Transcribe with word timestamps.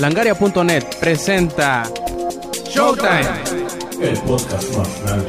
Langaria.net 0.00 0.84
presenta 0.98 1.82
Showtime. 2.70 3.20
El 4.00 4.18
podcast 4.20 4.74
más 4.74 5.02
grande. 5.02 5.28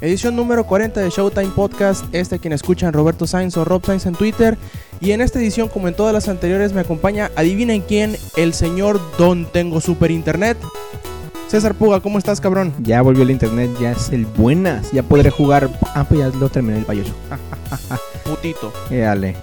Edición 0.00 0.34
número 0.34 0.66
40 0.66 1.00
de 1.00 1.10
Showtime 1.10 1.52
Podcast. 1.54 2.12
Este 2.12 2.40
quien 2.40 2.52
escuchan 2.52 2.92
Roberto 2.92 3.28
Sainz 3.28 3.56
o 3.56 3.64
Rob 3.64 3.86
Sainz 3.86 4.06
en 4.06 4.16
Twitter. 4.16 4.58
Y 5.00 5.12
en 5.12 5.20
esta 5.20 5.38
edición, 5.38 5.68
como 5.68 5.86
en 5.86 5.94
todas 5.94 6.12
las 6.12 6.28
anteriores, 6.28 6.72
me 6.72 6.80
acompaña, 6.80 7.30
adivinen 7.36 7.80
quién, 7.82 8.16
el 8.36 8.52
señor 8.52 9.00
Don 9.16 9.46
Tengo 9.52 9.80
Super 9.80 10.10
Internet. 10.10 10.58
César 11.46 11.76
Puga, 11.76 12.00
¿cómo 12.00 12.18
estás, 12.18 12.40
cabrón? 12.40 12.74
Ya 12.80 13.00
volvió 13.00 13.22
el 13.22 13.30
internet, 13.30 13.70
ya 13.80 13.92
es 13.92 14.08
el 14.10 14.26
buenas. 14.26 14.90
Ya 14.90 15.04
podré 15.04 15.30
jugar. 15.30 15.70
Ah, 15.94 16.02
pues 16.02 16.18
ya 16.18 16.36
lo 16.36 16.48
terminé 16.48 16.78
el 16.78 16.84
payoso. 16.84 17.14
Putito. 18.24 18.72
Eh, 18.90 18.98
dale. 18.98 19.36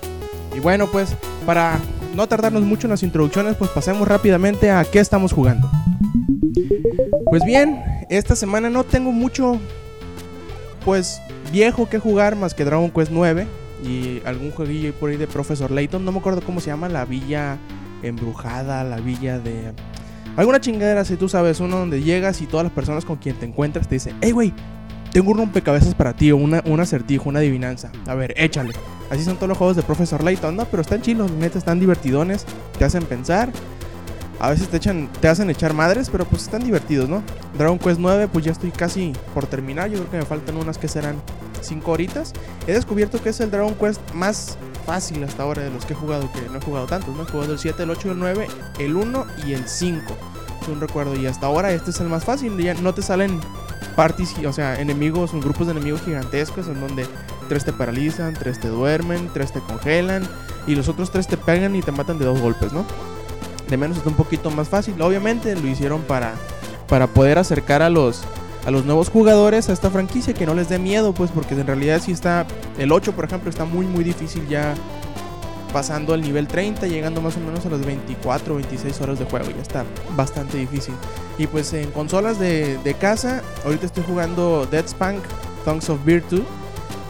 Y 0.56 0.60
bueno, 0.60 0.88
pues 0.88 1.16
para 1.46 1.80
no 2.16 2.28
tardarnos 2.28 2.64
mucho 2.64 2.88
en 2.88 2.92
las 2.92 3.04
introducciones, 3.04 3.56
pues 3.56 3.70
pasemos 3.72 4.08
rápidamente 4.08 4.72
a 4.72 4.86
qué 4.86 5.00
estamos 5.00 5.34
jugando. 5.34 5.70
Pues 7.30 7.44
bien, 7.44 7.84
esta 8.10 8.36
semana 8.36 8.70
no 8.70 8.84
tengo 8.84 9.12
mucho, 9.12 9.60
pues 10.86 11.22
viejo 11.52 11.90
que 11.90 12.00
jugar 12.00 12.36
más 12.36 12.54
que 12.54 12.64
Dragon 12.64 12.90
Quest 12.90 13.12
9 13.12 13.48
y 13.84 14.22
algún 14.26 14.52
jueguillo 14.52 14.94
por 14.94 15.10
ahí 15.10 15.18
de 15.18 15.28
Professor 15.28 15.70
Layton. 15.72 16.06
No 16.06 16.12
me 16.12 16.20
acuerdo 16.20 16.42
cómo 16.42 16.62
se 16.62 16.68
llama, 16.68 16.88
la 16.88 17.06
villa 17.06 17.58
embrujada, 18.02 18.84
la 18.84 18.98
villa 18.98 19.40
de... 19.40 19.74
Alguna 20.38 20.60
chingadera, 20.60 21.06
si 21.06 21.16
tú 21.16 21.30
sabes, 21.30 21.60
uno 21.60 21.78
donde 21.78 22.04
llegas 22.04 22.42
y 22.42 22.46
todas 22.46 22.66
las 22.66 22.74
personas 22.74 23.06
con 23.06 23.18
quien 23.18 23.36
te 23.36 23.46
encuentras 23.46 23.88
te 23.88 23.96
dicen, 23.96 24.16
hey, 24.22 24.32
güey, 24.32 24.54
tengo 25.12 25.32
un 25.32 25.38
rompecabezas 25.38 25.96
para 25.96 26.14
ti, 26.14 26.32
o 26.32 26.38
una, 26.38 26.62
un 26.66 26.80
acertijo, 26.80 27.30
una 27.30 27.40
adivinanza. 27.40 27.92
A 28.06 28.16
ver, 28.16 28.34
échale. 28.38 28.74
Así 29.10 29.24
son 29.24 29.36
todos 29.36 29.50
los 29.50 29.58
juegos 29.58 29.76
de 29.76 29.84
Professor 29.84 30.24
Layton, 30.24 30.56
¿no? 30.56 30.66
Pero 30.66 30.82
están 30.82 31.02
chilos, 31.02 31.32
neta, 31.32 31.58
están 31.58 31.80
divertidones, 31.80 32.46
te 32.78 32.86
hacen 32.86 33.04
pensar. 33.04 33.52
A 34.40 34.50
veces 34.50 34.68
te, 34.68 34.78
echan, 34.78 35.10
te 35.22 35.28
hacen 35.28 35.50
echar 35.50 35.74
madres, 35.74 36.10
pero 36.10 36.26
pues 36.26 36.44
están 36.44 36.64
divertidos, 36.64 37.08
¿no? 37.08 37.24
Dragon 37.58 37.80
Quest 37.80 38.00
9, 38.00 38.28
pues 38.28 38.44
ya 38.44 38.52
estoy 38.52 38.72
casi 38.72 39.14
por 39.34 39.46
terminar. 39.46 39.90
Yo 39.90 40.00
creo 40.00 40.12
que 40.12 40.18
me 40.18 40.26
faltan 40.26 40.58
unas 40.58 40.78
que 40.78 40.88
serán 40.88 41.16
5 41.62 41.90
horitas. 41.90 42.34
He 42.68 42.74
descubierto 42.74 43.22
que 43.22 43.30
es 43.30 43.40
el 43.40 43.50
Dragon 43.50 43.74
Quest 43.76 44.02
más 44.14 44.58
fácil 44.86 45.24
hasta 45.24 45.44
ahora 45.44 45.64
de 45.64 45.70
los 45.70 45.86
que 45.86 45.94
he 45.94 45.96
jugado, 45.96 46.30
que 46.32 46.42
no 46.50 46.58
he 46.58 46.62
jugado 46.62 46.86
tantos, 46.86 47.16
¿no? 47.16 47.24
He 47.24 47.26
jugado 47.26 47.54
el 47.54 47.60
7, 47.60 47.84
el 47.84 47.90
8, 47.90 48.12
el 48.12 48.20
9, 48.20 48.48
el 48.80 48.96
1 48.96 49.26
y 49.48 49.54
el 49.54 49.68
5. 49.68 50.02
Es 50.62 50.68
un 50.68 50.82
recuerdo. 50.82 51.16
Y 51.16 51.28
hasta 51.28 51.46
ahora 51.46 51.72
este 51.72 51.92
es 51.92 52.00
el 52.02 52.10
más 52.10 52.26
fácil. 52.26 52.58
Ya 52.58 52.74
no 52.74 52.94
te 52.94 53.02
salen 53.02 53.40
parties, 53.96 54.36
o 54.46 54.52
sea, 54.52 54.80
enemigos, 54.80 55.32
grupos 55.32 55.68
de 55.68 55.72
enemigos 55.72 56.02
gigantescos 56.02 56.68
en 56.68 56.82
donde 56.82 57.08
tres 57.48 57.66
te 57.66 57.74
paralizan, 57.74 58.34
tres 58.34 58.60
te 58.60 58.68
duermen, 58.68 59.30
tres 59.34 59.52
te 59.52 59.60
congelan 59.60 60.28
y 60.68 60.76
los 60.76 60.88
otros 60.88 61.12
tres 61.12 61.28
te 61.28 61.38
pegan 61.38 61.76
y 61.76 61.82
te 61.82 61.92
matan 61.92 62.20
de 62.20 62.26
dos 62.26 62.40
golpes, 62.42 62.74
¿no? 62.74 62.86
De 63.70 63.78
menos 63.78 63.98
está 63.98 64.10
un 64.10 64.16
poquito 64.16 64.52
más 64.52 64.70
fácil. 64.70 65.02
Obviamente 65.02 65.56
lo 65.56 65.68
hicieron 65.68 66.02
para, 66.02 66.34
para 66.88 67.08
poder 67.08 67.38
acercar 67.38 67.82
a 67.82 67.90
los, 67.90 68.24
a 68.66 68.72
los 68.72 68.86
nuevos 68.86 69.10
jugadores 69.10 69.70
a 69.70 69.74
esta 69.74 69.90
franquicia 69.90 70.34
que 70.34 70.46
no 70.46 70.54
les 70.54 70.70
dé 70.70 70.80
miedo, 70.80 71.14
pues 71.14 71.32
porque 71.32 71.56
en 71.56 71.66
realidad 71.66 72.02
si 72.02 72.12
está, 72.12 72.46
el 72.78 72.92
8 72.92 73.14
por 73.14 73.26
ejemplo 73.26 73.50
está 73.50 73.66
muy 73.66 73.86
muy 73.86 74.04
difícil 74.04 74.48
ya 74.48 74.76
pasando 75.76 76.14
al 76.14 76.22
nivel 76.22 76.48
30, 76.48 76.88
llegando 76.88 77.20
más 77.20 77.36
o 77.36 77.42
menos 77.42 77.66
a 77.66 77.70
las 77.70 77.86
24 77.86 78.54
o 78.54 78.56
26 78.56 79.02
horas 79.02 79.20
de 79.20 79.26
juego, 79.26 79.50
ya 79.50 79.62
está 79.62 79.84
bastante 80.16 80.58
difícil. 80.58 80.94
Y 81.38 81.48
pues 81.48 81.74
en 81.74 81.92
consolas 81.92 82.40
de, 82.40 82.78
de 82.78 82.94
casa, 82.94 83.44
ahorita 83.66 83.86
estoy 83.86 84.06
jugando 84.08 84.66
Dead 84.72 84.88
Spunk, 84.88 85.22
Thongs 85.66 85.90
of 85.90 86.00
Virtue. 86.06 86.46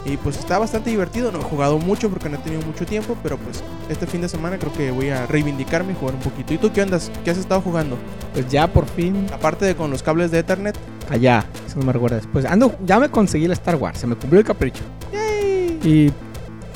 Y 0.06 0.16
pues 0.18 0.38
está 0.38 0.58
bastante 0.58 0.90
divertido, 0.90 1.32
no 1.32 1.40
he 1.40 1.42
jugado 1.42 1.78
mucho 1.78 2.08
porque 2.08 2.28
no 2.28 2.36
he 2.36 2.38
tenido 2.38 2.62
mucho 2.62 2.86
tiempo, 2.86 3.16
pero 3.24 3.36
pues 3.38 3.64
este 3.88 4.06
fin 4.06 4.20
de 4.20 4.28
semana 4.28 4.56
creo 4.56 4.72
que 4.72 4.92
voy 4.92 5.08
a 5.08 5.26
reivindicarme 5.26 5.92
y 5.92 5.96
jugar 5.96 6.14
un 6.14 6.20
poquito. 6.20 6.54
¿Y 6.54 6.58
tú 6.58 6.72
qué 6.72 6.82
andas? 6.82 7.10
¿Qué 7.24 7.32
has 7.32 7.38
estado 7.38 7.60
jugando? 7.60 7.98
Pues 8.32 8.48
ya 8.48 8.72
por 8.72 8.86
fin. 8.86 9.26
Aparte 9.32 9.64
de 9.64 9.74
con 9.74 9.90
los 9.90 10.04
cables 10.04 10.30
de 10.30 10.38
Ethernet. 10.38 10.78
Allá, 11.10 11.44
eso 11.66 11.80
no 11.80 11.86
me 11.86 11.92
recuerda 11.92 12.16
después. 12.16 12.44
Ando, 12.44 12.76
ya 12.84 13.00
me 13.00 13.08
conseguí 13.08 13.46
el 13.46 13.52
Star 13.52 13.74
Wars, 13.74 13.98
se 13.98 14.06
me 14.06 14.14
cumplió 14.14 14.38
el 14.38 14.46
capricho. 14.46 14.84
Y 15.82 16.12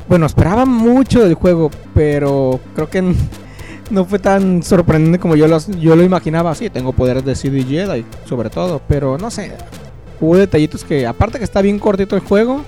bueno, 0.08 0.26
esperaba 0.26 0.64
mucho 0.64 1.22
del 1.22 1.34
juego, 1.34 1.70
pero 1.94 2.58
creo 2.74 2.90
que 2.90 3.14
no 3.90 4.04
fue 4.06 4.18
tan 4.18 4.64
sorprendente 4.64 5.20
como 5.20 5.36
yo 5.36 5.46
lo, 5.46 5.58
yo 5.78 5.94
lo 5.94 6.02
imaginaba. 6.02 6.52
Sí, 6.56 6.68
tengo 6.68 6.92
poderes 6.92 7.24
de 7.24 7.36
CD 7.36 7.62
Jedi, 7.62 8.04
sobre 8.24 8.50
todo, 8.50 8.82
pero 8.88 9.18
no 9.18 9.30
sé. 9.30 9.52
Hubo 10.20 10.36
detallitos 10.36 10.82
que, 10.84 11.06
aparte 11.06 11.38
que 11.38 11.44
está 11.44 11.62
bien 11.62 11.78
cortito 11.78 12.14
el 12.14 12.22
juego, 12.22 12.62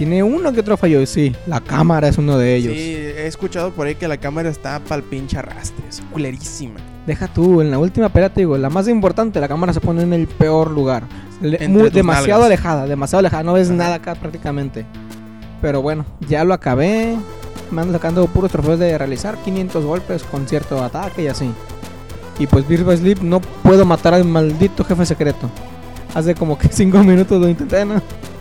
tiene 0.00 0.22
uno 0.22 0.50
que 0.50 0.60
otro 0.60 0.78
fallo. 0.78 1.04
Sí, 1.04 1.36
la 1.46 1.60
cámara 1.60 2.08
es 2.08 2.16
uno 2.16 2.38
de 2.38 2.56
ellos. 2.56 2.72
Sí, 2.72 2.80
he 2.94 3.26
escuchado 3.26 3.70
por 3.72 3.86
ahí 3.86 3.96
que 3.96 4.08
la 4.08 4.16
cámara 4.16 4.48
está 4.48 4.80
pa'l 4.80 5.02
pinche 5.02 5.36
arrastre, 5.36 5.84
es 5.90 6.00
culerísima. 6.10 6.80
Deja 7.06 7.28
tú, 7.28 7.60
en 7.60 7.70
la 7.70 7.78
última 7.78 8.08
pelea 8.08 8.30
te 8.30 8.40
digo, 8.40 8.56
la 8.56 8.70
más 8.70 8.88
importante, 8.88 9.38
la 9.40 9.46
cámara 9.48 9.74
se 9.74 9.80
pone 9.82 10.02
en 10.02 10.14
el 10.14 10.26
peor 10.26 10.70
lugar. 10.70 11.02
Le- 11.42 11.68
muy- 11.68 11.90
demasiado 11.90 12.40
nalgas. 12.40 12.46
alejada, 12.46 12.86
demasiado 12.86 13.18
alejada, 13.20 13.42
no 13.42 13.52
ves 13.52 13.68
Ajá. 13.68 13.76
nada 13.76 13.94
acá 13.96 14.14
prácticamente. 14.14 14.86
Pero 15.60 15.82
bueno, 15.82 16.06
ya 16.26 16.44
lo 16.44 16.54
acabé. 16.54 17.14
Me 17.70 17.82
ando 17.82 17.92
sacando 17.92 18.26
puros 18.26 18.50
trofeos 18.50 18.78
de 18.78 18.96
realizar 18.96 19.36
500 19.44 19.84
golpes 19.84 20.22
con 20.22 20.48
cierto 20.48 20.82
ataque 20.82 21.24
y 21.24 21.26
así. 21.26 21.50
Y 22.38 22.46
pues 22.46 22.66
Bird 22.66 22.84
by 22.86 22.96
Sleep 22.96 23.20
no 23.20 23.40
puedo 23.40 23.84
matar 23.84 24.14
al 24.14 24.24
maldito 24.24 24.82
jefe 24.82 25.04
secreto. 25.04 25.50
Hace 26.14 26.34
como 26.34 26.56
que 26.58 26.68
5 26.72 27.04
minutos 27.04 27.38
lo 27.38 27.50
intenté, 27.50 27.84
¿no? 27.84 28.00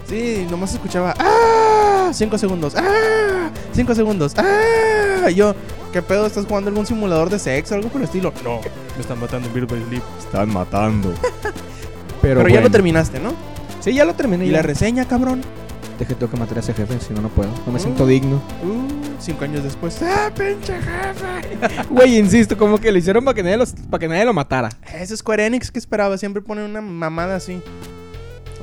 Sí, 0.10 0.48
nomás 0.50 0.74
escuchaba 0.74 1.14
¡Ah! 1.20 2.10
5 2.12 2.38
segundos. 2.38 2.74
¡Ah! 2.76 3.52
5 3.74 3.94
segundos. 3.96 4.34
¡Ah! 4.38 5.30
Yo, 5.30 5.54
¿qué 5.94 6.02
pedo? 6.02 6.26
¿Estás 6.26 6.46
jugando 6.46 6.70
algún 6.70 6.86
simulador 6.86 7.30
de 7.30 7.38
sexo 7.38 7.76
o 7.76 7.78
algo 7.78 7.90
por 7.90 8.02
el 8.02 8.06
estilo? 8.06 8.34
No, 8.44 8.60
me 8.96 9.02
están 9.02 9.20
matando 9.20 9.48
en 9.48 9.54
Bird 9.54 9.68
by 9.70 9.84
Sleep. 9.88 10.04
Están 10.20 10.50
matando. 10.52 11.14
Pero, 12.22 12.42
Pero, 12.44 12.50
ya 12.50 12.62
lo 12.62 12.70
terminaste, 12.72 13.20
¿no? 13.20 13.34
Sí, 13.80 13.94
ya 13.94 14.04
lo 14.06 14.14
terminé. 14.16 14.46
¿Y 14.46 14.50
ya. 14.50 14.58
la 14.58 14.62
reseña, 14.64 15.08
cabrón? 15.08 15.42
Dejé 16.00 16.16
tengo 16.16 16.32
que 16.32 16.38
matar 16.38 16.58
a 16.58 16.62
ese 16.62 16.74
jefe, 16.74 17.00
si 17.00 17.14
no, 17.14 17.22
no 17.22 17.30
puedo. 17.30 17.50
No 17.66 17.72
me 17.72 17.78
Mm. 17.80 17.82
siento 17.82 18.06
digno. 18.08 18.38
Uh, 18.64 18.88
cinco 19.20 19.44
años 19.44 19.64
después. 19.64 20.02
¡Ah, 20.02 20.32
pinche 20.36 20.74
jefe! 20.74 21.84
Güey, 21.90 22.18
insisto, 22.18 22.58
como 22.58 22.78
que 22.80 22.92
lo 22.92 22.98
hicieron 22.98 23.24
para 23.24 23.36
que 23.36 23.44
nadie, 23.44 23.58
los- 23.58 23.74
para 23.90 24.00
que 24.00 24.08
nadie 24.08 24.26
lo 24.26 24.34
matara. 24.34 24.70
Ese 24.94 25.14
es 25.14 25.20
Square 25.20 25.46
Enix 25.46 25.70
que 25.72 25.80
esperaba. 25.80 26.18
Siempre 26.18 26.42
ponen 26.42 26.66
una 26.66 26.82
mamada 26.82 27.36
así. 27.36 27.62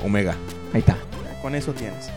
Omega. 0.03 0.35
Ahí 0.73 0.79
está. 0.81 0.97
Con 1.47 1.55
eso 1.55 1.71
tienes. 1.71 2.09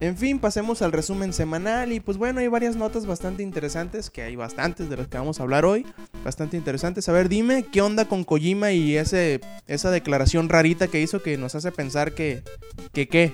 En 0.00 0.16
fin, 0.16 0.40
pasemos 0.40 0.82
al 0.82 0.90
resumen 0.90 1.32
semanal 1.32 1.92
y 1.92 2.00
pues 2.00 2.18
bueno, 2.18 2.40
hay 2.40 2.48
varias 2.48 2.74
notas 2.74 3.06
bastante 3.06 3.44
interesantes, 3.44 4.10
que 4.10 4.22
hay 4.22 4.34
bastantes 4.34 4.90
de 4.90 4.96
las 4.96 5.06
que 5.06 5.16
vamos 5.16 5.38
a 5.38 5.44
hablar 5.44 5.64
hoy, 5.64 5.86
bastante 6.24 6.56
interesantes. 6.56 7.08
A 7.08 7.12
ver, 7.12 7.28
dime, 7.28 7.66
¿qué 7.70 7.82
onda 7.82 8.06
con 8.06 8.24
Kojima 8.24 8.72
y 8.72 8.96
ese, 8.96 9.40
esa 9.68 9.92
declaración 9.92 10.48
rarita 10.48 10.88
que 10.88 11.00
hizo 11.00 11.22
que 11.22 11.38
nos 11.38 11.54
hace 11.54 11.70
pensar 11.70 12.10
que, 12.10 12.42
que 12.92 13.06
qué? 13.06 13.32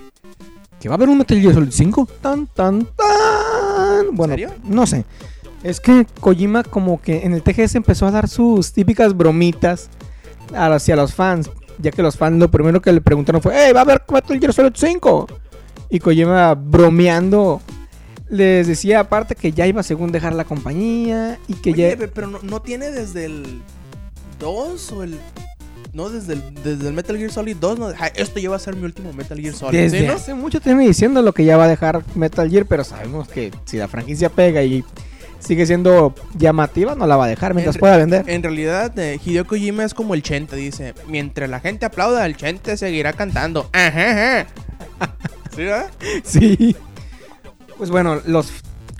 ¿Que 0.79 0.91
va 0.91 0.97
a 0.97 0.99
haber 0.99 1.09
un 1.09 1.17
Metal 1.17 1.41
Gear 1.41 1.55
Solid 1.55 1.73
5? 1.73 2.07
Tan, 2.21 2.49
tan, 2.49 2.85
tan. 2.85 4.15
Bueno, 4.15 4.35
serio? 4.35 4.53
no 4.63 4.87
sé. 4.87 5.07
Es 5.63 5.81
que 5.81 6.07
Kojima 6.21 6.65
como 6.65 7.01
que 7.01 7.25
en 7.25 7.33
el 7.33 7.43
TGS 7.43 7.77
empezó 7.77 8.07
a 8.07 8.11
dar 8.11 8.29
sus 8.29 8.75
típicas 8.75 9.17
bromitas 9.17 9.89
hacia 10.55 10.97
los 10.97 11.15
fans. 11.15 11.51
Ya 11.79 11.91
que 11.91 12.03
los 12.03 12.17
fans 12.17 12.39
lo 12.39 12.51
primero 12.51 12.81
que 12.81 12.93
le 12.93 13.01
preguntaron 13.01 13.43
fue, 13.43 13.53
¡Hey, 13.55 13.73
va 13.75 13.81
a 13.81 13.83
haber 13.83 14.03
Metal 14.11 14.39
Gear 14.41 14.53
Solid 14.53 14.73
5! 14.75 15.27
Y 15.91 15.99
Kojima 16.01 16.55
bromeando 16.55 17.61
les 18.29 18.67
decía 18.67 19.01
aparte 19.01 19.35
que 19.37 19.53
ya 19.53 19.67
iba 19.67 19.83
según 19.85 20.11
dejar 20.11 20.35
la 20.35 20.45
compañía 20.45 21.39
y 21.47 21.55
que 21.55 21.71
Oye, 21.71 21.91
ya... 21.91 21.97
pe- 21.97 22.09
pero 22.09 22.27
no, 22.27 22.39
no 22.43 22.61
tiene 22.61 22.91
desde 22.91 23.27
el 23.27 23.63
2 24.41 24.93
o 24.93 25.03
el... 25.03 25.19
No, 25.93 26.11
desde 26.11 26.35
el, 26.35 26.55
desde 26.63 26.89
el 26.89 26.93
Metal 26.95 27.17
Gear 27.17 27.31
Solid 27.31 27.57
2, 27.59 27.79
no, 27.79 27.95
ja, 27.95 28.09
esto 28.09 28.39
ya 28.39 28.51
va 28.51 28.57
a 28.57 28.59
ser 28.59 28.77
mi 28.77 28.85
último 28.85 29.13
Metal 29.15 29.39
Gear 29.39 29.55
Solid. 29.55 29.79
Desde 29.79 30.01
¿sí, 30.01 30.07
no? 30.07 30.13
hace 30.15 30.35
mucho 30.35 30.61
tiempo 30.61 30.83
diciendo 30.83 31.23
lo 31.23 31.33
que 31.33 31.45
ya 31.45 31.57
va 31.57 31.65
a 31.65 31.69
dejar 31.69 32.03
Metal 32.15 32.51
Gear, 32.51 32.67
pero 32.67 32.85
sabemos 32.85 33.29
que 33.29 33.51
si 33.65 33.79
la 33.79 33.89
franquicia 33.89 34.29
pega 34.29 34.63
y 34.63 34.85
sigue 35.39 35.67
siendo 35.67 36.15
llamativa, 36.39 36.95
no 36.95 37.07
la 37.07 37.17
va 37.17 37.27
a 37.27 37.29
dejar 37.29 37.55
mientras 37.55 37.77
En- 37.77 37.81
pueda 37.81 37.97
vender. 37.97 38.25
En 38.29 38.43
realidad, 38.43 38.99
eh, 38.99 39.19
Hideo 39.25 39.47
Kojima 39.47 39.85
es 39.85 39.95
como 39.95 40.15
el 40.15 40.23
Chente, 40.23 40.57
dice. 40.57 40.95
Mientras 41.09 41.49
la 41.51 41.61
gente 41.61 41.87
aplauda, 41.87 42.25
el 42.27 42.37
Chente 42.37 42.77
seguirá 42.77 43.13
cantando. 43.13 43.69
Ajá, 43.73 44.41
ajá. 44.41 44.47
¿Sí, 45.55 45.63
verdad? 45.63 45.91
Sí. 46.25 46.77
Pues 47.79 47.91
bueno, 47.91 48.21
los 48.27 48.51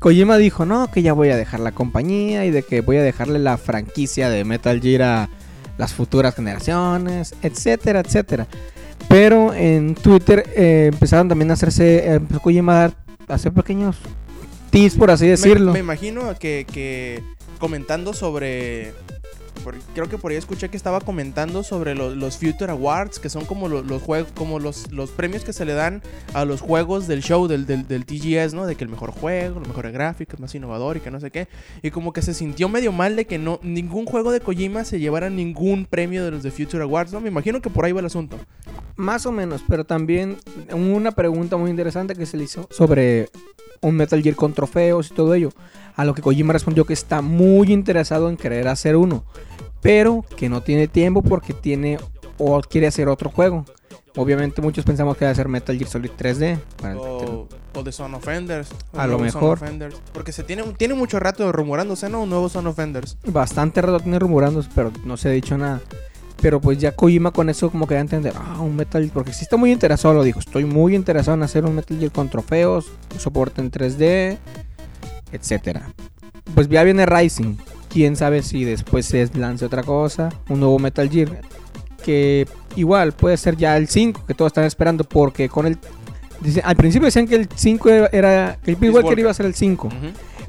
Kojima 0.01 0.37
dijo, 0.37 0.67
"No, 0.67 0.91
que 0.91 1.03
ya 1.03 1.13
voy 1.15 1.31
a 1.31 1.37
dejar 1.37 1.61
la 1.61 1.73
compañía 1.73 2.45
y 2.45 2.51
de 2.51 2.63
que 2.63 2.81
voy 2.83 2.99
a 2.99 3.03
dejarle 3.03 3.39
la 3.39 3.57
franquicia 3.57 4.29
de 4.29 4.45
Metal 4.45 4.81
Gear 4.81 5.03
a 5.03 5.29
las 5.79 5.95
futuras 5.95 6.35
generaciones, 6.35 7.35
etcétera, 7.43 8.01
etcétera." 8.01 8.47
Pero 9.09 9.55
en 9.55 9.95
Twitter 9.95 10.45
eh, 10.55 10.91
empezaron 10.93 11.29
también 11.29 11.51
a 11.51 11.55
hacerse 11.55 11.99
eh, 11.99 12.15
empezó 12.15 12.41
Kojima 12.41 12.73
a 12.73 12.81
dar 12.81 12.93
a 13.29 13.35
hacer 13.35 13.53
pequeños 13.53 13.97
por 14.99 15.11
así 15.11 15.25
Me- 15.25 15.31
decirlo. 15.31 15.73
Me, 15.73 15.79
imagino 15.81 16.39
que, 16.39 16.67
que 16.71 17.23
comentando 17.59 18.13
sobre 18.13 18.93
por- 19.67 19.75
creo 19.95 20.09
que 20.09 20.17
por 20.17 20.31
ahí 20.31 20.37
escuché 20.37 20.69
que 20.69 20.77
estaba 20.77 21.01
comentando 21.01 21.65
sobre 21.65 21.97
lo- 21.97 22.15
los 22.15 22.39
Future 22.39 22.71
Awards, 22.71 23.19
que 23.19 23.29
son 23.29 23.45
como 23.47 23.67
lo- 23.69 23.83
los 23.83 24.01
juegos, 24.01 24.31
como 24.33 24.61
los, 24.61 24.93
los 24.93 25.11
premios 25.11 25.43
que 25.43 25.53
se 25.53 25.65
le 25.65 25.75
dan 25.75 26.03
a 26.35 26.45
los 26.45 26.61
juegos 26.61 27.09
del 27.09 27.21
show, 27.21 27.49
del, 27.49 27.67
del, 27.67 28.07
TGS, 28.07 28.55
¿no? 28.55 28.65
De 28.65 28.77
que 28.77 28.85
el 28.85 28.91
mejor 28.91 29.11
juego, 29.11 29.59
la 29.59 29.67
mejor 29.67 29.91
gráfica, 29.91 30.35
el 30.37 30.41
más 30.41 30.55
innovador 30.55 30.99
y 30.99 31.01
que 31.01 31.11
no 31.11 31.19
sé 31.19 31.33
qué. 31.33 31.49
Y 31.83 31.91
como 31.91 32.13
que 32.13 32.23
se 32.23 32.33
sintió 32.33 32.69
medio 32.69 32.93
mal 32.93 33.17
de 33.17 33.25
que 33.27 33.39
no 33.39 33.59
ningún 33.65 34.07
juego 34.07 34.31
de 34.31 34.39
Kojima 34.41 34.85
se 34.85 35.01
llevara 35.01 35.31
ningún 35.31 35.85
premio 35.85 36.25
de 36.25 36.31
los 36.31 36.45
de 36.45 36.53
Future 36.53 36.85
Awards, 36.85 37.13
¿no? 37.13 37.21
Me 37.21 37.29
imagino 37.29 37.61
que 37.61 37.69
por 37.69 37.85
ahí 37.85 37.91
va 37.91 37.99
el 37.99 38.07
asunto. 38.07 38.39
Más 38.95 39.27
o 39.27 39.33
menos, 39.33 39.65
pero 39.69 39.85
también 39.85 40.37
una 40.73 41.11
pregunta 41.11 41.57
muy 41.57 41.71
interesante 41.71 42.15
que 42.15 42.25
se 42.25 42.37
le 42.37 42.45
hizo 42.45 42.69
sobre 42.71 43.31
un 43.81 43.97
Metal 43.97 44.23
Gear 44.23 44.37
con 44.37 44.53
trofeos 44.55 45.11
y 45.11 45.15
todo 45.15 45.35
ello. 45.35 45.51
A 45.97 46.05
lo 46.05 46.15
que 46.15 46.23
Kojima 46.23 46.53
respondió 46.53 46.85
que 46.85 46.93
está 46.93 47.23
muy 47.23 47.73
interesado 47.73 48.29
en 48.29 48.37
querer 48.37 48.69
hacer 48.69 48.97
uno, 48.97 49.25
pero 49.81 50.25
que 50.37 50.49
no 50.49 50.63
tiene 50.63 50.89
tiempo 50.89 51.23
porque 51.23 51.53
tiene 51.55 51.99
o 52.39 52.61
quiere 52.61 52.87
hacer 52.87 53.09
otro 53.09 53.31
juego. 53.31 53.65
Obviamente 54.19 54.63
muchos 54.63 54.85
pensamos 54.85 55.17
que 55.17 55.27
va 55.27 55.31
a 55.31 55.35
ser 55.35 55.49
Metal 55.49 55.77
Gear 55.77 55.91
Solid 55.91 56.11
3D. 56.17 56.59
para 56.81 56.93
el- 56.93 56.99
O, 56.99 57.49
o 57.75 57.83
de 57.83 57.93
Son 57.93 58.15
of 58.15 58.27
Enders. 58.29 58.69
o 58.93 58.99
A 58.99 59.07
lo 59.07 59.19
mejor. 59.19 59.59
Porque 60.15 60.33
se 60.33 60.43
tiene, 60.43 60.63
tiene 60.79 60.95
mucho 60.95 61.19
rato 61.21 61.51
rumorándose, 61.53 62.09
¿no? 62.09 62.23
Un 62.23 62.31
nuevo 62.31 62.49
Son 62.49 62.67
of 62.67 62.79
Enders. 62.79 63.19
Bastante 63.27 63.83
rato 63.83 64.01
tiene 64.01 64.19
rumorando, 64.19 64.65
pero 64.75 64.91
no 65.05 65.17
se 65.19 65.29
ha 65.29 65.33
dicho 65.33 65.59
nada. 65.59 65.81
Pero 66.41 66.61
pues 66.61 66.79
ya 66.79 66.93
Kojima 66.93 67.31
con 67.31 67.49
eso 67.51 67.71
como 67.71 67.87
que 67.87 67.95
da 67.95 68.01
a 68.01 68.03
entender, 68.03 68.33
ah, 68.37 68.61
un 68.61 68.77
Metal 68.77 69.03
Gear, 69.03 69.13
porque 69.15 69.33
sí 69.33 69.43
está 69.45 69.57
muy 69.57 69.73
interesado, 69.73 70.13
lo 70.15 70.23
dijo, 70.23 70.39
estoy 70.41 70.65
muy 70.67 70.95
interesado 70.95 71.35
en 71.35 71.43
hacer 71.43 71.65
un 71.65 71.75
Metal 71.75 71.99
Gear 71.99 72.13
con 72.13 72.29
trofeos, 72.29 72.87
soporte 73.19 73.61
en 73.63 73.71
3D, 73.71 74.39
etcétera. 75.33 75.93
Pues 76.55 76.69
ya 76.69 76.83
viene 76.85 77.07
Rising, 77.07 77.57
quién 77.89 78.17
sabe 78.17 78.43
si 78.43 78.65
después 78.65 79.07
se 79.07 79.29
lance 79.35 79.65
otra 79.65 79.83
cosa, 79.83 80.29
un 80.49 80.61
nuevo 80.61 80.79
Metal 80.79 81.09
Gear, 81.09 81.41
que 82.05 82.47
igual 82.77 83.13
puede 83.13 83.37
ser 83.37 83.57
ya 83.57 83.77
el 83.77 83.89
5, 83.89 84.25
que 84.27 84.35
todos 84.35 84.51
están 84.51 84.65
esperando, 84.65 85.05
porque 85.05 85.49
con 85.49 85.67
el... 85.67 85.79
al 86.63 86.77
principio 86.77 87.07
decían 87.07 87.27
que 87.27 87.37
el 87.37 87.49
5 87.55 87.91
era, 88.13 88.59
que 88.63 88.71
el 88.71 88.77
Peace 88.77 88.93
Walker 88.93 89.07
Walker. 89.07 89.19
iba 89.19 89.31
a 89.31 89.35
ser 89.35 89.47
el 89.47 89.55
5, 89.55 89.89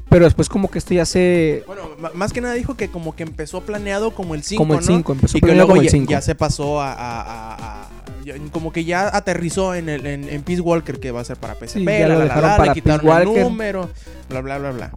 pero 0.08 0.24
después 0.24 0.48
como 0.48 0.70
que 0.70 0.78
esto 0.78 0.94
ya 0.94 1.04
se... 1.04 1.64
Bueno, 1.66 1.82
más 2.14 2.32
que 2.32 2.40
nada 2.40 2.54
dijo 2.54 2.76
que 2.76 2.88
como 2.88 3.14
que 3.14 3.22
empezó 3.24 3.60
planeado 3.62 4.12
como 4.12 4.34
el 4.34 4.42
5, 4.42 4.60
como 4.62 4.74
el 4.74 4.80
¿no? 4.80 4.86
5, 4.86 5.12
empezó 5.12 5.36
Y 5.36 5.40
que 5.40 5.46
primero 5.46 5.56
luego 5.66 5.68
como 5.70 5.80
el 5.82 5.86
ya, 5.86 5.90
5. 5.92 6.10
ya 6.10 6.20
se 6.22 6.34
pasó 6.34 6.80
a... 6.80 6.92
a- 6.92 7.20
a- 7.22 7.54
a- 7.82 7.88
ya- 8.24 8.34
como 8.52 8.72
que 8.72 8.84
ya 8.84 9.14
aterrizó 9.16 9.74
en, 9.74 9.88
el, 9.88 10.06
en, 10.06 10.28
en 10.28 10.42
Peace 10.42 10.60
Walker 10.60 10.98
que 11.00 11.10
va 11.12 11.20
a 11.20 11.24
ser 11.24 11.36
para 11.36 11.54
PSP, 11.54 11.68
Sí, 11.78 11.84
la, 11.84 11.98
ya 11.98 12.08
la, 12.08 12.24
la, 12.24 12.34
para 12.34 12.66
le 12.66 12.72
quitaron 12.74 13.00
Peace 13.06 13.20
el 13.22 13.28
Walker. 13.28 13.42
número, 13.44 13.90
bla, 14.28 14.40
bla, 14.40 14.58
bla, 14.58 14.70
bla. 14.72 14.90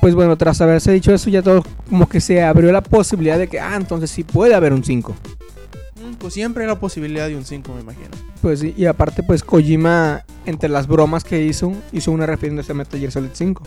Pues 0.00 0.14
bueno, 0.14 0.36
tras 0.38 0.60
haberse 0.62 0.92
dicho 0.92 1.12
eso, 1.12 1.28
ya 1.28 1.42
todo 1.42 1.62
como 1.88 2.08
que 2.08 2.20
se 2.20 2.42
abrió 2.42 2.72
la 2.72 2.80
posibilidad 2.82 3.38
de 3.38 3.48
que, 3.48 3.60
ah, 3.60 3.76
entonces 3.76 4.10
sí 4.10 4.24
puede 4.24 4.54
haber 4.54 4.72
un 4.72 4.82
5. 4.82 5.14
Mm, 6.02 6.14
Pues 6.14 6.32
siempre 6.34 6.64
hay 6.64 6.68
la 6.68 6.80
posibilidad 6.80 7.28
de 7.28 7.36
un 7.36 7.44
5, 7.44 7.74
me 7.74 7.82
imagino. 7.82 8.08
Pues 8.40 8.60
sí, 8.60 8.74
y 8.76 8.86
aparte, 8.86 9.22
pues 9.22 9.44
Kojima, 9.44 10.24
entre 10.46 10.70
las 10.70 10.86
bromas 10.86 11.22
que 11.22 11.42
hizo, 11.42 11.74
hizo 11.92 12.10
una 12.12 12.24
refiriéndose 12.24 12.72
a 12.72 12.74
Metal 12.74 12.98
Gear 12.98 13.12
Solid 13.12 13.28
5. 13.34 13.62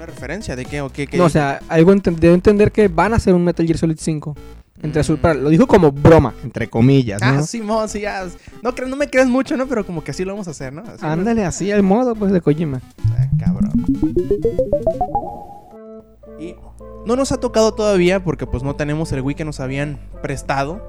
¿Una 0.00 0.06
referencia 0.06 0.56
de 0.56 0.64
qué 0.64 0.80
o 0.80 0.88
qué? 0.88 1.06
qué 1.06 1.18
No, 1.18 1.24
o 1.24 1.28
sea, 1.28 1.60
algo 1.68 1.94
debo 1.94 2.34
entender 2.34 2.72
que 2.72 2.88
van 2.88 3.12
a 3.12 3.16
hacer 3.16 3.34
un 3.34 3.44
Metal 3.44 3.66
Gear 3.66 3.76
Solid 3.76 3.98
5. 4.00 4.34
Entre 4.82 5.02
Mm. 5.02 5.04
sus- 5.04 5.18
para- 5.18 5.34
lo 5.34 5.50
dijo 5.50 5.66
como 5.66 5.92
broma, 5.92 6.32
entre 6.42 6.70
comillas, 6.70 7.20
Ah, 7.22 7.32
¿no? 7.32 7.42
Simón, 7.42 7.86
sí. 7.90 8.04
No, 8.62 8.72
me 8.96 9.10
creas 9.10 9.28
mucho, 9.28 9.58
¿no? 9.58 9.66
Pero 9.66 9.84
como 9.84 10.02
que 10.02 10.12
así 10.12 10.24
lo 10.24 10.32
vamos 10.32 10.48
a 10.48 10.52
hacer, 10.52 10.72
¿no? 10.72 10.80
Así 10.80 11.04
Ándale, 11.04 11.44
así 11.44 11.70
el 11.70 11.82
modo, 11.82 12.14
pues, 12.14 12.32
de 12.32 12.40
Kojima. 12.40 12.80
Ah, 13.12 13.26
cabrón. 13.38 13.72
Y 16.38 16.54
no 17.04 17.14
nos 17.14 17.30
ha 17.32 17.36
tocado 17.38 17.74
todavía 17.74 18.24
porque 18.24 18.46
pues 18.46 18.62
no 18.62 18.76
tenemos 18.76 19.12
el 19.12 19.20
Wii 19.20 19.34
que 19.36 19.44
nos 19.44 19.60
habían 19.60 19.98
prestado 20.22 20.80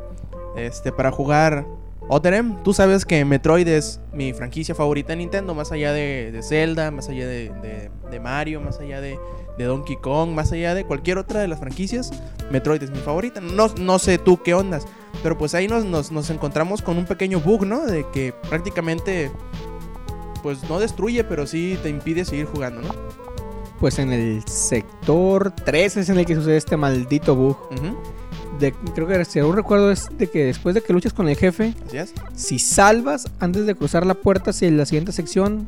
este 0.56 0.94
para 0.94 1.12
jugar 1.12 1.66
Otterem. 2.10 2.62
Tú 2.64 2.74
sabes 2.74 3.06
que 3.06 3.24
Metroid 3.26 3.68
es 3.68 4.02
mi 4.12 4.34
franquicia 4.34 4.76
favorita 4.76 5.10
de 5.14 5.18
Nintendo, 5.18 5.54
más 5.56 5.72
allá 5.72 5.94
de, 5.94 6.32
de 6.32 6.42
Zelda, 6.44 6.92
más 6.92 7.08
allá 7.10 7.28
de, 7.28 7.50
de- 7.62 7.92
de 8.10 8.20
Mario, 8.20 8.60
más 8.60 8.80
allá 8.80 9.00
de, 9.00 9.18
de 9.58 9.64
Donkey 9.64 9.96
Kong, 9.98 10.32
más 10.32 10.52
allá 10.52 10.74
de 10.74 10.84
cualquier 10.84 11.18
otra 11.18 11.40
de 11.40 11.48
las 11.48 11.60
franquicias. 11.60 12.12
Metroid 12.52 12.84
es 12.84 12.92
mi 12.92 12.98
favorita. 13.00 13.40
No, 13.40 13.70
no 13.80 14.00
sé 14.00 14.18
tú 14.18 14.42
qué 14.44 14.54
ondas, 14.54 14.86
pero 15.24 15.38
pues 15.38 15.56
ahí 15.56 15.68
nos, 15.70 15.86
nos, 15.86 16.12
nos 16.12 16.30
encontramos 16.30 16.82
con 16.82 16.98
un 16.98 17.06
pequeño 17.06 17.40
bug, 17.40 17.66
¿no? 17.66 17.86
De 17.86 18.06
que 18.12 18.34
prácticamente 18.50 19.32
pues 20.44 20.68
no 20.70 20.80
destruye, 20.80 21.24
pero 21.24 21.46
sí 21.48 21.78
te 21.84 21.90
impide 21.90 22.26
seguir 22.26 22.48
jugando, 22.48 22.82
¿no? 22.82 22.90
Pues 23.80 23.98
en 24.00 24.12
el 24.12 24.44
sector 24.48 25.52
3 25.52 25.98
es 25.98 26.10
en 26.10 26.20
el 26.20 26.26
que 26.26 26.36
sucede 26.36 26.58
este 26.58 26.76
maldito 26.78 27.36
bug. 27.36 27.58
De, 28.62 28.72
creo 28.96 29.08
que 29.08 29.26
si 29.26 29.40
aún 29.40 29.56
recuerdo 29.56 29.92
es 29.92 30.08
de 30.18 30.28
que 30.30 30.46
después 30.46 30.74
de 30.76 30.82
que 30.82 30.94
luchas 30.94 31.12
con 31.14 31.28
el 31.28 31.36
jefe, 31.36 31.74
Así 31.88 31.98
es. 31.98 32.14
si 32.36 32.60
salvas 32.60 33.26
antes 33.40 33.66
de 33.66 33.76
cruzar 33.76 34.06
la 34.06 34.14
puerta 34.14 34.52
hacia 34.52 34.72
la 34.72 34.86
siguiente 34.86 35.12
sección, 35.12 35.68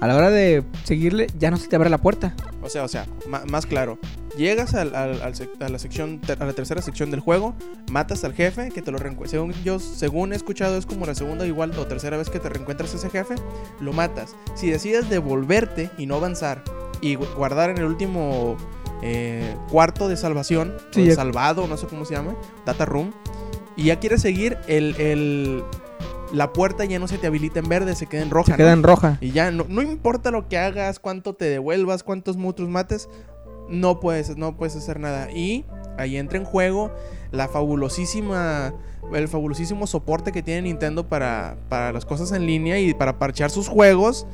a 0.00 0.06
la 0.08 0.16
hora 0.16 0.30
de 0.30 0.64
seguirle, 0.84 1.28
ya 1.38 1.50
no 1.50 1.56
se 1.56 1.68
te 1.68 1.76
abre 1.76 1.88
la 1.90 1.98
puerta. 1.98 2.34
O 2.62 2.68
sea, 2.68 2.82
o 2.84 2.88
sea, 2.88 3.06
más 3.48 3.66
claro. 3.66 3.98
Llegas 4.36 4.74
al- 4.74 4.94
al- 4.96 5.22
al 5.22 5.34
sec- 5.34 5.62
a 5.62 5.68
la 5.68 5.78
sección, 5.78 6.20
a 6.38 6.44
la 6.44 6.52
tercera 6.52 6.82
sección 6.82 7.10
del 7.10 7.20
juego, 7.20 7.54
matas 7.90 8.24
al 8.24 8.34
jefe, 8.34 8.70
que 8.70 8.82
te 8.82 8.90
lo 8.90 8.98
reencuentras. 8.98 9.30
Según 9.30 9.52
yo, 9.62 9.78
según 9.78 10.32
he 10.32 10.36
escuchado, 10.36 10.76
es 10.76 10.86
como 10.86 11.06
la 11.06 11.14
segunda 11.14 11.46
igual 11.46 11.70
o 11.78 11.86
tercera 11.86 12.16
vez 12.16 12.30
que 12.30 12.40
te 12.40 12.48
reencuentras 12.48 12.92
a 12.94 12.96
ese 12.96 13.10
jefe, 13.10 13.36
lo 13.80 13.92
matas. 13.92 14.34
Si 14.56 14.68
decides 14.70 15.08
devolverte 15.08 15.90
y 15.98 16.06
no 16.06 16.16
avanzar 16.16 16.64
y 17.00 17.16
gu- 17.16 17.32
guardar 17.36 17.70
en 17.70 17.78
el 17.78 17.84
último 17.84 18.56
eh, 19.04 19.54
cuarto 19.70 20.08
de 20.08 20.16
salvación, 20.16 20.74
Sí, 20.90 21.10
o 21.10 21.14
salvado, 21.14 21.66
no 21.68 21.76
sé 21.76 21.86
cómo 21.86 22.04
se 22.06 22.14
llama, 22.14 22.34
data 22.66 22.84
room, 22.86 23.12
y 23.76 23.84
ya 23.84 24.00
quieres 24.00 24.22
seguir, 24.22 24.56
el, 24.66 24.96
el- 25.00 25.62
la 26.32 26.52
puerta 26.52 26.84
ya 26.84 26.98
no 26.98 27.06
se 27.06 27.18
te 27.18 27.26
habilita 27.28 27.60
en 27.60 27.68
verde, 27.68 27.94
se 27.94 28.06
queda 28.06 28.22
en 28.22 28.30
roja. 28.30 28.46
Se 28.46 28.50
¿no? 28.52 28.56
queda 28.56 28.72
en 28.72 28.82
roja. 28.82 29.18
Y 29.20 29.30
ya, 29.30 29.50
no, 29.52 29.66
no 29.68 29.82
importa 29.82 30.30
lo 30.32 30.48
que 30.48 30.58
hagas, 30.58 30.98
cuánto 30.98 31.34
te 31.34 31.44
devuelvas, 31.44 32.02
cuántos 32.02 32.36
monstruos 32.36 32.70
mates, 32.70 33.08
no 33.68 34.00
puedes, 34.00 34.36
no 34.36 34.56
puedes 34.56 34.74
hacer 34.74 34.98
nada. 34.98 35.30
Y 35.30 35.64
ahí 35.96 36.16
entra 36.16 36.38
en 36.38 36.44
juego 36.44 36.90
la 37.30 37.46
fabulosísima, 37.48 38.74
el 39.12 39.28
fabulosísimo 39.28 39.86
soporte 39.86 40.32
que 40.32 40.42
tiene 40.42 40.62
Nintendo 40.62 41.06
para, 41.08 41.56
para 41.68 41.92
las 41.92 42.04
cosas 42.04 42.32
en 42.32 42.46
línea 42.46 42.80
y 42.80 42.94
para 42.94 43.18
parchear 43.18 43.50
sus 43.50 43.68
juegos 43.68 44.26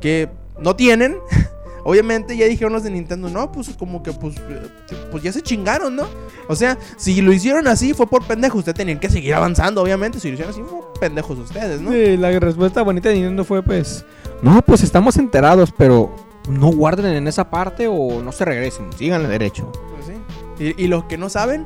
que 0.00 0.28
no 0.58 0.74
tienen. 0.74 1.16
Obviamente 1.84 2.36
ya 2.36 2.46
dijeron 2.46 2.72
los 2.72 2.82
de 2.82 2.90
Nintendo, 2.90 3.28
no, 3.28 3.50
pues 3.52 3.70
como 3.78 4.02
que 4.02 4.12
pues, 4.12 4.36
eh, 4.36 4.68
pues 5.10 5.22
ya 5.22 5.32
se 5.32 5.42
chingaron, 5.42 5.96
¿no? 5.96 6.06
O 6.48 6.56
sea, 6.56 6.76
si 6.96 7.20
lo 7.22 7.32
hicieron 7.32 7.66
así 7.66 7.94
fue 7.94 8.06
por 8.06 8.24
pendejos, 8.26 8.58
ustedes 8.58 8.76
tenían 8.76 8.98
que 9.00 9.08
seguir 9.08 9.34
avanzando, 9.34 9.82
obviamente, 9.82 10.20
si 10.20 10.28
lo 10.28 10.34
hicieron 10.34 10.52
así 10.52 10.62
fue 10.62 10.80
por 10.80 11.00
pendejos 11.00 11.38
ustedes, 11.38 11.80
¿no? 11.80 11.92
Sí, 11.92 12.16
la 12.16 12.38
respuesta 12.38 12.82
bonita 12.82 13.08
de 13.08 13.16
Nintendo 13.16 13.44
fue 13.44 13.62
pues, 13.62 14.04
no, 14.42 14.60
pues 14.62 14.82
estamos 14.82 15.16
enterados, 15.16 15.72
pero 15.76 16.14
no 16.48 16.68
guarden 16.68 17.14
en 17.14 17.28
esa 17.28 17.48
parte 17.50 17.86
o 17.88 18.22
no 18.22 18.32
se 18.32 18.44
regresen, 18.44 18.86
síganle 18.96 19.28
derecho. 19.28 19.70
Pues 19.94 20.06
sí. 20.06 20.74
Y, 20.76 20.84
y 20.84 20.88
los 20.88 21.04
que 21.04 21.16
no 21.18 21.28
saben, 21.28 21.64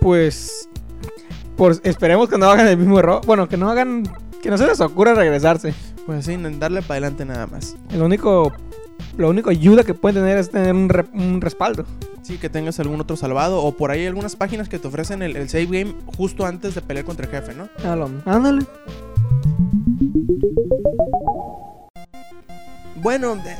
Pues, 0.00 0.68
pues 1.56 1.80
esperemos 1.84 2.28
que 2.28 2.38
no 2.38 2.50
hagan 2.50 2.66
el 2.66 2.76
mismo 2.76 2.98
error. 2.98 3.20
Bueno, 3.26 3.48
que 3.48 3.56
no 3.56 3.70
hagan, 3.70 4.04
que 4.42 4.50
no 4.50 4.58
se 4.58 4.66
les 4.66 4.80
ocurra 4.80 5.14
regresarse. 5.14 5.74
pues 6.06 6.24
sí, 6.24 6.36
darle 6.58 6.82
para 6.82 6.94
adelante 6.94 7.24
nada 7.24 7.46
más. 7.46 7.76
El 7.90 8.02
único, 8.02 8.52
la 9.18 9.28
única 9.28 9.50
ayuda 9.50 9.84
que 9.84 9.94
pueden 9.94 10.22
tener 10.22 10.38
es 10.38 10.50
tener 10.50 10.74
un, 10.74 10.88
re- 10.88 11.06
un 11.12 11.40
respaldo. 11.40 11.84
Sí, 12.22 12.38
que 12.38 12.48
tengas 12.48 12.78
algún 12.80 13.00
otro 13.00 13.16
salvado. 13.16 13.62
O 13.62 13.72
por 13.76 13.90
ahí 13.90 14.06
algunas 14.06 14.36
páginas 14.36 14.68
que 14.68 14.78
te 14.78 14.88
ofrecen 14.88 15.22
el, 15.22 15.36
el 15.36 15.48
save 15.48 15.66
game 15.66 15.94
justo 16.16 16.46
antes 16.46 16.74
de 16.74 16.80
pelear 16.82 17.04
contra 17.04 17.26
el 17.26 17.32
jefe, 17.32 17.54
¿no? 17.54 17.68
Ah, 17.84 18.06
Ándale. 18.26 18.64
Bueno, 23.02 23.34
eh, 23.44 23.56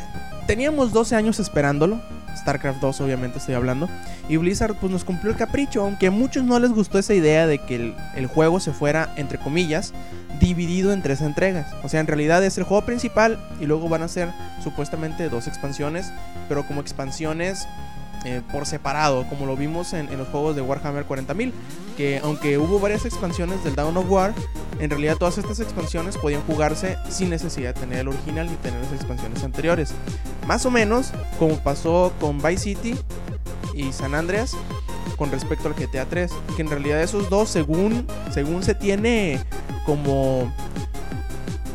teníamos 0.46 0.92
12 0.92 1.16
años 1.16 1.40
esperándolo. 1.40 2.00
StarCraft 2.42 2.80
2, 2.80 3.00
obviamente 3.00 3.38
estoy 3.38 3.54
hablando. 3.54 3.88
Y 4.28 4.36
Blizzard 4.36 4.74
pues 4.74 4.92
nos 4.92 5.04
cumplió 5.04 5.30
el 5.30 5.38
capricho. 5.38 5.82
Aunque 5.82 6.08
a 6.08 6.10
muchos 6.10 6.44
no 6.44 6.58
les 6.58 6.72
gustó 6.72 6.98
esa 6.98 7.14
idea 7.14 7.46
de 7.46 7.58
que 7.58 7.76
el, 7.76 7.94
el 8.14 8.26
juego 8.26 8.60
se 8.60 8.72
fuera, 8.72 9.12
entre 9.16 9.38
comillas, 9.38 9.92
dividido 10.40 10.92
en 10.92 11.02
tres 11.02 11.20
entregas. 11.20 11.72
O 11.82 11.88
sea, 11.88 12.00
en 12.00 12.06
realidad 12.06 12.44
es 12.44 12.58
el 12.58 12.64
juego 12.64 12.84
principal 12.84 13.38
y 13.60 13.66
luego 13.66 13.88
van 13.88 14.02
a 14.02 14.08
ser 14.08 14.28
supuestamente 14.62 15.28
dos 15.28 15.46
expansiones. 15.46 16.12
Pero 16.48 16.66
como 16.66 16.80
expansiones 16.80 17.66
eh, 18.24 18.40
por 18.52 18.66
separado, 18.66 19.26
como 19.28 19.46
lo 19.46 19.56
vimos 19.56 19.92
en, 19.92 20.16
los 20.16 20.28
juegos 20.28 20.54
de 20.54 20.62
Warhammer 20.62 21.06
40.000. 21.06 21.52
Que 21.96 22.20
aunque 22.22 22.58
hubo 22.58 22.78
varias 22.78 23.04
expansiones 23.04 23.62
del 23.64 23.74
Dawn 23.74 23.96
of 23.96 24.10
War, 24.10 24.32
en 24.78 24.90
realidad 24.90 25.16
todas 25.16 25.38
estas 25.38 25.60
expansiones 25.60 26.16
podían 26.16 26.42
jugarse 26.42 26.96
sin 27.08 27.30
necesidad 27.30 27.74
de 27.74 27.80
tener 27.80 27.98
el 28.00 28.08
original 28.08 28.46
ni 28.46 28.56
tener 28.56 28.80
las 28.80 28.92
expansiones 28.92 29.42
anteriores. 29.44 29.92
Más 30.46 30.64
o 30.66 30.70
menos 30.70 31.12
como 31.38 31.58
pasó 31.58 32.12
con 32.20 32.38
Vice 32.38 32.58
City 32.58 32.94
y 33.74 33.92
San 33.92 34.14
Andreas 34.14 34.56
con 35.16 35.30
respecto 35.30 35.68
al 35.68 35.74
GTA 35.74 36.06
3, 36.06 36.32
que 36.56 36.62
en 36.62 36.70
realidad 36.70 37.02
esos 37.02 37.28
dos 37.28 37.48
según 37.48 38.06
según 38.32 38.62
se 38.62 38.74
tiene 38.74 39.40
como 39.84 40.52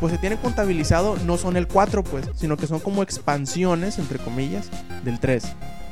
pues 0.00 0.12
se 0.12 0.18
tiene 0.18 0.36
contabilizado 0.36 1.16
no 1.24 1.38
son 1.38 1.56
el 1.56 1.66
4 1.66 2.04
pues, 2.04 2.26
sino 2.36 2.56
que 2.56 2.66
son 2.66 2.80
como 2.80 3.02
expansiones 3.02 3.98
entre 3.98 4.18
comillas 4.18 4.70
del 5.04 5.20
3. 5.20 5.44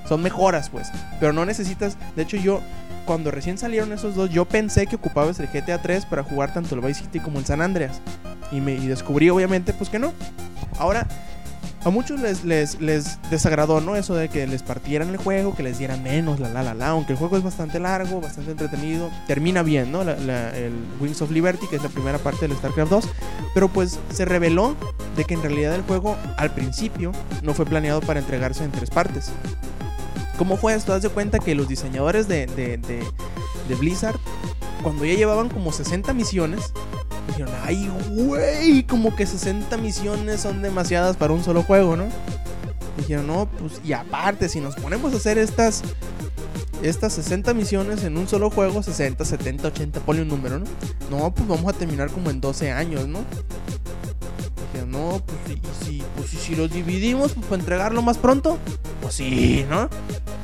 Son 0.09 0.23
mejoras, 0.23 0.71
pues. 0.71 0.89
Pero 1.21 1.33
no 1.33 1.45
necesitas. 1.45 1.97
De 2.15 2.23
hecho, 2.23 2.37
yo, 2.37 2.61
cuando 3.05 3.31
recién 3.31 3.59
salieron 3.59 3.93
esos 3.93 4.15
dos, 4.15 4.31
yo 4.31 4.45
pensé 4.45 4.87
que 4.87 4.97
ocupabas 4.97 5.39
el 5.41 5.49
GTA 5.49 5.83
3 5.83 6.07
para 6.07 6.23
jugar 6.23 6.53
tanto 6.53 6.75
el 6.75 6.81
Vice 6.81 7.03
City 7.03 7.21
como 7.21 7.39
el 7.39 7.47
San 7.47 7.61
Andreas. 7.61 8.01
Y, 8.53 8.61
me, 8.61 8.75
y 8.75 8.87
descubrí, 8.87 9.29
obviamente, 9.31 9.73
pues 9.73 9.91
que 9.91 9.99
no. 9.99 10.13
Ahora, 10.79 11.07
a 11.85 11.91
muchos 11.91 12.21
les, 12.21 12.45
les, 12.45 12.81
les 12.81 13.19
desagradó, 13.31 13.81
¿no? 13.81 13.95
Eso 13.97 14.15
de 14.15 14.29
que 14.29 14.47
les 14.47 14.63
partieran 14.63 15.09
el 15.11 15.17
juego, 15.19 15.55
que 15.55 15.63
les 15.63 15.79
dieran 15.79 16.03
menos, 16.03 16.39
la 16.41 16.49
la 16.49 16.63
la 16.63 16.75
la. 16.75 16.89
Aunque 16.89 17.13
el 17.13 17.19
juego 17.19 17.37
es 17.37 17.43
bastante 17.45 17.79
largo, 17.81 18.21
bastante 18.21 18.51
entretenido. 18.53 19.09
Termina 19.27 19.63
bien, 19.63 19.91
¿no? 19.93 20.03
La- 20.05 20.57
el 20.57 20.73
Wings 21.01 21.23
of 21.23 21.31
Liberty, 21.31 21.67
que 21.69 21.77
es 21.77 21.83
la 21.83 21.89
primera 21.89 22.19
parte 22.19 22.47
del 22.47 22.57
StarCraft 22.57 22.91
2. 22.91 23.09
Pero 23.55 23.69
pues 23.69 23.99
se 24.13 24.25
reveló 24.25 24.77
de 25.17 25.25
que 25.25 25.35
en 25.35 25.43
realidad 25.43 25.75
el 25.75 25.83
juego 25.83 26.17
al 26.37 26.51
principio 26.53 27.13
no 27.43 27.55
fue 27.55 27.65
planeado 27.67 28.01
para 28.01 28.19
entregarse 28.21 28.65
en 28.65 28.71
tres 28.73 28.91
partes. 28.91 29.31
¿Cómo 30.39 30.57
fue 30.57 30.75
esto? 30.75 30.93
Haz 30.93 31.03
de 31.03 31.09
cuenta 31.09 31.39
que 31.39 31.55
los 31.55 31.69
diseñadores 31.69 32.29
de, 32.29 32.47
de, 32.47 33.75
Blizzard, 33.77 34.17
cuando 34.83 35.05
ya 35.05 35.15
llevaban 35.15 35.49
como 35.49 35.73
60 35.73 36.13
misiones, 36.13 36.73
dijeron, 37.29 37.53
ay, 37.65 37.91
güey, 38.11 38.83
como 38.85 39.17
que 39.17 39.27
60 39.27 39.77
misiones 39.79 40.41
son 40.41 40.63
demasiadas 40.63 41.17
para 41.17 41.33
un 41.33 41.43
solo 41.43 41.63
juego, 41.63 41.97
¿no? 41.97 42.07
Dijeron, 42.99 43.27
no, 43.27 43.49
pues, 43.59 43.81
y 43.85 43.93
aparte, 43.93 44.49
si 44.49 44.61
nos 44.61 44.77
ponemos 44.77 45.13
a 45.15 45.17
hacer 45.17 45.39
estas, 45.39 45.83
estas 46.83 47.15
60 47.15 47.55
misiones 47.55 48.05
en 48.05 48.17
un 48.19 48.29
solo 48.29 48.51
juego, 48.51 48.83
60, 48.83 49.25
70, 49.25 49.69
80, 49.69 50.01
ponle 50.01 50.23
un 50.23 50.29
número, 50.29 50.59
¿no? 50.59 50.67
No, 51.11 51.35
pues 51.35 51.49
vamos 51.49 51.75
a 51.75 51.77
terminar 51.77 52.11
como 52.11 52.31
en 52.31 52.41
12 52.41 52.73
años, 52.73 53.07
¿no? 53.07 53.21
No, 54.97 55.21
pues, 55.21 55.59
y 55.59 55.85
si, 55.85 56.03
pues, 56.17 56.33
y 56.33 56.37
si 56.37 56.57
los 56.57 56.73
dividimos, 56.73 57.35
pues, 57.35 57.47
para 57.47 57.61
entregarlo 57.61 58.01
más 58.01 58.17
pronto, 58.17 58.59
pues 59.03 59.15
sí, 59.15 59.67
¿no? 59.69 59.91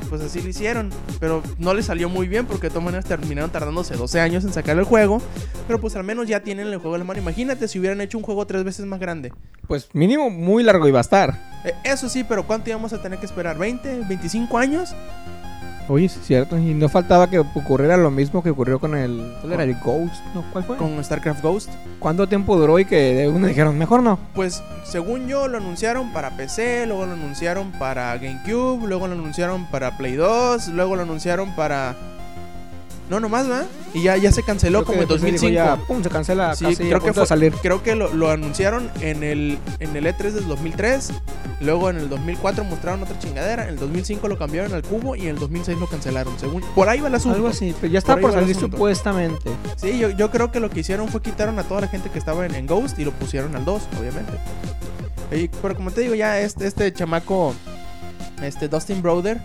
Pues 0.09 0.21
así 0.21 0.41
lo 0.41 0.49
hicieron, 0.49 0.91
pero 1.19 1.41
no 1.57 1.73
les 1.73 1.87
salió 1.87 2.07
muy 2.07 2.27
bien 2.27 2.45
porque 2.45 2.67
de 2.67 2.69
todas 2.69 2.83
maneras 2.83 3.05
terminaron 3.05 3.49
tardándose 3.49 3.95
12 3.95 4.19
años 4.19 4.43
en 4.43 4.53
sacar 4.53 4.77
el 4.77 4.83
juego, 4.83 5.23
pero 5.65 5.81
pues 5.81 5.95
al 5.95 6.03
menos 6.03 6.27
ya 6.27 6.41
tienen 6.41 6.67
el 6.67 6.77
juego 6.77 6.95
en 6.95 6.99
la 6.99 7.05
mano. 7.05 7.19
Imagínate 7.19 7.67
si 7.67 7.79
hubieran 7.79 7.99
hecho 7.99 8.19
un 8.19 8.23
juego 8.23 8.45
tres 8.45 8.63
veces 8.63 8.85
más 8.85 8.99
grande. 8.99 9.33
Pues 9.67 9.89
mínimo 9.93 10.29
muy 10.29 10.61
largo 10.61 10.87
iba 10.87 10.99
a 10.99 11.01
estar. 11.01 11.33
Eh, 11.65 11.73
eso 11.83 12.09
sí, 12.09 12.23
pero 12.23 12.45
¿cuánto 12.45 12.69
íbamos 12.69 12.93
a 12.93 13.01
tener 13.01 13.17
que 13.17 13.25
esperar? 13.25 13.57
¿20? 13.57 14.07
¿25 14.07 14.59
años? 14.59 14.93
Oye, 15.87 16.09
sí 16.09 16.19
es 16.19 16.25
cierto. 16.25 16.57
Y 16.57 16.73
no 16.73 16.89
faltaba 16.89 17.29
que 17.29 17.39
ocurriera 17.39 17.97
lo 17.97 18.11
mismo 18.11 18.41
que 18.41 18.49
ocurrió 18.49 18.79
con 18.79 18.95
el... 18.95 19.33
¿Cuál 19.41 19.53
era? 19.53 19.63
¿El 19.63 19.75
Ghost? 19.75 20.23
No, 20.33 20.43
¿cuál 20.51 20.63
fue? 20.63 20.77
Con 20.77 21.03
StarCraft 21.03 21.41
Ghost. 21.41 21.69
¿Cuánto 21.99 22.27
tiempo 22.27 22.55
duró 22.57 22.79
y 22.79 22.85
que 22.85 23.15
de 23.15 23.27
uno 23.27 23.47
dijeron, 23.47 23.77
mejor 23.77 24.03
no? 24.03 24.19
Pues 24.33 24.63
según 24.83 25.27
yo 25.27 25.47
lo 25.47 25.57
anunciaron 25.57 26.11
para 26.13 26.31
PC, 26.31 26.85
luego 26.87 27.05
lo 27.05 27.13
anunciaron 27.13 27.71
para 27.73 28.15
GameCube, 28.17 28.87
luego 28.87 29.07
lo 29.07 29.13
anunciaron 29.13 29.65
para 29.67 29.97
Play 29.97 30.15
2, 30.15 30.69
luego 30.69 30.95
lo 30.95 31.03
anunciaron 31.03 31.55
para... 31.55 31.95
No, 33.09 33.19
nomás, 33.19 33.47
¿verdad? 33.47 33.65
Y 33.93 34.01
ya, 34.01 34.15
ya 34.17 34.31
se 34.31 34.43
canceló 34.43 34.79
Creo 34.79 34.85
como 34.85 35.01
en 35.03 35.07
después 35.07 35.21
dijo 35.21 35.45
2005. 35.45 35.53
ya, 35.81 35.87
pum, 35.87 36.01
se 36.01 36.09
cancela 36.09 36.55
Sí, 36.55 36.63
casi 36.65 36.77
creo 36.77 37.01
que 37.01 37.13
fue- 37.13 37.25
salir. 37.27 37.53
Creo 37.61 37.83
que 37.83 37.95
lo, 37.95 38.13
lo 38.13 38.31
anunciaron 38.31 38.89
en 39.01 39.23
el, 39.23 39.59
en 39.79 39.95
el 39.95 40.05
E3 40.07 40.31
del 40.31 40.47
2003. 40.47 41.11
Luego 41.59 41.89
en 41.89 41.97
el 41.97 42.09
2004 42.09 42.63
mostraron 42.63 43.03
otra 43.03 43.19
chingadera. 43.19 43.63
En 43.63 43.69
el 43.69 43.79
2005 43.79 44.27
lo 44.29 44.37
cambiaron 44.37 44.73
al 44.73 44.83
cubo 44.83 45.15
y 45.15 45.23
en 45.23 45.27
el 45.29 45.39
2006 45.39 45.77
lo 45.79 45.87
cancelaron. 45.87 46.33
Según 46.39 46.61
por 46.73 46.87
ahí 46.89 47.01
va 47.01 47.09
el 47.09 47.15
asunto. 47.15 47.35
Algo 47.35 47.49
así, 47.49 47.75
pero 47.79 47.91
ya 47.91 47.99
está 47.99 48.15
Por 48.15 48.31
va 48.31 48.39
salir 48.39 48.55
supuestamente. 48.55 49.51
Sí, 49.75 49.97
yo, 49.99 50.09
yo 50.09 50.31
creo 50.31 50.51
que 50.51 50.59
lo 50.61 50.69
que 50.69 50.79
hicieron 50.79 51.07
fue 51.09 51.21
quitaron 51.21 51.59
a 51.59 51.63
toda 51.63 51.81
la 51.81 51.87
gente 51.89 52.09
que 52.09 52.17
estaba 52.19 52.45
en, 52.45 52.55
en 52.55 52.65
Ghost 52.67 52.97
y 52.99 53.05
lo 53.05 53.11
pusieron 53.11 53.55
al 53.55 53.65
2, 53.65 53.81
obviamente. 53.99 54.31
Y- 55.31 55.49
pero 55.61 55.75
como 55.75 55.91
te 55.91 56.01
digo, 56.01 56.15
ya 56.15 56.39
este, 56.39 56.65
este 56.67 56.91
chamaco, 56.93 57.53
este 58.41 58.67
Dustin 58.69 59.01
Brother, 59.01 59.39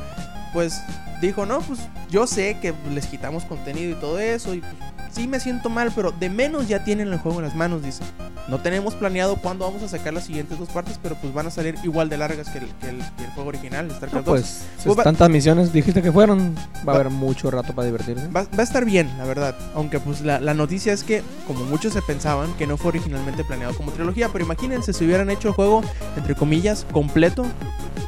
pues 0.52 0.80
dijo, 1.20 1.46
no, 1.46 1.60
pues 1.60 1.80
yo 2.10 2.26
sé 2.26 2.58
que 2.60 2.74
les 2.92 3.06
quitamos 3.06 3.44
contenido 3.44 3.92
y 3.92 4.00
todo 4.00 4.18
eso, 4.18 4.54
y 4.54 4.60
pues, 4.60 4.74
sí 5.12 5.26
me 5.26 5.40
siento 5.40 5.68
mal, 5.70 5.92
pero 5.94 6.12
de 6.12 6.28
menos 6.30 6.68
ya 6.68 6.84
tienen 6.84 7.08
el 7.08 7.18
juego 7.18 7.38
en 7.38 7.44
las 7.46 7.54
manos, 7.54 7.82
dice. 7.82 8.02
No 8.48 8.60
tenemos 8.60 8.94
planeado 8.94 9.36
cuándo 9.36 9.66
vamos 9.66 9.82
a 9.82 9.88
sacar 9.88 10.14
las 10.14 10.24
siguientes 10.24 10.58
dos 10.58 10.68
partes, 10.70 10.98
pero 11.02 11.16
pues 11.16 11.34
van 11.34 11.46
a 11.46 11.50
salir 11.50 11.74
igual 11.84 12.08
de 12.08 12.16
largas 12.16 12.48
que 12.48 12.58
el, 12.58 12.66
que 12.80 12.88
el- 12.88 13.04
que 13.16 13.24
el 13.24 13.30
juego 13.32 13.50
original, 13.50 13.88
No, 13.88 13.94
StarCraft 13.94 14.26
2. 14.26 14.32
pues, 14.40 14.46
si 14.78 14.86
Pues 14.86 14.98
va- 14.98 15.04
tantas 15.04 15.28
misiones 15.28 15.72
dijiste 15.72 16.00
que 16.00 16.10
fueron, 16.10 16.54
va 16.56 16.80
a 16.80 16.84
Va- 16.86 16.94
haber 16.94 17.10
mucho 17.10 17.50
rato 17.50 17.74
para 17.74 17.86
divertirse. 17.86 18.26
Va, 18.28 18.42
va 18.44 18.48
a 18.58 18.62
estar 18.62 18.84
bien, 18.86 19.10
la 19.18 19.24
verdad. 19.24 19.54
Aunque 19.74 20.00
pues 20.00 20.22
la, 20.22 20.40
la 20.40 20.54
noticia 20.54 20.92
es 20.94 21.04
que, 21.04 21.22
como 21.46 21.64
muchos 21.66 21.92
se 21.92 22.00
pensaban, 22.02 22.54
que 22.54 22.66
no 22.66 22.76
fue 22.78 22.88
originalmente 22.88 23.44
planeado 23.44 23.74
como 23.74 23.92
trilogía. 23.92 24.30
Pero 24.30 24.44
imagínense 24.44 24.92
si 24.94 25.04
hubieran 25.04 25.28
hecho 25.30 25.48
el 25.48 25.54
juego, 25.54 25.82
entre 26.16 26.34
comillas, 26.34 26.86
completo. 26.90 27.44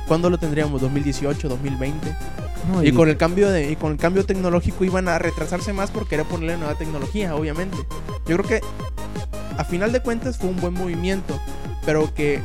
¿Cuándo 0.09 0.31
lo 0.31 0.39
tendríamos? 0.39 0.81
¿2018, 0.83 1.49
2020? 1.49 2.17
No, 2.73 2.83
Y 2.85 2.93
con 2.93 3.09
el 3.09 3.17
cambio 3.17 3.51
de 3.51 3.71
y 3.71 3.77
con 3.77 3.93
el 3.93 3.99
cambio 3.99 4.25
tecnológico 4.27 4.85
iban 4.85 5.09
a 5.09 5.19
retrasarse 5.19 5.73
más 5.73 5.91
por 5.91 6.07
querer 6.07 6.27
ponerle 6.27 6.57
nueva 6.59 6.75
tecnología, 6.75 6.90
obviamente. 6.97 7.77
Yo 8.27 8.37
creo 8.37 8.43
que 8.43 8.61
a 9.57 9.65
final 9.65 9.93
de 9.93 10.01
cuentas 10.01 10.39
fue 10.39 10.51
un 10.51 10.61
buen 10.61 10.75
movimiento, 10.75 11.39
pero 11.85 12.13
que 12.15 12.43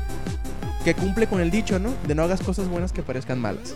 que 0.86 0.94
cumple 0.94 1.26
con 1.26 1.42
el 1.42 1.50
dicho, 1.50 1.80
¿no? 1.80 1.92
De 2.08 2.14
no 2.14 2.22
hagas 2.22 2.42
cosas 2.42 2.68
buenas 2.68 2.92
que 2.92 3.02
parezcan 3.02 3.42
malas. 3.42 3.76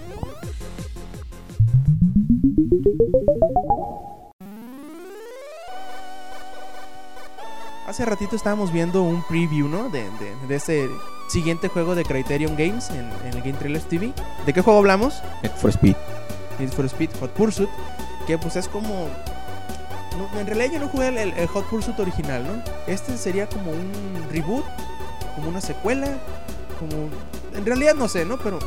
Hace 7.87 8.05
ratito 8.05 8.35
estábamos 8.35 8.71
viendo 8.71 9.01
un 9.01 9.23
preview, 9.23 9.67
¿no? 9.67 9.89
De, 9.89 10.03
de, 10.03 10.47
de 10.47 10.55
ese 10.55 10.87
siguiente 11.29 11.67
juego 11.67 11.95
de 11.95 12.05
Criterion 12.05 12.55
Games 12.55 12.91
en, 12.91 13.09
en 13.25 13.33
el 13.33 13.41
Game 13.41 13.53
Trailers 13.53 13.85
TV. 13.85 14.13
¿De 14.45 14.53
qué 14.53 14.61
juego 14.61 14.77
hablamos? 14.77 15.23
Need 15.41 15.53
for 15.53 15.71
Speed. 15.71 15.95
Need 16.59 16.69
for 16.69 16.85
Speed 16.85 17.09
Hot 17.19 17.31
Pursuit, 17.31 17.69
que 18.27 18.37
pues 18.37 18.55
es 18.55 18.67
como... 18.67 19.07
no, 20.19 20.39
en 20.39 20.45
realidad 20.47 20.73
yo 20.73 20.79
no 20.79 20.87
jugué 20.89 21.07
el, 21.07 21.47
Hot 21.47 21.65
Pursuit 21.65 21.99
original, 21.99 22.43
¿no? 22.45 22.63
Este 22.87 23.17
sería 23.17 23.47
como 23.47 23.71
un 23.71 24.25
reboot, 24.31 24.65
como 25.35 25.49
una 25.49 25.61
secuela, 25.61 26.07
como... 26.79 27.09
En 27.57 27.65
realidad 27.65 27.95
no 27.95 28.07
sé, 28.07 28.25
¿no? 28.25 28.37
Pero 28.37 28.59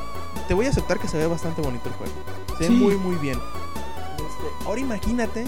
te 0.49 0.55
voy 0.55 0.67
a 0.67 0.71
aceptar 0.71 0.99
que 0.99 1.09
se 1.09 1.17
ve 1.19 1.27
bastante 1.27 1.63
bonito 1.63 1.89
el 1.89 1.95
juego. 1.95 2.13
Se 2.59 2.65
ve 2.65 2.71
muy, 2.71 2.97
muy 2.97 3.17
bien. 3.17 3.39
Este, 4.17 4.67
ahora 4.67 4.81
imagínate, 4.81 5.45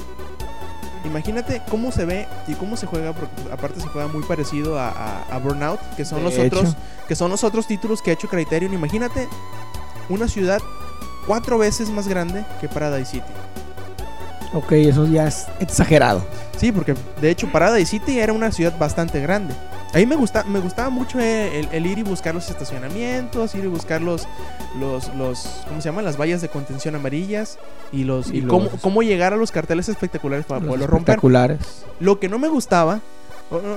imagínate 1.04 1.62
cómo 1.70 1.90
se 1.92 2.04
ve 2.04 2.26
y 2.46 2.54
cómo 2.54 2.76
se 2.76 2.86
juega, 2.86 3.12
porque 3.12 3.52
aparte 3.52 3.80
se 3.80 3.88
juega 3.88 4.08
muy 4.08 4.22
parecido 4.24 4.78
a, 4.78 4.88
a- 4.90 5.22
a 5.34 5.38
Burnout, 5.38 5.80
que 5.96 6.04
son 6.04 6.18
De 6.18 6.24
los 6.24 6.34
hecho. 6.34 6.58
otros, 6.58 6.76
que 7.08 7.14
son 7.16 7.30
los 7.30 7.44
otros 7.44 7.66
títulos 7.66 8.00
que 8.02 8.10
ha 8.10 8.14
hecho 8.14 8.28
Criterion. 8.28 8.72
Imagínate 8.72 9.28
una 10.08 10.28
ciudad 10.28 10.60
cuatro 11.26 11.58
veces 11.58 11.90
más 11.90 12.08
grande 12.08 12.44
que 12.60 12.68
Paradise 12.68 13.10
City. 13.12 13.24
Ok, 14.54 14.72
eso 14.72 15.06
ya 15.06 15.26
es 15.26 15.46
exagerado. 15.60 16.24
Sí, 16.56 16.70
porque 16.72 16.94
de 17.20 17.30
hecho 17.30 17.50
Paradise 17.50 17.90
City 17.90 18.18
era 18.20 18.32
una 18.32 18.52
ciudad 18.52 18.78
bastante 18.78 19.20
grande. 19.20 19.52
A 19.92 19.98
mí 19.98 20.06
me, 20.06 20.16
gusta, 20.16 20.42
me 20.44 20.58
gustaba 20.60 20.90
mucho 20.90 21.20
el, 21.20 21.68
el 21.70 21.86
ir 21.86 21.98
y 21.98 22.02
buscar 22.02 22.34
los 22.34 22.48
estacionamientos, 22.50 23.54
ir 23.54 23.64
y 23.64 23.68
buscar 23.68 24.00
los, 24.00 24.26
los, 24.78 25.12
los 25.14 25.62
¿cómo 25.68 25.80
se 25.80 25.88
llaman? 25.88 26.04
Las 26.04 26.18
vallas 26.20 26.40
de 26.40 26.48
contención 26.48 26.94
amarillas 26.96 27.58
y 27.92 28.02
los 28.04 28.30
y, 28.32 28.38
Y 28.38 28.42
cómo, 28.42 28.70
los- 28.70 28.80
cómo 28.80 29.02
llegar 29.02 29.32
a 29.32 29.36
los 29.36 29.52
carteles 29.52 29.88
espectaculares 29.88 30.46
para 30.46 30.60
Los 30.60 30.66
poderlos 30.68 30.90
romper. 30.90 31.12
espectaculares. 31.12 31.58
Lo 32.00 32.18
que 32.18 32.28
no 32.28 32.38
me 32.40 32.48
gustaba, 32.48 33.00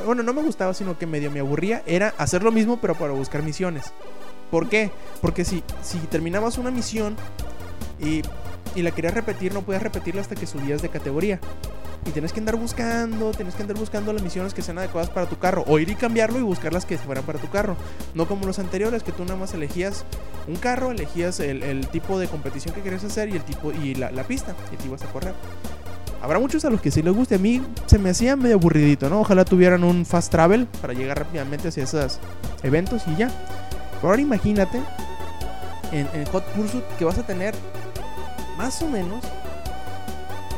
bueno, 0.05 0.24
no 0.24 0.34
me 0.34 0.41
gustaba, 0.41 0.74
sino 0.74 0.98
que 0.98 1.05
medio 1.05 1.29
me 1.29 1.39
aburría, 1.39 1.84
era 1.86 2.13
hacer 2.17 2.41
lo 2.41 2.51
mismo 2.51 2.77
pero 2.81 2.96
para 2.96 3.13
buscar 3.13 3.43
misiones. 3.43 3.86
¿Por 4.50 4.69
qué? 4.69 4.91
Porque 5.22 5.43
si, 5.46 5.63
si 5.84 5.98
terminabas 6.00 6.57
una 6.57 6.72
misión 6.72 7.15
y, 8.01 8.22
y 8.75 8.81
la 8.81 8.91
querías 8.91 9.13
repetir, 9.13 9.53
no 9.53 9.62
podías 9.62 9.83
repetirla 9.83 10.21
hasta 10.21 10.36
que 10.36 10.47
subías 10.47 10.81
de 10.81 10.89
categoría. 10.89 11.39
Y 12.05 12.12
tienes 12.12 12.31
que 12.31 12.39
andar 12.39 12.55
buscando, 12.55 13.31
tienes 13.31 13.55
que 13.55 13.63
andar 13.63 13.77
buscando 13.77 14.13
las 14.13 14.21
misiones 14.21 14.53
que 14.53 14.62
sean 14.62 14.77
adecuadas 14.77 15.09
para 15.09 15.27
tu 15.27 15.38
carro. 15.38 15.65
O 15.67 15.77
ir 15.77 15.89
y 15.89 15.95
cambiarlo 15.95 16.39
y 16.39 16.41
buscar 16.41 16.71
las 16.71 16.86
que 16.86 16.97
fueran 16.97 17.25
para 17.25 17.38
tu 17.38 17.50
carro. 17.50 17.75
No 18.13 18.27
como 18.27 18.45
los 18.45 18.59
anteriores, 18.59 19.03
que 19.03 19.12
tú 19.12 19.24
nada 19.25 19.36
más 19.36 19.53
elegías 19.53 20.05
un 20.47 20.55
carro, 20.55 20.91
elegías 20.91 21.39
el, 21.41 21.88
tipo 21.88 22.17
de 22.17 22.27
competición 22.27 22.74
que 22.74 22.81
querías 22.81 23.03
hacer 23.03 23.29
y 23.29 23.33
el 23.33 23.43
tipo 23.43 23.74
y 23.74 23.95
la, 23.95 24.24
pista. 24.24 24.55
Y 24.71 24.77
te 24.77 24.86
ibas 24.86 25.03
a 25.03 25.07
correr. 25.07 25.33
Habrá 26.21 26.39
muchos 26.39 26.63
a 26.65 26.69
los 26.69 26.79
que 26.79 26.91
sí 26.91 27.01
les 27.01 27.13
guste. 27.13 27.36
A 27.36 27.39
mí 27.39 27.62
se 27.88 28.00
me 28.00 28.09
hacía 28.09 28.38
medio 28.38 28.55
aburridito, 28.55 29.09
¿no? 29.09 29.19
Ojalá 29.19 29.43
tuvieran 29.43 29.83
un 29.83 30.05
fast 30.05 30.31
travel 30.31 30.65
para 30.81 30.93
llegar 30.93 31.19
rápidamente 31.19 31.67
hacia 31.67 31.83
esos 31.83 32.19
eventos 32.63 33.03
y 33.07 33.17
ya. 33.17 33.29
Pero 33.95 34.09
ahora 34.09 34.21
imagínate 34.21 34.81
en, 35.91 36.07
en 36.13 36.25
Hot 36.27 36.45
Pursuit 36.53 36.83
que 36.97 37.03
vas 37.03 37.17
a 37.17 37.25
tener 37.25 37.53
más 38.58 38.82
o 38.82 38.88
menos, 38.88 39.24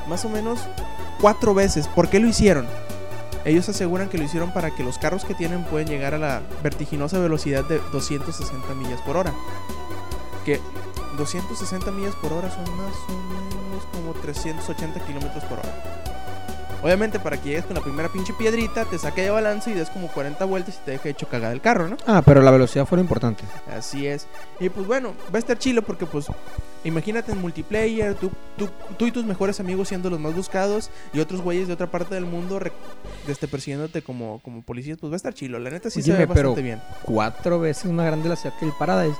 más 0.08 0.26
o 0.26 0.30
menos 0.30 0.60
cuatro 1.20 1.54
veces. 1.54 1.88
¿Por 1.88 2.10
qué 2.10 2.20
lo 2.20 2.28
hicieron? 2.28 2.66
Ellos 3.46 3.70
aseguran 3.70 4.10
que 4.10 4.18
lo 4.18 4.24
hicieron 4.24 4.52
para 4.52 4.72
que 4.72 4.84
los 4.84 4.98
carros 4.98 5.26
que 5.26 5.34
tienen 5.34 5.64
pueden 5.64 5.88
llegar 5.88 6.14
a 6.14 6.18
la 6.18 6.42
vertiginosa 6.62 7.20
velocidad 7.20 7.64
de 7.66 7.80
260 7.92 8.74
millas 8.76 9.02
por 9.02 9.18
hora. 9.18 9.34
Que 10.46 10.60
260 11.18 11.92
millas 11.92 12.16
por 12.16 12.34
hora 12.34 12.50
son 12.50 12.64
más 12.78 12.96
o 13.08 13.12
menos 13.12 13.86
como 13.92 14.14
380 14.22 15.00
kilómetros 15.06 15.44
por 15.46 15.60
hora. 15.60 16.09
Obviamente 16.82 17.20
para 17.20 17.36
que 17.38 17.50
llegues 17.50 17.66
con 17.66 17.76
la 17.76 17.82
primera 17.82 18.08
pinche 18.10 18.34
piedrita, 18.34 18.86
te 18.86 18.98
saque 18.98 19.22
de 19.24 19.30
balance 19.30 19.70
y 19.70 19.74
des 19.74 19.90
como 19.90 20.08
40 20.08 20.44
vueltas 20.46 20.80
y 20.82 20.86
te 20.86 20.92
deje 20.92 21.10
hecho 21.10 21.28
cagada 21.28 21.52
el 21.54 21.60
carro, 21.62 21.90
¿no? 21.90 21.98
Ah, 22.08 22.22
pero 22.26 22.42
la 22.42 22.52
velocidad 22.52 22.86
fue 22.86 22.98
lo 22.98 23.02
importante. 23.02 23.44
Así 23.76 24.08
es. 24.08 24.28
Y 24.62 24.70
pues 24.70 24.88
bueno, 24.88 25.14
va 25.34 25.36
a 25.36 25.40
estar 25.40 25.58
chilo 25.58 25.82
porque 25.82 26.06
pues 26.06 26.28
imagínate 26.86 27.34
en 27.34 27.42
multiplayer, 27.42 28.16
tú, 28.16 28.32
tú, 28.58 28.70
tú 28.98 29.06
y 29.08 29.12
tus 29.12 29.26
mejores 29.26 29.60
amigos 29.60 29.90
siendo 29.90 30.10
los 30.10 30.20
más 30.22 30.34
buscados 30.34 30.90
y 31.12 31.20
otros 31.20 31.42
güeyes 31.42 31.68
de 31.68 31.74
otra 31.74 31.88
parte 31.88 32.16
del 32.16 32.26
mundo 32.26 32.60
este, 33.28 33.48
persiguiéndote 33.50 34.02
como, 34.02 34.40
como 34.40 34.62
policías, 34.62 34.98
pues 35.00 35.12
va 35.12 35.16
a 35.16 35.18
estar 35.18 35.34
chilo. 35.34 35.60
La 35.60 35.70
neta 35.72 35.90
sí 35.90 36.02
se 36.02 36.12
Óyeme, 36.12 36.28
ve 36.28 36.34
pero- 36.34 36.50
bastante 36.52 36.62
bien. 36.66 36.82
Cuatro 37.04 37.60
veces 37.60 37.92
más 37.92 38.06
grande 38.06 38.30
la 38.30 38.38
ciudad 38.38 38.56
que 38.58 38.66
el 38.66 38.72
Paradise. 38.80 39.18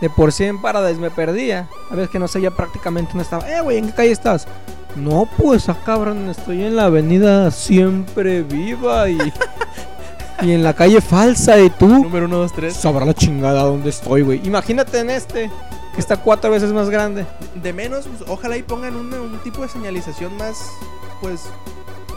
De 0.00 0.08
por 0.10 0.32
sí 0.32 0.44
en 0.44 0.60
Paradise 0.62 0.98
me 0.98 1.10
perdía. 1.10 1.68
A 1.90 1.94
veces 1.94 2.10
que 2.10 2.18
no 2.18 2.26
sabía 2.26 2.50
prácticamente 2.50 3.10
dónde 3.10 3.24
estaba. 3.24 3.48
Eh, 3.48 3.60
güey, 3.60 3.76
¿en 3.78 3.86
qué 3.88 3.92
calle 3.92 4.10
estás? 4.12 4.48
No, 4.96 5.28
pues, 5.38 5.68
ah, 5.68 5.76
cabrón, 5.84 6.28
estoy 6.28 6.62
en 6.64 6.76
la 6.76 6.84
avenida 6.86 7.50
Siempre 7.50 8.42
Viva 8.42 9.08
y... 9.08 9.18
y 10.42 10.52
en 10.52 10.62
la 10.62 10.74
calle 10.74 11.00
Falsa 11.00 11.58
y 11.60 11.70
tú... 11.70 11.88
Número 11.88 12.26
1, 12.26 12.36
2, 12.36 12.52
3. 12.52 12.74
Sabrá 12.74 13.04
la 13.06 13.14
chingada 13.14 13.62
dónde 13.62 13.90
estoy, 13.90 14.22
güey. 14.22 14.40
Imagínate 14.46 14.98
en 14.98 15.08
este, 15.10 15.50
que 15.94 16.00
está 16.00 16.16
cuatro 16.18 16.50
veces 16.50 16.72
más 16.72 16.90
grande. 16.90 17.24
De 17.62 17.72
menos, 17.72 18.06
pues, 18.06 18.28
ojalá 18.28 18.56
y 18.56 18.62
pongan 18.62 18.94
una- 18.96 19.20
un 19.20 19.38
tipo 19.42 19.62
de 19.62 19.68
señalización 19.68 20.36
más, 20.36 20.58
pues, 21.20 21.42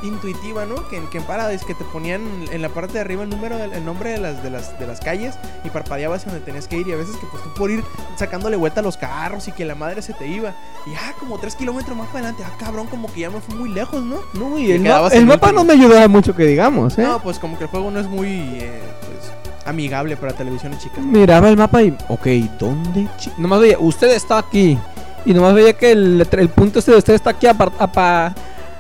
intuitiva, 0.08 0.66
¿no? 0.66 0.88
Que, 0.88 0.98
en- 0.98 1.08
que 1.08 1.18
en 1.18 1.24
Paradise, 1.26 1.66
que 1.66 1.74
te 1.74 1.84
ponían 1.86 2.22
en 2.52 2.62
la 2.62 2.70
parte 2.70 2.94
de 2.94 3.00
arriba 3.02 3.24
el 3.24 3.30
número, 3.30 3.58
del- 3.58 3.74
el 3.74 3.84
nombre 3.86 4.12
de 4.12 4.18
las, 4.20 4.42
de 4.44 4.50
las, 4.50 4.78
de 4.80 4.88
las 4.88 5.00
calles 5.00 5.36
y 5.64 5.70
parpadeabas 5.70 6.26
donde 6.26 6.40
tenías 6.42 6.68
que 6.68 6.78
ir 6.78 6.88
y 6.88 6.94
a 6.94 6.96
veces 6.96 7.16
que 7.18 7.26
pues 7.32 7.44
tú 7.44 7.54
por 7.56 7.72
ir 7.72 7.84
sacándole 8.18 8.56
vuelta 8.56 8.80
a 8.80 8.84
los 8.84 8.98
carros 8.98 9.48
y 9.48 9.52
que 9.52 9.66
la 9.66 9.76
madre 9.76 10.02
se 10.02 10.14
te 10.14 10.28
iba 10.28 10.50
y 10.86 10.92
ah, 10.96 11.14
como 11.20 11.38
tres 11.40 11.56
kilómetros 11.56 11.98
más 11.98 12.08
para 12.08 12.30
adelante, 12.30 12.44
ah, 12.46 12.56
cabrón, 12.60 12.88
como 12.88 13.12
que 13.14 13.22
ya 13.22 13.30
me 13.30 13.42
fui 13.42 13.56
muy 13.56 13.70
lejos, 13.70 14.04
¿no? 14.04 14.18
No, 14.34 14.58
y 14.58 14.68
Te 14.68 14.76
el, 14.76 14.82
ma- 14.84 15.08
el 15.12 15.26
mapa 15.26 15.52
no 15.52 15.64
me 15.64 15.74
ayudaba 15.74 16.08
mucho 16.08 16.36
que 16.36 16.46
digamos, 16.46 16.98
¿eh? 16.98 17.04
No, 17.04 17.22
pues 17.22 17.40
como 17.40 17.58
que 17.58 17.66
el 17.66 17.70
juego 17.70 17.92
no 17.92 18.00
es 18.00 18.08
muy, 18.08 18.28
eh, 18.30 18.82
pues, 19.02 19.32
amigable 19.66 20.16
para 20.18 20.34
televisiones 20.34 20.80
chicas. 20.80 21.00
Miraba 21.04 21.50
el 21.50 21.58
mapa 21.58 21.82
y, 21.82 21.96
ok, 22.08 22.28
¿dónde? 22.60 23.08
Nomás 23.38 23.60
veía, 23.62 23.80
usted 23.80 24.12
está 24.12 24.38
aquí. 24.38 24.78
Y 25.26 25.34
nomás 25.34 25.56
veía 25.56 25.74
que 25.74 25.92
el, 25.92 26.28
el 26.32 26.50
punto 26.50 26.78
este 26.78 26.92
de 26.92 26.98
usted 27.00 27.16
está 27.16 27.32
aquí, 27.32 27.48
apa- 27.48 28.36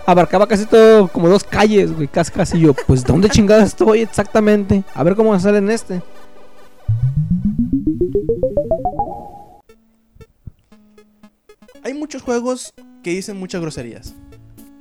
abarcaba 0.06 0.48
casi 0.48 0.66
todo, 0.66 1.08
como 1.08 1.30
dos 1.30 1.44
calles, 1.44 1.94
güey, 1.94 2.08
casi 2.08 2.32
casi 2.32 2.60
yo. 2.60 2.74
Pues, 2.74 3.04
¿dónde 3.04 3.30
chingados 3.30 3.66
estoy 3.66 4.02
exactamente? 4.02 4.84
A 4.94 5.04
ver 5.04 5.16
cómo 5.16 5.38
sale 5.40 5.58
en 5.60 5.70
este. 5.72 6.02
Hay 11.84 11.94
muchos 11.94 12.22
juegos 12.22 12.74
que 13.04 13.12
dicen 13.12 13.38
muchas 13.38 13.62
groserías. 13.62 14.14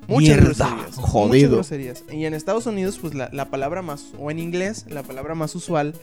Muchas 0.07 0.37
Mierda, 0.37 0.66
groserías. 0.69 0.97
jodido. 0.97 1.57
Muchas 1.57 1.71
groserías. 1.71 2.04
Y 2.11 2.25
en 2.25 2.35
Estados 2.35 2.66
Unidos, 2.66 2.99
pues 3.00 3.14
la, 3.14 3.31
la 3.33 3.47
palabra 3.47 3.83
más, 3.83 4.07
o 4.19 4.31
en 4.31 4.38
inglés, 4.38 4.87
la 4.88 5.02
palabra 5.02 5.35
más 5.35 5.54
usual 5.54 5.95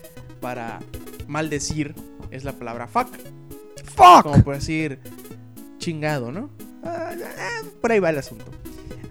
para 0.41 0.79
maldecir 1.27 1.95
es 2.31 2.43
la 2.43 2.53
palabra 2.53 2.87
fuck. 2.87 3.07
¡Fuck! 3.95 4.23
Como 4.23 4.43
por 4.43 4.55
decir 4.55 4.99
chingado, 5.77 6.31
¿no? 6.31 6.49
Ah, 6.83 7.11
ah, 7.13 7.61
por 7.79 7.91
ahí 7.91 7.99
va 7.99 8.09
el 8.09 8.17
asunto. 8.17 8.45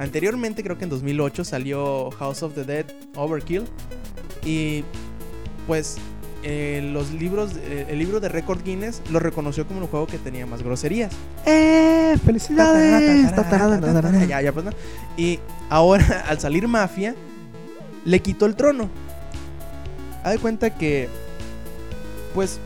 Anteriormente, 0.01 0.63
creo 0.63 0.79
que 0.79 0.85
en 0.85 0.91
2008 0.91 1.45
salió 1.45 2.11
House 2.13 2.43
of 2.43 2.55
the 2.55 2.65
Dead 2.65 2.87
Overkill. 3.17 3.65
Y 4.43 4.83
pues 5.67 5.99
eh, 6.43 6.81
los 6.91 7.11
libros, 7.11 7.53
eh, 7.57 7.85
el 7.91 7.99
libro 7.99 8.19
de 8.19 8.31
Record 8.31 8.65
Guinness 8.65 9.03
lo 9.11 9.19
reconoció 9.21 9.67
como 9.67 9.83
el 9.83 9.89
juego 9.89 10.07
que 10.07 10.17
tenía 10.17 10.47
más 10.47 10.63
groserías. 10.63 11.13
¡Eh! 11.45 12.17
¡Felicidades! 12.25 13.31
Ya, 14.27 14.41
ya, 14.41 14.53
pues, 14.53 14.65
¿no? 14.65 14.73
Y 15.19 15.39
ahora, 15.69 16.25
al 16.27 16.41
salir 16.41 16.67
Mafia, 16.67 17.15
le 18.07 18.21
quitó 18.21 18.47
el 18.47 18.57
trono. 18.57 18.89
Haz 20.25 20.33
de 20.33 20.39
cuenta 20.39 20.71
que, 20.71 21.11
pues, 22.35 22.59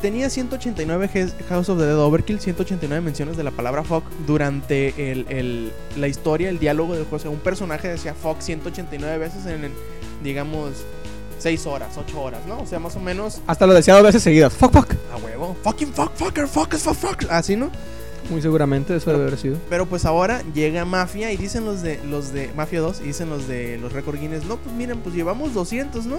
tenía 0.00 0.30
189 0.30 1.08
Ges- 1.12 1.34
House 1.48 1.68
of 1.68 1.78
the 1.78 1.84
Dead 1.86 1.98
Overkill, 1.98 2.40
189 2.40 3.00
menciones 3.04 3.36
de 3.36 3.44
la 3.44 3.50
palabra 3.50 3.82
fuck 3.84 4.04
durante 4.26 5.10
el, 5.12 5.26
el- 5.28 5.72
la 5.96 6.08
historia, 6.08 6.48
el 6.48 6.58
diálogo 6.58 6.94
del 6.94 7.02
juego. 7.04 7.16
O 7.16 7.20
sea, 7.20 7.30
un 7.30 7.38
personaje 7.40 7.88
decía 7.88 8.14
fuck 8.14 8.40
189 8.40 9.18
veces 9.18 9.46
en, 9.46 9.64
en, 9.64 9.72
digamos, 10.22 10.72
6 11.38 11.66
horas, 11.66 11.96
8 11.96 12.20
horas, 12.20 12.40
¿no? 12.46 12.60
O 12.60 12.66
sea, 12.66 12.78
más 12.80 12.96
o 12.96 13.00
menos 13.00 13.40
Hasta 13.46 13.66
lo 13.66 13.74
decía 13.74 13.94
dos 13.94 14.02
veces 14.02 14.22
seguidas. 14.22 14.52
¡Fuck, 14.52 14.72
fuck! 14.72 14.92
a 15.12 15.16
huevo. 15.18 15.56
Fucking 15.62 15.92
fuck, 15.92 16.12
fucker, 16.16 16.48
fuck, 16.48 16.74
fuck, 16.76 16.94
fuck. 16.94 17.24
Así, 17.30 17.54
¿no? 17.56 17.70
Muy 18.30 18.42
seguramente 18.42 18.94
eso 18.94 19.10
debe 19.12 19.22
haber 19.22 19.38
sido. 19.38 19.56
Pero 19.70 19.86
pues 19.86 20.04
ahora 20.04 20.42
llega 20.52 20.84
Mafia 20.84 21.32
y 21.32 21.36
dicen 21.36 21.64
los 21.64 21.80
de 21.82 21.98
los 22.04 22.32
de 22.32 22.50
Mafia 22.54 22.80
2 22.80 23.00
y 23.00 23.04
dicen 23.04 23.30
los 23.30 23.46
de 23.48 23.78
los 23.78 23.92
Record 23.92 24.18
Guinness, 24.20 24.44
no, 24.44 24.56
pues 24.58 24.74
miren, 24.74 24.98
pues 25.00 25.14
llevamos 25.14 25.54
200, 25.54 26.04
¿no? 26.06 26.16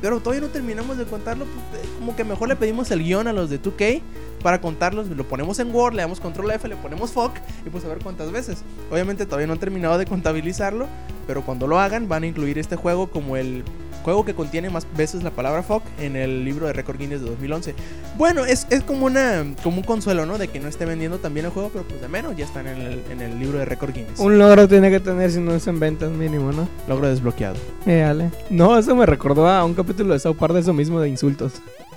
Pero 0.00 0.20
todavía 0.20 0.46
no 0.46 0.52
terminamos 0.52 0.96
de 0.96 1.04
contarlo, 1.04 1.44
pues, 1.44 1.82
eh, 1.82 1.88
como 1.98 2.14
que 2.14 2.24
mejor 2.24 2.48
le 2.48 2.56
pedimos 2.56 2.90
el 2.90 3.02
guion 3.02 3.26
a 3.26 3.32
los 3.32 3.50
de 3.50 3.60
2K 3.60 4.00
para 4.42 4.60
contarlos, 4.60 5.08
lo 5.08 5.24
ponemos 5.24 5.58
en 5.58 5.74
Word, 5.74 5.94
le 5.94 6.02
damos 6.02 6.20
control 6.20 6.52
F, 6.52 6.68
le 6.68 6.76
ponemos 6.76 7.10
fuck 7.10 7.32
y 7.66 7.70
pues 7.70 7.84
a 7.84 7.88
ver 7.88 7.98
cuántas 7.98 8.30
veces. 8.30 8.62
Obviamente 8.90 9.26
todavía 9.26 9.48
no 9.48 9.54
han 9.54 9.58
terminado 9.58 9.98
de 9.98 10.06
contabilizarlo, 10.06 10.86
pero 11.26 11.42
cuando 11.42 11.66
lo 11.66 11.80
hagan 11.80 12.08
van 12.08 12.22
a 12.22 12.26
incluir 12.26 12.58
este 12.58 12.76
juego 12.76 13.08
como 13.08 13.36
el 13.36 13.64
juego 14.08 14.24
que 14.24 14.32
contiene 14.32 14.70
más 14.70 14.86
veces 14.96 15.22
la 15.22 15.30
palabra 15.30 15.62
fuck 15.62 15.82
en 15.98 16.16
el 16.16 16.42
libro 16.42 16.66
de 16.66 16.72
Record 16.72 16.96
Guinness 16.96 17.20
de 17.20 17.28
2011. 17.28 17.74
Bueno, 18.16 18.46
es, 18.46 18.66
es 18.70 18.82
como 18.82 19.04
una 19.04 19.44
como 19.62 19.76
un 19.76 19.82
consuelo, 19.82 20.24
¿no? 20.24 20.38
De 20.38 20.48
que 20.48 20.60
no 20.60 20.68
esté 20.68 20.86
vendiendo 20.86 21.18
también 21.18 21.44
el 21.44 21.52
juego, 21.52 21.68
pero 21.70 21.84
pues 21.84 22.00
de 22.00 22.08
menos 22.08 22.34
ya 22.34 22.46
están 22.46 22.66
en 22.68 22.80
el, 22.80 23.02
en 23.10 23.20
el 23.20 23.38
libro 23.38 23.58
de 23.58 23.66
Record 23.66 23.92
Guinness. 23.92 24.18
Un 24.18 24.38
logro 24.38 24.66
tiene 24.66 24.90
que 24.90 24.98
tener 25.00 25.30
si 25.30 25.40
no 25.40 25.54
es 25.54 25.66
en 25.66 25.78
ventas 25.78 26.10
mínimo, 26.10 26.52
¿no? 26.52 26.66
logro 26.88 27.06
desbloqueado. 27.06 27.56
Eh, 27.84 28.02
Ale. 28.02 28.30
No, 28.48 28.78
eso 28.78 28.96
me 28.96 29.04
recordó 29.04 29.46
a 29.46 29.62
un 29.62 29.74
capítulo 29.74 30.14
de 30.14 30.20
South 30.20 30.36
Park 30.36 30.54
de 30.54 30.60
eso 30.60 30.72
mismo 30.72 31.00
de 31.00 31.10
insultos. 31.10 31.52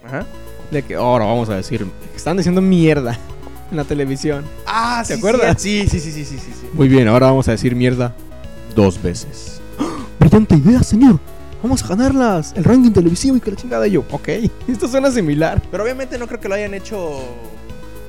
Ajá. 0.06 0.26
De 0.69 0.84
que 0.84 0.95
ahora 0.95 1.24
vamos 1.24 1.47
a 1.47 1.56
decir 1.56 1.88
están 2.13 2.36
diciendo 2.36 2.60
mierda 2.60 3.17
en 3.71 3.78
la 3.78 3.86
televisión. 3.86 4.43
Ah, 4.65 5.02
¿Te 5.08 5.13
acuerdas? 5.13 5.62
Sí, 5.62 5.88
sí, 5.89 6.02
sí, 6.02 6.12
sí, 6.12 6.26
sí, 6.26 6.38
sí, 6.38 6.52
sí. 6.60 6.67
Muy 6.74 6.89
bien, 6.89 7.08
ahora 7.08 7.28
vamos 7.28 7.47
a 7.47 7.52
decir 7.52 7.74
mierda 7.74 8.13
dos 8.76 9.02
veces. 9.02 9.62
Brillante 10.19 10.56
idea, 10.56 10.84
señor. 10.84 11.19
Vamos 11.63 11.84
a 11.84 11.88
ganarlas. 11.88 12.54
El 12.56 12.63
ranking 12.63 12.91
televisivo 12.91 13.38
y 13.38 13.39
que 13.39 13.52
la 13.52 13.58
chingada 13.58 13.88
y 13.88 13.91
yo. 13.91 14.04
Ok, 14.12 14.30
esto 14.67 14.88
suena 14.88 15.12
similar. 15.12 15.62
Pero 15.69 15.84
obviamente 15.84 16.17
no 16.17 16.28
creo 16.28 16.39
que 16.39 16.50
lo 16.50 16.56
hayan 16.56 16.74
hecho 16.74 17.24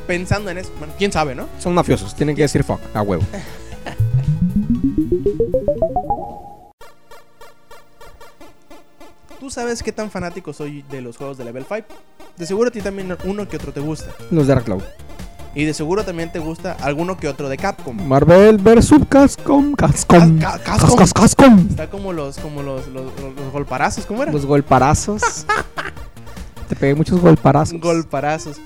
pensando 0.06 0.50
en 0.50 0.58
eso. 0.58 0.70
Bueno, 0.78 0.94
quién 0.96 1.12
sabe, 1.12 1.34
¿no? 1.34 1.48
Son 1.58 1.74
mafiosos, 1.74 2.14
tienen 2.14 2.34
que 2.34 2.42
decir 2.42 2.64
fuck, 2.64 2.80
a 2.94 3.02
huevo. 3.02 3.22
Tú 9.38 9.50
sabes 9.50 9.82
qué 9.82 9.90
tan 9.90 10.08
fanático 10.10 10.52
soy 10.52 10.82
de 10.82 11.00
los 11.00 11.16
juegos 11.16 11.36
de 11.36 11.44
Level 11.44 11.64
5. 11.68 11.84
De 12.36 12.46
seguro 12.46 12.68
a 12.68 12.70
ti 12.70 12.80
también 12.80 13.16
uno 13.24 13.48
que 13.48 13.56
otro 13.56 13.72
te 13.72 13.80
gusta. 13.80 14.12
Los 14.30 14.46
de 14.46 14.54
Cloud. 14.62 14.84
Y 15.54 15.64
de 15.64 15.74
seguro 15.74 16.04
también 16.04 16.32
te 16.32 16.38
gusta 16.38 16.76
alguno 16.80 17.16
que 17.18 17.28
otro 17.28 17.48
de 17.50 17.58
Capcom. 17.58 17.96
Marvel 18.06 18.56
vs 18.56 18.94
Capcom. 19.08 19.74
Capcom. 19.74 20.38
Ca- 20.38 20.58
ca- 20.58 20.78
Capcom. 20.78 21.58
Está 21.68 21.90
como 21.90 22.12
los, 22.12 22.38
como 22.38 22.62
los, 22.62 22.88
los, 22.88 23.12
golparazos, 23.52 24.06
¿cómo 24.06 24.22
era? 24.22 24.32
Los 24.32 24.46
golparazos. 24.46 25.22
Te 26.68 26.76
pegué 26.76 26.94
muchos 26.94 27.20
golparazos. 27.20 27.78
Golparazos. 27.78 28.56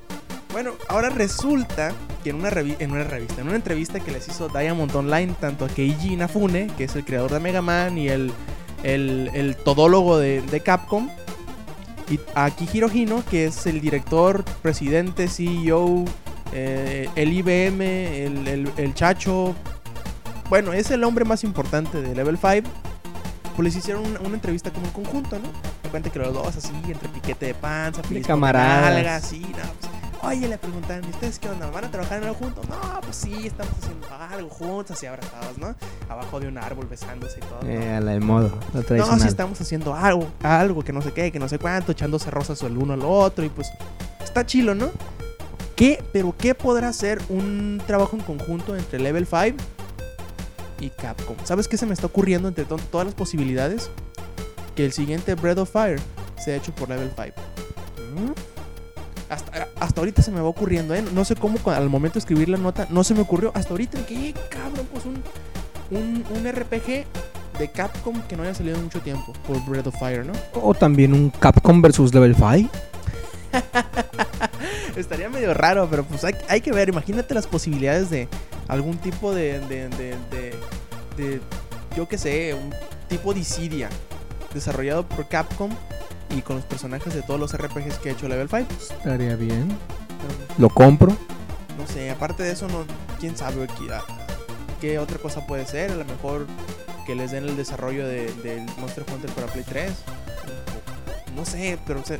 Bueno, 0.52 0.70
ahora 0.88 1.10
resulta 1.10 1.92
que 2.22 2.30
en 2.30 2.36
una, 2.36 2.50
en 2.50 2.90
una 2.92 3.02
revista, 3.04 3.40
en 3.40 3.48
una 3.48 3.56
entrevista 3.56 3.98
que 4.00 4.12
les 4.12 4.28
hizo 4.28 4.48
Diamond 4.48 4.94
Online, 4.94 5.34
tanto 5.40 5.64
a 5.64 5.68
Keiji 5.68 6.12
Inafune, 6.14 6.68
que 6.78 6.84
es 6.84 6.94
el 6.94 7.04
creador 7.04 7.32
de 7.32 7.40
Mega 7.40 7.62
Man 7.62 7.98
y 7.98 8.08
el, 8.08 8.32
el, 8.84 9.30
el 9.34 9.56
todólogo 9.56 10.18
de, 10.18 10.40
de 10.40 10.60
Capcom, 10.60 11.08
y 12.08 12.20
a 12.36 12.48
Kihiro 12.50 12.88
Hino, 12.90 13.24
que 13.28 13.46
es 13.46 13.66
el 13.66 13.80
director, 13.80 14.44
presidente, 14.62 15.26
CEO, 15.28 16.04
eh, 16.58 17.08
el 17.16 17.32
IBM, 17.34 17.80
el, 18.24 18.48
el- 18.48 18.72
el 18.78 18.94
Chacho. 18.94 19.54
Bueno, 20.48 20.72
es 20.72 20.90
el 20.90 21.04
hombre 21.04 21.24
más 21.24 21.44
importante 21.44 22.00
de 22.00 22.14
Level 22.14 22.38
5. 22.38 22.68
Pues 23.56 23.64
les 23.64 23.76
hicieron 23.76 24.06
una, 24.06 24.20
una 24.20 24.34
entrevista 24.34 24.70
como 24.70 24.86
en 24.86 24.92
conjunto, 24.92 25.38
¿no? 25.38 25.48
Me 25.84 25.90
cuenta 25.90 26.10
que 26.10 26.18
los 26.18 26.32
dos 26.32 26.56
así, 26.56 26.72
entre 26.88 27.08
piquete 27.08 27.46
de 27.46 27.54
panza, 27.54 28.02
con 28.02 28.20
camaradas. 28.22 28.92
nalga, 28.94 29.16
así, 29.16 29.40
no, 29.40 29.46
pues, 29.80 29.92
Oye, 30.22 30.48
le 30.48 30.58
preguntaron, 30.58 31.04
¿y 31.04 31.10
ustedes 31.10 31.38
qué 31.38 31.48
onda? 31.50 31.70
¿Van 31.70 31.84
a 31.84 31.90
trabajar 31.90 32.18
en 32.18 32.24
algo 32.24 32.36
juntos? 32.36 32.66
No, 32.68 33.00
pues 33.02 33.16
sí, 33.16 33.46
estamos 33.46 33.72
haciendo 33.80 34.06
algo 34.30 34.48
juntos, 34.48 34.96
así 34.96 35.06
abrazados, 35.06 35.56
¿no? 35.58 35.74
Abajo 36.08 36.40
de 36.40 36.48
un 36.48 36.58
árbol 36.58 36.86
besándose 36.86 37.38
y 37.38 37.40
todo. 37.42 37.60
¿no? 37.62 37.68
Eh, 37.68 37.94
a 37.96 38.00
la 38.00 38.12
de 38.12 38.20
modo, 38.20 38.58
lo 38.74 38.96
No, 38.96 39.18
sí 39.18 39.28
estamos 39.28 39.60
haciendo 39.60 39.94
algo, 39.94 40.26
algo 40.42 40.82
que 40.82 40.92
no 40.92 41.00
sé 41.02 41.12
qué, 41.12 41.30
que 41.30 41.38
no 41.38 41.48
sé 41.48 41.58
cuánto, 41.58 41.92
echándose 41.92 42.30
rosas 42.30 42.60
el 42.62 42.76
uno 42.76 42.94
al 42.94 43.02
otro 43.04 43.44
y 43.44 43.48
pues 43.50 43.68
está 44.24 44.44
chilo, 44.44 44.74
¿no? 44.74 44.90
¿Qué, 45.76 46.02
pero 46.12 46.34
qué 46.36 46.54
podrá 46.54 46.92
ser 46.92 47.20
un 47.28 47.80
trabajo 47.86 48.16
en 48.16 48.22
conjunto 48.22 48.74
entre 48.76 48.98
Level 48.98 49.26
5 49.26 49.56
y 50.80 50.88
Capcom? 50.90 51.36
¿Sabes 51.44 51.68
qué 51.68 51.76
se 51.76 51.84
me 51.86 51.92
está 51.94 52.06
ocurriendo 52.06 52.48
entre 52.48 52.64
to- 52.64 52.78
todas 52.90 53.06
las 53.06 53.14
posibilidades? 53.14 53.90
Que 54.74 54.86
el 54.86 54.92
siguiente 54.92 55.34
Breath 55.34 55.58
of 55.58 55.70
Fire 55.70 56.00
sea 56.42 56.56
hecho 56.56 56.74
por 56.74 56.88
Level 56.88 57.10
5. 57.14 57.30
Hasta, 59.28 59.68
hasta 59.80 60.00
ahorita 60.00 60.22
se 60.22 60.30
me 60.30 60.40
va 60.40 60.48
ocurriendo, 60.48 60.94
¿eh? 60.94 61.04
No 61.12 61.24
sé 61.24 61.34
cómo 61.34 61.58
al 61.66 61.90
momento 61.90 62.14
de 62.14 62.20
escribir 62.20 62.48
la 62.48 62.58
nota 62.58 62.86
no 62.90 63.02
se 63.04 63.12
me 63.12 63.20
ocurrió. 63.20 63.50
Hasta 63.54 63.70
ahorita, 63.70 63.98
¿qué 64.06 64.34
cabrón? 64.48 64.86
Pues 64.92 65.04
un, 65.04 65.22
un, 65.90 66.24
un 66.30 66.52
RPG 66.52 67.04
de 67.58 67.70
Capcom 67.70 68.22
que 68.28 68.36
no 68.36 68.44
haya 68.44 68.54
salido 68.54 68.76
en 68.76 68.84
mucho 68.84 69.00
tiempo 69.00 69.32
por 69.46 69.62
Breath 69.66 69.88
of 69.88 69.98
Fire, 69.98 70.24
¿no? 70.24 70.32
O 70.62 70.72
también 70.74 71.12
un 71.12 71.30
Capcom 71.30 71.82
versus 71.82 72.14
Level 72.14 72.34
5. 72.34 72.70
Estaría 74.96 75.28
medio 75.28 75.52
raro, 75.54 75.86
pero 75.90 76.04
pues 76.04 76.24
hay, 76.24 76.34
hay 76.48 76.60
que 76.60 76.72
ver. 76.72 76.88
Imagínate 76.88 77.34
las 77.34 77.46
posibilidades 77.46 78.10
de 78.10 78.28
algún 78.68 78.96
tipo 78.98 79.34
de. 79.34 79.60
de, 79.60 79.88
de, 79.90 80.16
de- 80.30 80.54
de- 81.16 81.40
yo 81.96 82.06
qué 82.08 82.18
sé, 82.18 82.54
un 82.54 82.74
tipo 83.08 83.32
de 83.32 83.38
Dissidia 83.40 83.88
desarrollado 84.52 85.06
por 85.08 85.28
Capcom 85.28 85.70
y 86.36 86.42
con 86.42 86.56
los 86.56 86.64
personajes 86.64 87.14
de 87.14 87.22
todos 87.22 87.38
los 87.40 87.56
RPGs 87.56 87.98
que 87.98 88.10
ha 88.10 88.12
hecho 88.12 88.28
Level 88.28 88.48
5. 88.48 88.66
Estaría 88.98 89.36
bien. 89.36 89.68
Lo 90.58 90.68
compro. 90.68 91.16
no 91.78 91.86
sé, 91.86 92.10
aparte 92.10 92.42
de 92.42 92.52
eso, 92.52 92.66
no, 92.68 92.84
quién 93.20 93.36
sabe 93.36 93.66
qué, 93.66 93.92
ah, 93.94 94.02
qué 94.80 94.98
otra 94.98 95.18
cosa 95.18 95.46
puede 95.46 95.66
ser. 95.66 95.90
A 95.92 95.94
lo 95.96 96.04
mejor 96.04 96.46
que 97.06 97.14
les 97.14 97.30
den 97.30 97.44
el 97.44 97.56
desarrollo 97.56 98.06
de- 98.08 98.32
del 98.42 98.60
Monster 98.78 99.04
Hunter 99.12 99.30
para 99.30 99.46
Play 99.46 99.64
3. 99.66 99.92
No 101.36 101.44
sé, 101.44 101.78
pero 101.86 102.00
hasta 102.00 102.18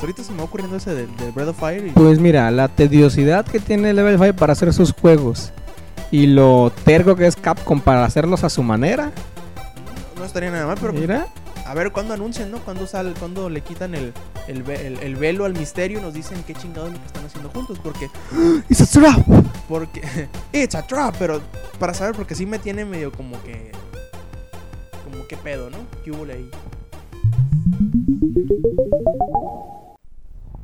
ahorita 0.00 0.22
se 0.22 0.30
me 0.32 0.38
va 0.38 0.44
ocurriendo 0.44 0.76
ese 0.76 0.94
de, 0.94 1.06
de 1.06 1.30
Breath 1.32 1.48
of 1.48 1.58
Fire 1.58 1.86
y 1.86 1.90
Pues 1.90 2.18
mira, 2.20 2.50
la 2.50 2.68
tediosidad 2.68 3.46
que 3.46 3.58
tiene 3.60 3.92
Level 3.94 4.18
5 4.18 4.34
para 4.36 4.52
hacer 4.52 4.72
sus 4.74 4.92
juegos 4.92 5.52
y 6.10 6.26
lo 6.26 6.70
terco 6.84 7.16
que 7.16 7.26
es 7.26 7.34
Capcom 7.36 7.80
para 7.80 8.04
hacerlos 8.04 8.44
a 8.44 8.50
su 8.50 8.62
manera. 8.62 9.10
no 10.18 10.24
estaría 10.24 10.50
nada 10.50 10.66
mal, 10.66 10.76
pero 10.80 10.92
Mira, 10.92 11.26
A 11.66 11.74
ver 11.74 11.92
cuándo 11.92 12.12
anuncian, 12.14 12.50
¿no? 12.50 12.58
Cuando 12.58 12.86
sale, 12.86 13.12
cuando 13.18 13.48
le 13.50 13.60
quitan 13.62 13.94
el, 13.94 14.12
el, 14.48 14.62
ve- 14.62 14.86
el- 14.86 14.98
el 15.00 15.16
velo 15.16 15.44
al 15.46 15.52
misterio 15.54 15.98
y 15.98 16.02
nos 16.02 16.12
dicen 16.14 16.42
qué 16.46 16.54
chingados 16.54 16.92
lo 16.92 16.98
que 16.98 17.06
están 17.06 17.24
haciendo 17.26 17.48
juntos. 17.50 17.78
Porque, 17.82 18.10
it's 18.70 18.80
a 18.80 18.86
trap. 18.86 19.26
porque, 19.68 20.02
it's 20.52 20.74
a 20.74 20.86
trap, 20.86 21.14
pero 21.18 21.40
para 21.78 21.92
saber, 21.94 22.14
porque 22.14 22.34
sí 22.34 22.44
me 22.46 22.58
tiene 22.58 22.84
medio 22.84 23.12
como 23.12 23.42
que, 23.42 23.72
como 25.10 25.26
que 25.26 25.36
pedo, 25.38 25.68
¿no? 25.70 25.78
¿Qué 26.04 26.10
hubo 26.10 26.24
ahí? 26.24 26.50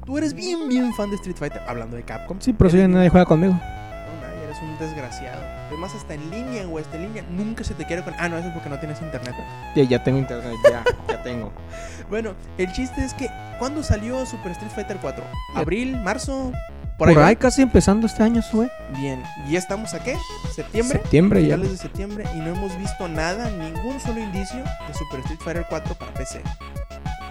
Tú 0.05 0.19
eres 0.19 0.35
bien, 0.35 0.69
bien 0.69 0.93
fan 0.95 1.09
de 1.11 1.17
Street 1.17 1.37
Fighter, 1.37 1.63
hablando 1.67 1.97
de 1.97 2.03
Capcom. 2.03 2.39
Sí, 2.41 2.53
pero 2.53 2.69
si 2.71 2.77
nadie 2.87 3.09
juega 3.09 3.25
conmigo. 3.25 3.55
No, 3.55 4.21
nadie, 4.27 4.45
eres 4.45 4.59
un 4.61 4.79
desgraciado. 4.79 5.41
Además, 5.69 5.95
hasta 5.95 6.15
en 6.15 6.31
línea, 6.31 6.67
güey, 6.67 6.85
hasta 6.85 6.97
en 6.99 7.05
línea, 7.05 7.25
nunca 7.31 7.65
se 7.65 7.73
te 7.75 7.87
quiere 7.87 8.03
con... 8.05 8.13
Ah, 8.19 8.29
no, 8.29 8.37
eso 8.37 8.49
es 8.49 8.55
porque 8.55 8.69
no 8.69 8.79
tienes 8.79 9.01
internet. 9.01 9.35
Ya, 9.75 9.83
ya 9.85 10.05
tengo 10.05 10.19
internet, 10.19 10.57
ya, 10.71 10.85
ya 11.09 11.23
tengo. 11.23 11.53
Bueno, 12.11 12.35
el 12.59 12.71
chiste 12.71 13.03
es 13.03 13.15
que 13.15 13.31
¿cuándo 13.59 13.83
salió 13.83 14.27
Super 14.27 14.53
Street 14.53 14.71
Fighter 14.73 14.99
4? 15.01 15.25
Ya- 15.55 15.61
¿Abril? 15.61 15.97
¿Marzo? 16.01 16.53
Por, 16.99 17.13
¿no? 17.13 17.25
ahí 17.25 17.35
casi 17.35 17.63
empezando 17.63 18.07
este 18.07 18.23
año, 18.23 18.43
sube. 18.43 18.71
Bien, 18.95 19.23
¿y 19.49 19.53
ya 19.53 19.59
estamos 19.59 19.95
a 19.95 20.05
qué? 20.05 20.15
¿Septiembre? 20.55 20.99
Septiembre 20.99 21.47
ya. 21.47 21.57
De 21.57 21.77
septiembre 21.79 22.25
y 22.35 22.39
no 22.41 22.49
hemos 22.55 22.77
visto 22.79 23.09
nada, 23.09 23.51
ningún 23.51 23.99
solo 24.01 24.21
indicio 24.21 24.59
de 24.87 24.95
Super 24.95 25.21
Street 25.21 25.41
Fighter 25.41 25.67
4 25.69 25.95
para 25.95 26.13
PC. 26.13 26.43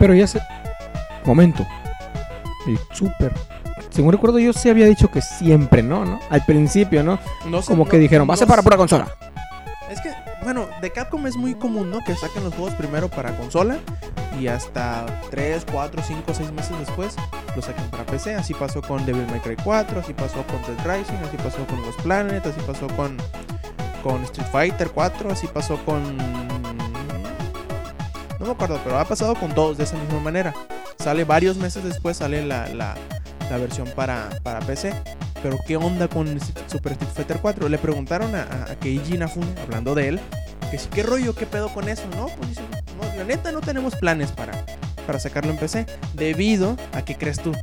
Pero 0.03 0.13
ya 0.15 0.27
se. 0.27 0.41
Momento. 1.23 1.65
El 2.67 2.77
super. 2.91 3.31
Según 3.89 4.11
recuerdo, 4.11 4.37
yo 4.37 4.51
sí 4.51 4.69
había 4.69 4.85
dicho 4.85 5.09
que 5.09 5.21
siempre, 5.21 5.81
¿no? 5.81 6.03
¿No? 6.03 6.19
Al 6.29 6.43
principio, 6.43 7.03
¿no? 7.03 7.19
No 7.45 7.61
sé, 7.61 7.69
Como 7.69 7.85
no- 7.85 7.89
que 7.89 7.97
dijeron, 7.99 8.29
va 8.29 8.33
a 8.33 8.37
ser 8.37 8.45
no 8.45 8.51
para 8.51 8.61
pura 8.63 8.75
consola. 8.75 9.07
Es 9.89 10.01
que, 10.01 10.11
bueno, 10.43 10.67
de 10.81 10.91
Capcom 10.91 11.25
es 11.25 11.37
muy 11.37 11.55
común, 11.55 11.89
¿no? 11.89 11.99
Que 12.03 12.15
saquen 12.15 12.43
los 12.43 12.53
juegos 12.53 12.73
primero 12.73 13.07
para 13.07 13.37
consola 13.37 13.77
y 14.37 14.47
hasta 14.47 15.05
3, 15.31 15.65
4, 15.71 16.01
5, 16.05 16.33
6 16.33 16.51
meses 16.51 16.77
después 16.79 17.15
los 17.55 17.63
saquen 17.63 17.85
para 17.89 18.05
PC. 18.05 18.35
Así 18.35 18.53
pasó 18.53 18.81
con 18.81 19.05
Devil 19.05 19.25
May 19.27 19.39
Cry 19.39 19.55
4, 19.63 20.01
así 20.01 20.13
pasó 20.13 20.43
con 20.47 20.61
Dead 20.63 20.85
Rising, 20.85 21.15
así 21.25 21.37
pasó 21.37 21.65
con 21.65 21.81
Los 21.81 21.95
Planet, 22.03 22.45
así 22.45 22.59
pasó 22.67 22.87
con, 22.97 23.15
con 24.03 24.21
Street 24.23 24.49
Fighter 24.51 24.89
4, 24.89 25.31
así 25.31 25.47
pasó 25.47 25.77
con... 25.85 26.03
No 28.43 28.49
me 28.49 28.55
acuerdo, 28.55 28.81
pero 28.83 28.99
ha 28.99 29.05
pasado 29.05 29.35
con 29.35 29.55
todos 29.55 29.77
de 29.77 29.85
esa 29.85 29.95
misma 29.95 30.19
manera. 30.19 30.53
Sale 30.99 31.23
varios 31.23 31.55
meses 31.55 31.81
después, 31.81 32.17
sale 32.17 32.45
la, 32.45 32.67
la, 32.67 32.93
la 33.49 33.57
versión 33.57 33.87
para, 33.95 34.31
para 34.43 34.59
PC. 34.59 34.93
Pero 35.41 35.57
¿qué 35.65 35.77
onda 35.77 36.09
con 36.09 36.27
Super 36.67 36.91
Street 36.91 37.11
Fighter 37.15 37.39
4? 37.41 37.69
Le 37.69 37.77
preguntaron 37.77 38.35
a, 38.35 38.43
a, 38.43 38.71
a 38.73 38.75
Keiji 38.75 39.15
Inafune, 39.15 39.47
hablando 39.61 39.95
de 39.95 40.09
él, 40.09 40.19
que 40.69 40.77
sí, 40.77 40.89
¿qué 40.91 41.03
rollo? 41.03 41.33
¿Qué 41.35 41.45
pedo 41.45 41.69
con 41.73 41.87
eso? 41.87 42.03
No, 42.17 42.27
pues 42.27 42.57
no, 42.97 43.17
la 43.17 43.23
neta 43.23 43.53
no 43.53 43.61
tenemos 43.61 43.95
planes 43.95 44.33
para, 44.33 44.51
para 45.07 45.19
sacarlo 45.21 45.51
en 45.51 45.57
PC. 45.57 45.85
Debido 46.13 46.75
a 46.91 47.01
que 47.03 47.15
crees 47.15 47.39
tú, 47.39 47.53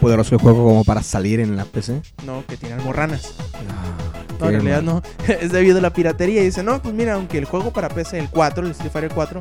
Poderoso 0.00 0.34
el 0.34 0.40
juego 0.40 0.64
como 0.64 0.84
para 0.84 1.04
salir 1.04 1.38
en 1.38 1.56
la 1.56 1.64
PC. 1.64 2.02
no, 2.26 2.44
que 2.46 2.56
tiene 2.56 2.74
almorranas. 2.74 3.34
No, 3.52 4.07
Qué 4.38 4.54
en 4.56 4.64
realidad 4.64 4.82
no. 4.82 5.02
es 5.28 5.52
debido 5.52 5.78
a 5.78 5.80
la 5.80 5.90
piratería. 5.92 6.42
Y 6.42 6.46
dice, 6.46 6.62
no, 6.62 6.80
pues 6.80 6.94
mira, 6.94 7.14
aunque 7.14 7.38
el 7.38 7.44
juego 7.44 7.72
para 7.72 7.88
PC, 7.88 8.18
el 8.18 8.30
4, 8.30 8.64
el 8.64 8.70
Street 8.72 8.90
Fighter 8.92 9.12
4, 9.14 9.40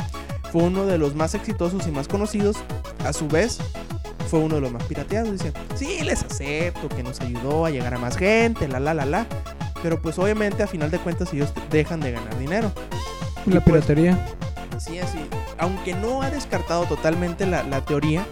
fue 0.52 0.64
uno 0.64 0.86
de 0.86 0.98
los 0.98 1.16
más 1.16 1.36
exitosos 1.36 1.86
y 1.88 1.92
más 1.92 2.08
conocidos, 2.08 2.58
a 3.06 3.14
su 3.14 3.28
vez, 3.28 3.60
fue 4.30 4.40
uno 4.40 4.56
de 4.56 4.62
los 4.62 4.72
más 4.72 4.84
pirateados. 4.84 5.32
Dice, 5.32 5.54
sí, 5.76 6.00
les 6.04 6.24
acepto 6.24 6.90
que 6.90 7.04
nos 7.04 7.20
ayudó 7.22 7.66
a 7.66 7.70
llegar 7.70 7.94
a 7.94 7.98
más 7.98 8.18
gente, 8.18 8.68
la, 8.68 8.80
la, 8.80 8.94
la, 8.94 9.06
la. 9.06 9.26
Pero 9.84 10.02
pues 10.02 10.18
obviamente 10.18 10.64
a 10.64 10.68
final 10.68 10.90
de 10.90 10.98
cuentas 11.00 11.32
ellos 11.34 11.54
dejan 11.70 12.00
de 12.00 12.12
ganar 12.14 12.38
dinero. 12.40 12.72
La 13.46 13.58
Y 13.58 13.60
pues- 13.60 13.64
piratería. 13.64 14.26
Así, 14.76 15.00
así. 15.00 15.20
Aunque 15.60 15.94
no 15.96 16.22
ha 16.22 16.30
descartado 16.30 16.86
totalmente 16.86 17.46
la, 17.48 17.64
la 17.64 17.84
teoría 17.84 18.26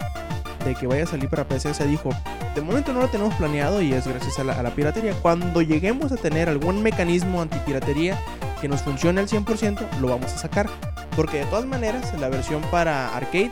de 0.70 0.76
que 0.76 0.88
vaya 0.88 1.04
a 1.04 1.08
salir 1.08 1.30
para 1.30 1.48
PC, 1.48 1.74
se 1.74 1.86
dijo, 1.86 2.10
de 2.54 2.62
momento 2.62 2.94
no 2.94 3.02
lo 3.02 3.08
tenemos 3.08 3.34
planeado 3.36 3.82
y 3.82 3.94
es 3.94 4.08
gracias 4.08 4.40
a 4.40 4.44
la, 4.44 4.54
a 4.54 4.64
la 4.64 4.72
piratería. 4.72 5.14
Cuando 5.22 5.62
lleguemos 5.62 6.12
a 6.12 6.18
tener 6.18 6.50
algún 6.50 6.82
mecanismo 6.84 7.42
antipiratería 7.42 8.20
que 8.62 8.68
nos 8.68 8.82
funcione 8.82 9.22
al 9.22 9.28
100%, 9.28 10.00
lo 10.00 10.08
vamos 10.08 10.34
a 10.34 10.38
sacar. 10.38 10.70
Porque 11.16 11.40
de 11.40 11.46
todas 11.46 11.66
maneras, 11.66 12.14
la 12.20 12.30
versión 12.30 12.62
para 12.72 13.16
arcade 13.16 13.52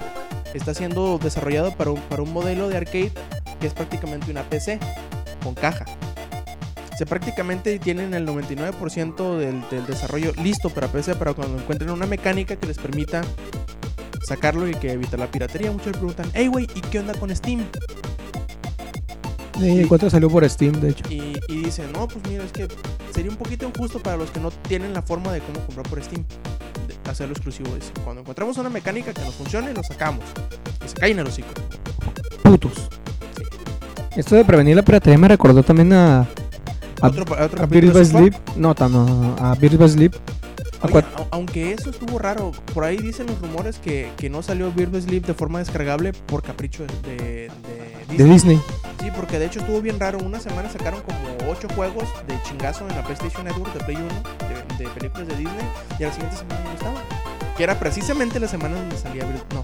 está 0.54 0.73
siendo 0.73 1.17
desarrollado 1.17 1.71
para 1.76 1.91
un, 1.91 2.02
para 2.02 2.21
un 2.21 2.34
modelo 2.34 2.67
de 2.67 2.78
arcade 2.78 3.12
que 3.60 3.67
es 3.67 3.73
prácticamente 3.73 4.30
una 4.32 4.43
PC 4.43 4.80
con 5.43 5.56
caja. 5.56 5.86
O 7.02 7.06
prácticamente 7.06 7.80
tienen 7.80 8.13
el 8.13 8.26
99% 8.26 9.38
del, 9.38 9.67
del 9.69 9.86
desarrollo 9.86 10.32
listo 10.41 10.69
para 10.69 10.88
PC 10.88 11.15
para 11.15 11.34
cuando 11.34 11.60
encuentren 11.60 11.89
una 11.89 12.06
mecánica 12.06 12.56
que 12.56 12.65
les 12.65 12.78
permita 12.78 13.23
sacarlo 14.26 14.68
y 14.68 14.74
que 14.74 14.92
evite 14.94 15.18
la 15.18 15.28
piratería. 15.28 15.72
Muchos 15.72 15.92
preguntan, 15.94 16.26
hey, 16.34 16.48
güey, 16.48 16.68
¿y 16.76 16.82
qué 16.82 17.00
onda 17.00 17.14
con 17.14 17.34
Steam? 17.36 17.66
Sí, 19.60 19.86
4 19.88 20.10
salió 20.10 20.30
por 20.30 20.48
Steam, 20.50 20.74
de 20.82 20.90
hecho. 20.90 21.04
Y, 21.10 21.40
y 21.48 21.64
dicen, 21.64 21.92
no, 21.94 22.08
pues 22.08 22.20
mira, 22.28 22.44
es 22.44 22.52
que 22.52 22.68
sería 23.14 23.30
un 23.32 23.38
poquito 23.38 23.68
injusto 23.68 24.00
para 24.00 24.18
los 24.18 24.32
que 24.32 24.40
no 24.40 24.50
tienen 24.52 24.94
la 24.94 25.02
forma 25.02 25.32
de 25.32 25.40
cómo 25.42 25.60
comprar 25.66 25.88
por 25.88 26.04
Steam. 26.04 26.26
de 26.88 27.10
hacerlo 27.10 27.34
exclusivo. 27.34 27.74
Dice, 27.76 27.92
cuando 28.04 28.22
encontramos 28.22 28.58
una 28.58 28.70
mecánica 28.70 29.14
que 29.14 29.22
nos 29.22 29.36
funcione, 29.36 29.74
lo 29.74 29.84
sacamos. 29.84 30.26
Y 30.84 30.90
se 30.90 30.96
cae 30.96 31.12
en 31.12 31.20
el 31.20 31.28
hocico. 31.28 31.50
Putos. 32.44 32.90
Esto 34.16 34.36
de 34.36 34.44
prevenir 34.46 34.76
la 34.76 34.84
piratería 34.84 35.18
me 35.18 35.28
recordó 35.28 35.64
también 35.64 35.94
a. 35.94 36.22
A, 37.02 37.08
Otro, 37.08 37.24
otro 37.24 37.64
a 37.64 37.68
Park. 37.68 38.06
Sleep. 38.06 38.34
No, 38.56 38.74
tan- 38.76 38.92
no, 38.94 39.36
a 39.40 39.56
Birds 39.56 39.78
by 39.78 39.90
Sleep. 39.90 40.14
A 40.84 40.88
Oye, 40.88 40.93
cuat- 40.96 41.15
au- 41.15 41.28
aunque 41.32 41.72
eso 41.72 41.89
estuvo 41.89 42.19
raro, 42.19 42.52
por 42.74 42.84
ahí 42.84 42.98
dicen 42.98 43.26
los 43.28 43.39
rumores 43.39 43.80
que, 43.80 44.12
que 44.17 44.30
no 44.30 44.43
salió 44.43 44.69
Bird 44.72 44.93
Sleep 45.02 45.26
de 45.26 45.34
forma 45.34 45.60
descargable 45.60 46.12
por 46.13 46.43
capricho 46.43 46.86
de, 46.86 47.15
de, 47.15 47.17
de 47.17 47.50
de 48.17 48.24
Disney. 48.26 48.30
Disney. 48.34 48.62
Sí, 49.02 49.10
porque 49.15 49.39
de 49.39 49.46
hecho 49.46 49.60
estuvo 49.62 49.82
bien 49.82 50.00
raro. 50.00 50.19
Una 50.19 50.39
semana 50.41 50.69
sacaron 50.69 51.02
como 51.02 51.17
8 51.52 51.69
juegos 51.74 52.08
de 52.28 52.36
chingazo 52.43 52.88
en 52.88 52.96
la 52.96 53.04
PlayStation 53.04 53.46
Network 53.46 53.74
de 53.74 53.84
Play 53.86 53.96
1 53.98 54.06
de, 54.78 54.84
de 54.84 54.89
películas 54.91 55.28
de 55.30 55.36
Disney 55.38 55.65
y 56.00 56.04
a 56.04 56.08
la 56.08 56.13
siguiente 56.13 56.38
semana 56.38 56.62
no 56.65 56.72
estaba. 56.74 57.02
Que 57.58 57.63
era 57.63 57.80
precisamente 57.80 58.39
la 58.39 58.48
semana 58.48 58.76
donde 58.76 58.98
salía 58.98 59.24
Bird 59.26 59.41
No. 59.54 59.63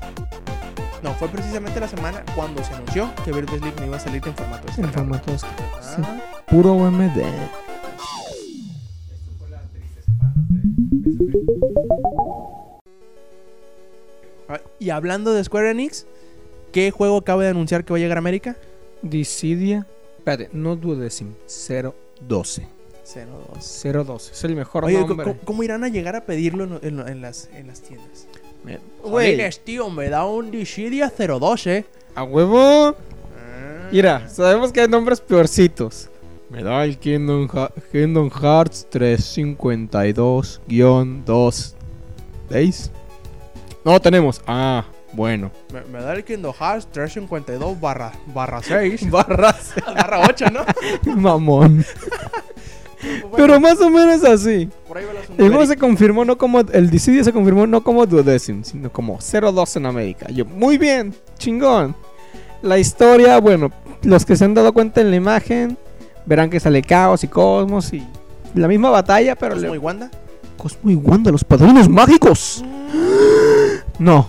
No, 1.04 1.14
fue 1.16 1.28
precisamente 1.30 1.80
la 1.80 1.88
semana 1.88 2.24
cuando 2.36 2.64
se 2.64 2.74
anunció 2.74 3.10
que 3.26 3.32
Bird 3.32 3.50
Sleep 3.50 3.78
no 3.80 3.86
iba 3.86 3.98
a 3.98 4.00
salir 4.00 4.22
en 4.26 4.36
formato 4.36 4.68
En 4.70 4.84
descargable. 4.84 5.20
formato 5.20 5.32
de- 5.32 5.38
Ah, 5.82 5.96
sí. 5.96 6.02
Puro 6.48 6.74
UMD. 6.74 7.18
Y 14.80 14.90
hablando 14.92 15.34
de 15.34 15.44
Square 15.44 15.72
Enix, 15.72 16.06
¿qué 16.72 16.92
juego 16.92 17.18
acaba 17.18 17.44
de 17.44 17.50
anunciar 17.50 17.84
que 17.84 17.92
va 17.94 17.98
a 17.98 18.00
llegar 18.00 18.18
a 18.18 18.20
América? 18.20 18.56
Dissidia. 19.02 19.86
Espérate, 20.18 20.50
no 20.54 20.76
duodecim. 20.76 21.34
012. 21.48 22.68
02. 23.16 23.84
012. 23.84 24.32
Es 24.34 24.44
el 24.44 24.56
mejor 24.56 24.86
Oye, 24.86 25.00
nombre. 25.00 25.24
¿cómo, 25.26 25.40
cómo 25.44 25.64
irán 25.64 25.84
a 25.84 25.88
llegar 25.90 26.16
a 26.16 26.26
pedirlo 26.26 26.66
en, 26.66 26.80
en- 27.00 27.08
en 27.08 27.22
las, 27.22 27.50
en 27.56 27.66
las 27.68 27.82
tiendas? 27.82 28.28
Güey, 29.04 29.32
Jolines, 29.32 29.60
tío, 29.62 29.90
me 29.90 30.10
da 30.10 30.26
un 30.26 30.52
Dissidia 30.52 31.12
012. 31.18 31.86
a 32.14 32.24
huevo. 32.24 32.90
Ah. 32.90 32.96
Mira, 33.92 34.30
sabemos 34.30 34.72
que 34.72 34.82
hay 34.82 34.88
nombres 34.88 35.20
peorcitos. 35.22 36.10
Me 36.50 36.62
da 36.64 36.84
el 36.84 36.98
Kingdom, 37.00 37.48
Ha- 37.54 37.72
Kingdom 37.92 38.30
Hearts 38.30 38.86
352-2. 38.92 41.74
¿Veis? 42.50 42.92
No 43.86 44.00
tenemos. 44.00 44.42
Ah, 44.48 44.84
bueno. 45.14 45.52
Me, 45.74 45.82
me 45.86 46.02
da 46.04 46.14
el 46.14 46.24
Kingdom 46.24 46.54
Hearts 46.54 46.88
352 46.92 47.80
barra, 47.80 48.12
barra 48.34 48.62
6. 48.64 49.10
Barras. 49.10 49.74
barra 49.86 50.22
8, 50.28 50.46
¿no? 50.52 51.16
Mamón. 51.16 51.86
Pero 53.38 53.60
más 53.62 53.80
o 53.80 53.90
menos 53.90 54.24
así. 54.26 54.68
por 54.88 54.98
ahí 54.98 55.06
va 55.06 55.12
el 55.22 55.50
juego 55.50 55.66
se 55.66 55.78
confirmó 55.78 56.26
no 56.26 56.38
como. 56.38 56.60
El 56.60 56.90
Dissidia 56.90 57.24
se 57.24 57.32
confirmó 57.32 57.66
no 57.66 57.82
como 57.82 58.06
duodécimo, 58.06 58.64
sino 58.66 58.92
como 58.92 59.18
0-2 59.20 59.78
en 59.78 59.86
América. 59.86 60.28
Yo, 60.30 60.44
muy 60.46 60.78
bien, 60.78 61.16
chingón. 61.38 61.96
La 62.62 62.78
historia, 62.78 63.40
bueno, 63.40 63.72
los 64.02 64.26
que 64.26 64.36
se 64.36 64.44
han 64.44 64.54
dado 64.54 64.74
cuenta 64.74 65.00
en 65.00 65.12
la 65.12 65.16
imagen 65.16 65.78
verán 66.26 66.50
que 66.50 66.60
sale 66.60 66.82
Caos 66.82 67.24
y 67.24 67.30
Cosmos 67.30 67.94
y 67.94 68.06
la 68.54 68.68
misma 68.68 68.90
batalla, 68.90 69.34
pero 69.38 69.54
Cosmo 69.54 69.70
le- 69.70 69.76
y 69.76 69.80
Wanda. 69.80 70.12
Cosmo 70.58 70.92
y 70.92 70.96
Wanda, 70.96 71.32
los 71.32 71.46
padrinos 71.46 71.88
mágicos. 71.88 72.66
No. 74.00 74.28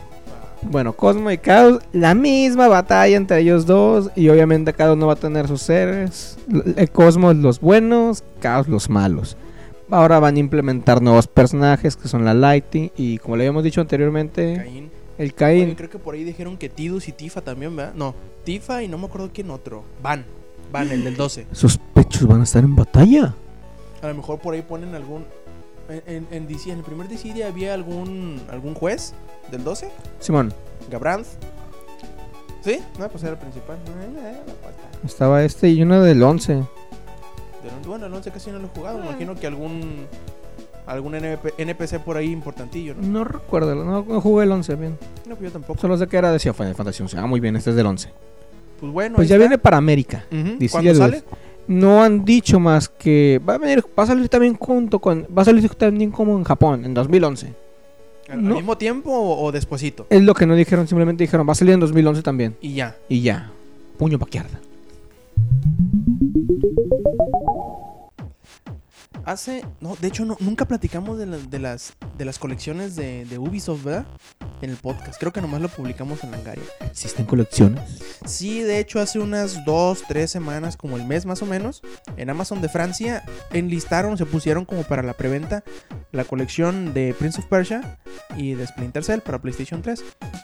Bueno, 0.63 0.93
Cosmo 0.93 1.31
y 1.31 1.39
Caos, 1.39 1.81
la 1.93 2.15
misma 2.15 2.69
batalla 2.69 3.17
entre 3.17 3.41
ellos 3.41 3.65
dos. 3.65 4.11
Y 4.15 4.29
obviamente 4.29 4.75
cada 4.75 4.93
uno 4.93 5.07
va 5.07 5.15
a 5.15 5.17
tener 5.17 5.49
sus 5.49 5.63
seres. 5.63 6.37
El 6.77 6.91
Cosmos 6.91 7.37
los 7.37 7.61
buenos, 7.61 8.23
Caos 8.41 8.69
los 8.69 8.91
malos. 8.91 9.37
Ahora 9.91 10.21
van 10.21 10.37
a 10.37 10.39
implementar 10.39 11.01
nuevos 11.01 11.27
personajes 11.27 11.97
que 11.97 12.09
son 12.09 12.25
la 12.25 12.35
Lighting 12.35 12.93
y 12.97 13.19
como 13.19 13.37
le 13.37 13.45
habíamos 13.45 13.65
dicho 13.65 13.81
anteriormente, 13.81 14.57
Caín. 14.57 14.91
el 15.19 15.27
Oye, 15.29 15.35
Cain. 15.35 15.75
creo 15.75 15.91
que 15.91 15.99
por 15.99 16.15
ahí 16.15 16.23
dijeron 16.25 16.57
que 16.57 16.69
Tidus 16.69 17.09
y 17.09 17.13
Tifa 17.13 17.41
también, 17.41 17.75
¿verdad? 17.75 17.95
No, 17.95 18.15
Tifa 18.45 18.83
y 18.83 18.89
no 18.89 18.99
me 18.99 19.07
acuerdo 19.07 19.31
quién 19.33 19.51
otro. 19.51 19.83
Van. 20.03 20.25
Van, 20.71 20.91
el 20.93 21.03
del 21.03 21.17
12. 21.17 21.47
Sus 21.53 21.79
pechos 21.79 22.29
van 22.29 22.41
a 22.41 22.45
estar 22.45 22.63
en 22.63 22.77
batalla. 22.77 23.35
A 24.03 24.07
lo 24.07 24.15
mejor 24.15 24.39
por 24.39 24.55
ahí 24.55 24.63
ponen 24.63 24.95
algún. 24.95 25.25
En, 25.91 26.03
en, 26.07 26.27
en 26.31 26.47
DC, 26.49 26.71
en 26.71 26.79
el 26.79 26.85
primer 26.85 27.09
DC 27.09 27.43
había 27.45 27.75
algún 27.75 28.41
algún 28.51 28.75
juez 28.75 29.13
del 29.51 29.65
12, 29.65 29.91
Simón, 30.21 30.53
Gabranz. 30.91 31.29
¿Sí? 32.63 32.81
No, 32.99 33.09
pues 33.09 33.23
era 33.23 33.33
el 33.33 33.39
principal. 33.39 33.79
Estaba 35.05 35.43
este 35.45 35.71
y 35.71 35.83
uno 35.83 36.03
del 36.03 36.23
11. 36.23 36.55
Del- 36.55 36.65
Bueno, 37.87 38.07
el 38.07 38.15
11 38.15 38.31
casi 38.31 38.51
no 38.51 38.59
lo 38.59 38.67
he 38.67 38.71
jugado. 38.71 38.99
Me 38.99 39.07
imagino 39.07 39.35
que 39.35 39.47
algún 39.47 40.07
algún 40.87 41.15
NP 41.15 41.55
NPC 41.59 42.01
por 42.01 42.17
ahí 42.17 42.31
importantillo, 42.31 42.95
¿no? 42.95 43.07
No 43.07 43.25
recuerdo, 43.25 43.75
no, 43.75 44.05
no 44.07 44.21
jugué 44.21 44.45
el 44.45 44.53
11 44.53 44.75
bien. 44.77 44.99
No, 45.27 45.37
pues 45.37 45.51
yo 45.51 45.53
tampoco. 45.53 45.81
Solo 45.81 45.97
sé 45.97 46.07
que 46.07 46.17
era 46.17 46.33
de 46.33 46.39
Final 46.39 46.75
Fantasy 46.75 47.03
11. 47.03 47.19
Ah, 47.19 47.27
muy 47.27 47.41
bien, 47.41 47.57
este 47.57 47.71
es 47.71 47.77
del 47.77 47.87
11. 47.87 48.11
Pues 48.81 48.93
bueno, 48.93 49.17
Pues 49.17 49.29
ya 49.29 49.37
está. 49.37 49.47
viene 49.47 49.59
para 49.59 49.77
América. 49.79 50.25
Ujú. 50.31 50.57
DC 50.59 50.71
¿Cuándo 50.73 50.95
sale? 50.95 51.23
No 51.69 52.03
han 52.03 52.25
dicho 52.25 52.59
más 52.59 52.89
que 52.89 53.41
va 53.49 53.55
a 53.55 53.59
venir, 53.59 53.85
va 53.99 54.03
a 54.03 54.07
salir 54.07 54.29
también 54.29 54.55
junto 54.57 54.99
con, 54.99 55.27
va 55.37 55.43
a 55.43 55.45
salir 55.45 55.69
también 55.71 56.11
como 56.11 56.37
en 56.37 56.45
Japón 56.45 56.85
en 56.85 56.95
2011. 56.95 57.55
¿Al 58.29 58.43
No. 58.49 58.55
mismo 58.57 58.77
tiempo 58.77 59.11
o, 59.13 59.45
o 59.45 59.53
despuesito? 59.53 60.07
Es 60.11 60.23
lo 60.23 60.35
que 60.35 60.47
no 60.47 60.55
dijeron, 60.55 60.87
simplemente 60.89 61.25
dijeron 61.25 61.47
va 61.49 61.53
a 61.53 61.57
salir 61.57 61.75
en 61.75 61.81
2011 61.81 62.23
también 62.23 62.57
Y 62.61 62.75
ya. 62.75 62.97
y 63.09 63.21
ya. 63.23 63.51
Puño 63.99 64.19
paquearda. 64.19 64.61
Hace. 69.25 69.65
No, 69.81 69.97
de 70.01 70.09
hecho, 70.09 70.25
no, 70.25 70.37
nunca 70.41 70.67
platicamos 70.67 71.19
de, 71.19 71.27
la- 71.27 71.37
de 71.39 71.59
las, 71.59 71.93
de 72.19 72.25
las 72.25 72.39
colecciones 72.39 72.97
de, 72.97 73.25
de 73.27 73.39
Ubisoft, 73.39 73.83
¿verdad? 73.85 74.07
En 74.63 74.71
el 74.71 74.77
podcast. 74.77 75.19
Creo 75.19 75.33
que 75.33 75.41
nomás 75.41 75.61
lo 75.61 75.69
publicamos 75.69 76.23
en 76.25 76.31
Langaria. 76.33 76.65
¿Existen 76.81 77.25
colecciones? 77.27 77.81
Sí, 78.27 78.61
de 78.61 78.79
hecho, 78.79 79.01
hace 79.01 79.19
unas 79.19 79.65
dos, 79.65 80.03
tres 80.07 80.31
semanas, 80.31 80.77
como 80.77 80.97
el 80.97 81.05
mes 81.07 81.25
más 81.27 81.43
o 81.43 81.47
menos, 81.47 81.83
en 82.17 82.29
Amazon 82.29 82.61
de 82.61 82.69
Francia, 82.69 83.23
enlistaron, 83.53 84.19
se 84.19 84.27
pusieron 84.27 84.65
como 84.65 84.83
para 84.83 85.03
la 85.03 85.15
preventa 85.15 85.65
la 86.13 86.25
colección 86.25 86.93
de 86.93 87.15
Prince 87.19 87.39
of 87.41 87.47
Persia 87.47 87.99
y 88.37 88.55
de 88.55 88.67
Splinter 88.67 89.05
Cell 89.05 89.21
para 89.21 89.41
PlayStation 89.41 89.81
3. 89.81 90.03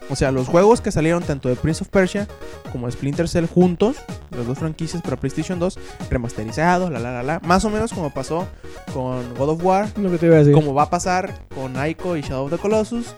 O 0.09 0.17
sea, 0.17 0.31
los 0.31 0.47
juegos 0.49 0.81
que 0.81 0.93
salieron 0.93 1.23
tanto 1.25 1.49
de 1.49 1.57
Prince 1.57 1.83
of 1.83 1.89
Persia 1.89 2.29
como 2.73 2.87
de 2.87 2.93
Splinter 2.93 3.29
Cell 3.29 3.47
juntos, 3.47 3.97
las 4.31 4.47
dos 4.47 4.59
franquicias 4.59 5.03
para 5.03 5.17
PlayStation 5.17 5.59
2, 5.59 5.79
remasterizados, 6.11 6.91
la 6.91 7.01
la 7.01 7.13
la 7.13 7.23
la, 7.23 7.41
más 7.41 7.65
o 7.65 7.71
menos 7.71 7.93
como 7.93 8.11
pasó 8.15 8.47
con 8.93 9.35
God 9.35 9.51
of 9.51 9.65
War, 9.65 9.89
Lo 9.97 10.11
que 10.11 10.19
te 10.19 10.27
iba 10.27 10.37
a 10.37 10.39
decir. 10.39 10.53
como 10.55 10.75
va 10.75 10.85
a 10.85 10.91
pasar 10.91 11.35
con 11.55 11.75
Ico 11.87 12.17
y 12.17 12.23
Shadow 12.23 12.45
of 12.47 12.51
the 12.53 12.59
Colossus, 12.59 13.15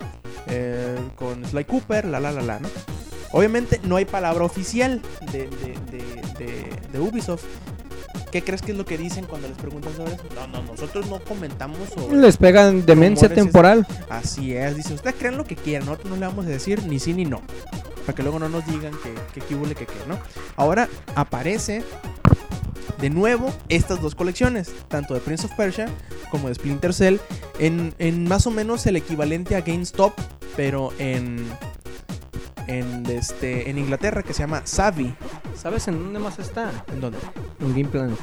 eh, 0.49 0.97
con 1.17 1.45
Sly 1.45 1.65
Cooper, 1.65 2.05
la 2.07 2.21
la 2.21 2.33
la 2.33 2.43
la, 2.43 2.59
¿no? 2.61 2.69
Obviamente 3.33 3.81
no 3.85 3.97
hay 3.97 4.05
palabra 4.07 4.45
oficial 4.45 5.03
de, 5.33 5.49
de- 5.49 5.79
de- 6.39 6.89
de 6.93 7.01
Ubisoft. 7.01 7.45
¿Qué 8.31 8.43
crees 8.43 8.63
que 8.63 8.73
es 8.73 8.79
lo 8.79 8.85
que 8.85 8.99
dicen 8.99 9.25
cuando 9.25 9.49
les 9.49 9.57
preguntan 9.57 9.95
sobre 9.97 10.15
eso? 10.15 10.25
No, 10.35 10.47
no, 10.47 10.63
nosotros 10.63 11.07
no 11.09 11.21
comentamos 11.21 11.79
sobre... 11.89 12.17
Les 12.19 12.37
pegan 12.37 12.85
demencia 12.85 13.29
temporal. 13.29 13.87
Así 14.11 14.55
es, 14.55 14.77
dice, 14.77 14.95
ustedes 14.95 15.17
creen 15.19 15.39
lo 15.39 15.45
que 15.45 15.57
quieran, 15.57 15.87
nosotros 15.87 16.11
no 16.11 16.17
le 16.17 16.27
vamos 16.27 16.47
a 16.47 16.49
decir 16.49 16.83
ni 16.85 16.99
sí 16.99 17.15
ni 17.15 17.25
no. 17.25 17.41
Para 18.05 18.15
que 18.15 18.23
luego 18.23 18.39
no 18.39 18.49
nos 18.49 18.67
digan 18.67 18.93
que, 19.03 19.41
que 19.41 19.47
qué 19.47 19.75
que 19.75 19.87
qué, 19.87 19.95
¿no? 20.07 20.19
Ahora 20.57 20.89
aparece 21.15 21.83
de 23.01 23.11
nuevo 23.11 23.53
estas 23.69 24.01
dos 24.01 24.15
colecciones, 24.15 24.73
tanto 24.89 25.15
de 25.15 25.21
Prince 25.21 25.47
of 25.47 25.53
Persia 25.53 25.89
como 26.31 26.49
de 26.49 26.55
Splinter 26.55 26.93
Cell, 26.93 27.17
en, 27.59 27.95
en 27.99 28.29
más 28.29 28.47
o 28.47 28.51
menos 28.51 28.87
el 28.87 28.97
equivalente 28.97 29.57
a 29.57 29.61
GameStop, 29.61 30.13
pero 30.57 30.93
en, 30.99 31.47
en, 32.69 33.05
este, 33.07 33.69
en 33.69 33.79
Inglaterra, 33.79 34.23
que 34.23 34.33
se 34.33 34.41
llama 34.41 34.63
Savvy. 34.65 35.15
¿Sabes 35.57 35.89
en 35.89 35.99
dónde 35.99 36.21
más 36.21 36.39
está? 36.39 36.71
¿En 36.93 37.01
dónde? 37.01 37.19
En 37.61 37.69
Game 37.71 37.89
Planet. 37.89 38.19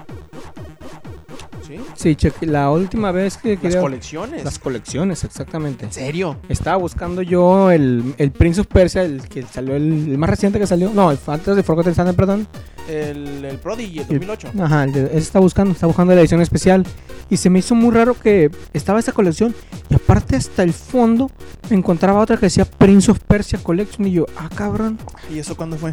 ¿Sí? 1.67 1.77
Sí, 1.95 2.15
cheque, 2.15 2.45
la 2.45 2.69
última 2.71 3.11
vez 3.11 3.37
que 3.37 3.57
Las 3.61 3.75
colecciones. 3.77 4.43
Las 4.43 4.59
colecciones, 4.59 5.23
exactamente. 5.23 5.85
¿En 5.85 5.91
serio? 5.91 6.37
Estaba 6.49 6.77
buscando 6.77 7.21
yo 7.21 7.71
el, 7.71 8.13
el 8.17 8.31
Prince 8.31 8.61
of 8.61 8.67
Persia, 8.67 9.03
el 9.03 9.27
que 9.27 9.43
salió, 9.43 9.75
el, 9.75 10.11
el 10.11 10.17
más 10.17 10.29
reciente 10.29 10.59
que 10.59 10.67
salió. 10.67 10.91
No, 10.93 11.11
el 11.11 11.17
antes 11.27 11.55
de 11.55 11.63
Forgotten 11.63 11.95
Sands, 11.95 12.13
perdón. 12.15 12.47
El, 12.87 13.43
el 13.45 13.57
Prodigy, 13.57 13.99
el 13.99 14.07
2008. 14.07 14.51
Ajá, 14.59 14.83
el 14.83 14.91
de- 14.93 15.05
ese 15.05 15.17
estaba 15.17 15.41
buscando, 15.43 15.71
estaba 15.73 15.87
buscando 15.89 16.13
la 16.13 16.21
edición 16.21 16.41
especial. 16.41 16.85
Y 17.29 17.37
se 17.37 17.49
me 17.49 17.57
hizo 17.59 17.73
muy 17.73 17.91
raro 17.91 18.13
que 18.13 18.51
estaba 18.73 18.99
esa 18.99 19.11
colección. 19.11 19.55
Y 19.89 19.95
aparte, 19.95 20.35
hasta 20.35 20.61
el 20.61 20.73
fondo, 20.73 21.31
me 21.71 21.75
encontraba 21.77 22.19
otra 22.19 22.37
que 22.37 22.45
decía 22.45 22.65
Prince 22.65 23.09
of 23.09 23.19
Persia 23.21 23.57
Collection. 23.63 24.07
Y 24.07 24.11
yo, 24.11 24.25
ah, 24.37 24.49
cabrón. 24.53 24.99
¿Y 25.33 25.39
eso 25.39 25.57
cuándo 25.57 25.75
fue? 25.77 25.91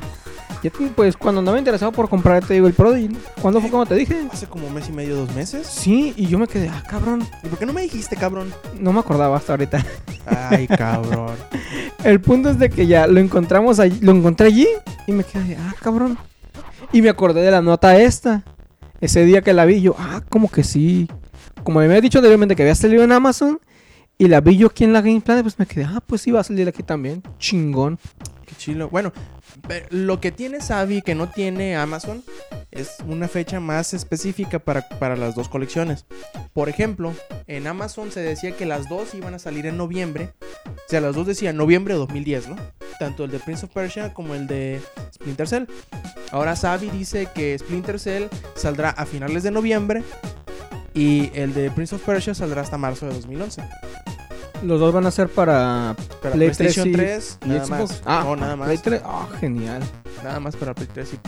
Ya 0.62 0.70
te- 0.70 0.86
pues 0.94 1.16
cuando 1.16 1.40
andaba 1.40 1.58
interesado 1.58 1.90
por 1.92 2.08
comprar, 2.08 2.44
te 2.44 2.54
digo, 2.54 2.66
el 2.68 2.72
Prodigy. 2.72 3.16
¿Cuándo 3.40 3.60
fue 3.60 3.68
como 3.70 3.84
te 3.84 3.96
dije? 3.96 4.26
Hace 4.32 4.46
como 4.46 4.66
un 4.68 4.74
mes 4.74 4.88
y 4.88 4.92
medio, 4.92 5.16
dos 5.16 5.34
meses. 5.34 5.66
Sí, 5.66 6.14
y 6.16 6.26
yo 6.26 6.38
me 6.38 6.46
quedé, 6.46 6.68
ah, 6.68 6.82
cabrón. 6.88 7.26
¿Y 7.42 7.48
por 7.48 7.58
qué 7.58 7.66
no 7.66 7.72
me 7.72 7.82
dijiste, 7.82 8.14
cabrón? 8.16 8.52
No 8.78 8.92
me 8.92 9.00
acordaba 9.00 9.36
hasta 9.36 9.54
ahorita. 9.54 9.84
Ay, 10.26 10.68
cabrón. 10.68 11.34
El 12.04 12.20
punto 12.20 12.50
es 12.50 12.58
de 12.58 12.70
que 12.70 12.86
ya 12.86 13.06
lo 13.08 13.18
encontramos 13.20 13.80
allí, 13.80 13.98
lo 14.00 14.12
encontré 14.12 14.46
allí 14.48 14.68
y 15.06 15.12
me 15.12 15.24
quedé, 15.24 15.56
ah, 15.56 15.74
cabrón. 15.80 16.16
Y 16.92 17.02
me 17.02 17.08
acordé 17.08 17.42
de 17.42 17.50
la 17.50 17.60
nota 17.62 17.98
esta. 17.98 18.44
Ese 19.00 19.24
día 19.24 19.42
que 19.42 19.52
la 19.52 19.64
vi, 19.64 19.80
yo, 19.80 19.96
ah, 19.98 20.22
como 20.28 20.48
que 20.48 20.62
sí. 20.62 21.08
Como 21.64 21.80
me 21.80 21.86
había 21.86 22.00
dicho 22.00 22.18
anteriormente 22.18 22.54
que 22.54 22.62
había 22.62 22.74
salido 22.76 23.02
en 23.02 23.10
Amazon 23.12 23.58
y 24.18 24.28
la 24.28 24.40
vi 24.40 24.56
yo 24.56 24.68
aquí 24.68 24.84
en 24.84 24.92
la 24.92 25.00
Game 25.00 25.20
Planet, 25.22 25.42
pues 25.42 25.58
me 25.58 25.66
quedé, 25.66 25.84
ah, 25.84 26.00
pues 26.06 26.20
sí 26.22 26.30
va 26.30 26.40
a 26.40 26.44
salir 26.44 26.68
aquí 26.68 26.82
también. 26.84 27.22
Chingón. 27.38 27.98
Qué 28.46 28.54
chilo. 28.56 28.88
Bueno, 28.90 29.12
lo 29.90 30.20
que 30.20 30.32
tiene 30.32 30.60
Savi 30.60 31.02
que 31.02 31.14
no 31.14 31.28
tiene 31.28 31.76
Amazon 31.76 32.22
es 32.70 32.96
una 33.06 33.28
fecha 33.28 33.60
más 33.60 33.94
específica 33.94 34.58
para, 34.58 34.88
para 34.88 35.16
las 35.16 35.34
dos 35.34 35.48
colecciones. 35.48 36.06
Por 36.52 36.68
ejemplo, 36.68 37.14
en 37.46 37.66
Amazon 37.66 38.10
se 38.10 38.20
decía 38.20 38.56
que 38.56 38.66
las 38.66 38.88
dos 38.88 39.14
iban 39.14 39.34
a 39.34 39.38
salir 39.38 39.66
en 39.66 39.76
noviembre. 39.76 40.30
O 40.66 40.88
sea, 40.88 41.00
las 41.00 41.14
dos 41.14 41.26
decían 41.26 41.56
noviembre 41.56 41.94
de 41.94 42.00
2010, 42.00 42.48
¿no? 42.48 42.56
Tanto 42.98 43.24
el 43.24 43.30
de 43.30 43.38
Prince 43.38 43.66
of 43.66 43.72
Persia 43.72 44.12
como 44.14 44.34
el 44.34 44.46
de 44.46 44.80
Splinter 45.14 45.48
Cell. 45.48 45.64
Ahora 46.30 46.56
Savi 46.56 46.90
dice 46.90 47.28
que 47.34 47.58
Splinter 47.58 47.98
Cell 47.98 48.24
saldrá 48.54 48.90
a 48.90 49.06
finales 49.06 49.42
de 49.42 49.50
noviembre 49.50 50.02
y 50.94 51.30
el 51.34 51.54
de 51.54 51.70
Prince 51.70 51.94
of 51.94 52.02
Persia 52.02 52.34
saldrá 52.34 52.62
hasta 52.62 52.78
marzo 52.78 53.06
de 53.06 53.14
2011. 53.14 53.62
Los 54.62 54.78
dos 54.80 54.92
van 54.94 55.06
a 55.06 55.10
ser 55.10 55.28
para 55.28 55.94
Para 56.22 56.34
Play 56.34 56.50
PlayStation 56.50 56.92
3 56.92 57.36
y- 57.36 57.38
3, 57.38 57.38
y 57.44 57.48
nada 57.48 57.64
Xbox. 57.66 57.78
más. 57.80 58.02
Ah, 58.04 58.22
no, 58.24 58.36
nada 58.36 58.56
más. 58.56 58.66
Play 58.66 58.78
3. 58.78 59.02
Ah, 59.04 59.26
genial. 59.40 59.82
Nada 60.22 60.38
más 60.40 60.54
para 60.56 60.74
Play 60.74 60.88
3 60.92 61.14
y 61.14 61.18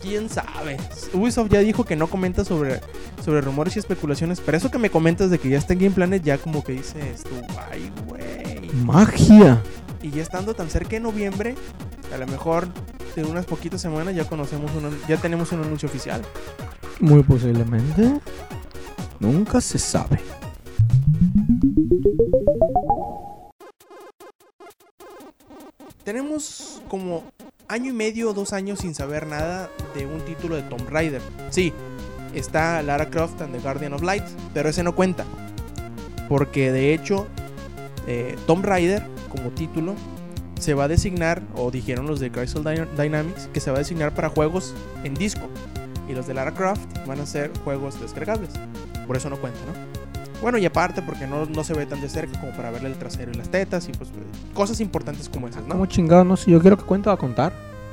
¿Quién 0.00 0.28
sabe? 0.30 0.76
Ubisoft 1.12 1.50
ya 1.50 1.58
dijo 1.60 1.84
que 1.84 1.96
no 1.96 2.06
comenta 2.06 2.44
sobre, 2.44 2.80
sobre 3.24 3.40
rumores 3.40 3.74
y 3.76 3.80
especulaciones. 3.80 4.40
Pero 4.40 4.56
eso 4.56 4.70
que 4.70 4.78
me 4.78 4.88
comentas 4.88 5.30
de 5.30 5.38
que 5.38 5.48
ya 5.48 5.58
está 5.58 5.72
en 5.72 5.80
Game 5.80 5.94
Planet, 5.94 6.22
ya 6.22 6.38
como 6.38 6.62
que 6.62 6.72
dices 6.72 7.24
tú, 7.24 7.30
ay, 7.70 7.90
güey. 8.06 8.70
Magia. 8.84 9.60
Y 10.02 10.10
ya 10.12 10.22
estando 10.22 10.54
tan 10.54 10.70
cerca 10.70 10.90
de 10.90 11.00
noviembre, 11.00 11.56
a 12.14 12.18
lo 12.18 12.26
mejor 12.28 12.68
de 13.16 13.24
unas 13.24 13.46
poquitas 13.46 13.80
semanas 13.80 14.14
ya 14.14 14.24
conocemos 14.28 14.70
un, 14.76 14.96
ya 15.08 15.16
tenemos 15.16 15.50
un 15.50 15.62
anuncio 15.64 15.88
oficial. 15.88 16.22
Muy 17.00 17.22
posiblemente. 17.24 18.20
Nunca 19.18 19.60
se 19.60 19.78
sabe. 19.78 20.20
Tenemos 26.04 26.80
como 26.88 27.24
año 27.68 27.90
y 27.90 27.94
medio 27.94 28.30
o 28.30 28.32
dos 28.34 28.52
años 28.52 28.80
sin 28.80 28.94
saber 28.94 29.26
nada 29.26 29.70
de 29.94 30.06
un 30.06 30.20
título 30.20 30.56
de 30.56 30.62
Tomb 30.62 30.88
Raider. 30.88 31.20
Sí, 31.50 31.72
está 32.34 32.80
Lara 32.82 33.10
Croft 33.10 33.40
and 33.42 33.52
the 33.52 33.58
Guardian 33.60 33.92
of 33.92 34.02
Light, 34.02 34.22
pero 34.54 34.68
ese 34.68 34.82
no 34.82 34.94
cuenta. 34.94 35.24
Porque 36.28 36.70
de 36.72 36.94
hecho, 36.94 37.26
eh, 38.06 38.36
Tomb 38.46 38.64
Raider 38.64 39.02
como 39.28 39.50
título 39.50 39.94
se 40.60 40.74
va 40.74 40.84
a 40.84 40.88
designar, 40.88 41.42
o 41.54 41.70
dijeron 41.70 42.06
los 42.06 42.20
de 42.20 42.30
Crystal 42.30 42.62
Dyna- 42.64 42.88
Dynamics, 42.96 43.48
que 43.52 43.60
se 43.60 43.70
va 43.70 43.76
a 43.76 43.80
designar 43.80 44.14
para 44.14 44.28
juegos 44.28 44.74
en 45.04 45.14
disco. 45.14 45.48
y 46.08 46.14
los 46.14 46.28
de 46.28 46.34
Lara 46.34 46.54
Croft 46.54 46.80
van 47.08 47.18
a 47.18 47.26
ser 47.26 47.50
juegos 47.64 48.00
descargables. 48.00 48.50
Por 49.08 49.16
eso 49.16 49.28
no 49.28 49.40
cuenta, 49.40 49.58
¿no? 49.66 49.95
Bueno, 50.42 50.58
y 50.58 50.66
aparte 50.66 51.02
porque 51.02 51.26
no, 51.26 51.46
no 51.46 51.64
se 51.64 51.72
ve 51.74 51.86
tan 51.86 52.00
de 52.00 52.08
cerca 52.08 52.38
como 52.40 52.52
para 52.52 52.70
verle 52.70 52.88
el 52.88 52.94
trasero 52.96 53.32
y 53.32 53.34
las 53.34 53.48
tetas 53.48 53.88
y 53.88 53.92
pues 53.92 54.10
cosas 54.54 54.80
importantes 54.80 55.28
como 55.28 55.48
esas, 55.48 55.62
¿no? 55.62 55.70
¿Cómo 55.70 55.86
chingado? 55.86 56.24
No 56.24 56.36
sé, 56.36 56.50
yo 56.50 56.60
quiero 56.60 56.76
que 56.76 56.84
cuente 56.84 57.08
va 57.08 57.14
a 57.14 57.18
contar. 57.18 57.52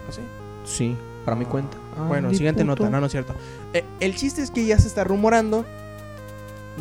¿Así? 0.10 0.20
Sí, 0.66 0.96
para 1.24 1.36
mi 1.38 1.46
cuenta. 1.46 1.78
Bueno, 2.08 2.30
Ay, 2.30 2.36
siguiente 2.36 2.64
nota, 2.64 2.90
no, 2.90 3.00
no 3.00 3.06
es 3.06 3.12
cierto. 3.12 3.34
Eh, 3.74 3.84
el 4.00 4.16
chiste 4.16 4.42
es 4.42 4.52
que 4.52 4.66
ya 4.66 4.78
se 4.78 4.88
está 4.88 5.04
rumorando 5.04 5.66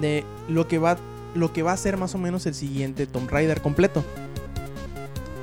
de 0.00 0.24
lo 0.48 0.66
que 0.68 0.78
va 0.78 0.96
lo 1.34 1.52
que 1.52 1.62
va 1.62 1.72
a 1.72 1.76
ser 1.78 1.96
más 1.96 2.14
o 2.14 2.18
menos 2.18 2.44
el 2.44 2.54
siguiente 2.54 3.06
Tomb 3.06 3.30
Raider 3.30 3.62
completo. 3.62 4.04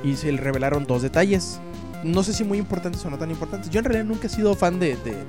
Y 0.04 0.16
se 0.16 0.30
le 0.30 0.40
revelaron 0.40 0.86
dos 0.86 1.02
detalles. 1.02 1.58
No 2.04 2.22
sé 2.22 2.32
si 2.32 2.44
muy 2.44 2.58
importantes 2.58 3.04
o 3.04 3.10
no 3.10 3.18
tan 3.18 3.30
importantes. 3.30 3.70
Yo 3.70 3.80
en 3.80 3.84
realidad 3.86 4.04
nunca 4.04 4.28
he 4.28 4.30
sido 4.30 4.54
fan 4.54 4.78
de, 4.78 4.96
de, 4.96 5.10
de- 5.12 5.24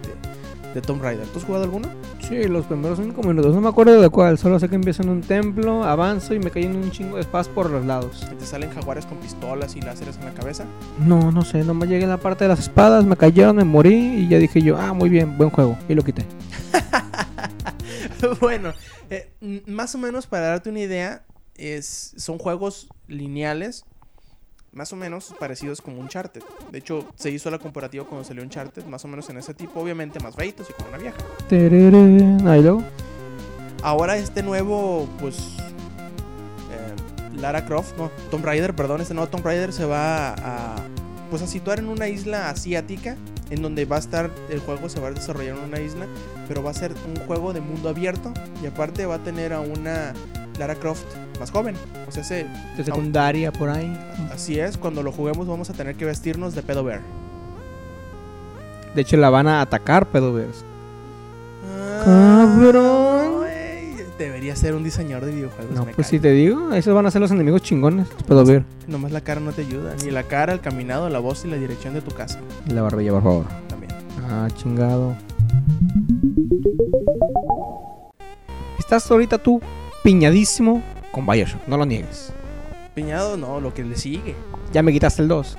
de 0.76 0.82
Tomb 0.82 1.02
Raider. 1.02 1.26
¿Tú 1.28 1.40
has 1.40 1.46
jugado 1.46 1.64
alguno? 1.66 1.88
Sí, 2.32 2.48
los 2.48 2.66
primeros 2.66 2.98
cinco 2.98 3.22
minutos. 3.24 3.54
No 3.54 3.60
me 3.60 3.68
acuerdo 3.68 4.00
de 4.00 4.10
cuál. 4.10 4.38
Solo 4.38 4.58
sé 4.58 4.70
que 4.70 4.76
empiezo 4.76 5.04
en 5.04 5.10
un 5.10 5.20
templo, 5.20 5.84
avanzo 5.84 6.34
y 6.34 6.40
me 6.40 6.50
caen 6.50 6.78
un 6.78 6.90
chingo 6.90 7.18
de 7.18 7.24
espadas 7.24 7.50
por 7.50 7.70
los 7.70 7.86
lados. 7.86 8.26
Te 8.40 8.46
salen 8.46 8.70
jaguares 8.70 9.06
con 9.06 9.18
pistolas 9.18 9.76
y 9.76 9.82
láseres 9.82 10.16
en 10.16 10.24
la 10.24 10.34
cabeza. 10.34 10.64
No, 11.06 11.30
no 11.34 11.44
sé. 11.44 11.66
Nomás 11.66 11.90
llegué 11.90 12.06
a 12.06 12.08
la 12.08 12.18
parte 12.20 12.46
de 12.46 12.48
las 12.48 12.60
espadas, 12.60 13.04
me 13.04 13.18
cayeron, 13.18 13.58
me 13.58 13.66
morí 13.66 13.96
y 13.96 14.30
ya 14.30 14.38
dije 14.38 14.62
yo, 14.62 14.78
ah, 14.78 14.94
muy 14.94 15.10
bien, 15.10 15.38
buen 15.38 15.50
juego. 15.50 15.78
Y 15.90 15.94
lo 15.94 16.04
quité. 16.04 16.26
bueno, 18.40 18.72
eh, 19.10 19.34
más 19.68 19.94
o 19.96 19.98
menos 19.98 20.26
para 20.26 20.48
darte 20.48 20.70
una 20.70 20.80
idea, 20.80 21.26
es, 21.56 22.14
son 22.16 22.38
juegos 22.38 22.88
lineales, 23.10 23.84
más 24.74 24.94
o 24.94 24.96
menos 24.96 25.34
parecidos 25.40 25.82
como 25.82 26.00
Uncharted. 26.00 26.42
De 26.72 26.80
hecho, 26.80 27.06
se 27.16 27.30
hizo 27.30 27.52
la 27.52 27.60
comparativa 27.60 28.06
cuando 28.06 28.24
salió 28.24 28.44
Uncharted, 28.44 28.86
más 28.86 29.04
o 29.04 29.08
menos 29.08 29.30
en 29.30 29.38
ese 29.38 29.54
tipo, 29.54 29.80
obviamente 29.82 30.20
más 30.20 30.36
feitos 30.36 30.70
y 30.70 30.74
con 30.74 30.88
una 30.88 30.98
vieja. 30.98 31.18
Ahí 32.48 32.62
luego. 32.62 32.84
Ahora 33.84 34.18
este 34.18 34.44
nuevo, 34.44 35.10
pues, 35.20 35.58
eh, 36.72 37.36
Lara 37.36 37.66
Croft, 37.66 37.98
no, 37.98 38.12
Tomb 38.30 38.46
Raider, 38.46 38.76
perdón, 38.76 39.02
este 39.02 39.14
nuevo 39.14 39.30
Tomb 39.30 39.46
Raider 39.46 39.74
se 39.74 39.86
va 39.86 40.34
a, 40.34 40.76
pues, 41.30 41.42
a 41.42 41.48
situar 41.48 41.80
en 41.80 41.88
una 41.88 42.08
isla 42.08 42.50
asiática, 42.50 43.18
en 43.50 43.62
donde 43.62 43.84
va 43.86 43.98
a 43.98 44.00
estar, 44.00 44.30
el 44.50 44.60
juego 44.60 44.88
se 44.88 45.00
va 45.02 45.10
a 45.10 45.12
desarrollar 45.12 45.58
en 45.58 45.64
una 45.64 45.82
isla, 45.82 46.06
pero 46.48 46.64
va 46.64 46.72
a 46.72 46.74
ser 46.74 46.94
un 47.08 47.26
juego 47.26 47.52
de 47.52 47.60
mundo 47.60 47.90
abierto 47.90 48.32
y 48.64 48.68
aparte 48.68 49.06
va 49.06 49.16
a 49.16 49.24
tener 49.24 49.52
a 49.52 49.60
una 49.60 50.14
Lara 50.60 50.76
Croft 50.76 51.06
más 51.40 51.52
joven. 51.52 51.76
O 52.08 52.12
sea, 52.12 52.22
ese, 52.22 52.46
De 52.78 52.84
secundaria 52.84 53.52
por 53.52 53.70
ahí. 53.70 53.98
así 54.34 54.60
es, 54.60 54.78
cuando 54.78 55.02
lo 55.04 55.12
juguemos 55.12 55.48
vamos 55.48 55.70
a 55.70 55.74
tener 55.74 55.96
que 55.96 56.06
vestirnos 56.06 56.54
de 56.56 56.62
pedo 56.62 56.84
bear. 56.84 57.02
De 58.96 59.02
hecho, 59.02 59.18
la 59.18 59.30
van 59.30 59.48
a 59.48 59.62
atacar, 59.62 60.08
pedovers. 60.08 60.66
Cabrón. 62.04 63.42
Debería 64.20 64.56
ser 64.56 64.76
un 64.76 64.84
diseñador 64.84 65.26
de 65.26 65.32
videojuegos. 65.32 65.74
No, 65.74 65.84
pues 65.86 65.96
cae. 65.96 66.06
si 66.06 66.20
te 66.20 66.32
digo, 66.32 66.74
esos 66.74 66.94
van 66.94 67.08
a 67.08 67.12
ser 67.12 67.22
los 67.22 67.32
enemigos 67.32 67.64
chingones. 67.64 68.08
los 68.14 68.24
pedover. 68.24 68.64
Nomás 68.88 69.12
la 69.12 69.22
cara 69.22 69.40
no 69.40 69.52
te 69.52 69.62
ayuda. 69.62 69.96
Ni 70.04 70.12
la 70.12 70.24
cara, 70.24 70.54
el 70.54 70.60
caminado, 70.60 71.10
la 71.10 71.18
voz 71.18 71.44
y 71.46 71.48
la 71.48 71.58
dirección 71.58 71.96
de 71.96 72.02
tu 72.02 72.12
casa. 72.12 72.40
La 72.68 72.84
barbilla, 72.84 73.12
por 73.12 73.24
favor. 73.24 73.46
También. 73.68 73.92
Ah, 74.30 74.48
chingado. 74.56 75.16
Estás 78.78 79.10
ahorita 79.10 79.38
tú 79.40 79.60
piñadísimo 80.04 80.82
con 81.12 81.26
Bioshock, 81.26 81.68
no 81.68 81.78
lo 81.78 81.86
niegues. 81.86 82.32
Piñado, 82.96 83.38
no, 83.38 83.60
lo 83.62 83.74
que 83.74 83.84
le 83.84 83.96
sigue. 83.96 84.36
Ya 84.74 84.82
me 84.84 84.92
quitaste 84.92 85.22
el 85.22 85.28
2. 85.28 85.58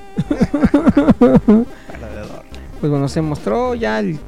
Alrededor. 1.21 2.43
Pues 2.81 2.91
bueno, 2.91 3.09
se 3.09 3.23
mostró 3.23 3.75
ya 3.75 3.99
el- 4.01 4.19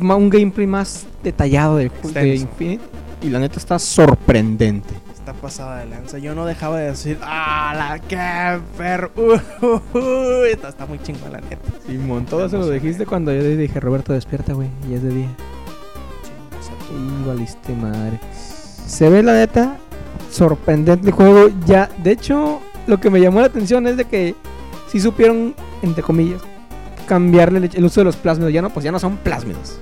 un 0.00 0.30
gameplay 0.30 0.66
más 0.66 1.06
detallado 1.22 1.76
del 1.76 1.88
juego 1.88 2.10
de. 2.10 2.36
Infinite. 2.36 2.82
Y 3.22 3.28
la 3.30 3.38
neta 3.38 3.58
está 3.58 3.78
sorprendente. 3.78 4.94
Está 5.14 5.32
pasada 5.32 5.78
de 5.78 5.86
lanza. 5.86 6.18
Yo 6.18 6.34
no 6.34 6.44
dejaba 6.44 6.78
de 6.78 6.90
decir, 6.90 7.18
¡ah, 7.22 7.72
la 7.76 7.98
que 7.98 8.60
perro! 8.76 9.10
Uh, 9.16 9.66
uh, 9.66 9.98
uh". 9.98 10.44
Está, 10.44 10.68
está 10.68 10.84
muy 10.86 10.98
chingón, 11.02 11.32
la 11.32 11.40
neta. 11.40 11.56
Simón, 11.86 12.26
todo 12.26 12.48
se 12.48 12.58
lo 12.58 12.68
dijiste 12.68 13.06
cuando 13.06 13.32
yo 13.32 13.40
le 13.40 13.56
dije, 13.56 13.80
Roberto, 13.80 14.12
despierta, 14.12 14.52
güey. 14.52 14.68
Y 14.90 14.94
es 14.94 15.02
de 15.02 15.08
día. 15.10 15.28
Tu- 16.88 16.94
Y 16.94 17.26
valiste 17.26 17.72
madre. 17.74 18.20
Se 18.86 19.08
ve 19.08 19.22
la 19.22 19.34
neta 19.34 19.78
sorprendente 20.30 21.06
el 21.08 21.12
juego. 21.12 21.48
Ya, 21.66 21.88
de 22.02 22.12
hecho, 22.12 22.60
lo 22.86 23.00
que 23.00 23.10
me 23.10 23.20
llamó 23.20 23.40
la 23.40 23.46
atención 23.46 23.86
es 23.86 23.96
de 23.96 24.04
que 24.04 24.34
si 24.90 25.00
supieron, 25.00 25.54
entre 25.82 26.02
comillas, 26.02 26.42
cambiarle 27.06 27.70
el, 27.72 27.84
uso 27.84 28.00
de 28.00 28.04
los 28.04 28.16
plásmidos. 28.16 28.52
Ya 28.52 28.62
no, 28.62 28.70
pues 28.70 28.84
ya 28.84 28.92
no 28.92 28.98
son 28.98 29.16
plásmidos. 29.16 29.78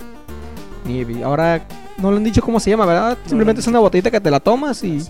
Ni, 0.84 1.22
ahora 1.22 1.66
no 1.98 2.10
le 2.10 2.16
han 2.16 2.24
dicho 2.24 2.42
cómo 2.42 2.60
se 2.60 2.70
llama, 2.70 2.86
¿verdad? 2.86 3.18
Simplemente 3.26 3.60
es 3.60 3.66
una 3.66 3.78
botellita 3.78 4.10
que 4.10 4.20
te 4.20 4.30
la 4.30 4.40
tomas 4.40 4.82
y 4.82 5.04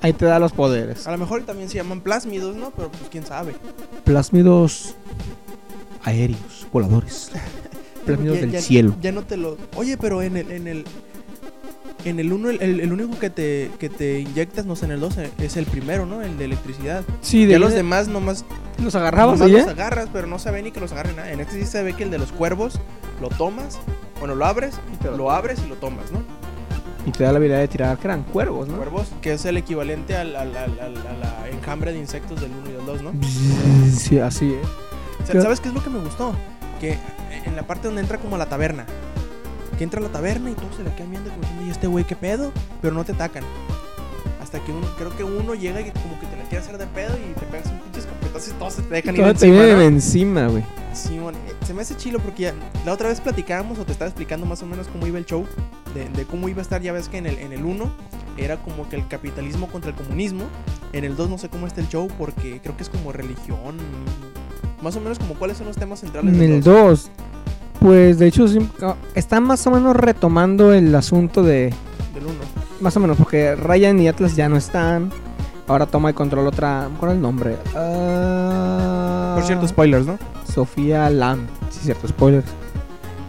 ahí 0.00 0.12
te 0.12 0.24
da 0.24 0.38
los 0.38 0.52
poderes. 0.52 1.06
A 1.06 1.12
lo 1.12 1.18
mejor 1.18 1.42
también 1.42 1.68
se 1.68 1.76
llaman 1.76 2.00
plásmidos, 2.00 2.56
¿no? 2.56 2.70
Pero 2.70 2.90
pues 2.90 3.04
quién 3.10 3.24
sabe. 3.26 3.54
Plásmidos 4.04 4.94
aéreos, 6.04 6.66
voladores. 6.72 7.30
Plásmidos 8.06 8.36
Ya- 8.36 8.40
del 8.42 8.52
ya- 8.52 8.60
cielo. 8.60 8.94
Ya 9.00 9.12
no 9.12 9.22
te 9.22 9.36
lo. 9.36 9.56
Oye, 9.74 9.96
pero 9.96 10.22
en 10.22 10.36
el. 10.36 10.50
En 10.50 10.66
el 10.68 10.84
en 12.08 12.20
el 12.20 12.32
uno, 12.32 12.50
el, 12.50 12.60
el- 12.80 12.92
único 12.92 13.18
que 13.18 13.30
te, 13.30 13.70
que 13.78 13.88
te 13.88 14.20
inyectas, 14.20 14.64
no 14.66 14.76
sé, 14.76 14.86
en 14.86 14.92
el 14.92 15.00
2 15.00 15.18
es 15.38 15.56
el 15.56 15.66
primero, 15.66 16.06
¿no? 16.06 16.22
El 16.22 16.38
de 16.38 16.44
electricidad. 16.46 17.04
Sí, 17.20 17.42
Ya 17.42 17.54
de 17.54 17.58
los 17.58 17.72
demás 17.72 18.08
nomás 18.08 18.44
los 18.82 18.94
agarrabas 18.94 19.38
Nomás 19.38 19.52
los 19.52 19.66
¿eh? 19.66 19.70
agarras, 19.70 20.08
pero 20.12 20.26
no 20.26 20.38
se 20.38 20.50
ve 20.50 20.62
ni 20.62 20.70
que 20.70 20.80
los 20.80 20.92
agarren 20.92 21.16
nada. 21.16 21.32
En 21.32 21.40
este 21.40 21.54
sí 21.60 21.64
se 21.66 21.82
ve 21.82 21.94
que 21.94 22.04
el 22.04 22.10
de 22.10 22.18
los 22.18 22.32
cuervos 22.32 22.78
lo 23.20 23.28
tomas, 23.28 23.78
bueno, 24.18 24.34
lo 24.34 24.44
abres, 24.46 24.78
Y 24.92 24.96
te 24.96 25.08
lo- 25.10 25.16
lo 25.16 25.30
abres 25.30 25.60
y 25.64 25.68
lo 25.68 25.76
tomas, 25.76 26.12
¿no? 26.12 26.22
Y 27.06 27.12
te 27.12 27.22
da 27.24 27.30
la 27.32 27.38
habilidad 27.38 27.60
de 27.60 27.68
tirar, 27.68 27.96
que 27.98 28.06
eran 28.08 28.24
cuervos, 28.24 28.66
¿no? 28.68 28.76
Cuervos, 28.76 29.08
que 29.20 29.32
es 29.32 29.44
el 29.44 29.56
equivalente 29.56 30.16
al, 30.16 30.34
al- 30.34 30.56
al- 30.56 30.78
al- 30.80 31.48
enjambre 31.52 31.92
de 31.92 31.98
insectos 31.98 32.40
del 32.40 32.50
1 32.50 32.70
y 32.70 32.72
del 32.72 32.86
2, 32.86 33.02
¿no? 33.02 33.12
Sí, 33.96 34.18
así 34.18 34.54
es. 34.54 35.42
¿Sabes 35.42 35.60
qué 35.60 35.68
es 35.68 35.74
lo 35.74 35.82
que 35.82 35.90
me 35.90 36.00
gustó? 36.00 36.34
Que 36.80 36.98
en 37.44 37.54
la 37.56 37.66
parte 37.66 37.86
donde 37.88 38.00
entra 38.02 38.18
como 38.18 38.36
a 38.36 38.38
la 38.38 38.46
taberna. 38.46 38.86
Que 39.78 39.84
entra 39.84 40.00
a 40.00 40.02
la 40.02 40.08
taberna 40.08 40.50
y 40.50 40.54
todos 40.54 40.74
se 40.76 40.84
le 40.84 40.94
quedan 40.94 41.10
viendo 41.10 41.30
como 41.30 41.42
diciendo, 41.42 41.66
¿y 41.66 41.70
este 41.70 41.86
güey 41.86 42.04
qué 42.04 42.16
pedo? 42.16 42.52
Pero 42.80 42.94
no 42.94 43.04
te 43.04 43.12
atacan. 43.12 43.44
Hasta 44.42 44.60
que 44.64 44.72
uno, 44.72 44.86
creo 44.96 45.14
que 45.16 45.24
uno 45.24 45.54
llega 45.54 45.80
y 45.80 45.90
como 45.90 46.18
que 46.20 46.26
te 46.26 46.36
la 46.36 46.44
quiere 46.44 46.58
hacer 46.58 46.78
de 46.78 46.86
pedo 46.86 47.14
y 47.16 47.34
te 47.38 47.46
pegas 47.46 47.66
un 47.66 47.80
pinche 47.80 48.00
escopetazo 48.00 48.50
y 48.50 48.52
todos 48.54 48.72
se 48.74 48.82
te 48.82 48.94
dejan 48.94 49.16
ir 49.16 49.22
te 49.22 49.28
encima, 49.30 49.52
viene 49.52 49.74
¿no? 49.74 49.82
encima, 49.82 50.46
güey. 50.46 50.64
Simón, 50.94 51.34
eh, 51.34 51.52
se 51.66 51.74
me 51.74 51.82
hace 51.82 51.96
chilo 51.96 52.20
porque 52.20 52.44
ya 52.44 52.54
la 52.86 52.92
otra 52.92 53.08
vez 53.08 53.20
platicábamos 53.20 53.78
o 53.78 53.84
te 53.84 53.92
estaba 53.92 54.08
explicando 54.08 54.46
más 54.46 54.62
o 54.62 54.66
menos 54.66 54.88
cómo 54.88 55.06
iba 55.06 55.18
el 55.18 55.26
show, 55.26 55.44
de, 55.94 56.08
de 56.08 56.24
cómo 56.24 56.48
iba 56.48 56.60
a 56.60 56.62
estar, 56.62 56.80
ya 56.80 56.92
ves 56.92 57.08
que 57.08 57.18
en 57.18 57.26
el, 57.26 57.38
en 57.38 57.52
el 57.52 57.64
1 57.64 57.90
era 58.38 58.56
como 58.58 58.88
que 58.88 58.96
el 58.96 59.06
capitalismo 59.08 59.66
contra 59.66 59.90
el 59.90 59.96
comunismo, 59.96 60.44
en 60.92 61.04
el 61.04 61.16
2 61.16 61.28
no 61.28 61.38
sé 61.38 61.48
cómo 61.48 61.66
está 61.66 61.80
el 61.80 61.88
show 61.88 62.08
porque 62.16 62.60
creo 62.62 62.76
que 62.76 62.82
es 62.82 62.88
como 62.88 63.12
religión, 63.12 63.76
más 64.82 64.96
o 64.96 65.00
menos 65.00 65.18
como 65.18 65.34
cuáles 65.34 65.58
son 65.58 65.66
los 65.66 65.76
temas 65.76 66.00
centrales 66.00 66.34
En 66.34 66.40
el 66.42 66.62
2. 66.62 67.10
2, 67.86 67.92
pues 67.92 68.18
de 68.18 68.26
hecho 68.26 68.46
ah, 68.82 68.96
están 69.14 69.44
más 69.44 69.66
o 69.66 69.70
menos 69.70 69.94
retomando 69.96 70.72
el 70.72 70.94
asunto 70.94 71.42
de. 71.42 71.72
Del 72.14 72.24
1. 72.24 72.34
Más 72.80 72.96
o 72.96 73.00
menos, 73.00 73.16
porque 73.16 73.54
Ryan 73.54 74.00
y 74.00 74.08
Atlas 74.08 74.36
ya 74.36 74.48
no 74.48 74.56
están. 74.56 75.10
Ahora 75.68 75.86
toma 75.86 76.10
el 76.10 76.14
control 76.14 76.46
otra. 76.46 76.88
¿Cuál 76.98 77.12
es 77.12 77.16
el 77.16 77.22
nombre? 77.22 77.56
Ah, 77.74 79.34
Por 79.36 79.44
cierto, 79.46 79.66
spoilers, 79.66 80.06
¿no? 80.06 80.18
Sofía 80.52 81.10
Lam. 81.10 81.46
Sí, 81.70 81.80
cierto, 81.84 82.08
spoilers. 82.08 82.46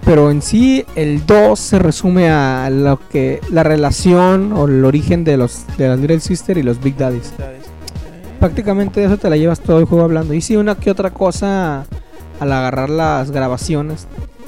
Pero 0.06 0.32
en 0.32 0.42
sí, 0.42 0.86
el 0.96 1.26
2 1.26 1.60
se 1.60 1.80
resume 1.80 2.30
a 2.30 2.70
lo 2.70 3.00
que. 3.10 3.42
La 3.50 3.64
relación 3.64 4.54
o 4.54 4.66
el 4.66 4.84
origen 4.86 5.24
de 5.24 5.38
los 5.38 5.66
de 5.78 5.88
las 5.90 6.00
Little 6.00 6.20
Sister 6.20 6.58
y 6.58 6.64
los 6.64 6.82
Big 6.82 6.98
Daddies. 6.98 7.34
Prácticamente 8.40 9.00
de 9.00 9.08
eso 9.08 9.18
te 9.18 9.30
la 9.30 9.38
llevas 9.38 9.60
todo 9.60 9.80
el 9.80 9.86
juego 9.86 10.04
hablando. 10.04 10.34
Y 10.34 10.42
sí, 10.42 10.56
una 10.56 10.76
que 10.76 10.92
otra 10.92 11.12
cosa 11.12 11.86
al 12.40 12.52
agarrar 12.52 12.90
las 12.90 13.32
grabaciones 13.32 14.08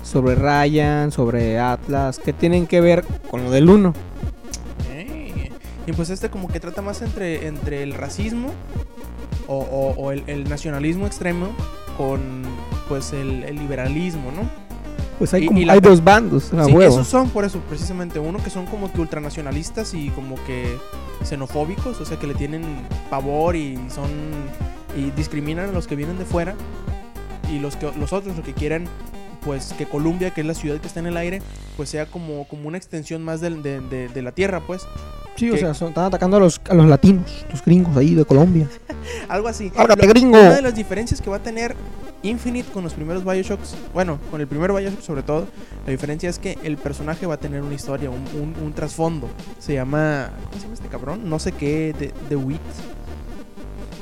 sobre 0.09 0.35
Ryan, 0.35 1.11
sobre 1.11 1.59
Atlas, 1.59 2.19
que 2.19 2.33
tienen 2.33 2.67
que 2.67 2.81
ver 2.81 3.05
con 3.29 3.43
lo 3.43 3.51
del 3.51 3.69
1. 3.69 3.93
eh. 4.91 5.49
Y 5.87 5.93
pues 5.93 6.09
este 6.09 6.29
como 6.29 6.47
que 6.47 6.59
trata 6.59 6.81
más 6.81 7.01
entre, 7.01 7.47
entre 7.47 7.83
el 7.83 7.93
racismo 7.93 8.49
o, 9.47 9.57
o- 9.57 9.93
o 10.01 10.11
el, 10.11 10.23
el 10.27 10.47
nacionalismo 10.49 11.05
extremo 11.07 11.47
con 11.97 12.19
pues 12.87 13.13
el, 13.13 13.43
el 13.43 13.55
liberalismo, 13.57 14.31
¿no? 14.31 14.41
Pues 15.17 15.33
hay, 15.33 15.45
como- 15.47 15.59
y 15.59 15.65
la 15.65 15.73
hay 15.73 15.79
dos 15.81 16.03
bandos, 16.03 16.53
a 16.53 16.63
Sí, 16.65 16.71
huevo. 16.71 16.93
esos 16.93 17.07
son 17.07 17.29
por 17.29 17.43
eso, 17.43 17.59
precisamente. 17.67 18.19
Uno 18.19 18.41
que 18.41 18.49
son 18.49 18.65
como 18.67 18.91
que 18.91 19.01
ultranacionalistas 19.01 19.93
y 19.93 20.09
como 20.11 20.35
que 20.45 20.77
xenofóbicos, 21.23 21.99
o 21.99 22.05
sea 22.05 22.17
que 22.17 22.25
le 22.27 22.35
tienen 22.35 22.63
pavor 23.09 23.55
y 23.55 23.77
son. 23.89 24.09
y 24.97 25.11
discriminan 25.11 25.69
a 25.69 25.71
los 25.71 25.87
que 25.87 25.95
vienen 25.95 26.17
de 26.17 26.25
fuera. 26.25 26.55
Y 27.51 27.59
los 27.59 27.75
que 27.75 27.91
los 27.99 28.13
otros 28.13 28.37
lo 28.37 28.43
que 28.43 28.53
quieren, 28.53 28.87
pues 29.43 29.73
que 29.77 29.85
Colombia, 29.85 30.31
que 30.31 30.41
es 30.41 30.47
la 30.47 30.53
ciudad 30.53 30.77
que 30.79 30.87
está 30.87 30.99
en 30.99 31.07
el 31.07 31.17
aire, 31.17 31.41
pues 31.77 31.89
sea 31.89 32.05
como, 32.05 32.47
como 32.47 32.67
una 32.67 32.77
extensión 32.77 33.23
más 33.23 33.41
de, 33.41 33.49
de- 33.51 34.07
de 34.09 34.21
la 34.21 34.31
tierra, 34.31 34.61
pues. 34.65 34.83
Sí, 35.35 35.49
o 35.51 35.57
sea, 35.57 35.73
son- 35.73 35.89
están 35.89 36.03
atacando 36.05 36.35
a 36.37 36.39
los, 36.41 36.59
a 36.69 36.73
los 36.73 36.85
latinos, 36.87 37.45
los 37.49 37.63
gringos 37.63 37.95
ahí 37.95 38.13
de 38.13 38.25
Colombia. 38.25 38.67
Algo 39.29 39.47
así. 39.47 39.71
¡Ábrate, 39.75 40.03
Lo- 40.05 40.09
gringo! 40.09 40.37
Una 40.37 40.55
de 40.55 40.61
las 40.61 40.75
diferencias 40.75 41.21
que 41.21 41.29
va 41.29 41.37
a 41.37 41.43
tener 41.43 41.75
Infinite 42.21 42.69
con 42.73 42.83
los 42.83 42.93
primeros 42.93 43.23
Bioshocks, 43.23 43.75
bueno, 43.93 44.19
con 44.29 44.41
el 44.41 44.47
primer 44.47 44.73
Bioshock 44.73 44.99
sobre 45.01 45.23
todo, 45.23 45.47
la 45.85 45.91
diferencia 45.91 46.29
es 46.29 46.37
que 46.37 46.57
el 46.63 46.75
personaje 46.75 47.25
va 47.25 47.35
a 47.35 47.39
tener 47.39 47.61
una 47.61 47.73
historia, 47.73 48.09
un, 48.09 48.25
un- 48.37 48.55
un 48.61 48.73
trasfondo. 48.73 49.29
Se 49.59 49.73
llama, 49.73 50.31
¿cómo 50.43 50.55
se 50.55 50.61
llama 50.63 50.73
este 50.73 50.87
cabrón? 50.89 51.29
No 51.29 51.39
sé 51.39 51.53
qué, 51.53 51.93
de, 51.97 52.13
de 52.27 52.35
Witt. 52.35 52.59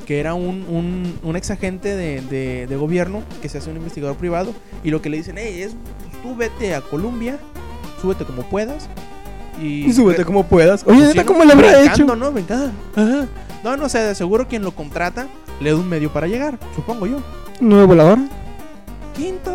Que 0.08 0.18
era 0.20 0.32
un, 0.32 0.64
un, 0.70 1.18
un 1.22 1.36
ex 1.36 1.50
agente 1.50 1.94
de, 1.94 2.22
de- 2.22 2.66
de 2.66 2.76
gobierno 2.76 3.22
que 3.42 3.48
se 3.50 3.58
hace 3.58 3.68
un 3.70 3.76
investigador 3.76 4.16
privado. 4.16 4.54
Y 4.82 4.90
lo 4.90 5.02
que 5.02 5.10
le 5.10 5.18
dicen, 5.18 5.36
hey, 5.38 5.60
es, 5.62 5.72
pues, 6.10 6.22
tú 6.22 6.34
vete 6.34 6.74
a 6.74 6.80
Colombia, 6.80 7.36
súbete 8.00 8.24
como 8.24 8.42
puedas. 8.44 8.88
Y, 9.60 9.84
Y 9.84 9.92
súbete 9.92 10.24
como 10.24 10.44
puedas. 10.44 10.82
Oye, 10.86 10.96
Pues 10.98 11.08
neta, 11.10 11.26
¿cómo 11.26 11.40
¿no? 11.40 11.44
le 11.44 11.52
habrá 11.52 11.84
hecho? 11.84 12.16
¿no? 12.16 12.32
Brincando. 12.32 12.70
Ajá. 12.96 13.26
No, 13.62 13.76
no 13.76 13.88
sé, 13.90 13.98
de 13.98 14.14
seguro 14.14 14.48
quien 14.48 14.62
lo 14.62 14.70
contrata 14.72 15.26
le 15.60 15.70
da 15.70 15.76
un 15.76 15.86
medio 15.88 16.10
para 16.10 16.26
llegar, 16.26 16.58
supongo 16.74 17.06
yo. 17.06 17.18
¿Nuevo 17.60 17.88
volador? 17.88 18.18
Quinto. 19.16 19.50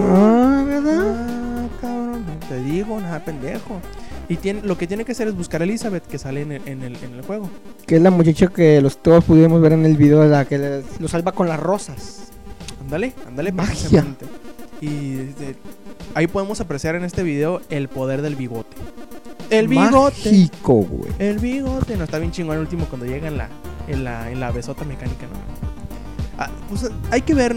Ah, 0.00 0.64
¿verdad? 0.66 1.04
Ah, 1.06 1.66
cabrón, 1.80 2.24
no 2.26 2.48
te 2.48 2.56
digo, 2.64 3.00
nada 3.00 3.20
pendejo. 3.24 3.80
Y 4.28 4.36
tiene, 4.36 4.62
lo 4.62 4.78
que 4.78 4.86
tiene 4.86 5.04
que 5.04 5.12
hacer 5.12 5.28
es 5.28 5.36
buscar 5.36 5.60
a 5.60 5.64
Elizabeth 5.64 6.06
que 6.06 6.18
sale 6.18 6.42
en 6.42 6.52
el, 6.52 6.62
en 6.66 6.82
el, 6.82 6.96
en 6.96 7.14
el 7.14 7.22
juego. 7.22 7.50
Que 7.86 7.96
es 7.96 8.02
la 8.02 8.10
muchacha 8.10 8.46
que 8.48 8.80
los 8.80 8.96
todos 9.02 9.22
pudimos 9.24 9.60
ver 9.60 9.72
en 9.72 9.84
el 9.84 9.96
video, 9.96 10.24
la 10.24 10.44
que 10.46 10.58
le- 10.58 10.82
lo 10.98 11.08
salva 11.08 11.32
con 11.32 11.48
las 11.48 11.60
rosas. 11.60 12.28
Ándale, 12.80 13.12
ándale, 13.26 13.52
Magia. 13.52 14.04
Y 14.80 15.18
este, 15.20 15.56
ahí 16.14 16.26
podemos 16.26 16.60
apreciar 16.60 16.94
en 16.94 17.04
este 17.04 17.22
video 17.22 17.60
el 17.70 17.88
poder 17.88 18.22
del 18.22 18.34
bigote. 18.36 18.76
El 19.50 19.68
bigote. 19.68 20.16
Mágico, 20.30 20.74
güey. 20.74 21.12
El 21.18 21.38
bigote. 21.38 21.96
No, 21.96 22.04
está 22.04 22.18
bien 22.18 22.32
chingón 22.32 22.56
el 22.56 22.62
último 22.62 22.86
cuando 22.86 23.06
llega 23.06 23.28
en 23.28 23.36
la, 23.36 23.48
en 23.88 24.04
la, 24.04 24.30
en 24.30 24.40
la 24.40 24.50
besota 24.52 24.84
mecánica, 24.84 25.26
¿no? 25.26 26.42
Ah, 26.42 26.50
pues 26.68 26.90
hay 27.10 27.20
que 27.22 27.34
ver 27.34 27.54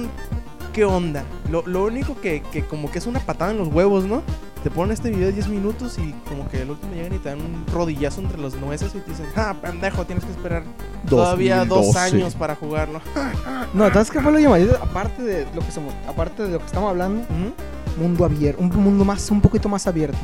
qué 0.77 0.85
onda. 0.85 1.23
Lo, 1.49 1.63
lo 1.65 1.85
único 1.85 2.21
que, 2.21 2.43
que 2.43 2.63
como 2.63 2.91
que 2.91 2.99
es 2.99 3.07
una 3.07 3.19
patada 3.19 3.49
en 3.49 3.57
los 3.57 3.67
huevos, 3.69 4.05
¿no? 4.05 4.21
Te 4.61 4.69
ponen 4.69 4.91
este 4.91 5.09
video 5.09 5.25
de 5.25 5.33
10 5.33 5.47
minutos 5.47 5.97
y 5.97 6.13
como 6.29 6.47
que 6.49 6.61
el 6.61 6.69
último 6.69 6.93
llegan 6.93 7.15
y 7.15 7.17
te 7.17 7.29
dan 7.29 7.41
un 7.41 7.65
rodillazo 7.73 8.21
entre 8.21 8.37
los 8.39 8.53
nueces 8.57 8.93
y 8.93 8.99
te 8.99 9.09
dicen, 9.09 9.25
ah, 9.35 9.55
pendejo, 9.59 10.05
tienes 10.05 10.23
que 10.23 10.29
esperar 10.31 10.61
todavía 11.09 11.65
dos 11.65 11.95
años 11.95 12.35
para 12.35 12.55
jugarlo. 12.55 13.01
No, 13.73 13.91
¿sabes 13.91 14.11
qué 14.11 14.19
fue 14.21 14.31
lo 14.31 14.37
llamativo? 14.37 14.75
Aparte 14.79 15.23
de 15.23 15.47
lo 15.55 15.61
que 15.61 15.71
somos, 15.71 15.95
aparte 16.07 16.43
de 16.43 16.49
lo 16.49 16.59
que 16.59 16.65
estamos 16.67 16.91
hablando, 16.91 17.25
mundo 17.99 18.23
abierto, 18.25 18.61
un 18.61 18.69
mundo 18.69 19.03
más, 19.03 19.31
un 19.31 19.41
poquito 19.41 19.69
más 19.69 19.87
abierto. 19.87 20.17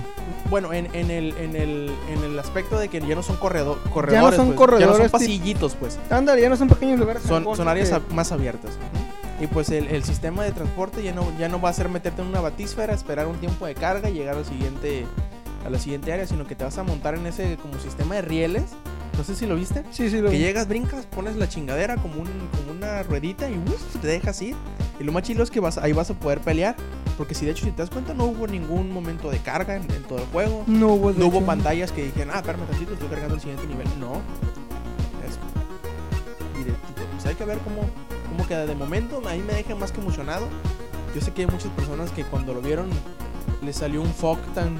Bueno, 0.51 0.72
en, 0.72 0.88
en 0.93 1.10
el, 1.10 1.36
en, 1.38 1.56
el, 1.56 1.91
en 2.12 2.24
el 2.24 2.38
aspecto 2.38 2.78
de 2.78 2.89
que 2.89 2.99
ya 3.01 3.16
no 3.16 3.24
son 3.24 3.38
corredor, 3.38 3.80
corredores, 3.91 4.36
son 4.36 4.54
pues, 4.54 4.58
ya 4.60 4.66
no 4.66 4.72
corredores 4.72 4.97
son 4.97 5.20
pasillitos, 5.20 5.76
pues. 5.76 5.97
Ándale, 6.12 6.41
ya 6.43 6.49
no 6.49 6.58
son 6.58 6.68
pequeños 6.68 6.99
lugares. 6.99 7.24
son, 7.24 7.43
son 7.56 7.68
áreas 7.68 7.89
que- 7.89 8.14
más 8.14 8.32
abiertas. 8.32 8.78
Y 9.44 9.48
pues 9.48 9.70
el, 9.70 9.88
el 9.88 10.06
sistema 10.06 10.44
de 10.46 10.54
transporte 10.54 11.04
ya 11.04 11.14
no, 11.14 11.28
ya 11.38 11.50
no 11.50 11.60
va 11.60 11.68
a 11.68 11.74
ser 11.74 11.89
meterte 11.89 12.22
en 12.22 12.30
una 12.30 12.39
batísfera, 12.39 12.94
esperar 12.94 13.28
un 13.28 13.36
tiempo 13.39 13.66
de 13.66 13.76
carga 13.76 14.10
y 14.10 14.14
llegar 14.14 14.38
al 14.38 14.46
siguiente, 14.46 15.06
a 15.66 15.70
la 15.70 15.78
siguiente 15.80 16.14
área, 16.14 16.26
sino 16.26 16.48
que 16.48 16.56
te 16.56 16.64
vas 16.64 16.78
a 16.78 16.84
montar 16.84 17.16
en 17.16 17.26
ese 17.28 17.58
como 17.58 17.78
sistema 17.78 18.16
de 18.16 18.22
rieles. 18.22 18.64
No 19.18 19.24
sé 19.26 19.36
si 19.36 19.46
lo 19.46 19.56
viste. 19.56 19.84
Sí, 19.91 20.10
sí, 20.10 20.22
lo 20.22 20.30
Que 20.30 20.38
vi. 20.38 20.44
llegas, 20.44 20.70
brincas, 20.70 21.06
pones 21.08 21.36
la 21.36 21.50
chingadera 21.50 21.98
como, 21.98 22.22
un, 22.22 22.28
como 22.28 22.72
una 22.72 23.04
ruedita 23.04 23.50
y 23.50 23.58
uf, 23.58 23.98
te 24.02 24.08
dejas 24.08 24.41
ir. 24.41 24.56
Y 24.98 25.04
lo 25.04 25.12
más 25.12 25.24
chilo 25.24 25.44
es 25.44 25.52
que 25.52 25.60
vas, 25.60 25.78
ahí 25.78 25.91
vas 25.91 26.10
a 26.10 26.14
poder 26.14 26.39
pelear. 26.39 26.78
Porque 27.18 27.36
si 27.36 27.46
de 27.46 27.52
hecho, 27.52 27.66
si 27.66 27.72
te 27.72 27.82
das 27.82 27.89
cuenta, 27.89 28.14
no 28.14 28.24
hubo 28.24 28.48
ningún 28.48 28.91
momento 28.94 29.30
de 29.30 29.39
carga 29.39 29.76
en, 29.76 29.84
en 29.91 30.04
todo 30.04 30.20
el 30.20 30.26
juego. 30.28 30.64
No 30.68 30.94
hubo, 30.94 31.12
No 31.12 31.28
hubo 31.28 31.41
pantallas 31.41 31.91
que 31.91 32.06
dijeran, 32.06 32.30
ah, 32.34 32.39
espérame 32.39 32.66
tantito, 32.66 32.94
estoy 32.94 33.10
cargando 33.10 33.36
el 33.36 33.41
siguiente 33.41 33.68
nivel. 33.68 33.88
No. 34.00 34.14
Es 35.28 35.38
directito. 36.58 37.02
Pues 37.12 37.26
hay 37.26 37.36
que 37.36 37.46
ver 37.46 37.58
cómo, 37.60 37.82
cómo 38.34 38.48
queda. 38.48 38.66
De 38.66 38.76
momento, 38.76 39.22
a 39.28 39.34
mí 39.34 39.44
me 39.46 39.54
deja 39.54 39.76
más 39.76 39.92
que 39.92 40.02
emocionado. 40.02 40.48
Yo 41.16 41.22
sé 41.22 41.32
que 41.32 41.42
hay 41.42 41.48
muchas 41.48 41.72
personas 41.72 42.12
que 42.12 42.24
cuando 42.24 42.54
lo 42.54 42.62
vieron 42.62 42.90
les 43.62 43.78
salió 43.78 44.02
un 44.02 44.14
fog 44.14 44.40
tan 44.54 44.76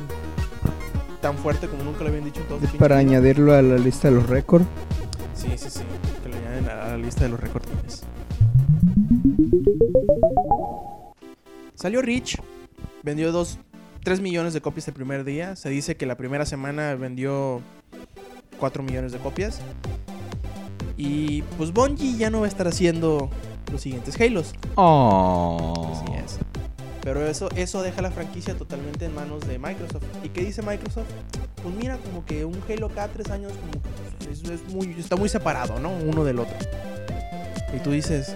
tan 1.22 1.38
fuerte 1.38 1.68
como 1.68 1.84
nunca 1.84 2.04
lo 2.04 2.10
habían 2.10 2.26
dicho 2.26 2.42
todos 2.50 2.62
Para 2.72 2.98
añadirlo 2.98 3.54
a 3.54 3.62
la 3.62 3.78
lista 3.78 4.10
de 4.10 4.16
los 4.16 4.28
récords. 4.28 4.66
Sí, 5.34 5.52
sí, 5.56 5.70
sí. 5.70 5.82
Que 6.22 6.30
lo 6.30 6.36
añaden 6.36 6.70
a 6.70 6.76
la 6.88 6.98
lista 6.98 7.24
de 7.24 7.30
los 7.30 7.40
récords. 7.40 8.04
Salió 11.76 12.02
Rich. 12.02 12.42
Vendió 13.04 13.32
2, 13.32 13.60
3 14.04 14.22
millones 14.22 14.54
de 14.54 14.62
copias 14.62 14.88
el 14.88 14.94
primer 14.94 15.24
día. 15.24 15.56
Se 15.56 15.70
dice 15.70 15.96
que 15.96 16.06
la 16.06 16.16
primera 16.16 16.46
semana 16.46 16.96
vendió 16.96 17.62
4 18.60 18.84
millones 18.84 19.12
de 19.12 19.20
copias. 19.20 19.62
Y 20.98 21.42
pues 21.58 21.72
Bungie 21.74 22.18
ya 22.18 22.30
no 22.30 22.42
va 22.42 22.46
a 22.46 22.50
estar 22.50 22.68
haciendo 22.68 23.30
los 23.72 23.82
siguientes 23.82 24.20
Halos. 24.20 24.54
Oh. 24.76 25.92
Así 25.94 26.14
es. 26.14 26.40
Pero 27.02 27.26
eso, 27.28 27.50
eso 27.56 27.82
deja 27.82 28.02
la 28.02 28.12
franquicia 28.12 28.56
totalmente 28.56 29.06
en 29.06 29.14
manos 29.14 29.46
de 29.46 29.60
Microsoft. 29.60 30.04
¿Y 30.24 30.30
qué 30.30 30.42
dice 30.42 30.62
Microsoft? 30.62 31.08
Pues 31.62 31.76
mira, 31.76 31.98
como 31.98 32.24
que 32.26 32.46
un 32.46 32.62
Halo 32.70 32.88
cada 32.90 33.10
tres 33.10 33.30
años 33.30 33.52
como 33.52 33.72
que 33.74 34.26
pues, 34.26 34.42
es, 34.44 34.50
es 34.50 34.74
muy, 34.74 34.96
está 34.98 35.18
muy 35.18 35.28
separado, 35.28 35.80
¿no? 35.80 35.90
Uno 35.92 36.24
del 36.24 36.40
otro. 36.40 36.56
Y 37.76 37.80
tú 37.80 37.92
dices, 37.92 38.36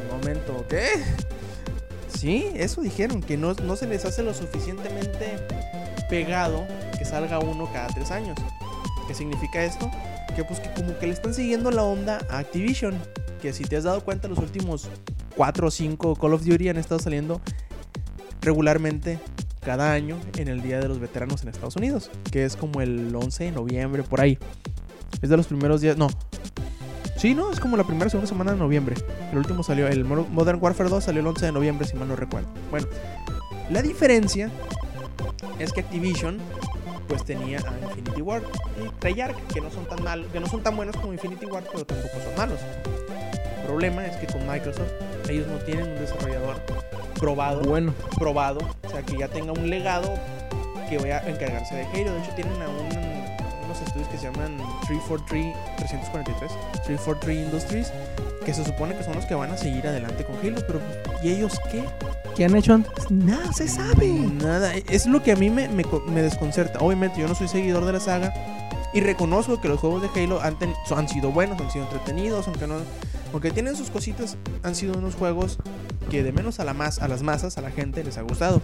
un 0.00 0.18
momento, 0.18 0.64
¿qué? 0.68 0.88
Sí, 2.08 2.50
eso 2.54 2.80
dijeron, 2.80 3.22
que 3.22 3.36
no, 3.36 3.54
no 3.54 3.76
se 3.76 3.86
les 3.86 4.04
hace 4.04 4.24
lo 4.24 4.34
suficientemente 4.34 5.36
pegado 6.10 6.66
que 6.98 7.04
salga 7.04 7.38
uno 7.38 7.70
cada 7.72 7.86
tres 7.88 8.10
años. 8.10 8.36
¿Qué 9.06 9.14
significa 9.14 9.62
esto? 9.62 9.88
Pues 10.46 10.60
que 10.60 10.70
como 10.72 10.96
que 10.98 11.06
le 11.06 11.12
están 11.12 11.34
siguiendo 11.34 11.70
la 11.70 11.82
onda 11.82 12.18
a 12.30 12.38
Activision. 12.38 12.94
Que 13.42 13.52
si 13.52 13.64
te 13.64 13.76
has 13.76 13.84
dado 13.84 14.02
cuenta 14.04 14.26
los 14.28 14.38
últimos 14.38 14.88
4 15.36 15.68
o 15.68 15.70
5 15.70 16.16
Call 16.16 16.34
of 16.34 16.44
Duty 16.44 16.68
han 16.68 16.76
estado 16.76 17.00
saliendo 17.00 17.40
regularmente 18.40 19.18
cada 19.60 19.92
año 19.92 20.16
en 20.36 20.48
el 20.48 20.62
Día 20.62 20.80
de 20.80 20.88
los 20.88 20.98
Veteranos 20.98 21.42
en 21.42 21.48
Estados 21.48 21.76
Unidos, 21.76 22.10
que 22.30 22.44
es 22.44 22.56
como 22.56 22.80
el 22.80 23.14
11 23.14 23.44
de 23.44 23.50
noviembre, 23.52 24.02
por 24.02 24.20
ahí. 24.20 24.38
Es 25.20 25.28
de 25.30 25.36
los 25.36 25.46
primeros 25.46 25.80
días, 25.80 25.96
no. 25.96 26.08
Sí, 27.16 27.34
no, 27.34 27.50
es 27.50 27.58
como 27.60 27.76
la 27.76 27.84
primera 27.84 28.08
segunda 28.08 28.28
semana 28.28 28.52
de 28.52 28.58
noviembre. 28.58 28.94
El 29.32 29.38
último 29.38 29.62
salió, 29.62 29.88
el 29.88 30.04
Mo- 30.04 30.26
Modern 30.30 30.58
Warfare 30.62 30.88
2 30.88 31.02
salió 31.04 31.20
el 31.20 31.26
11 31.26 31.46
de 31.46 31.52
noviembre, 31.52 31.86
si 31.86 31.96
mal 31.96 32.08
no 32.08 32.14
recuerdo. 32.16 32.48
Bueno, 32.70 32.86
la 33.70 33.82
diferencia 33.82 34.50
es 35.58 35.72
que 35.72 35.80
Activision 35.80 36.38
pues 37.08 37.24
tenía 37.24 37.58
a 37.58 37.86
Infinity 37.88 38.22
Ward 38.22 38.42
y 38.84 38.88
Treyarch, 39.00 39.36
que 39.52 39.60
no 39.60 39.70
son 39.70 39.86
tan 39.86 40.02
mal, 40.04 40.26
que 40.32 40.40
no 40.40 40.46
son 40.46 40.62
tan 40.62 40.76
buenos 40.76 40.96
como 40.96 41.12
Infinity 41.12 41.46
Ward, 41.46 41.64
pero 41.72 41.84
tampoco 41.84 42.14
son 42.22 42.34
malos. 42.36 42.60
El 43.60 43.66
problema 43.66 44.06
es 44.06 44.16
que 44.16 44.26
con 44.26 44.46
Microsoft 44.46 44.90
ellos 45.28 45.46
no 45.46 45.58
tienen 45.58 45.88
un 45.88 45.98
desarrollador 45.98 46.56
probado 47.18 47.62
Bueno. 47.62 47.92
probado, 48.18 48.60
o 48.86 48.88
sea, 48.90 49.02
que 49.02 49.18
ya 49.18 49.28
tenga 49.28 49.52
un 49.52 49.68
legado 49.68 50.14
que 50.88 50.98
vaya 50.98 51.18
a 51.18 51.28
encargarse 51.28 51.74
de 51.74 51.84
Halo. 51.84 52.14
De 52.14 52.20
hecho, 52.22 52.32
tienen 52.34 52.62
a 52.62 52.68
un- 52.68 53.18
unos 53.66 53.80
estudios 53.82 54.08
que 54.08 54.16
se 54.16 54.24
llaman 54.30 54.56
343, 54.86 55.54
343, 55.76 56.50
343 56.84 57.36
Industries, 57.44 57.92
que 58.44 58.54
se 58.54 58.64
supone 58.64 58.96
que 58.96 59.02
son 59.04 59.14
los 59.16 59.26
que 59.26 59.34
van 59.34 59.50
a 59.50 59.58
seguir 59.58 59.86
adelante 59.86 60.24
con 60.24 60.36
Halo, 60.36 60.62
pero 60.66 60.80
¿y 61.22 61.30
ellos 61.30 61.60
qué? 61.70 61.84
¿Qué 62.38 62.44
han 62.44 62.54
hecho 62.54 62.72
antes? 62.72 63.10
Nada 63.10 63.52
se 63.52 63.66
sabe. 63.66 64.06
Nada, 64.06 64.72
es 64.76 65.06
lo 65.06 65.24
que 65.24 65.32
a 65.32 65.36
mí 65.36 65.50
me, 65.50 65.68
me 65.68 65.82
co- 65.84 66.04
me 66.06 66.22
desconcerta. 66.22 66.78
Obviamente, 66.78 67.20
yo 67.20 67.26
no 67.26 67.34
soy 67.34 67.48
seguidor 67.48 67.84
de 67.84 67.92
la 67.92 67.98
saga 67.98 68.32
y 68.94 69.00
reconozco 69.00 69.60
que 69.60 69.66
los 69.66 69.80
juegos 69.80 70.02
de 70.02 70.08
Halo 70.22 70.40
han, 70.40 70.56
han 70.96 71.08
sido 71.08 71.32
buenos, 71.32 71.60
han 71.60 71.68
sido 71.72 71.84
entretenidos, 71.86 72.46
aunque 72.46 72.68
no. 72.68 72.76
Aunque 73.32 73.50
tienen 73.50 73.74
sus 73.74 73.90
cositas, 73.90 74.36
han 74.62 74.76
sido 74.76 74.96
unos 74.96 75.16
juegos 75.16 75.58
que 76.10 76.22
de 76.22 76.30
menos 76.30 76.60
a, 76.60 76.64
la 76.64 76.74
más, 76.74 77.00
a 77.00 77.08
las 77.08 77.22
masas, 77.24 77.58
a 77.58 77.60
la 77.60 77.72
gente 77.72 78.04
les 78.04 78.18
ha 78.18 78.22
gustado. 78.22 78.62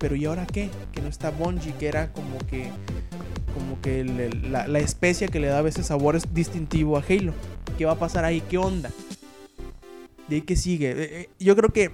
Pero 0.00 0.16
¿y 0.16 0.24
ahora 0.24 0.44
qué? 0.44 0.68
Que 0.90 1.00
no 1.00 1.06
está 1.06 1.30
Bungie, 1.30 1.72
que 1.74 1.86
era 1.86 2.12
como 2.12 2.36
que 2.50 2.68
como 3.54 3.80
que 3.80 4.02
la, 4.50 4.66
la 4.66 4.78
especia 4.80 5.28
que 5.28 5.38
le 5.38 5.46
da 5.46 5.58
a 5.60 5.62
veces 5.62 5.86
sabor 5.86 6.16
es 6.16 6.34
distintivo 6.34 6.96
a 6.98 7.04
Halo. 7.08 7.32
¿Qué 7.78 7.84
va 7.84 7.92
a 7.92 7.98
pasar 7.98 8.24
ahí? 8.24 8.40
¿Qué 8.40 8.58
onda? 8.58 8.90
¿De 10.26 10.34
ahí 10.34 10.42
qué 10.42 10.56
sigue? 10.56 10.90
Eh, 10.90 10.96
eh, 11.20 11.30
yo 11.38 11.54
creo 11.54 11.70
que 11.72 11.92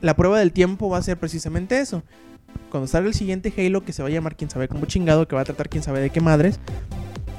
la 0.00 0.14
prueba 0.16 0.38
del 0.38 0.52
tiempo 0.52 0.88
va 0.88 0.98
a 0.98 1.02
ser 1.02 1.18
precisamente 1.18 1.78
eso. 1.80 2.02
Cuando 2.70 2.86
salga 2.86 3.08
el 3.08 3.14
siguiente 3.14 3.52
Halo, 3.56 3.84
que 3.84 3.92
se 3.92 4.02
va 4.02 4.08
a 4.08 4.12
llamar 4.12 4.36
quién 4.36 4.50
sabe 4.50 4.68
cómo 4.68 4.86
chingado, 4.86 5.26
que 5.28 5.36
va 5.36 5.42
a 5.42 5.44
tratar 5.44 5.68
quién 5.68 5.82
sabe 5.82 6.00
de 6.00 6.10
qué 6.10 6.20
madres, 6.20 6.58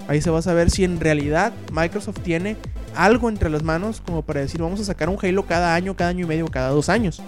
ahí 0.07 0.22
se 0.22 0.30
va 0.30 0.39
a 0.39 0.41
saber 0.41 0.70
si 0.72 0.84
en 0.84 0.99
realidad 0.99 1.53
Microsoft 1.74 2.20
tiene 2.22 2.55
algo 2.95 3.30
entre 3.30 3.49
las 3.49 3.64
manos 3.64 4.01
como 4.05 4.22
para 4.22 4.41
decir 4.41 4.62
vamos 4.62 4.80
a 4.80 4.84
sacar 4.86 5.09
un 5.09 5.18
Halo 5.22 5.45
cada 5.45 5.76
año, 5.76 5.95
cada 5.95 6.09
año 6.09 6.26
y 6.26 6.28
medio, 6.28 6.47
cada 6.47 6.70
dos 6.70 6.89
años. 6.89 7.22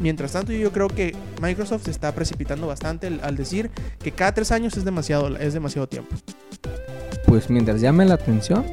Mientras 0.00 0.32
tanto, 0.32 0.52
yo 0.52 0.72
creo 0.72 0.88
que 0.88 1.14
Microsoft 1.40 1.84
se 1.84 1.92
está 1.92 2.12
precipitando 2.12 2.66
bastante 2.66 3.06
al- 3.22 3.36
decir 3.36 3.70
que 4.02 4.10
cada 4.10 4.32
tres 4.34 4.50
años 4.50 4.76
es 4.76 4.84
demasiado, 4.84 5.36
es 5.36 5.54
demasiado 5.54 5.88
tiempo. 5.88 6.16
Pues 7.26 7.48
mientras 7.48 7.80
llame 7.80 8.04
la 8.04 8.14
atención, 8.14 8.64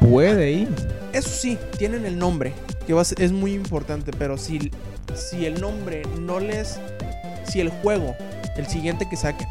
puede 0.00 0.50
ir. 0.52 0.68
Eso 1.12 1.28
sí, 1.28 1.58
tienen 1.78 2.06
el 2.06 2.18
nombre, 2.18 2.52
que 2.86 2.94
va 2.94 3.02
a 3.02 3.04
ser- 3.04 3.20
es 3.20 3.32
muy 3.32 3.52
importante, 3.52 4.12
pero 4.18 4.38
si, 4.38 4.70
si 5.14 5.46
el 5.46 5.60
nombre 5.60 6.02
no 6.20 6.40
les... 6.40 6.78
Si 7.46 7.60
el 7.60 7.70
juego, 7.70 8.14
el 8.56 8.66
siguiente 8.66 9.08
que 9.08 9.16
saquen, 9.16 9.48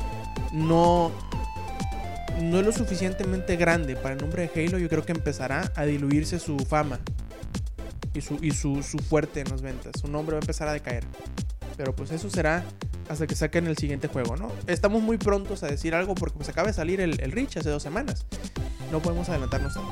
no, 0.53 1.11
no 2.41 2.59
es 2.59 2.65
lo 2.65 2.71
suficientemente 2.71 3.55
grande 3.57 3.95
para 3.95 4.15
el 4.15 4.21
nombre 4.21 4.47
de 4.47 4.65
Halo, 4.65 4.77
yo 4.77 4.89
creo 4.89 5.05
que 5.05 5.11
empezará 5.11 5.71
a 5.75 5.83
diluirse 5.85 6.39
su 6.39 6.57
fama. 6.59 6.99
y, 8.13 8.21
su, 8.21 8.37
y 8.41 8.51
su, 8.51 8.83
su 8.83 8.97
fuerte 8.99 9.41
en 9.41 9.49
las 9.49 9.61
ventas. 9.61 9.93
Su 9.99 10.07
nombre 10.07 10.33
va 10.33 10.39
a 10.39 10.43
empezar 10.43 10.67
a 10.67 10.73
decaer. 10.73 11.03
Pero 11.77 11.95
pues 11.95 12.11
eso 12.11 12.29
será 12.29 12.63
hasta 13.09 13.27
que 13.27 13.35
saquen 13.35 13.67
el 13.67 13.77
siguiente 13.77 14.07
juego, 14.07 14.35
¿no? 14.35 14.51
Estamos 14.67 15.01
muy 15.01 15.17
prontos 15.17 15.63
a 15.63 15.67
decir 15.67 15.95
algo 15.95 16.15
porque 16.15 16.37
pues 16.37 16.49
acaba 16.49 16.67
de 16.67 16.73
salir 16.73 17.01
el, 17.01 17.19
el 17.19 17.31
Reach 17.31 17.57
hace 17.57 17.69
dos 17.69 17.83
semanas. 17.83 18.25
No 18.91 19.01
podemos 19.01 19.29
adelantarnos 19.29 19.73
tanto. 19.73 19.91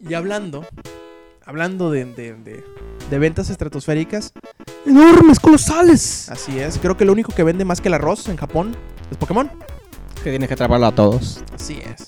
Y 0.00 0.14
hablando, 0.14 0.66
hablando 1.44 1.90
de, 1.90 2.04
de, 2.06 2.34
de- 2.34 2.64
de 3.10 3.18
ventas 3.18 3.50
estratosféricas, 3.50 4.32
¡Enormes, 4.86 5.40
colosales! 5.40 6.28
así 6.30 6.58
es. 6.58 6.78
Creo 6.78 6.96
que 6.96 7.04
lo 7.04 7.12
único 7.12 7.32
que 7.34 7.42
vende 7.42 7.64
más 7.64 7.80
que 7.80 7.88
el 7.88 7.94
arroz 7.94 8.28
en 8.28 8.36
Japón 8.36 8.76
es 9.10 9.16
Pokémon. 9.16 9.50
Que 10.22 10.30
tienes 10.30 10.48
que 10.48 10.54
atraparlo 10.54 10.86
a 10.86 10.94
todos. 10.94 11.42
Así 11.54 11.80
es. 11.80 12.04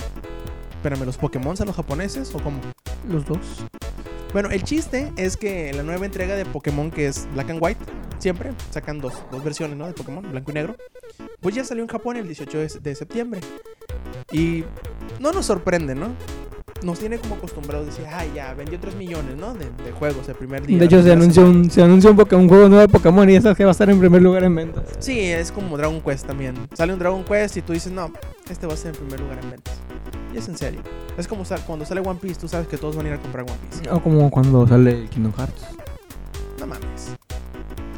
Espérame, 0.76 1.04
¿los 1.04 1.16
Pokémon 1.16 1.56
a 1.60 1.64
los 1.64 1.74
japoneses 1.76 2.32
o 2.34 2.38
cómo? 2.42 2.60
Los 3.08 3.24
dos. 3.26 3.38
Bueno, 4.32 4.50
el 4.50 4.62
chiste 4.64 5.12
es 5.16 5.36
que 5.36 5.72
la 5.74 5.82
nueva 5.82 6.06
entrega 6.06 6.34
de 6.36 6.44
Pokémon, 6.46 6.90
que 6.90 7.06
es 7.06 7.28
Black 7.34 7.50
and 7.50 7.58
White, 7.62 7.80
siempre 8.18 8.52
sacan 8.70 8.98
dos, 9.00 9.14
dos 9.30 9.44
versiones, 9.44 9.76
¿no? 9.76 9.86
De 9.86 9.92
Pokémon, 9.92 10.22
blanco 10.30 10.50
y 10.50 10.54
negro. 10.54 10.76
Pues 11.40 11.54
ya 11.54 11.64
salió 11.64 11.82
en 11.82 11.88
Japón 11.88 12.16
el 12.16 12.26
18 12.26 12.58
de, 12.58 12.68
de 12.82 12.94
septiembre. 12.94 13.40
Y 14.32 14.64
no 15.20 15.32
nos 15.32 15.46
sorprende, 15.46 15.94
¿no? 15.94 16.08
Nos 16.82 16.98
tiene 16.98 17.18
como 17.18 17.34
acostumbrados 17.36 17.86
decir, 17.86 18.06
ay, 18.10 18.32
ya, 18.34 18.54
vendió 18.54 18.80
3 18.80 18.96
millones, 18.96 19.36
¿no? 19.36 19.52
De, 19.54 19.66
de 19.84 19.92
juegos 19.92 20.28
el 20.28 20.34
primer 20.34 20.66
día. 20.66 20.78
De 20.78 20.84
hecho, 20.86 21.02
se 21.02 21.12
anunció 21.12 21.42
un, 21.44 21.70
se 21.70 21.82
anunció 21.82 22.10
un, 22.10 22.16
Pokémon- 22.16 22.40
un 22.40 22.48
juego 22.48 22.68
nuevo 22.68 22.80
de 22.80 22.88
Pokémon 22.88 23.28
y 23.28 23.34
esa 23.36 23.54
que 23.54 23.64
va 23.64 23.70
a 23.70 23.72
estar 23.72 23.88
en 23.90 24.00
primer 24.00 24.22
lugar 24.22 24.42
en 24.44 24.54
ventas. 24.54 24.84
Sí, 24.98 25.20
es 25.20 25.52
como 25.52 25.76
Dragon 25.76 26.00
Quest 26.00 26.26
también. 26.26 26.54
Sale 26.72 26.92
un 26.94 26.98
Dragon 26.98 27.22
Quest 27.22 27.58
y 27.58 27.62
tú 27.62 27.72
dices, 27.72 27.92
no, 27.92 28.10
este 28.50 28.66
va 28.66 28.72
a 28.74 28.76
ser 28.76 28.94
en 28.94 29.00
primer 29.00 29.20
lugar 29.20 29.38
en 29.44 29.50
ventas. 29.50 29.74
Y 30.32 30.38
es 30.38 30.48
en 30.48 30.56
serio. 30.56 30.80
Es 31.18 31.28
como 31.28 31.44
cuando 31.66 31.84
sale 31.84 32.00
One 32.00 32.18
Piece, 32.20 32.40
tú 32.40 32.48
sabes 32.48 32.66
que 32.66 32.78
todos 32.78 32.96
van 32.96 33.06
a 33.06 33.08
ir 33.10 33.14
a 33.16 33.20
comprar 33.20 33.44
One 33.44 33.58
Piece. 33.68 33.90
O 33.90 34.02
como 34.02 34.30
cuando 34.30 34.66
sale 34.66 35.06
Kingdom 35.08 35.32
Hearts. 35.36 35.62
No 36.58 36.66
mames. 36.66 37.14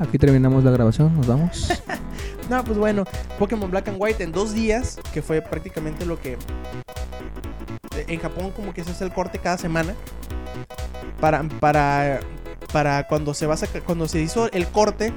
Aquí 0.01 0.19
terminamos 0.19 0.65
la 0.65 0.71
grabación, 0.71 1.15
nos 1.17 1.27
vamos. 1.27 1.69
No, 2.51 2.63
pues 2.63 2.77
bueno, 2.77 3.05
Pokémon 3.39 3.71
Black 3.71 3.89
and 3.89 3.97
White 3.99 4.23
en 4.23 4.31
dos 4.31 4.53
días, 4.53 5.01
que 5.15 5.23
fue 5.23 5.41
prácticamente 5.41 6.05
lo 6.05 6.21
que... 6.21 6.37
En 8.07 8.21
Japón 8.21 8.51
como 8.55 8.75
que 8.75 8.85
se 8.85 8.91
hace 8.91 9.03
el 9.05 9.15
corte 9.15 9.39
cada 9.39 9.57
semana. 9.57 9.95
Para, 11.23 11.43
para, 11.59 12.21
para 12.71 13.07
cuando 13.09 13.33
se 13.33 13.47
va 13.47 13.55
a 13.55 13.57
sacar- 13.57 13.83
cuando 13.83 14.07
se 14.09 14.21
hizo 14.21 14.53
el 14.53 14.67
corte, 14.69 15.15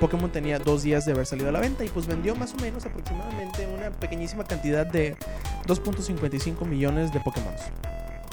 Pokémon 0.00 0.30
tenía 0.30 0.58
dos 0.58 0.82
días 0.82 1.06
de 1.06 1.12
haber 1.12 1.24
salido 1.24 1.48
a 1.48 1.52
la 1.52 1.60
venta 1.60 1.82
y 1.82 1.88
pues 1.88 2.06
vendió 2.06 2.36
más 2.36 2.52
o 2.52 2.56
menos 2.56 2.84
aproximadamente 2.84 3.66
una 3.66 3.90
pequeñísima 3.90 4.44
cantidad 4.44 4.84
de 4.84 5.16
2.55 5.66 6.66
millones 6.66 7.12
de 7.12 7.20
Pokémon. 7.20 7.54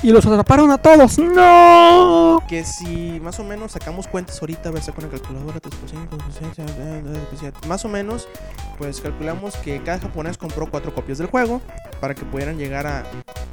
y 0.04 0.12
los 0.12 0.26
atraparon 0.26 0.70
a 0.72 0.78
todos. 0.78 1.18
¡No! 1.18 2.42
Que 2.48 2.64
si 2.64 3.20
más 3.20 3.40
o 3.40 3.44
menos 3.44 3.72
sacamos 3.72 4.08
cuentas 4.08 4.40
ahorita, 4.42 4.70
a 4.70 4.72
ver, 4.72 4.84
saco 4.84 5.02
una 5.02 5.10
calculadora, 5.10 5.60
3 5.60 5.76
por 5.76 5.90
5, 5.90 6.18
6, 6.56 6.60
eh, 6.60 6.66
eh, 6.78 7.28
eh, 7.44 7.52
más 7.68 7.84
o 7.84 7.90
menos, 7.90 8.28
pues 8.78 9.02
calculamos 9.02 9.56
que 9.58 9.82
cada 9.82 10.00
japonés 10.00 10.38
compró 10.38 10.70
cuatro 10.70 10.94
copias 10.94 11.18
del 11.18 11.28
juego 11.28 11.62
para 12.00 12.14
que 12.14 12.24
pudieran 12.26 12.58
llegar 12.58 12.86
a... 12.86 13.04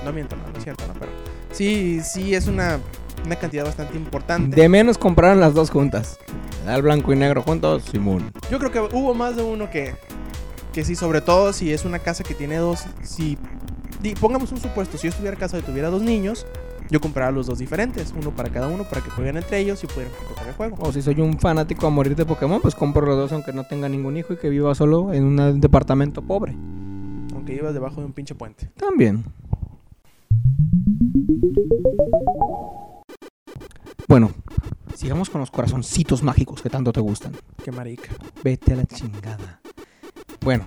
No 0.05 0.13
miento, 0.13 0.37
no, 0.37 0.43
no 0.51 0.59
es 0.59 0.65
cierto, 0.65 0.85
no, 0.87 0.95
pero 0.95 1.11
sí, 1.51 2.01
sí 2.03 2.35
es 2.35 2.47
una, 2.47 2.79
una 3.25 3.37
cantidad 3.37 3.65
bastante 3.65 3.97
importante. 3.97 4.55
De 4.55 4.69
menos 4.69 4.99
compraron 4.99 5.41
las 5.41 5.55
dos 5.55 5.71
juntas. 5.71 6.19
Al 6.67 6.83
blanco 6.83 7.13
y 7.13 7.17
negro 7.17 7.43
juntos, 7.43 7.85
Simón. 7.91 8.33
Yo 8.51 8.59
creo 8.59 8.71
que 8.71 8.97
hubo 8.97 9.15
más 9.15 9.37
de 9.37 9.43
uno 9.43 9.71
que, 9.71 9.95
que 10.75 10.85
sí, 10.85 10.95
sobre 10.97 11.21
todo 11.21 11.53
si 11.53 11.73
es 11.73 11.85
una 11.85 12.01
casa 12.01 12.25
que 12.25 12.35
tiene 12.35 12.57
dos, 12.57 12.85
si... 13.03 13.39
di- 14.03 14.15
Pongamos 14.15 14.51
un 14.53 14.59
supuesto, 14.59 14.99
si 14.99 15.05
yo 15.05 15.11
estuviera 15.11 15.37
casado 15.37 15.63
y 15.63 15.63
tuviera 15.65 15.89
dos 15.89 16.03
niños, 16.03 16.47
yo 16.91 17.01
comprara 17.01 17.31
los 17.31 17.47
dos 17.47 17.59
diferentes, 17.61 18.13
uno 18.21 18.31
para 18.33 18.51
cada 18.51 18.69
uno, 18.69 18.85
para 18.85 19.01
que 19.01 19.09
jueguen 19.11 19.37
entre 19.37 19.59
ellos 19.61 19.83
y 19.85 19.87
pudieran 19.87 20.13
comprar 20.27 20.49
el 20.49 20.55
juego. 20.55 20.77
O 20.81 20.93
si 20.93 21.01
soy 21.01 21.21
un 21.21 21.39
fanático 21.39 21.87
a 21.87 21.91
morir 21.91 22.17
de 22.17 22.27
Pokémon, 22.27 22.61
pues 22.61 22.75
compro 22.75 23.07
los 23.07 23.17
dos 23.17 23.33
aunque 23.33 23.53
no 23.53 23.65
tenga 23.65 23.89
ningún 23.89 24.17
hijo 24.17 24.33
y 24.35 24.37
que 24.37 24.51
viva 24.51 24.75
solo 24.75 25.13
en 25.15 25.25
un 25.25 25.61
departamento 25.61 26.23
pobre. 26.23 26.53
Aunque 27.33 27.55
ibas 27.55 27.73
debajo 27.73 28.01
de 28.01 28.07
un 28.07 28.13
pinche 28.13 28.35
puente. 28.35 28.71
También. 28.77 29.25
Bueno, 34.09 34.31
sigamos 34.95 35.31
con 35.31 35.41
los 35.41 35.51
corazoncitos 35.51 36.23
mágicos 36.23 36.61
que 36.61 36.69
tanto 36.69 36.93
te 36.93 37.01
gustan. 37.01 37.33
Qué 37.65 37.73
marica. 37.73 38.11
Vete 38.43 38.73
a 38.75 38.77
la 38.77 38.85
chingada. 38.85 39.61
Bueno, 40.45 40.65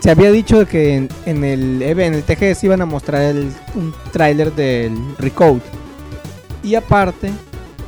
se 0.00 0.10
había 0.10 0.30
dicho 0.30 0.66
que 0.66 0.94
en, 0.94 1.08
en 1.26 1.42
el 1.44 1.82
en 1.82 2.14
el 2.14 2.22
TGS 2.22 2.64
iban 2.64 2.80
a 2.82 2.86
mostrar 2.86 3.22
el- 3.22 3.52
un 3.74 3.94
tráiler 4.12 4.52
del 4.54 4.96
Recode. 5.18 5.60
Y 6.62 6.74
aparte, 6.74 7.32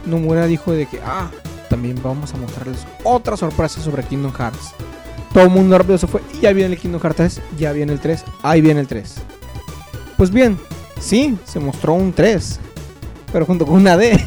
Nomura 0.07 0.47
dijo 0.47 0.73
de 0.73 0.87
que, 0.87 0.99
ah, 1.05 1.31
también 1.69 2.01
vamos 2.03 2.33
a 2.35 2.37
mostrarles 2.39 2.87
otra 3.05 3.37
sorpresa 3.37 3.81
sobre 3.81 4.03
Kingdom 4.05 4.33
Hearts. 4.33 4.73
Todo 5.35 5.45
el 5.45 5.51
mundo 5.51 5.77
rápido 5.79 5.99
se 5.99 6.07
fue. 6.07 6.23
Y 6.35 6.41
ya 6.41 6.53
viene 6.53 6.75
el 6.75 6.81
Kingdom 6.81 7.01
Hearts 7.01 7.17
3, 7.17 7.41
ya 7.59 7.73
viene 7.73 7.93
el 7.93 8.01
3, 8.01 8.25
ahí 8.43 8.61
viene 8.61 8.81
el 8.81 8.87
3. 8.89 9.15
Pues 10.17 10.31
bien, 10.31 10.59
sí, 11.01 11.37
se 11.45 11.61
mostró 11.61 11.93
un 11.95 12.13
3. 12.13 12.59
Pero 13.33 13.47
junto 13.47 13.65
con 13.67 13.77
una 13.77 13.97
D. 13.97 14.19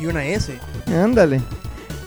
Y 0.00 0.06
una 0.06 0.24
S. 0.24 0.58
Ándale. 0.86 1.42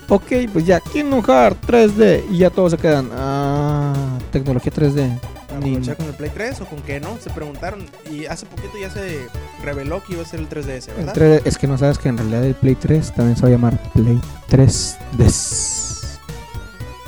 Ok, 0.09 0.31
pues 0.53 0.65
ya, 0.65 0.79
Kingdom 0.79 1.23
Hearts 1.23 1.59
3D. 1.67 2.25
Y 2.31 2.37
ya 2.39 2.49
todos 2.49 2.71
se 2.71 2.77
quedan. 2.77 3.09
Ah, 3.13 3.93
tecnología 4.31 4.71
3D. 4.71 5.19
Ni- 5.61 5.69
¿Aprovechar 5.69 5.95
con 5.97 6.05
el 6.07 6.13
Play 6.13 6.31
3 6.33 6.61
o 6.61 6.65
con 6.65 6.81
qué 6.81 6.99
no? 6.99 7.17
Se 7.19 7.29
preguntaron. 7.29 7.85
Y 8.11 8.25
hace 8.25 8.45
poquito 8.45 8.77
ya 8.79 8.89
se 8.91 9.27
reveló 9.63 10.03
que 10.03 10.13
iba 10.13 10.21
a 10.21 10.25
ser 10.25 10.41
el 10.41 10.49
3DS, 10.49 10.89
el 10.89 10.95
¿verdad? 11.05 11.13
3D 11.15 11.41
es 11.45 11.57
que 11.57 11.67
no 11.67 11.77
sabes 11.77 11.97
que 11.97 12.09
en 12.09 12.17
realidad 12.17 12.43
el 12.43 12.55
Play 12.55 12.75
3 12.75 13.13
también 13.13 13.35
se 13.35 13.41
va 13.43 13.47
a 13.47 13.51
llamar 13.51 13.79
Play 13.93 14.19
3D. 14.49 16.15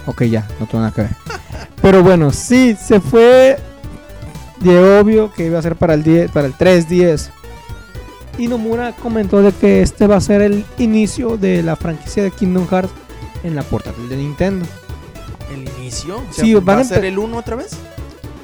Ok, 0.06 0.24
ya, 0.24 0.48
no 0.60 0.66
tengo 0.66 0.80
nada 0.84 0.94
que 0.94 1.02
ver. 1.02 1.12
Pero 1.82 2.02
bueno, 2.04 2.32
sí, 2.32 2.76
se 2.82 3.00
fue 3.02 3.58
de 4.62 5.00
obvio 5.00 5.32
que 5.32 5.46
iba 5.46 5.60
a 5.60 5.62
ser 5.62 5.76
para 5.76 5.94
el 5.94 6.04
10, 6.04 6.32
para 6.32 6.48
el 6.48 6.54
3DS. 6.56 7.30
Y 8.38 8.48
Nomura 8.48 8.94
comentó 8.94 9.42
de 9.42 9.52
que 9.52 9.82
este 9.82 10.06
va 10.08 10.18
a 10.18 10.22
ser 10.22 10.42
el 10.42 10.64
inicio 10.78 11.38
de 11.38 11.64
la 11.64 11.76
franquicia 11.76 12.22
de 12.24 12.32
Kingdom 12.32 12.68
Hearts 12.68 12.92
en 13.44 13.56
la 13.56 13.64
portátil 13.64 14.08
de 14.10 14.18
Nintendo. 14.18 14.66
¿El 15.52 15.68
inicio? 15.80 16.18
O 16.18 16.22
Sí, 16.32 16.54
¿Va 16.56 16.78
a 16.80 16.84
ser 16.84 17.06
el 17.06 17.18
1 17.18 17.36
otra 17.38 17.56
vez? 17.56 17.72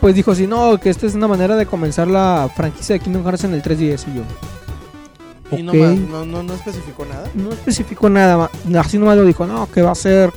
Pues 0.01 0.15
dijo, 0.15 0.33
si 0.35 0.47
no, 0.47 0.77
que 0.79 0.89
esta 0.89 1.05
es 1.05 1.13
una 1.13 1.27
manera 1.27 1.55
de 1.55 1.65
comenzar 1.65 2.07
la 2.07 2.49
franquicia 2.55 2.93
de 2.93 2.99
Kingdom 3.01 3.23
Hearts 3.23 3.43
en 3.43 3.53
el 3.53 3.61
3DS 3.61 4.05
y 4.11 4.15
yo. 4.17 4.23
Y 5.57 5.61
no, 5.63 5.71
Ok. 5.73 5.77
más, 5.77 5.95
no, 5.99 6.25
no, 6.25 6.43
no 6.43 6.53
especificó 6.55 7.05
nada. 7.05 7.29
No 7.35 7.51
especificó 7.51 8.09
nada, 8.09 8.49
así 8.79 8.97
nomás 8.97 9.15
lo 9.17 9.25
dijo, 9.25 9.45
no, 9.45 9.69
que 9.71 9.81
va 9.83 9.91
a 9.91 9.95
ser... 9.95 10.31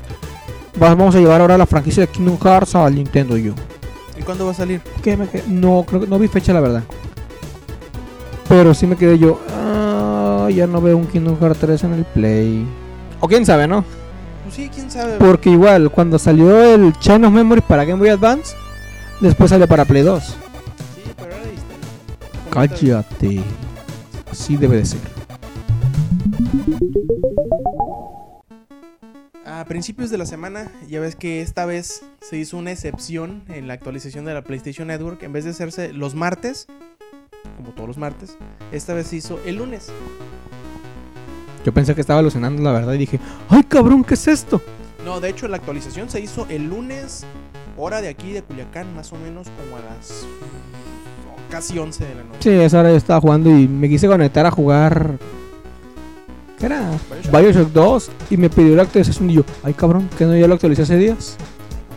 va- 0.80 0.94
Vamos 0.94 1.14
a 1.14 1.18
llevar 1.18 1.40
ahora 1.40 1.56
la 1.56 1.66
franquicia 1.66 2.02
de 2.02 2.08
Kingdom 2.08 2.38
Hearts 2.38 2.74
al 2.74 2.94
Nintendo 2.94 3.36
y 3.38 3.44
yo. 3.44 3.52
¿Y 4.18 4.22
cuándo 4.22 4.44
va 4.44 4.50
a 4.52 4.54
salir? 4.54 4.82
¿Qué 5.02 5.16
me? 5.16 5.26
No, 5.48 5.84
creo 5.88 6.02
que 6.02 6.06
no 6.06 6.18
vi 6.18 6.28
fecha 6.28 6.52
la 6.52 6.60
verdad. 6.60 6.82
Pero 8.48 8.74
sí 8.74 8.86
me 8.86 8.96
quedé 8.96 9.18
yo, 9.18 9.40
ah, 9.50 10.48
ya 10.52 10.66
no 10.66 10.80
veo 10.80 10.96
un 10.96 11.06
Kingdom 11.06 11.38
Hearts 11.40 11.58
3 11.60 11.84
en 11.84 11.92
el 11.94 12.04
Play. 12.04 12.66
O 13.20 13.26
quién 13.28 13.44
sabe, 13.44 13.66
¿no? 13.66 13.84
Pues 14.44 14.54
sí, 14.54 14.70
quién 14.72 14.90
sabe. 14.90 15.16
Porque 15.18 15.50
igual, 15.50 15.90
cuando 15.90 16.18
salió 16.18 16.62
el 16.62 16.92
Chain 17.00 17.24
of 17.24 17.32
Memory 17.32 17.62
para 17.62 17.84
Game 17.84 17.98
Boy 17.98 18.10
Advance, 18.10 18.54
después 19.20 19.50
salió 19.50 19.66
para 19.66 19.84
Play 19.84 20.02
2. 20.02 20.22
Sí, 20.24 20.34
pero 21.16 21.30
esta- 21.32 22.50
Cállate. 22.50 23.42
Así 24.30 24.56
debe 24.56 24.76
de 24.76 24.84
ser. 24.84 25.00
A 29.44 29.64
principios 29.64 30.10
de 30.10 30.18
la 30.18 30.26
semana, 30.26 30.70
ya 30.88 31.00
ves 31.00 31.16
que 31.16 31.40
esta 31.40 31.66
vez 31.66 32.02
se 32.20 32.36
hizo 32.36 32.56
una 32.58 32.72
excepción 32.72 33.42
en 33.48 33.66
la 33.68 33.74
actualización 33.74 34.24
de 34.24 34.34
la 34.34 34.42
PlayStation 34.42 34.88
Network. 34.88 35.22
En 35.22 35.32
vez 35.32 35.44
de 35.44 35.50
hacerse 35.50 35.92
los 35.92 36.14
martes, 36.14 36.66
como 37.56 37.70
todos 37.70 37.88
los 37.88 37.98
martes, 37.98 38.36
esta 38.72 38.94
vez 38.94 39.08
se 39.08 39.16
hizo 39.16 39.40
el 39.44 39.56
lunes. 39.56 39.88
Yo 41.64 41.72
pensé 41.72 41.94
que 41.94 42.00
estaba 42.00 42.20
alucinando 42.20 42.62
la 42.62 42.72
verdad 42.72 42.92
y 42.92 42.98
dije, 42.98 43.18
¡ay 43.48 43.64
cabrón, 43.64 44.04
qué 44.04 44.14
es 44.14 44.28
esto! 44.28 44.60
No, 45.04 45.20
de 45.20 45.30
hecho 45.30 45.48
la 45.48 45.56
actualización 45.56 46.08
se 46.08 46.20
hizo 46.20 46.46
el 46.48 46.68
lunes, 46.68 47.24
hora 47.76 48.00
de 48.00 48.08
aquí 48.08 48.32
de 48.32 48.42
Culiacán, 48.42 48.94
más 48.94 49.12
o 49.12 49.16
menos 49.16 49.48
como 49.50 49.76
a 49.76 49.80
las 49.80 50.26
casi 51.50 51.78
11 51.78 52.04
de 52.04 52.14
la 52.14 52.24
noche. 52.24 52.38
Sí, 52.40 52.50
esa 52.50 52.80
hora 52.80 52.90
yo 52.90 52.96
estaba 52.96 53.20
jugando 53.20 53.50
y 53.50 53.68
me 53.68 53.88
quise 53.88 54.06
conectar 54.06 54.46
a 54.46 54.50
jugar. 54.50 55.18
¿Qué 56.58 56.66
era? 56.66 56.90
Bioshock. 57.10 57.40
Bioshock 57.40 57.72
2 57.72 58.10
y 58.30 58.36
me 58.36 58.50
pidió 58.50 58.76
la 58.76 58.82
actualización 58.82 59.30
y 59.30 59.34
yo, 59.34 59.44
¡ay 59.62 59.74
cabrón! 59.74 60.08
que 60.16 60.24
no 60.24 60.36
ya 60.36 60.46
lo 60.48 60.54
actualicé 60.54 60.82
hace 60.82 60.96
días? 60.96 61.36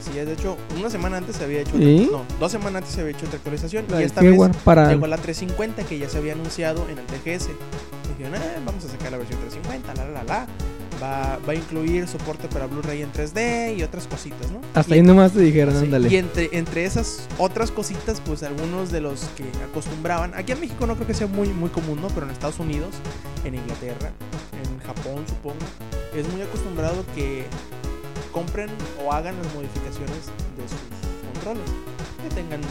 Así 0.09 0.19
es, 0.19 0.25
de 0.25 0.33
hecho, 0.33 0.57
una 0.77 0.89
semana 0.89 1.17
antes 1.17 1.35
se 1.35 1.43
había 1.43 1.61
hecho. 1.61 1.77
¿Y? 1.77 2.09
No, 2.11 2.23
dos 2.39 2.51
semanas 2.51 2.77
antes 2.81 2.93
se 2.95 3.01
había 3.01 3.11
hecho 3.15 3.25
otra 3.27 3.37
actualización. 3.37 3.85
La 3.89 4.01
y 4.01 4.05
esta 4.05 4.21
vez 4.21 4.37
para. 4.63 4.89
llegó 4.89 5.05
la 5.07 5.17
350 5.17 5.83
que 5.83 5.99
ya 5.99 6.09
se 6.09 6.17
había 6.17 6.33
anunciado 6.33 6.87
en 6.89 6.97
el 6.97 7.05
TGS. 7.05 7.49
Dijeron, 8.17 8.35
"Ah, 8.41 8.59
vamos 8.65 8.83
a 8.85 8.89
sacar 8.89 9.11
la 9.11 9.17
versión 9.17 9.39
350, 9.39 9.93
la 9.95 10.05
la 10.05 10.11
la 10.11 10.23
la. 10.23 10.47
Va, 11.01 11.39
va 11.47 11.53
a 11.53 11.55
incluir 11.55 12.09
soporte 12.09 12.49
para 12.49 12.65
Blu-ray 12.67 13.01
en 13.03 13.09
3D 13.13 13.73
y 13.77 13.83
otras 13.83 14.05
cositas, 14.07 14.51
¿no? 14.51 14.59
Hasta 14.73 14.95
Y- 14.95 14.99
ahí 14.99 15.01
nomás 15.05 15.31
te 15.31 15.39
dijeron, 15.39 15.77
ándale. 15.77 16.09
Y 16.09 16.17
entre, 16.17 16.49
entre 16.51 16.83
esas 16.83 17.21
otras 17.37 17.71
cositas, 17.71 18.21
pues 18.25 18.43
algunos 18.43 18.91
de 18.91 18.99
los 18.99 19.21
que 19.37 19.45
acostumbraban, 19.63 20.33
aquí 20.35 20.51
en 20.51 20.59
México 20.59 20.85
no 20.87 20.95
creo 20.95 21.07
que 21.07 21.13
sea 21.13 21.27
muy, 21.27 21.47
muy 21.49 21.69
común, 21.69 22.01
¿no? 22.01 22.09
Pero 22.09 22.25
en 22.25 22.33
Estados 22.33 22.59
Unidos, 22.59 22.89
en 23.45 23.55
Inglaterra, 23.55 24.11
en 24.61 24.79
Japón 24.85 25.23
supongo, 25.25 25.55
es 26.13 26.27
muy 26.33 26.41
acostumbrado 26.41 27.05
que 27.15 27.45
compren 28.31 28.69
o 29.03 29.11
hagan 29.11 29.35
las 29.41 29.53
modificaciones 29.53 30.27
de 30.57 30.67
sus 30.67 31.33
controles. 31.33 31.69
Que 32.23 32.35
tengan 32.35 32.61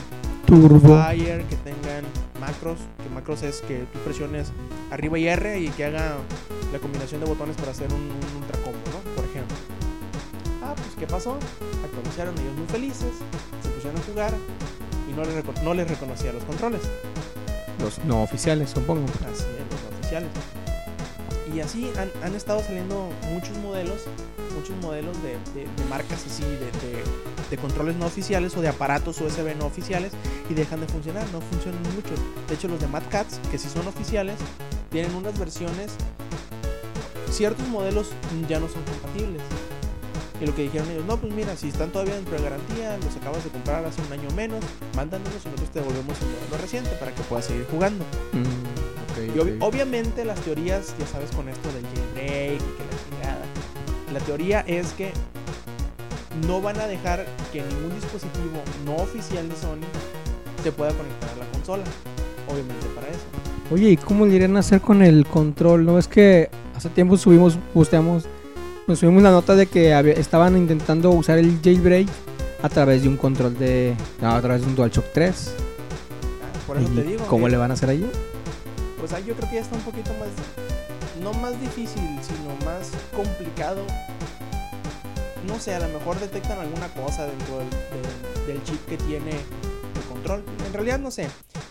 Turbo. 0.47 0.97
Fire, 0.97 1.45
que 1.45 1.57
tengan 1.57 2.05
macros, 2.41 2.79
que 3.03 3.09
macros 3.15 3.43
es 3.43 3.61
que 3.61 3.81
tú 3.93 3.99
presiones 4.01 4.51
arriba 4.91 5.19
y 5.19 5.29
R 5.29 5.61
y 5.61 5.69
que 5.69 5.85
haga 5.85 6.17
la 6.73 6.79
combinación 6.79 7.21
de 7.21 7.27
botones 7.27 7.57
para 7.57 7.73
hacer 7.73 7.93
un, 7.93 8.01
un 8.01 8.43
ultra 8.43 8.59
combo, 8.63 8.79
¿no? 8.93 9.15
Por 9.15 9.25
ejemplo. 9.25 9.57
Ah, 10.63 10.75
pues 10.75 10.89
¿qué 10.99 11.07
pasó? 11.07 11.39
Actualizaron 11.85 12.35
ellos 12.39 12.57
muy 12.57 12.67
felices, 12.67 13.13
se 13.63 13.69
pusieron 13.71 14.01
a 14.01 14.05
jugar 14.05 14.33
y 15.11 15.13
no 15.13 15.25
les, 15.25 15.63
no 15.63 15.75
les 15.75 15.89
reconocía 15.89 16.33
los 16.33 16.45
controles. 16.45 16.83
Los 17.81 17.99
no 18.05 18.23
oficiales, 18.23 18.71
supongo. 18.71 19.05
Así 19.31 19.45
es, 19.45 19.67
los 19.71 19.99
oficiales. 19.99 20.31
Y 21.55 21.61
así 21.61 21.91
han, 21.97 22.11
han 22.23 22.35
estado 22.35 22.63
saliendo 22.63 23.09
muchos 23.33 23.57
modelos, 23.59 24.03
muchos 24.55 24.77
modelos 24.83 25.17
de, 25.23 25.31
de- 25.55 25.67
marcas 25.89 26.25
así, 26.27 26.43
de, 26.43 26.59
de- 26.59 27.03
de 27.51 27.57
controles 27.57 27.97
no 27.97 28.05
oficiales 28.07 28.55
o 28.57 28.61
de 28.61 28.69
aparatos 28.69 29.19
USB 29.21 29.57
no 29.57 29.65
oficiales 29.67 30.13
y 30.51 30.55
dejan 30.55 30.81
de 30.81 30.87
funcionar, 30.89 31.27
no 31.33 31.41
funcionan 31.41 31.83
mucho. 31.95 32.11
De 32.49 32.55
hecho, 32.55 32.69
los 32.69 32.79
de 32.81 32.87
Mad 32.89 33.05
Cats, 33.11 33.41
que 33.51 33.57
sí 33.59 33.69
son 33.71 33.87
oficiales, 33.89 34.37
tienen 34.91 35.15
unas 35.15 35.39
versiones, 35.39 35.91
ciertos 37.31 37.67
modelos 37.69 38.09
ya 38.49 38.61
no 38.61 38.69
son 38.69 38.83
compatibles. 38.85 39.43
Y 40.41 40.47
lo 40.47 40.55
que 40.55 40.63
dijeron 40.63 40.89
ellos, 40.91 41.05
no, 41.05 41.17
pues 41.17 41.33
mira, 41.33 41.57
si 41.57 41.69
están 41.69 41.91
todavía 41.91 42.15
dentro 42.15 42.37
de 42.37 42.43
garantía, 42.43 42.97
los 42.99 43.17
acabas 43.17 43.43
de 43.43 43.51
comprar 43.51 43.85
hace 43.85 44.01
un 44.03 44.13
año 44.13 44.29
menos, 44.37 44.63
mándanos 44.95 45.29
y 45.31 45.49
nosotros 45.49 45.71
te 45.71 45.81
devolvemos 45.81 46.17
el 46.21 46.29
modelo 46.29 46.63
reciente 46.63 46.91
para 47.01 47.13
que 47.13 47.23
puedas 47.23 47.47
seguir 47.47 47.67
jugando. 47.69 48.05
Mm, 48.33 48.45
Y 49.35 49.39
ob- 49.39 49.57
obviamente 49.61 50.25
las 50.25 50.39
teorías, 50.41 50.95
ya 50.99 51.07
sabes, 51.07 51.31
con 51.33 51.49
esto 51.49 51.69
del 51.73 51.85
jailbreak 51.95 52.55
y 52.55 52.59
que 52.59 52.85
la 52.85 53.17
chingada. 53.17 53.45
La 54.13 54.21
teoría 54.21 54.61
es 54.67 54.93
que 54.95 55.13
no 56.47 56.61
van 56.61 56.79
a 56.81 56.87
dejar 56.87 57.27
que 57.53 57.63
ningún 57.63 57.95
dispositivo 57.95 58.63
no 58.85 58.97
oficial 58.97 59.49
de 59.49 59.57
Sony 59.57 59.85
se 60.63 60.73
pueda 60.73 60.93
conectar 60.93 61.31
a 61.31 61.37
la 61.45 61.51
consola. 61.53 61.85
Obviamente 62.51 62.87
para 62.95 63.09
eso. 63.09 63.19
Oye, 63.71 63.91
¿y 63.91 63.97
cómo 63.99 64.25
le 64.27 64.37
irían 64.37 64.57
a 64.57 64.61
hacer 64.61 64.81
con 64.81 65.03
el 65.03 65.27
control? 65.27 65.85
¿No 65.85 65.99
es 65.99 66.09
que 66.09 66.49
hace 66.75 66.89
tiempo 66.89 67.17
subimos, 67.19 67.59
posteamos, 67.75 68.25
nos 68.87 68.99
subimos 69.01 69.23
la 69.23 69.31
nota 69.31 69.55
de 69.57 69.67
que 69.67 69.93
había- 69.93 70.15
estaban 70.15 70.57
intentando 70.57 71.11
usar 71.11 71.39
el 71.39 71.59
jailbreak 71.63 72.09
a 72.63 72.69
través 72.71 73.03
de 73.03 73.09
un 73.09 73.17
control 73.19 73.59
de... 73.59 73.95
no, 74.23 74.31
a 74.33 74.41
través 74.41 74.63
de 74.63 74.69
un 74.69 74.75
DualShock 74.75 75.05
3. 75.13 75.53
Ah, 75.59 76.59
Por 76.67 76.79
eso 76.79 76.89
¿Y 76.93 76.97
te 76.97 77.03
digo. 77.03 77.27
¿Cómo 77.27 77.49
le 77.49 77.57
van 77.59 77.71
a 77.71 77.75
hacer 77.75 77.91
ahí? 77.91 78.11
Pues 79.09 79.23
ahí 79.23 79.27
yo 79.27 79.35
creo 79.35 79.49
que 79.49 79.55
ya 79.57 79.63
está 79.63 79.75
un 79.75 79.83
poquito 79.83 80.11
más. 80.15 80.29
No 81.23 81.33
más 81.41 81.59
difícil, 81.61 82.03
sino 82.23 82.55
más 82.67 82.91
complicado. 83.17 83.81
No 85.47 85.59
sé, 85.59 85.75
a 85.75 85.79
lo 85.81 85.89
mejor 85.99 86.21
detectan 86.21 86.59
alguna 86.59 86.89
cosa 86.89 87.27
dentro 87.27 87.59
del, 87.59 87.71
del- 87.71 88.47
del 88.47 88.63
chip 88.65 88.85
que 88.87 88.99
tiene 88.99 89.31
el 89.31 90.03
control. 90.13 90.45
En 90.67 90.73
realidad 90.75 90.99
no 90.99 91.11
sé. 91.11 91.29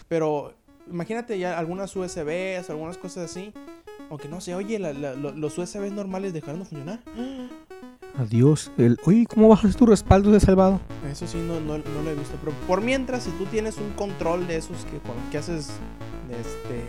Pero 0.07 0.53
imagínate 0.91 1.37
ya 1.37 1.59
algunas 1.59 1.95
USBs, 1.95 2.71
algunas 2.71 2.97
cosas 2.97 3.29
así. 3.29 3.53
Aunque 4.09 4.27
no 4.27 4.41
sé, 4.41 4.55
oye, 4.55 4.79
la- 4.79 4.93
la- 4.93 5.13
lo- 5.13 5.31
los 5.31 5.57
USBs 5.59 5.91
normales 5.91 6.33
dejaron 6.33 6.61
de 6.61 6.65
funcionar. 6.65 7.01
Adiós. 8.17 8.71
El... 8.79 8.97
Oye, 9.05 9.27
¿cómo 9.27 9.47
bajas 9.47 9.75
tu 9.75 9.85
respaldo 9.85 10.31
de 10.31 10.39
salvado? 10.39 10.79
Eso 11.11 11.27
sí, 11.27 11.37
no, 11.37 11.59
no, 11.59 11.77
no 11.77 12.01
lo 12.03 12.09
he 12.09 12.15
visto. 12.15 12.35
Pero 12.43 12.55
por 12.67 12.81
mientras, 12.81 13.23
si 13.23 13.29
tú 13.31 13.45
tienes 13.45 13.77
un 13.77 13.91
control 13.91 14.47
de 14.47 14.57
esos 14.57 14.77
que, 14.85 14.99
que 15.29 15.37
haces 15.37 15.69
este, 16.31 16.83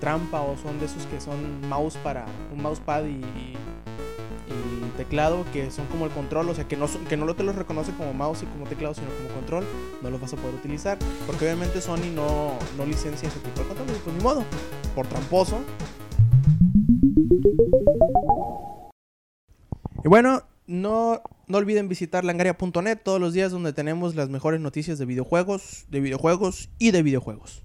trampa 0.00 0.40
o 0.42 0.56
son 0.56 0.78
de 0.80 0.86
esos 0.86 1.06
que 1.06 1.20
son 1.20 1.60
mouse 1.68 1.96
para 1.98 2.26
un 2.52 2.62
mousepad 2.62 3.04
y, 3.04 3.10
y- 3.10 3.56
teclado, 4.96 5.46
que 5.50 5.70
son 5.70 5.86
como 5.86 6.04
el 6.04 6.12
control, 6.12 6.50
o 6.50 6.54
sea, 6.54 6.68
que 6.68 6.76
no, 6.76 6.86
que 7.08 7.16
no 7.16 7.34
te 7.34 7.42
los 7.42 7.56
reconoce 7.56 7.92
como 7.92 8.12
mouse 8.12 8.42
y 8.42 8.46
como 8.46 8.66
teclado, 8.66 8.94
sino 8.94 9.06
como 9.08 9.28
control, 9.34 9.64
no 10.02 10.10
los 10.10 10.20
vas 10.20 10.34
a 10.34 10.36
poder 10.36 10.54
utilizar. 10.56 10.98
Porque 11.26 11.46
obviamente 11.46 11.80
Sony 11.80 12.10
no, 12.14 12.52
no 12.76 12.84
licencia 12.84 13.28
ese 13.28 13.38
tipo 13.40 13.60
de 13.60 13.66
controles. 13.68 13.96
Pues 14.04 14.14
ni 14.16 14.22
modo, 14.22 14.44
por 14.94 15.06
tramposo. 15.06 15.60
Y 20.04 20.08
bueno, 20.08 20.42
no, 20.66 21.22
no 21.46 21.58
olviden 21.58 21.88
visitar 21.88 22.24
langaria.net 22.24 22.98
todos 23.02 23.20
los 23.20 23.32
días 23.32 23.52
donde 23.52 23.72
tenemos 23.72 24.14
las 24.14 24.28
mejores 24.28 24.60
noticias 24.60 24.98
de 24.98 25.06
videojuegos, 25.06 25.86
de 25.88 26.00
videojuegos 26.00 26.68
y 26.78 26.90
de 26.90 27.02
videojuegos. 27.02 27.64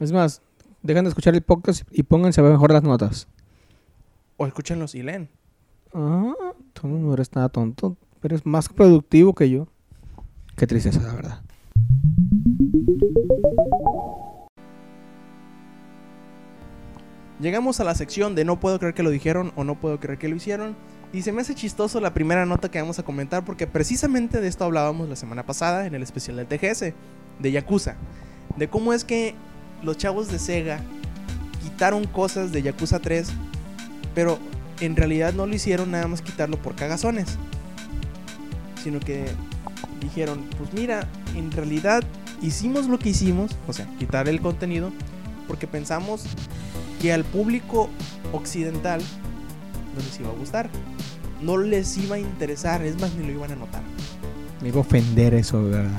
Es 0.00 0.12
más, 0.12 0.42
dejan 0.88 1.04
de 1.04 1.10
escuchar 1.10 1.34
el 1.34 1.42
podcast 1.42 1.82
y 1.90 2.02
pónganse 2.02 2.40
a 2.40 2.44
ver 2.44 2.52
mejor 2.52 2.72
las 2.72 2.82
notas. 2.82 3.28
O 4.36 4.46
escúchenlos 4.46 4.94
y 4.94 5.02
leen. 5.02 5.28
Ah, 5.92 6.32
tú 6.72 6.88
no 6.88 7.12
eres 7.14 7.34
nada 7.34 7.48
tonto. 7.48 7.96
Eres 8.22 8.44
más 8.44 8.68
productivo 8.68 9.34
que 9.34 9.50
yo. 9.50 9.68
Qué 10.56 10.66
tristeza, 10.66 11.00
la 11.00 11.14
verdad. 11.14 11.42
Llegamos 17.40 17.78
a 17.78 17.84
la 17.84 17.94
sección 17.94 18.34
de 18.34 18.44
no 18.44 18.58
puedo 18.58 18.78
creer 18.80 18.94
que 18.94 19.04
lo 19.04 19.10
dijeron 19.10 19.52
o 19.54 19.62
no 19.62 19.78
puedo 19.78 20.00
creer 20.00 20.18
que 20.18 20.28
lo 20.28 20.34
hicieron. 20.34 20.74
Y 21.12 21.22
se 21.22 21.32
me 21.32 21.40
hace 21.40 21.54
chistoso 21.54 22.00
la 22.00 22.12
primera 22.12 22.44
nota 22.44 22.70
que 22.70 22.80
vamos 22.80 22.98
a 22.98 23.04
comentar 23.04 23.44
porque 23.44 23.66
precisamente 23.66 24.40
de 24.40 24.48
esto 24.48 24.64
hablábamos 24.64 25.08
la 25.08 25.16
semana 25.16 25.46
pasada 25.46 25.86
en 25.86 25.94
el 25.94 26.02
especial 26.02 26.36
del 26.36 26.46
TGS, 26.48 26.92
de 27.38 27.52
Yakuza. 27.52 27.96
De 28.56 28.68
cómo 28.68 28.92
es 28.92 29.04
que 29.04 29.36
los 29.82 29.96
chavos 29.96 30.28
de 30.28 30.38
Sega 30.38 30.80
quitaron 31.62 32.06
cosas 32.06 32.52
de 32.52 32.62
Yakuza 32.62 32.98
3, 32.98 33.28
pero 34.14 34.38
en 34.80 34.96
realidad 34.96 35.32
no 35.32 35.46
lo 35.46 35.54
hicieron 35.54 35.90
nada 35.90 36.08
más 36.08 36.22
quitarlo 36.22 36.56
por 36.56 36.74
cagazones. 36.74 37.36
Sino 38.82 39.00
que 39.00 39.26
dijeron, 40.00 40.44
pues 40.56 40.72
mira, 40.72 41.08
en 41.36 41.50
realidad 41.50 42.02
hicimos 42.42 42.86
lo 42.86 42.98
que 42.98 43.10
hicimos, 43.10 43.56
o 43.66 43.72
sea, 43.72 43.86
quitar 43.98 44.28
el 44.28 44.40
contenido, 44.40 44.92
porque 45.46 45.66
pensamos 45.66 46.24
que 47.00 47.12
al 47.12 47.24
público 47.24 47.88
occidental 48.32 49.00
no 49.94 50.00
les 50.04 50.20
iba 50.20 50.28
a 50.30 50.32
gustar. 50.32 50.70
No 51.40 51.56
les 51.56 51.96
iba 51.98 52.16
a 52.16 52.18
interesar, 52.18 52.82
es 52.82 53.00
más, 53.00 53.14
ni 53.14 53.24
lo 53.24 53.32
iban 53.32 53.52
a 53.52 53.56
notar. 53.56 53.82
Me 54.60 54.68
iba 54.68 54.78
a 54.78 54.80
ofender 54.80 55.34
eso, 55.34 55.62
¿verdad? 55.62 55.90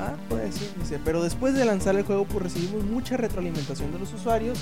Ah, 0.00 0.14
puede 0.28 0.52
ser, 0.52 0.68
dice. 0.78 0.98
Pero 1.04 1.22
después 1.22 1.54
de 1.54 1.64
lanzar 1.64 1.96
el 1.96 2.02
juego, 2.04 2.24
pues 2.26 2.42
recibimos 2.44 2.84
mucha 2.84 3.16
retroalimentación 3.16 3.92
de 3.92 3.98
los 3.98 4.12
usuarios 4.12 4.58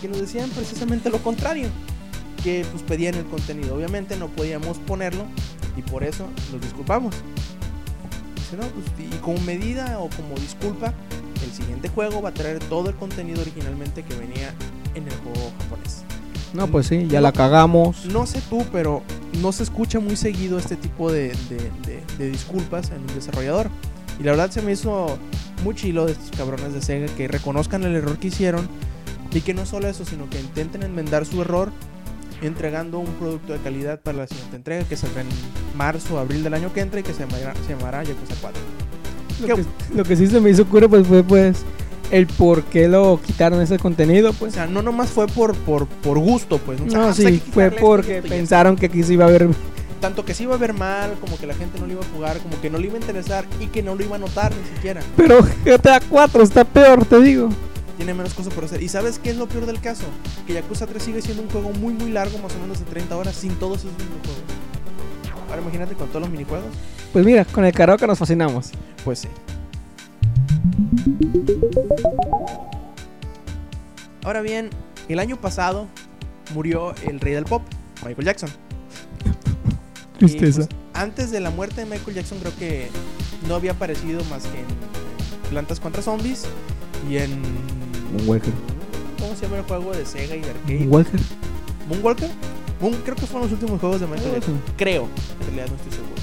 que 0.00 0.08
nos 0.08 0.20
decían 0.20 0.48
precisamente 0.50 1.10
lo 1.10 1.18
contrario. 1.18 1.68
Que 2.42 2.64
pues 2.70 2.82
pedían 2.82 3.14
el 3.16 3.26
contenido. 3.26 3.74
Obviamente 3.74 4.16
no 4.16 4.28
podíamos 4.28 4.78
ponerlo 4.78 5.24
y 5.76 5.82
por 5.82 6.02
eso 6.04 6.26
los 6.52 6.60
disculpamos. 6.62 7.14
Dice, 8.36 8.56
no, 8.56 8.62
pues, 8.68 8.86
y 8.98 9.16
como 9.18 9.38
medida 9.40 9.98
o 10.00 10.08
como 10.08 10.34
disculpa, 10.36 10.94
el 11.44 11.52
siguiente 11.52 11.88
juego 11.88 12.22
va 12.22 12.30
a 12.30 12.34
traer 12.34 12.58
todo 12.60 12.88
el 12.88 12.96
contenido 12.96 13.42
originalmente 13.42 14.02
que 14.02 14.14
venía 14.14 14.54
en 14.94 15.04
el 15.06 15.12
juego 15.18 15.52
japonés. 15.58 16.02
No, 16.54 16.66
pues 16.66 16.86
sí, 16.88 17.06
ya 17.08 17.20
No. 17.20 17.24
la 17.24 17.32
cagamos. 17.32 18.06
No 18.06 18.26
sé 18.26 18.40
tú, 18.48 18.64
pero 18.72 19.02
no 19.40 19.52
se 19.52 19.62
escucha 19.62 20.00
muy 20.00 20.16
seguido 20.16 20.58
este 20.58 20.76
tipo 20.76 21.12
de, 21.12 21.28
de- 21.48 21.70
de- 21.86 22.02
de 22.18 22.30
disculpas 22.30 22.90
en 22.90 23.02
un 23.02 23.06
desarrollador. 23.14 23.68
Y 24.20 24.22
la 24.22 24.32
verdad 24.32 24.50
se 24.50 24.62
me 24.62 24.72
hizo 24.72 25.18
muy 25.64 25.74
chilo 25.74 26.06
de 26.06 26.12
estos 26.12 26.30
cabrones 26.36 26.74
de 26.74 26.82
Sega 26.82 27.06
que 27.16 27.26
reconozcan 27.26 27.84
el 27.84 27.96
error 27.96 28.18
que 28.18 28.28
hicieron 28.28 28.68
y 29.32 29.40
que 29.40 29.54
no 29.54 29.64
solo 29.64 29.88
eso, 29.88 30.04
sino 30.04 30.28
que 30.28 30.38
intenten 30.40 30.82
enmendar 30.82 31.24
su 31.24 31.40
error 31.40 31.70
entregando 32.42 32.98
un 32.98 33.12
producto 33.14 33.52
de 33.52 33.58
calidad 33.58 34.00
para 34.00 34.18
la 34.18 34.26
siguiente 34.26 34.56
entrega 34.56 34.84
que 34.84 34.96
saldrá 34.96 35.22
en 35.22 35.28
marzo 35.76 36.16
o 36.16 36.18
abril 36.18 36.42
del 36.42 36.54
año 36.54 36.72
que 36.72 36.80
entra 36.80 37.00
y 37.00 37.02
que 37.02 37.12
se 37.12 37.20
llamará, 37.20 37.54
se 37.66 37.74
llamará 37.74 38.02
Yakuza 38.02 38.34
4. 38.40 38.60
Lo 39.46 39.56
que, 39.56 39.64
lo 39.94 40.04
que 40.04 40.16
sí 40.16 40.26
se 40.26 40.40
me 40.40 40.50
hizo 40.50 40.66
cura 40.66 40.88
pues 40.88 41.06
fue 41.06 41.22
pues 41.22 41.64
el 42.10 42.26
por 42.26 42.64
qué 42.64 42.88
lo 42.88 43.20
quitaron 43.24 43.60
ese 43.62 43.78
contenido, 43.78 44.30
O 44.30 44.32
pues. 44.34 44.54
sea, 44.54 44.66
no 44.66 44.82
nomás 44.82 45.10
fue 45.10 45.26
por, 45.28 45.54
por, 45.54 45.86
por 45.86 46.18
gusto, 46.18 46.58
pues. 46.58 46.80
O 46.80 46.90
sea, 46.90 46.98
No, 46.98 47.04
ah, 47.04 47.12
pues 47.14 47.28
sí, 47.28 47.38
que 47.40 47.52
fue 47.52 47.70
porque 47.70 48.22
pensaron 48.22 48.76
que 48.76 48.86
aquí 48.86 49.02
se 49.02 49.14
iba 49.14 49.26
a 49.26 49.28
ver. 49.28 49.48
Tanto 50.00 50.24
que 50.24 50.32
se 50.32 50.44
iba 50.44 50.54
a 50.54 50.58
ver 50.58 50.72
mal, 50.72 51.14
como 51.20 51.36
que 51.36 51.46
la 51.46 51.54
gente 51.54 51.78
no 51.78 51.86
lo 51.86 51.92
iba 51.92 52.00
a 52.00 52.08
jugar, 52.14 52.38
como 52.38 52.58
que 52.60 52.70
no 52.70 52.78
le 52.78 52.86
iba 52.86 52.96
a 52.96 53.00
interesar 53.00 53.44
y 53.60 53.66
que 53.66 53.82
no 53.82 53.94
lo 53.94 54.02
iba 54.02 54.16
a 54.16 54.18
notar 54.18 54.52
ni 54.54 54.76
siquiera. 54.76 55.02
Pero 55.16 55.40
GTA 55.64 56.00
4 56.00 56.42
está 56.42 56.64
peor, 56.64 57.04
te 57.04 57.20
digo. 57.20 57.50
Tiene 57.98 58.14
menos 58.14 58.32
cosas 58.32 58.54
por 58.54 58.64
hacer. 58.64 58.82
¿Y 58.82 58.88
sabes 58.88 59.18
qué 59.18 59.28
es 59.28 59.36
lo 59.36 59.46
peor 59.46 59.66
del 59.66 59.78
caso? 59.78 60.04
Que 60.46 60.54
Yakuza 60.54 60.86
3 60.86 61.02
sigue 61.02 61.20
siendo 61.20 61.42
un 61.42 61.50
juego 61.50 61.70
muy 61.72 61.92
muy 61.92 62.10
largo, 62.10 62.38
más 62.38 62.54
o 62.54 62.58
menos 62.60 62.78
de 62.78 62.86
30 62.86 63.14
horas, 63.14 63.34
sin 63.36 63.54
todos 63.56 63.80
esos 63.80 63.92
minijuegos. 63.92 64.42
Ahora 65.50 65.60
imagínate 65.60 65.94
con 65.94 66.08
todos 66.08 66.22
los 66.22 66.30
minijuegos. 66.30 66.72
Pues 67.12 67.26
mira, 67.26 67.44
con 67.44 67.66
el 67.66 67.72
karaoke 67.72 68.06
nos 68.06 68.18
fascinamos. 68.18 68.70
Pues 69.04 69.18
sí. 69.18 69.28
Ahora 74.24 74.40
bien, 74.40 74.70
el 75.08 75.18
año 75.18 75.36
pasado 75.38 75.86
murió 76.54 76.94
el 77.06 77.20
rey 77.20 77.34
del 77.34 77.44
pop, 77.44 77.62
Michael 78.04 78.24
Jackson. 78.24 78.50
Tristeza. 80.26 80.66
Pues, 80.66 80.78
antes 80.94 81.30
de 81.30 81.40
la 81.40 81.50
muerte 81.50 81.80
de 81.82 81.86
Michael 81.86 82.16
Jackson 82.16 82.38
creo 82.38 82.56
que 82.58 82.88
no 83.48 83.54
había 83.54 83.72
aparecido 83.72 84.22
más 84.30 84.42
que 84.44 84.60
en 84.60 84.66
Plantas 85.50 85.80
contra 85.80 86.02
Zombies 86.02 86.44
y 87.08 87.16
en... 87.16 87.40
Moonwalker. 88.16 88.52
¿Cómo 89.18 89.34
se 89.34 89.42
llama 89.42 89.58
el 89.58 89.64
juego 89.64 89.92
de 89.92 90.04
Sega 90.06 90.36
y 90.36 90.40
de 90.40 90.50
arcade? 90.50 90.78
Moonwalker. 90.80 91.20
¿Moonwalker? 91.88 92.30
Moon, 92.80 92.94
creo 93.04 93.14
que 93.16 93.26
fueron 93.26 93.50
los 93.50 93.52
últimos 93.60 93.78
juegos 93.80 94.00
de 94.00 94.06
Michael 94.06 94.32
Jackson. 94.34 94.60
Creo. 94.76 95.08
En 95.40 95.46
realidad 95.46 95.66
no 95.68 95.76
estoy 95.76 95.92
seguro. 95.92 96.14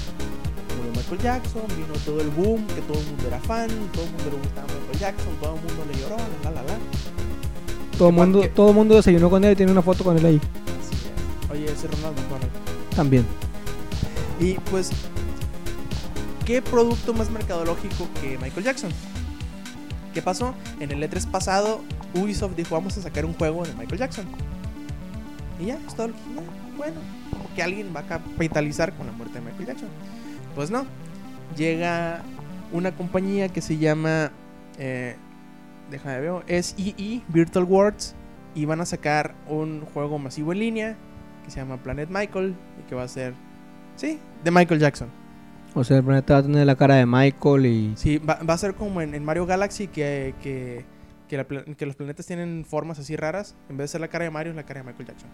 Murió 0.76 0.92
Michael 1.00 1.20
Jackson, 1.22 1.62
vino 1.76 1.94
todo 2.04 2.20
el 2.20 2.28
boom, 2.30 2.66
que 2.68 2.80
todo 2.82 2.98
el 2.98 3.06
mundo 3.06 3.24
era 3.28 3.38
fan, 3.40 3.68
todo 3.92 4.04
el 4.04 4.10
mundo 4.10 4.24
le 4.32 4.36
gustaba 4.38 4.66
Michael 4.66 4.98
Jackson, 4.98 5.32
todo 5.40 5.54
el 5.54 5.60
mundo 5.62 5.84
le 5.92 6.00
lloró, 6.00 6.16
la 6.44 6.50
la 6.50 6.62
la. 6.62 6.78
Todo 7.96 8.08
el 8.08 8.14
mundo, 8.14 8.40
que- 8.40 8.48
todo 8.48 8.72
mundo 8.72 8.96
desayunó 8.96 9.30
con 9.30 9.44
él 9.44 9.52
y 9.52 9.56
tiene 9.56 9.70
una 9.72 9.82
foto 9.82 10.02
con 10.04 10.16
él 10.18 10.24
ahí. 10.26 10.36
Así 10.80 10.94
es. 10.94 11.50
Oye, 11.50 11.64
ese 11.66 11.86
Ronald 11.88 12.16
McDonald. 12.16 12.50
También. 12.96 13.24
Y 14.40 14.54
pues, 14.70 14.90
¿qué 16.44 16.62
producto 16.62 17.12
más 17.12 17.30
mercadológico 17.30 18.08
que 18.20 18.38
Michael 18.38 18.64
Jackson? 18.64 18.90
¿Qué 20.14 20.22
pasó? 20.22 20.54
En 20.80 20.90
el 20.90 21.02
E3 21.02 21.28
pasado, 21.30 21.82
Ubisoft 22.14 22.54
dijo, 22.56 22.74
vamos 22.74 22.96
a 22.98 23.02
sacar 23.02 23.24
un 23.24 23.34
juego 23.34 23.64
de 23.64 23.74
Michael 23.74 23.98
Jackson. 23.98 24.26
Y 25.60 25.66
ya, 25.66 25.78
es 25.86 25.94
todo 25.94 26.08
lo 26.08 26.14
que... 26.14 26.20
Bueno, 26.76 27.00
que 27.54 27.62
alguien 27.62 27.92
va 27.94 28.00
a 28.00 28.06
capitalizar 28.06 28.92
con 28.94 29.06
la 29.06 29.12
muerte 29.12 29.40
de 29.40 29.44
Michael 29.44 29.66
Jackson. 29.66 29.88
Pues 30.54 30.70
no. 30.70 30.86
Llega 31.56 32.22
una 32.72 32.92
compañía 32.92 33.48
que 33.48 33.60
se 33.60 33.78
llama... 33.78 34.30
Eh, 34.78 35.16
déjame 35.90 36.20
ver. 36.20 36.44
Es 36.46 36.76
EE, 36.78 37.22
Virtual 37.28 37.64
Worlds. 37.64 38.14
Y 38.54 38.64
van 38.64 38.80
a 38.80 38.86
sacar 38.86 39.34
un 39.48 39.82
juego 39.92 40.18
masivo 40.18 40.52
en 40.52 40.58
línea 40.60 40.96
que 41.44 41.50
se 41.50 41.58
llama 41.58 41.76
Planet 41.78 42.08
Michael. 42.08 42.54
Y 42.80 42.88
que 42.88 42.94
va 42.94 43.02
a 43.02 43.08
ser... 43.08 43.34
Sí, 43.98 44.18
de 44.42 44.50
Michael 44.50 44.80
Jackson. 44.80 45.08
O 45.74 45.84
sea, 45.84 45.98
el 45.98 46.04
planeta 46.04 46.32
va 46.34 46.38
a 46.40 46.42
tener 46.42 46.66
la 46.66 46.76
cara 46.76 46.94
de 46.94 47.04
Michael 47.06 47.66
y. 47.66 47.92
Sí, 47.96 48.18
va, 48.18 48.38
va 48.48 48.54
a 48.54 48.58
ser 48.58 48.74
como 48.74 49.00
en, 49.02 49.14
en 49.14 49.24
Mario 49.24 49.44
Galaxy 49.44 49.86
que, 49.88 50.34
que, 50.42 50.84
que, 51.28 51.36
la 51.36 51.44
pla- 51.44 51.64
que 51.64 51.84
los 51.84 51.94
planetas 51.96 52.24
tienen 52.26 52.64
formas 52.64 52.98
así 52.98 53.14
raras. 53.16 53.54
En 53.68 53.76
vez 53.76 53.84
de 53.84 53.88
ser 53.88 54.00
la 54.00 54.08
cara 54.08 54.24
de 54.24 54.30
Mario, 54.30 54.50
es 54.52 54.56
la 54.56 54.62
cara 54.64 54.80
de 54.80 54.86
Michael 54.86 55.08
Jackson. 55.08 55.28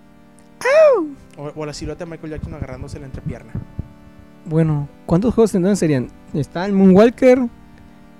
O, 1.37 1.53
o 1.55 1.67
la 1.67 1.73
silueta 1.73 2.05
de 2.05 2.11
Michael 2.11 2.33
Jackson 2.33 2.55
agarrándose 2.55 2.99
la 2.99 3.07
entrepierna. 3.07 3.53
Bueno, 4.47 4.89
¿cuántos 5.07 5.35
juegos 5.35 5.53
tendrán 5.53 5.77
serían? 5.77 6.09
Está 6.33 6.67
el 6.67 6.73
Moonwalker. 6.73 7.47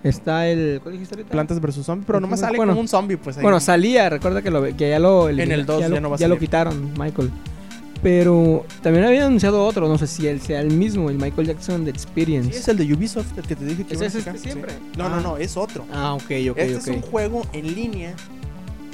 Está 0.03 0.47
el. 0.47 0.81
¿Cuál 0.83 0.93
dijiste 0.95 1.15
ahorita? 1.15 1.33
Plantas 1.33 1.61
versus 1.61 1.87
zombies, 1.87 2.07
pero 2.07 2.21
nomás 2.21 2.41
sale 2.41 2.57
Bueno. 2.59 2.73
como 2.73 2.81
un 2.83 2.89
zombie, 2.89 3.17
pues 3.17 3.37
ahí. 3.39 3.43
Bueno, 3.43 3.59
salía, 3.61 4.11
recuerda 4.11 4.43
que, 4.43 4.51
lo, 4.51 4.63
que 4.63 4.91
ya 4.91 4.99
lo 4.99 5.29
En 5.31 5.51
el 5.51 5.65
dos 5.65 5.81
ya, 5.81 5.89
ya 5.89 5.95
lo, 5.95 6.01
no 6.01 6.11
va 6.11 6.17
a 6.17 6.19
ya 6.19 6.29
lo 6.29 6.35
salir. 6.35 6.47
quitaron, 6.49 6.93
Michael. 6.99 7.31
Pero 8.05 8.67
también 8.83 9.07
había 9.07 9.25
anunciado 9.27 9.65
otro, 9.65 9.89
no 9.89 9.97
sé 9.97 10.07
si 10.07 10.27
él 10.29 10.39
sea 10.41 10.61
el 10.61 10.71
mismo, 10.71 11.09
el 11.09 11.17
Michael 11.17 11.47
Jackson 11.49 11.85
de 11.87 11.91
Experience. 11.91 12.53
Sí, 12.53 12.59
es 12.59 12.69
el 12.69 12.77
de 12.77 12.93
Ubisoft, 12.95 13.37
el 13.39 13.45
que 13.47 13.57
te 13.57 13.65
dije 13.65 13.85
que 13.87 13.95
¿Ese 13.95 14.05
iban 14.05 14.05
a 14.05 14.07
es 14.09 14.15
este 14.15 14.21
sacar, 14.25 14.39
sí. 14.39 14.45
siempre? 14.45 14.73
No, 14.99 15.09
no, 15.09 15.15
Ah. 15.17 15.21
no, 15.23 15.37
es 15.39 15.57
otro. 15.57 15.87
Ah, 15.91 16.13
ok, 16.13 16.23
ok, 16.23 16.59
este 16.59 16.77
ok. 16.77 16.81
es 16.83 16.87
un 16.89 17.01
juego 17.01 17.43
en 17.55 17.75
línea. 17.75 18.15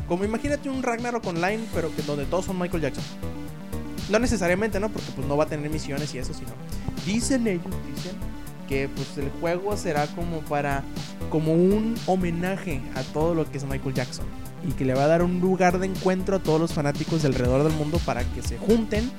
Como 0.07 0.25
imagínate 0.25 0.71
un 0.71 0.83
Ragnarok 0.83 1.27
Online, 1.27 1.59
pero 1.75 1.95
que 1.95 2.03
donde 2.03 2.25
todos 2.25 2.45
son 2.45 2.59
Michael 2.59 2.83
Jackson. 2.85 3.03
No 4.11 4.19
necesariamente, 4.21 4.79
¿no? 4.79 4.89
Porque 4.89 5.09
pues 5.15 5.27
no 5.27 5.37
va 5.37 5.45
a 5.45 5.47
tener 5.49 5.69
misiones 5.71 6.15
y 6.15 6.19
eso, 6.19 6.33
sino. 6.33 6.51
Dicen 7.05 7.47
ellos, 7.49 7.65
dicen 7.95 8.13
que 8.69 8.89
pues 8.95 9.19
el 9.19 9.29
juego 9.41 9.77
será 9.77 10.07
como 10.09 10.39
para. 10.43 10.85
como 11.31 11.53
un 11.53 11.97
homenaje 12.07 12.81
a 12.95 13.03
todo 13.03 13.35
lo 13.35 13.51
que 13.51 13.59
es 13.59 13.65
Michael 13.65 13.95
Jackson. 13.95 14.25
Y 14.69 14.73
que 14.73 14.85
le 14.85 14.95
va 14.95 15.05
a 15.05 15.07
dar 15.07 15.23
un 15.23 15.41
lugar 15.41 15.79
de 15.79 15.87
encuentro 15.87 16.37
a 16.37 16.39
todos 16.39 16.61
los 16.61 16.73
fanáticos 16.73 17.23
de 17.23 17.29
alrededor 17.29 17.65
del 17.65 17.73
mundo 17.73 17.99
para 18.05 18.23
que 18.25 18.43
se 18.43 18.59
junten 18.59 19.11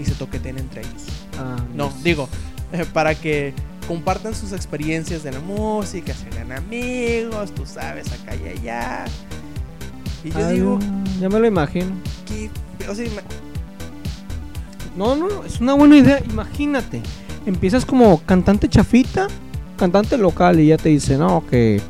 y 0.00 0.04
se 0.04 0.12
toqueten 0.12 0.58
entre 0.58 0.80
ellos. 0.80 1.02
Ah, 1.38 1.56
No, 1.74 1.92
digo, 2.02 2.28
eh, 2.72 2.84
para 2.92 3.14
que 3.14 3.54
compartan 3.86 4.34
sus 4.34 4.52
experiencias 4.52 5.22
de 5.22 5.30
la 5.32 5.40
música, 5.40 6.12
se 6.14 6.26
hagan 6.28 6.52
amigos, 6.52 7.52
tú 7.54 7.64
sabes, 7.66 8.10
acá 8.12 8.34
y 8.34 8.48
allá. 8.48 9.04
Y 10.24 10.30
yo 10.30 10.38
Ah, 10.38 10.48
digo, 10.50 10.78
Ya 11.20 11.28
me 11.28 11.38
lo 11.38 11.46
imagino. 11.46 11.92
que, 12.26 12.50
o 12.88 12.94
sea, 12.94 13.04
ima- 13.06 13.22
No, 14.96 15.16
no, 15.16 15.28
no, 15.28 15.44
es 15.44 15.60
una 15.60 15.74
buena 15.74 15.96
idea. 15.98 16.20
Imagínate. 16.30 17.00
Empiezas 17.46 17.84
como 17.84 18.20
cantante 18.22 18.68
chafita, 18.68 19.26
cantante 19.76 20.16
local, 20.16 20.60
y 20.60 20.68
ya 20.68 20.76
te 20.78 20.88
dice, 20.88 21.18
no, 21.18 21.44
que 21.50 21.80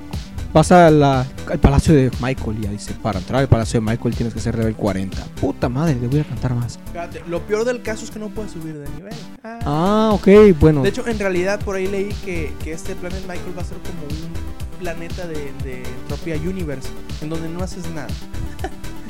pasa 0.55 0.91
la- 0.91 1.27
al 1.51 1.59
palacio 1.59 1.93
de 1.93 2.11
Michael. 2.23 2.57
Y 2.59 2.63
ya 2.63 2.71
dice, 2.71 2.95
para 3.03 3.19
entrar 3.19 3.41
al 3.43 3.49
palacio 3.49 3.81
de 3.81 3.87
Michael 3.87 4.15
tienes 4.15 4.33
que 4.33 4.41
ser 4.41 4.57
level 4.57 4.75
40. 4.75 5.23
Puta 5.39 5.69
madre, 5.69 5.97
le 6.01 6.07
voy 6.09 6.21
a 6.21 6.25
cantar 6.25 6.55
más. 6.55 6.79
fíjate, 6.93 7.23
lo 7.29 7.41
peor 7.43 7.65
del 7.67 7.83
caso 7.83 8.05
es 8.05 8.11
que 8.11 8.19
no 8.19 8.29
puedes 8.31 8.53
subir 8.53 8.79
de 8.79 8.89
nivel. 8.97 9.13
Ah. 9.43 9.59
Ah, 9.67 10.11
ok, 10.13 10.29
bueno. 10.59 10.83
De 10.83 10.89
hecho, 10.89 11.07
en 11.07 11.19
realidad 11.19 11.61
por 11.61 11.77
ahí 11.77 11.87
leí 11.89 12.09
que, 12.25 12.53
que 12.63 12.73
este 12.73 12.95
Planet 12.95 13.21
Michael 13.29 13.53
va 13.59 13.63
a 13.63 13.67
ser 13.67 13.77
como 13.79 14.03
un 14.05 14.79
planeta 14.81 15.27
de, 15.27 15.53
de 15.65 15.83
Entropia 16.03 16.37
Universe, 16.37 16.89
en 17.21 17.29
donde 17.29 17.49
no 17.49 17.63
haces 17.63 17.85
nada. 17.95 18.09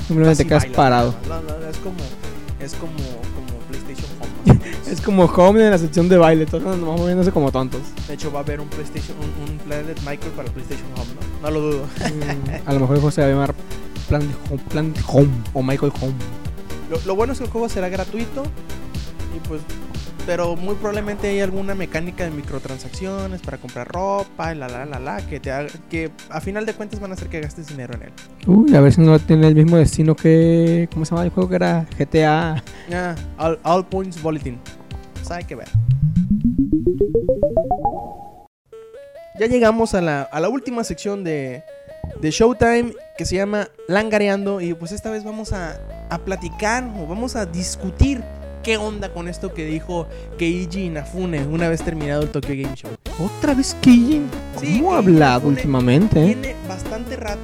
simplemente 0.09 0.47
quedas 0.47 0.67
parado. 0.67 1.15
No, 1.29 1.41
no, 1.43 1.69
es 1.69 1.77
como, 1.79 1.97
es 2.61 2.75
como, 2.75 2.93
Es 4.91 5.01
como 5.01 5.25
home 5.25 5.65
en 5.65 5.71
la 5.71 5.79
sección 5.79 6.09
de 6.09 6.17
baile, 6.19 6.47
todos 6.47 6.63
nos 6.63 6.81
vamos 6.81 7.01
moviéndose 7.01 7.33
como 7.33 7.51
tontos. 7.51 7.81
De 8.07 8.15
hecho, 8.15 8.31
va 8.31 8.41
a 8.41 8.43
haber 8.43 8.61
un 8.61 8.69
PlayStation, 8.69 9.17
un, 9.19 9.51
un 9.51 9.59
Planet 9.59 9.99
Michael 10.01 10.33
para 10.33 10.51
PlayStation 10.51 10.87
Home, 10.97 11.11
¿no? 11.15 11.49
No 11.49 11.51
lo 11.51 11.61
dudo. 11.61 11.85
Mm, 11.85 12.69
a 12.69 12.73
lo 12.73 12.81
mejor 12.81 12.97
el 12.97 13.01
juego 13.01 13.11
se 13.11 13.21
va 13.23 13.27
a 13.27 13.31
llamar 13.31 13.55
Planet 14.09 14.37
Home, 14.51 14.63
Planet 14.69 15.01
Home 15.09 15.31
o 15.53 15.63
Michael 15.63 15.93
Home. 16.01 16.15
Lo, 16.91 17.01
lo 17.07 17.17
bueno 17.17 17.33
es 17.33 17.39
que 17.39 17.45
el 17.45 17.51
juego 17.51 17.69
será 17.69 17.89
gratuito. 17.89 18.43
Y 19.35 19.49
pues. 19.49 19.63
Pero 20.27 20.57
muy 20.57 20.75
probablemente 20.77 21.29
hay 21.29 21.41
alguna 21.41 21.75
mecánica 21.75 22.25
de 22.25 22.31
microtransacciones 22.31 23.43
para 23.43 23.59
comprar 23.59 23.87
ropa 23.89 24.55
y 24.55 24.57
la 24.59 24.69
la 24.69 24.87
la 24.87 24.99
la. 24.99 25.19
Que, 25.19 25.39
te 25.39 25.53
haga- 25.53 25.69
que 25.91 26.11
a 26.31 26.41
final 26.41 26.65
de 26.65 26.73
cuentas 26.73 26.99
van 26.99 27.11
a 27.11 27.15
hacer 27.15 27.29
que 27.29 27.41
gastes 27.43 27.69
dinero 27.69 27.95
en 27.95 28.05
él. 28.05 28.13
Uy, 28.47 28.75
a 28.75 28.81
ver 28.81 28.93
si 28.95 29.03
no 29.03 29.19
tiene 29.19 29.49
el 29.49 29.55
mismo 29.55 29.77
destino 29.77 30.17
que. 30.17 30.89
¿Cómo 30.93 31.05
se 31.05 31.11
llama 31.11 31.25
el 31.25 31.31
juego 31.31 31.51
que 31.51 31.57
era? 31.57 31.87
GTA. 31.99 32.63
Ah, 32.93 33.15
all, 33.37 33.59
All 33.65 33.85
Points 33.87 34.23
Bulletin. 34.23 34.59
Pues 35.15 35.31
hay 35.31 35.45
que 35.45 35.57
ver. 35.57 35.69
Ya 39.39 39.47
llegamos 39.47 39.95
a 39.95 40.01
la, 40.01 40.23
a 40.23 40.41
la 40.41 40.49
última 40.49 40.85
sección 40.85 41.25
de, 41.25 41.63
de 42.21 42.31
Showtime 42.31 42.95
que 43.19 43.27
se 43.27 43.37
llama 43.37 43.69
Langareando. 43.89 44.61
Y 44.63 44.73
pues 44.75 44.93
esta 44.93 45.11
vez 45.11 45.23
vamos 45.25 45.53
a, 45.53 45.77
a 46.09 46.19
platicar 46.19 46.85
o 46.99 47.07
vamos 47.07 47.37
a 47.37 47.45
discutir 47.45 48.23
qué 48.65 48.77
onda 48.79 49.11
con 49.13 49.29
esto 49.29 49.53
que 49.55 49.65
dijo 49.67 50.07
Keiji 50.39 50.85
Inafune 50.87 51.45
una 51.45 51.69
vez 51.69 51.83
terminado 51.83 52.23
el 52.23 52.31
Tokyo 52.31 52.55
Game 52.61 52.75
Show. 52.75 52.91
Otra 53.21 53.55
vez. 53.55 53.77
Sí, 53.83 54.23
¿Cómo 54.81 54.95
ha 54.95 55.01
Keiji 55.01 55.13
hablado 55.13 55.35
Inafune 55.41 55.55
últimamente? 55.57 56.21
eh? 56.23 56.27
Tiene 56.35 56.57
bastante 56.69 57.17
rato 57.17 57.41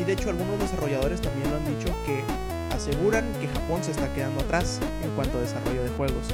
y 0.00 0.04
de 0.04 0.12
hecho 0.12 0.30
algunos 0.30 0.58
desarrolladores 0.60 1.20
también 1.20 1.50
lo 1.50 1.56
han 1.56 1.66
dicho 1.78 1.92
que 2.06 2.22
aseguran 2.74 3.24
que 3.40 3.48
Japón 3.48 3.82
se 3.84 3.90
está 3.90 4.08
quedando 4.14 4.40
atrás 4.42 4.78
en 5.04 5.10
cuanto 5.10 5.38
a 5.38 5.40
desarrollo 5.42 5.82
de 5.82 5.90
juegos. 5.90 6.24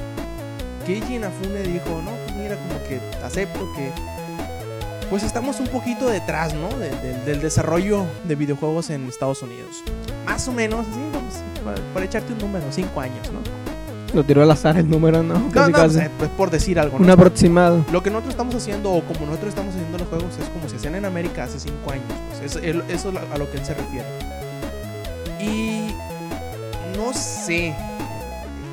Keiji 0.85 1.15
Inafune 1.15 1.61
dijo, 1.63 2.01
no, 2.05 2.11
pues 2.25 2.35
mira, 2.37 2.55
como 2.55 2.81
que 2.87 2.99
acepto 3.25 3.59
que 3.75 3.91
pues 5.09 5.23
estamos 5.23 5.59
un 5.59 5.67
poquito 5.67 6.07
detrás, 6.07 6.53
¿no? 6.53 6.67
De- 6.77 6.89
de- 6.89 7.19
del 7.25 7.39
desarrollo 7.41 8.05
de 8.25 8.35
videojuegos 8.35 8.89
en 8.89 9.07
Estados 9.07 9.41
Unidos. 9.41 9.83
Más 10.25 10.47
o 10.47 10.51
menos, 10.53 10.85
así, 10.85 10.99
vamos, 11.13 11.33
para, 11.63 11.93
para 11.93 12.05
echarte 12.05 12.33
un 12.33 12.39
número, 12.39 12.65
cinco 12.71 12.99
años, 12.99 13.25
¿no? 13.31 13.39
Lo 14.13 14.23
tiró 14.23 14.41
al 14.41 14.49
azar 14.51 14.77
el 14.77 14.89
número, 14.89 15.21
¿no? 15.21 15.37
No, 15.37 15.51
Casi, 15.51 15.71
no, 15.71 15.77
casi. 15.77 15.95
sea, 15.95 16.11
pues 16.17 16.29
por 16.31 16.49
decir 16.49 16.79
algo, 16.79 16.97
¿no? 16.97 17.03
Un 17.05 17.09
aproximado. 17.11 17.83
Lo 17.91 18.01
que 18.01 18.09
nosotros 18.09 18.33
estamos 18.33 18.55
haciendo, 18.55 18.91
o 18.93 19.01
como 19.03 19.25
nosotros 19.25 19.49
estamos 19.49 19.75
haciendo 19.75 19.97
los 19.97 20.07
juegos, 20.07 20.37
es 20.41 20.47
como 20.49 20.67
se 20.69 20.77
hacían 20.77 20.95
en 20.95 21.05
América 21.05 21.43
hace 21.43 21.59
5 21.59 21.91
años. 21.91 22.05
Pues 22.29 22.41
eso, 22.51 22.59
él- 22.59 22.83
eso 22.89 23.09
es 23.11 23.17
a 23.33 23.37
lo 23.37 23.51
que 23.51 23.57
él 23.57 23.65
se 23.65 23.73
refiere. 23.73 24.05
Y 25.41 25.89
no 26.97 27.13
sé. 27.13 27.73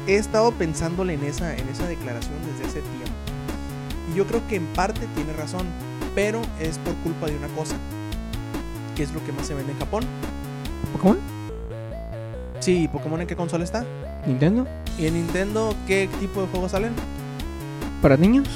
He 0.07 0.17
estado 0.17 0.53
pensándole 0.53 1.15
en 1.15 1.25
esa, 1.25 1.55
en 1.57 1.69
esa 1.69 1.87
declaración 1.87 2.35
desde 2.53 2.69
hace 2.71 2.81
tiempo. 2.81 3.13
Y 4.13 4.17
yo 4.17 4.27
creo 4.27 4.41
que 4.49 4.57
en 4.57 4.67
parte 4.67 5.01
tiene 5.15 5.33
razón. 5.33 5.67
Pero 6.15 6.41
es 6.61 6.79
por 6.79 6.95
culpa 6.97 7.27
de 7.27 7.37
una 7.37 7.49
cosa. 7.49 7.75
Que 8.95 9.03
es 9.03 9.13
lo 9.13 9.25
que 9.25 9.33
más 9.33 9.47
se 9.47 9.55
vende 9.55 9.73
en 9.73 9.79
Japón. 9.81 10.05
¿Pokémon? 10.93 11.19
Sí, 12.61 12.89
Pokémon 12.93 13.21
en 13.21 13.27
qué 13.27 13.35
consola 13.35 13.65
está. 13.65 13.85
¿Nintendo? 14.27 14.67
Y 14.99 15.07
en 15.07 15.15
Nintendo, 15.15 15.75
¿qué 15.87 16.09
tipo 16.21 16.41
de 16.43 16.49
juegos 16.49 16.71
salen? 16.73 16.93
¿Para 18.01 18.17
niños? 18.17 18.49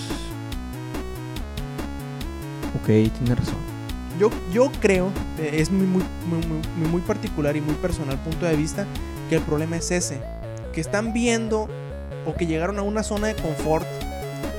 Ok, 2.80 2.86
tiene 2.86 3.34
razón. 3.34 3.56
Yo, 4.18 4.30
yo 4.52 4.70
creo, 4.80 5.10
eh, 5.38 5.50
es 5.54 5.70
mi 5.70 5.86
muy, 5.86 6.02
muy, 6.28 6.40
muy- 6.46 6.88
muy 6.88 7.00
particular 7.02 7.56
y 7.56 7.60
muy 7.60 7.74
personal 7.76 8.18
punto 8.18 8.46
de 8.46 8.56
vista, 8.56 8.86
que 9.28 9.36
el 9.36 9.42
problema 9.42 9.76
es 9.76 9.90
ese. 9.90 10.20
Que 10.72 10.80
están 10.80 11.12
viendo 11.12 11.68
o 12.26 12.34
que 12.34 12.46
llegaron 12.46 12.78
a 12.78 12.82
una 12.82 13.02
zona 13.02 13.28
de 13.28 13.34
confort 13.36 13.86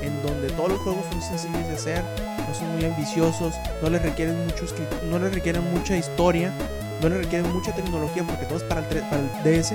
en 0.02 0.22
donde 0.22 0.48
todos 0.50 0.70
los 0.70 0.78
juegos 0.80 1.04
son 1.10 1.20
sencillos 1.22 1.66
de 1.68 1.74
hacer, 1.74 2.04
no 2.48 2.54
son 2.54 2.72
muy 2.74 2.84
ambiciosos, 2.84 3.54
no 3.82 3.90
les 3.90 4.02
requieren, 4.02 4.36
mucho, 4.46 4.64
escri- 4.64 5.10
no 5.10 5.18
les 5.18 5.32
requieren 5.34 5.62
mucha 5.72 5.96
historia, 5.96 6.52
no 7.02 7.08
les 7.10 7.18
requieren 7.18 7.52
mucha 7.52 7.72
tecnología 7.74 8.24
porque 8.24 8.46
todo 8.46 8.58
es 8.58 8.64
para 8.64 8.80
el, 8.80 8.86
para 8.86 9.18
el 9.20 9.30
DS. 9.44 9.74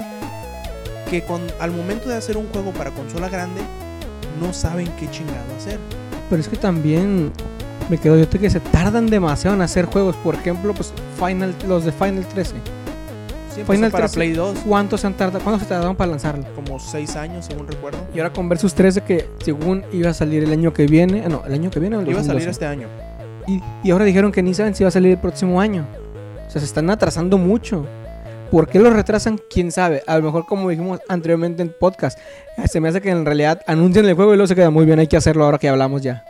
Que 1.10 1.22
con, 1.24 1.42
al 1.60 1.72
momento 1.72 2.10
de 2.10 2.16
hacer 2.16 2.36
un 2.38 2.48
juego 2.50 2.72
para 2.72 2.92
consola 2.92 3.30
grande, 3.30 3.62
no 4.42 4.54
saben 4.54 4.88
qué 5.00 5.10
chingado 5.10 5.38
hacer. 5.58 5.80
Pero 6.30 6.42
es 6.42 6.48
que 6.48 6.58
también 6.58 7.32
me 7.90 7.98
quedo 7.98 8.18
yo 8.18 8.28
que 8.30 8.50
se 8.50 8.60
tardan 8.60 9.08
demasiado 9.08 9.56
en 9.56 9.62
hacer 9.62 9.86
juegos. 9.86 10.16
Por 10.18 10.36
ejemplo, 10.36 10.74
pues 10.74 10.92
Final, 11.18 11.54
los 11.68 11.86
de 11.86 11.92
Final 11.92 12.26
13. 12.26 12.56
Sí, 13.54 13.62
Final 13.64 13.90
para 13.92 14.06
13. 14.08 14.16
Play 14.16 14.34
2, 14.34 14.58
¿Cuántos 14.68 15.02
se 15.02 15.08
han 15.08 15.14
tardado? 15.14 15.42
¿Cuánto 15.44 15.62
se 15.64 15.70
tardaron 15.70 15.96
para 15.96 16.12
lanzarlo? 16.12 16.44
como 16.56 16.78
6 16.80 17.16
años, 17.16 17.46
según 17.46 17.68
recuerdo. 17.68 18.00
Y 18.14 18.20
ahora 18.20 18.34
con 18.34 18.50
Versus 18.50 18.74
13 18.74 19.02
que 19.02 19.30
según 19.44 19.84
iba 19.94 20.10
a 20.10 20.14
salir 20.14 20.44
el 20.44 20.52
año 20.52 20.74
que 20.74 20.88
viene. 20.88 21.24
ah, 21.26 21.30
No, 21.30 21.44
el 21.46 21.54
año 21.54 21.70
que 21.70 21.80
viene 21.80 21.96
o 21.96 22.02
el 22.02 22.10
Iba 22.10 22.20
a 22.20 22.24
salir 22.24 22.46
2012? 22.48 22.50
este 22.52 22.66
año. 22.66 22.88
Y, 23.48 23.62
y 23.88 23.92
ahora 23.92 24.04
dijeron 24.06 24.32
que 24.32 24.42
ni 24.44 24.54
saben 24.54 24.76
si 24.76 24.84
va 24.84 24.88
a 24.90 24.92
salir 24.92 25.12
el 25.12 25.18
próximo 25.20 25.62
año. 25.62 25.86
O 26.48 26.52
sea, 26.52 26.60
se 26.60 26.66
están 26.66 26.90
atrasando 26.90 27.38
mucho. 27.38 27.86
¿Por 28.52 28.68
qué 28.70 28.80
lo 28.80 28.90
retrasan? 28.90 29.40
¿Quién 29.50 29.72
sabe? 29.72 30.04
A 30.08 30.18
lo 30.18 30.24
mejor 30.24 30.46
como 30.46 30.70
dijimos 30.70 31.00
anteriormente 31.10 31.62
en 31.62 31.74
podcast, 31.78 32.18
eh, 32.58 32.68
se 32.68 32.80
me 32.80 32.88
hace 32.90 33.02
que 33.02 33.10
en 33.10 33.26
realidad 33.26 33.62
anuncian 33.68 34.06
el 34.06 34.14
juego 34.16 34.34
y 34.34 34.38
luego 34.38 34.48
se 34.48 34.56
queda 34.56 34.70
muy 34.70 34.86
bien, 34.86 35.00
hay 35.00 35.08
que 35.08 35.18
hacerlo 35.18 35.44
ahora 35.46 35.58
que 35.58 35.68
hablamos 35.68 36.02
ya. 36.02 36.24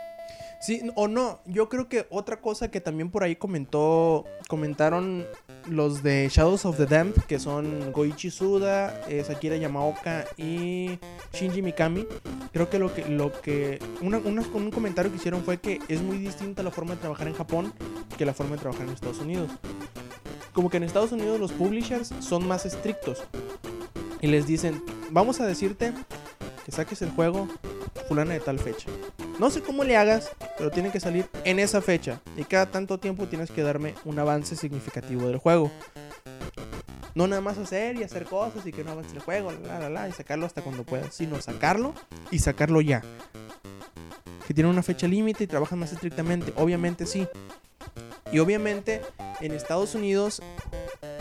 Sí, 0.58 0.82
o 0.96 1.06
no, 1.06 1.40
yo 1.44 1.68
creo 1.68 1.86
que 1.88 2.06
otra 2.10 2.40
cosa 2.40 2.70
que 2.70 2.80
también 2.80 3.10
por 3.10 3.22
ahí 3.22 3.36
comentó, 3.36 4.24
comentaron 4.48 5.24
los 5.68 6.02
de 6.02 6.28
Shadows 6.32 6.64
of 6.64 6.78
the 6.78 6.86
Damned, 6.86 7.14
que 7.28 7.38
son 7.38 7.92
Goichi 7.92 8.30
Suda, 8.30 9.02
eh, 9.06 9.22
Sakira 9.24 9.56
Yamaoka 9.56 10.24
y 10.38 10.98
Shinji 11.34 11.60
Mikami. 11.62 12.06
Creo 12.52 12.70
que 12.70 12.78
lo 12.78 12.92
que, 12.92 13.04
lo 13.04 13.30
que 13.42 13.78
una- 14.00 14.18
una- 14.18 14.42
un 14.54 14.70
comentario 14.70 15.12
que 15.12 15.18
hicieron 15.18 15.44
fue 15.44 15.58
que 15.58 15.78
es 15.88 16.00
muy 16.02 16.16
distinta 16.18 16.62
la 16.62 16.70
forma 16.70 16.94
de 16.94 17.00
trabajar 17.02 17.28
en 17.28 17.34
Japón 17.34 17.72
que 18.16 18.24
la 18.24 18.32
forma 18.32 18.56
de 18.56 18.62
trabajar 18.62 18.86
en 18.86 18.94
Estados 18.94 19.18
Unidos. 19.20 19.50
Como 20.56 20.70
que 20.70 20.78
en 20.78 20.84
Estados 20.84 21.12
Unidos 21.12 21.38
los 21.38 21.52
publishers 21.52 22.14
son 22.20 22.48
más 22.48 22.64
estrictos 22.64 23.22
y 24.22 24.26
les 24.26 24.46
dicen, 24.46 24.82
vamos 25.10 25.38
a 25.42 25.46
decirte 25.46 25.92
que 26.64 26.72
saques 26.72 27.02
el 27.02 27.10
juego 27.10 27.46
fulana 28.08 28.32
de 28.32 28.40
tal 28.40 28.58
fecha. 28.58 28.88
No 29.38 29.50
sé 29.50 29.60
cómo 29.60 29.84
le 29.84 29.98
hagas, 29.98 30.30
pero 30.56 30.70
tiene 30.70 30.90
que 30.90 30.98
salir 30.98 31.28
en 31.44 31.58
esa 31.58 31.82
fecha. 31.82 32.22
Y 32.38 32.44
cada 32.44 32.70
tanto 32.70 32.96
tiempo 32.96 33.26
tienes 33.26 33.50
que 33.50 33.62
darme 33.62 33.96
un 34.06 34.18
avance 34.18 34.56
significativo 34.56 35.28
del 35.28 35.36
juego. 35.36 35.70
No 37.14 37.26
nada 37.26 37.42
más 37.42 37.58
hacer 37.58 37.96
y 37.96 38.02
hacer 38.02 38.24
cosas 38.24 38.66
y 38.66 38.72
que 38.72 38.82
no 38.82 38.92
avance 38.92 39.14
el 39.14 39.20
juego, 39.20 39.52
la 39.52 39.78
la 39.78 39.90
la, 39.90 40.08
y 40.08 40.12
sacarlo 40.12 40.46
hasta 40.46 40.62
cuando 40.62 40.84
puedas, 40.84 41.14
sino 41.14 41.38
sacarlo 41.42 41.92
y 42.30 42.38
sacarlo 42.38 42.80
ya. 42.80 43.02
Que 44.46 44.54
tiene 44.54 44.70
una 44.70 44.82
fecha 44.82 45.06
límite 45.06 45.44
y 45.44 45.46
trabajan 45.46 45.78
más 45.78 45.92
estrictamente, 45.92 46.54
obviamente 46.56 47.04
sí. 47.04 47.28
Y 48.32 48.38
obviamente 48.40 49.02
en 49.40 49.52
Estados 49.52 49.94
Unidos 49.94 50.42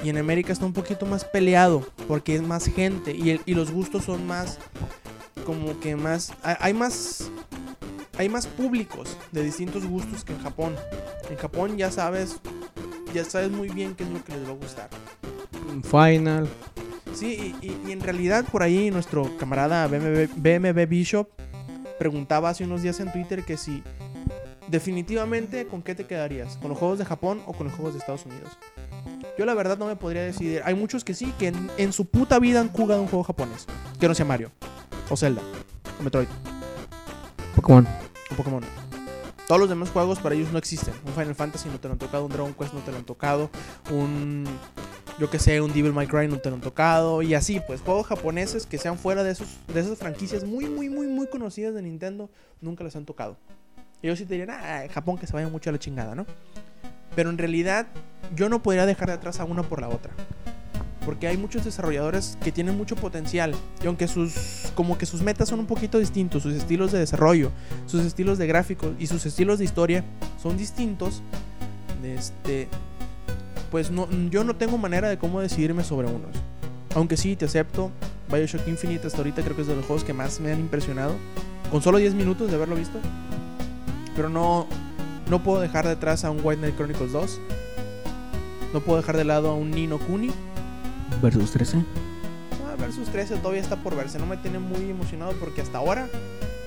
y 0.03 0.10
en 0.10 0.18
América 0.18 0.51
está 0.53 0.66
un 0.66 0.74
poquito 0.74 1.06
más 1.06 1.24
peleado 1.26 1.86
porque 2.08 2.36
es 2.36 2.41
más 2.41 2.66
gente 2.66 3.12
y, 3.16 3.30
el- 3.32 3.41
y 3.45 3.53
los 3.53 3.72
gustos 3.72 4.06
son 4.06 4.26
más 4.28 4.58
como 5.45 5.80
que 5.80 5.95
más 5.95 6.34
hay, 6.41 6.74
más 6.74 7.30
hay 8.18 8.30
más 8.30 8.47
públicos 8.47 9.16
de 9.32 9.43
distintos 9.43 9.86
gustos 9.86 10.24
que 10.24 10.34
en 10.34 10.39
Japón. 10.41 10.76
En 11.30 11.38
Japón 11.38 11.78
ya 11.78 11.91
sabes 11.91 12.38
ya 13.14 13.24
sabes 13.24 13.51
muy 13.51 13.70
bien 13.70 13.93
qué 13.95 14.03
es 14.03 14.10
lo 14.10 14.24
que 14.24 14.34
les 14.36 14.45
va 14.47 14.51
a 14.51 14.56
gustar. 14.56 14.89
Final. 15.84 16.47
Sí, 17.14 17.56
y, 17.62 17.68
y- 17.68 17.82
y 17.88 17.91
en 17.91 18.01
realidad 18.01 18.45
por 18.51 18.64
ahí 18.64 18.89
nuestro 18.91 19.38
camarada 19.38 19.88
BMB, 19.88 20.30
BMB 20.36 20.88
Bishop 20.88 21.30
preguntaba 21.99 22.49
hace 22.49 22.64
unos 22.66 22.82
días 22.82 22.99
en 22.99 23.12
Twitter 23.12 23.43
que 23.45 23.56
si 23.58 23.82
definitivamente 24.68 25.68
con 25.68 25.82
qué 25.82 25.95
te 25.95 26.05
quedarías, 26.05 26.57
con 26.57 26.70
los 26.70 26.78
juegos 26.78 26.99
de 26.99 27.05
Japón 27.05 27.41
o 27.45 27.53
con 27.53 27.68
los 27.68 27.76
juegos 27.76 27.93
de 27.93 27.99
Estados 27.99 28.26
Unidos. 28.26 28.49
Yo 29.38 29.45
la 29.45 29.53
verdad 29.53 29.78
no 29.78 29.88
me 29.88 29.95
podría 29.95 30.24
decidir. 30.24 30.61
Hay 30.66 30.76
muchos 30.76 31.03
que 31.03 31.13
sí, 31.13 31.34
que 31.38 31.47
en, 31.47 31.70
en 31.78 31.93
su 31.93 32.05
puta 32.05 32.39
vida 32.39 32.61
han 32.61 32.70
jugado 32.70 33.01
un 33.01 33.07
juego 33.07 33.24
japonés. 33.24 33.68
Que 33.99 34.07
no 34.07 34.16
sea 34.16 34.26
Mario, 34.26 34.51
o 35.09 35.18
Zelda, 35.18 35.41
o 35.99 36.03
Metroid, 36.03 36.28
Pokémon. 37.55 37.88
o 38.32 38.36
Pokémon. 38.36 38.63
Todos 39.47 39.61
los 39.61 39.70
demás 39.70 39.91
juegos 39.91 40.20
para 40.20 40.34
ellos 40.34 40.51
no 40.51 40.57
existen. 40.57 40.93
Un 41.05 41.13
Final 41.13 41.36
Fantasy 41.36 41.70
no 41.70 41.80
te 41.80 41.88
lo 41.88 41.93
han 41.93 41.99
tocado, 41.99 42.26
un 42.26 42.32
Dragon 42.32 42.53
Quest 42.53 42.74
no 42.74 42.80
te 42.80 42.91
lo 42.91 42.97
han 42.97 43.05
tocado, 43.05 43.49
un 43.91 44.45
yo 45.20 45.30
que 45.30 45.39
sé, 45.39 45.61
un 45.61 45.72
Devil 45.72 45.93
May 45.93 46.07
Cry 46.07 46.28
no 46.28 46.39
te 46.39 46.49
lo 46.49 46.55
han 46.55 46.61
tocado 46.61 47.22
y 47.22 47.36
así, 47.36 47.61
pues 47.66 47.82
juegos 47.82 48.07
japoneses 48.07 48.66
que 48.66 48.78
sean 48.78 48.97
fuera 48.97 49.24
de 49.24 49.32
esos 49.32 49.47
de 49.74 49.80
esas 49.80 49.97
franquicias 49.97 50.43
muy 50.43 50.66
muy 50.66 50.89
muy 50.89 51.07
muy 51.07 51.28
conocidas 51.28 51.74
de 51.74 51.82
Nintendo 51.82 52.30
nunca 52.59 52.84
les 52.84 52.95
han 52.95 53.05
tocado. 53.05 53.38
Ellos 54.06 54.20
sí 54.20 54.26
te 54.26 54.36
dirían, 54.36 54.51
"Ah, 54.51 54.84
Japón 54.93 55.18
que 55.18 55.26
se 55.26 55.34
vaya 55.34 55.47
mucho 55.47 55.70
a 55.70 55.74
la 55.74 55.80
chingada, 55.80 56.14
¿no?" 56.14 56.26
Pero 57.16 57.30
en 57.30 57.38
realidad 57.38 57.88
yo 58.36 58.49
no 58.49 58.62
podría 58.62 58.86
dejar 58.86 59.08
de 59.08 59.16
atrás 59.16 59.39
a 59.39 59.45
una 59.45 59.64
por 59.64 59.82
la 59.82 59.89
otra. 59.89 60.12
Porque 61.06 61.28
hay 61.28 61.38
muchos 61.38 61.64
desarrolladores 61.64 62.38
que 62.43 62.51
tienen 62.51 62.78
mucho 62.78 62.95
potencial. 62.95 63.56
Y 63.84 63.88
aunque 63.88 64.08
sus. 64.08 64.72
como 64.76 64.97
que 64.97 65.06
sus 65.06 65.22
metas 65.22 65.49
son 65.49 65.60
un 65.60 65.68
poquito 65.68 65.99
distintos, 65.99 66.43
sus 66.43 66.53
estilos 66.53 66.91
de 66.91 66.99
desarrollo, 66.99 67.51
sus 67.86 68.03
estilos 68.06 68.38
de 68.38 68.47
gráficos 68.47 68.93
y 68.99 69.08
sus 69.08 69.26
estilos 69.26 69.60
de 69.60 69.66
historia 69.66 70.03
son 70.41 70.58
distintos. 70.58 71.22
Este. 72.03 72.68
Pues 73.72 73.91
no, 73.91 74.08
yo 74.30 74.43
no 74.43 74.56
tengo 74.56 74.78
manera 74.78 75.10
de 75.10 75.18
cómo 75.18 75.41
decidirme 75.41 75.84
sobre 75.84 76.08
unos. 76.08 76.36
Aunque 76.95 77.18
sí, 77.18 77.36
te 77.36 77.45
acepto. 77.45 77.91
Bioshock 78.32 78.68
Infinite 78.68 79.08
hasta 79.08 79.20
ahorita 79.20 79.41
creo 79.43 79.56
que 79.56 79.64
es 79.64 79.68
de 79.68 79.76
los 79.76 79.86
juegos 79.86 80.03
que 80.03 80.14
más 80.14 80.39
me 80.39 80.51
han 80.51 80.60
impresionado. 80.60 81.16
Con 81.72 81.82
solo 81.82 81.97
10 81.97 82.14
minutos 82.14 82.49
de 82.49 82.56
haberlo 82.56 82.76
visto. 82.76 82.99
Pero 84.16 84.30
no. 84.30 84.68
No 85.30 85.41
puedo 85.41 85.59
dejar 85.59 85.88
detrás 85.88 86.24
a 86.24 86.30
un 86.30 86.39
White 86.43 86.59
Knight 86.59 86.76
Chronicles 86.76 87.11
2. 87.11 87.39
No 88.74 88.82
puedo 88.82 88.97
dejar 88.99 89.18
de 89.18 89.24
lado 89.24 89.49
a 89.49 89.55
un 89.55 89.72
Nino 89.72 89.97
Kuni. 89.97 90.32
Versus 91.22 91.51
13. 91.51 91.84
Ah, 92.68 92.76
Versus 92.80 93.09
13 93.09 93.38
todavía 93.38 93.61
está 93.61 93.76
por 93.78 93.95
verse. 93.95 94.20
No 94.20 94.28
me 94.28 94.38
tiene 94.38 94.59
muy 94.59 94.89
emocionado 94.89 95.32
porque 95.39 95.61
hasta 95.61 95.80
ahora 95.80 96.07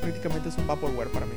prácticamente 0.01 0.49
es 0.49 0.59
un 0.59 0.66
Vaporware 0.66 1.09
para 1.09 1.26
mí. 1.26 1.32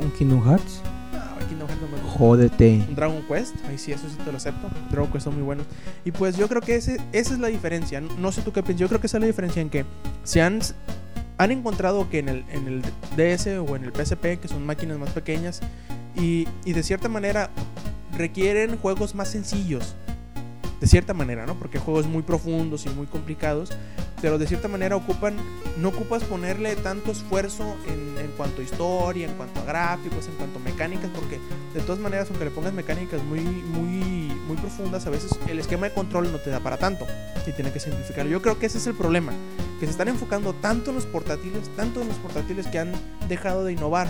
Un 0.00 0.10
Kingdom 0.12 0.44
Hearts. 0.44 0.80
Ah, 1.14 1.36
Kingdom 1.48 1.66
Hearts 1.68 1.82
no 1.82 1.88
me 1.88 2.02
gusta. 2.02 2.18
Jódete. 2.18 2.84
Un 2.88 2.94
Dragon 2.94 3.22
Quest, 3.22 3.54
ahí 3.68 3.78
sí, 3.78 3.92
eso 3.92 4.08
sí 4.08 4.16
te 4.24 4.30
lo 4.30 4.36
acepto. 4.36 4.68
Dragon 4.90 5.10
Quest 5.10 5.24
son 5.24 5.34
muy 5.34 5.42
buenos. 5.42 5.66
Y 6.04 6.12
pues 6.12 6.36
yo 6.36 6.48
creo 6.48 6.60
que 6.60 6.76
ese, 6.76 7.00
esa 7.12 7.34
es 7.34 7.40
la 7.40 7.48
diferencia. 7.48 8.00
No, 8.00 8.14
no 8.18 8.32
sé 8.32 8.42
tú 8.42 8.52
qué 8.52 8.62
piensas. 8.62 8.80
Yo 8.80 8.88
creo 8.88 9.00
que 9.00 9.06
esa 9.06 9.16
es 9.16 9.22
la 9.22 9.26
diferencia 9.26 9.62
en 9.62 9.70
que 9.70 9.84
se 10.24 10.42
han, 10.42 10.60
han 11.42 11.50
encontrado 11.50 12.08
que 12.08 12.20
en 12.20 12.28
el, 12.28 12.44
en 12.50 12.68
el 12.68 12.82
DS 13.16 13.46
o 13.68 13.76
en 13.76 13.84
el 13.84 13.92
PSP, 13.92 14.40
que 14.40 14.48
son 14.48 14.64
máquinas 14.64 14.98
más 14.98 15.10
pequeñas, 15.10 15.60
y, 16.16 16.46
y 16.64 16.72
de 16.72 16.82
cierta 16.82 17.08
manera 17.08 17.50
requieren 18.16 18.78
juegos 18.78 19.14
más 19.14 19.28
sencillos. 19.28 19.96
De 20.80 20.86
cierta 20.86 21.14
manera, 21.14 21.46
¿no? 21.46 21.54
Porque 21.54 21.78
juegos 21.78 22.06
muy 22.06 22.22
profundos 22.22 22.86
y 22.86 22.90
muy 22.90 23.06
complicados. 23.06 23.70
Pero 24.22 24.38
de 24.38 24.46
cierta 24.46 24.68
manera 24.68 24.96
ocupan. 24.96 25.34
No 25.78 25.88
ocupas 25.88 26.22
ponerle 26.24 26.76
tanto 26.76 27.10
esfuerzo 27.10 27.76
en, 27.88 28.22
en 28.24 28.30
cuanto 28.36 28.60
a 28.60 28.64
historia, 28.64 29.26
en 29.28 29.34
cuanto 29.34 29.60
a 29.60 29.64
gráficos, 29.64 30.26
en 30.28 30.34
cuanto 30.34 30.58
a 30.58 30.62
mecánicas. 30.62 31.10
Porque 31.14 31.38
de 31.74 31.80
todas 31.80 31.98
maneras, 32.00 32.28
aunque 32.30 32.44
le 32.44 32.50
pongas 32.52 32.72
mecánicas 32.72 33.22
muy, 33.24 33.40
muy, 33.40 34.32
muy 34.46 34.56
profundas, 34.58 35.06
a 35.06 35.10
veces 35.10 35.32
el 35.48 35.58
esquema 35.58 35.88
de 35.88 35.94
control 35.94 36.30
no 36.30 36.38
te 36.38 36.50
da 36.50 36.60
para 36.60 36.76
tanto. 36.76 37.04
Y 37.46 37.52
tiene 37.52 37.72
que 37.72 37.80
simplificarlo. 37.80 38.30
Yo 38.30 38.40
creo 38.40 38.58
que 38.58 38.66
ese 38.66 38.78
es 38.78 38.86
el 38.86 38.94
problema. 38.94 39.32
Que 39.80 39.86
se 39.86 39.92
están 39.92 40.06
enfocando 40.08 40.52
tanto 40.52 40.90
en 40.90 40.96
los 40.96 41.06
portátiles, 41.06 41.68
tanto 41.74 42.00
en 42.02 42.08
los 42.08 42.16
portátiles 42.18 42.68
que 42.68 42.78
han 42.78 42.92
dejado 43.28 43.64
de 43.64 43.72
innovar. 43.72 44.08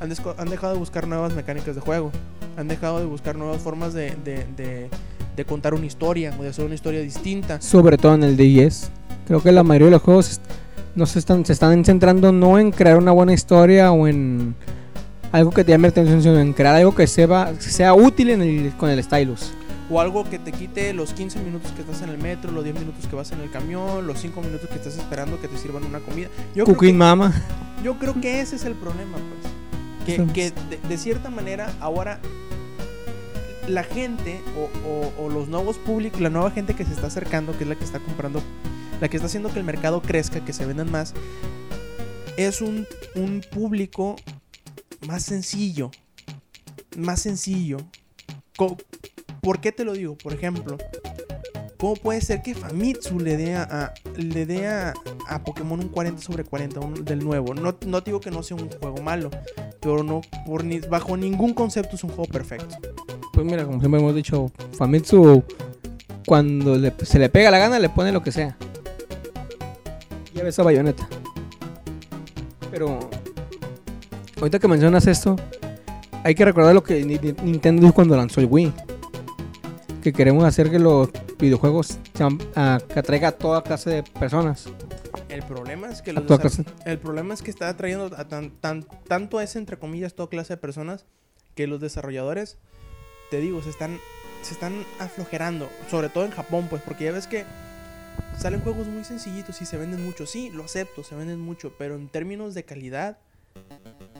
Han, 0.00 0.08
dejado 0.48 0.72
de 0.72 0.78
buscar 0.78 1.06
nuevas 1.06 1.34
mecánicas 1.34 1.74
de 1.74 1.80
juego. 1.80 2.10
Han 2.56 2.68
dejado 2.68 2.98
de 3.00 3.04
buscar 3.06 3.36
nuevas 3.36 3.60
formas 3.60 3.92
de, 3.92 4.16
de, 4.24 4.46
de- 4.56 5.44
contar 5.44 5.74
una 5.74 5.86
historia 5.86 6.32
o 6.38 6.42
de 6.42 6.48
hacer 6.50 6.64
una 6.64 6.74
historia 6.76 7.00
distinta. 7.00 7.60
Sobre 7.60 7.98
todo 7.98 8.14
en 8.14 8.22
el 8.22 8.36
DIS. 8.36 8.90
Creo 9.26 9.42
que 9.42 9.52
la 9.52 9.62
mayoría 9.62 9.86
de 9.86 9.90
los 9.92 10.02
juegos 10.02 10.40
no 10.94 11.06
se 11.06 11.18
están, 11.18 11.44
se 11.46 11.52
están 11.52 11.84
centrando 11.84 12.32
no 12.32 12.58
en 12.58 12.70
crear 12.70 12.96
una 12.98 13.12
buena 13.12 13.32
historia 13.32 13.92
o 13.92 14.06
en 14.06 14.54
algo 15.30 15.50
que 15.50 15.64
te 15.64 15.72
llame 15.72 15.88
la 15.88 15.90
atención, 15.92 16.22
sino 16.22 16.38
en 16.38 16.52
crear 16.52 16.74
algo 16.76 16.94
que 16.94 17.06
sea, 17.06 17.54
sea 17.58 17.94
útil 17.94 18.30
en 18.30 18.42
el- 18.42 18.72
con 18.76 18.90
el 18.90 19.02
stylus. 19.02 19.52
O 19.90 20.00
algo 20.00 20.24
que 20.24 20.38
te 20.38 20.52
quite 20.52 20.92
los 20.94 21.12
15 21.12 21.38
minutos 21.40 21.70
que 21.72 21.82
estás 21.82 22.02
en 22.02 22.08
el 22.10 22.18
metro, 22.18 22.50
los 22.52 22.64
10 22.64 22.78
minutos 22.78 23.06
que 23.06 23.16
vas 23.16 23.30
en 23.32 23.40
el 23.40 23.50
camión, 23.50 24.06
los 24.06 24.18
5 24.20 24.40
minutos 24.40 24.68
que 24.68 24.76
estás 24.76 24.96
esperando 24.96 25.40
que 25.40 25.48
te 25.48 25.56
sirvan 25.58 25.84
una 25.84 26.00
comida. 26.00 26.28
Yo 26.54 26.64
creo, 26.64 26.76
Cooking 26.76 26.92
que, 26.94 26.98
Mama. 26.98 27.32
yo 27.84 27.98
creo 27.98 28.20
que 28.20 28.40
ese 28.40 28.56
es 28.56 28.64
el 28.64 28.74
problema, 28.74 29.12
pues. 29.18 29.52
Que, 30.06 30.16
Sí. 30.16 30.32
que 30.32 30.50
de, 30.50 30.88
de 30.88 30.98
cierta 30.98 31.30
manera 31.30 31.72
ahora 31.80 32.18
la 33.68 33.84
gente 33.84 34.40
o, 34.58 34.88
o- 34.88 35.24
o 35.24 35.28
los 35.28 35.48
nuevos 35.48 35.76
públicos, 35.78 36.20
la 36.20 36.30
nueva 36.30 36.50
gente 36.50 36.74
que 36.74 36.84
se 36.84 36.92
está 36.92 37.06
acercando, 37.06 37.56
que 37.56 37.64
es 37.64 37.68
la 37.68 37.76
que 37.76 37.84
está 37.84 37.98
comprando, 38.00 38.42
la 39.02 39.08
que 39.08 39.16
está 39.16 39.26
haciendo 39.26 39.52
que 39.52 39.58
el 39.58 39.64
mercado 39.64 40.00
crezca, 40.00 40.44
que 40.44 40.52
se 40.52 40.64
vendan 40.64 40.88
más, 40.90 41.12
es 42.36 42.62
un, 42.62 42.86
un 43.16 43.42
público 43.50 44.14
más 45.08 45.24
sencillo. 45.24 45.90
Más 46.96 47.20
sencillo. 47.20 47.78
¿Por 49.40 49.60
qué 49.60 49.72
te 49.72 49.84
lo 49.84 49.94
digo? 49.94 50.16
Por 50.16 50.32
ejemplo, 50.32 50.78
¿cómo 51.78 51.96
puede 51.96 52.20
ser 52.20 52.42
que 52.42 52.54
Famitsu 52.54 53.18
le 53.18 53.36
dé 53.36 53.56
a, 53.56 53.92
le 54.16 54.46
dé 54.46 54.68
a, 54.68 54.94
a 55.28 55.42
Pokémon 55.42 55.80
un 55.80 55.88
40 55.88 56.22
sobre 56.22 56.44
40 56.44 56.78
un- 56.78 57.04
del 57.04 57.24
nuevo? 57.24 57.54
No, 57.54 57.76
no 57.84 58.00
digo 58.02 58.20
que 58.20 58.30
no 58.30 58.44
sea 58.44 58.56
un 58.56 58.70
juego 58.70 59.02
malo, 59.02 59.30
pero 59.80 60.04
no 60.04 60.20
por 60.46 60.62
ni- 60.62 60.78
bajo 60.78 61.16
ningún 61.16 61.54
concepto 61.54 61.96
es 61.96 62.04
un 62.04 62.10
juego 62.10 62.30
perfecto. 62.30 62.76
Pues 63.32 63.44
mira, 63.44 63.64
como 63.64 63.80
siempre 63.80 64.00
hemos 64.00 64.14
dicho, 64.14 64.52
Famitsu 64.78 65.42
cuando 66.24 66.78
se 67.04 67.18
le 67.18 67.28
pega 67.28 67.50
la 67.50 67.58
gana 67.58 67.80
le 67.80 67.88
pone 67.88 68.12
lo 68.12 68.22
que 68.22 68.30
sea. 68.30 68.56
Ya 70.34 70.42
ves 70.44 70.58
a 70.58 70.62
Bayonetta. 70.62 71.06
Pero 72.70 72.98
ahorita 74.38 74.58
que 74.58 74.68
mencionas 74.68 75.06
esto, 75.06 75.36
hay 76.24 76.34
que 76.34 76.44
recordar 76.44 76.74
lo 76.74 76.82
que 76.82 77.04
Ni- 77.04 77.18
Ni- 77.18 77.32
Nintendo 77.42 77.82
dijo 77.82 77.94
cuando 77.94 78.16
lanzó 78.16 78.40
el 78.40 78.46
Wii. 78.50 78.72
Que 80.02 80.12
queremos 80.12 80.44
hacer 80.44 80.70
que 80.70 80.78
los 80.78 81.10
videojuegos 81.38 81.98
sean, 82.14 82.38
ah, 82.56 82.78
que 82.92 82.98
atraiga 82.98 83.28
a 83.28 83.32
toda 83.32 83.62
clase 83.62 83.90
de 83.90 84.02
personas. 84.02 84.66
El 85.28 85.42
problema 85.44 85.88
es 85.90 86.02
que 86.02 86.10
A 86.10 86.14
los 86.14 86.58
el 86.84 86.98
problema 86.98 87.34
es 87.34 87.42
que 87.42 87.50
está 87.50 87.68
atrayendo 87.68 88.10
a 88.16 88.26
tan, 88.28 88.50
tan- 88.50 88.84
tanto 89.08 89.40
es 89.40 89.54
entre 89.56 89.78
comillas 89.78 90.14
toda 90.14 90.28
clase 90.28 90.54
de 90.54 90.56
personas 90.58 91.06
que 91.54 91.66
los 91.66 91.80
desarrolladores 91.80 92.58
te 93.30 93.38
digo 93.40 93.62
se 93.62 93.70
están 93.70 93.98
se 94.42 94.54
están 94.54 94.72
aflojerando, 94.98 95.68
sobre 95.90 96.08
todo 96.08 96.24
en 96.24 96.32
Japón, 96.32 96.66
pues 96.68 96.82
porque 96.82 97.04
ya 97.04 97.12
ves 97.12 97.26
que 97.28 97.44
salen 98.36 98.60
juegos 98.60 98.86
muy 98.88 99.04
sencillitos 99.04 99.60
y 99.62 99.66
se 99.66 99.76
venden 99.76 100.04
mucho. 100.04 100.26
Sí, 100.26 100.50
lo 100.50 100.64
acepto, 100.64 101.04
se 101.04 101.14
venden 101.14 101.40
mucho, 101.40 101.72
pero 101.78 101.96
en 101.96 102.08
términos 102.08 102.54
de 102.54 102.64
calidad 102.64 103.18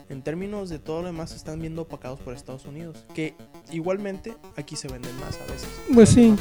en 0.09 0.21
términos 0.21 0.69
de 0.69 0.79
todo 0.79 1.01
lo 1.01 1.07
demás 1.07 1.31
se 1.31 1.37
están 1.37 1.59
viendo 1.59 1.83
opacados 1.83 2.19
por 2.19 2.33
Estados 2.33 2.65
Unidos, 2.65 3.05
que 3.13 3.35
igualmente 3.71 4.35
aquí 4.55 4.75
se 4.75 4.87
venden 4.87 5.15
más 5.19 5.39
a 5.39 5.51
veces. 5.51 5.67
Pues 5.93 6.09
sí. 6.09 6.35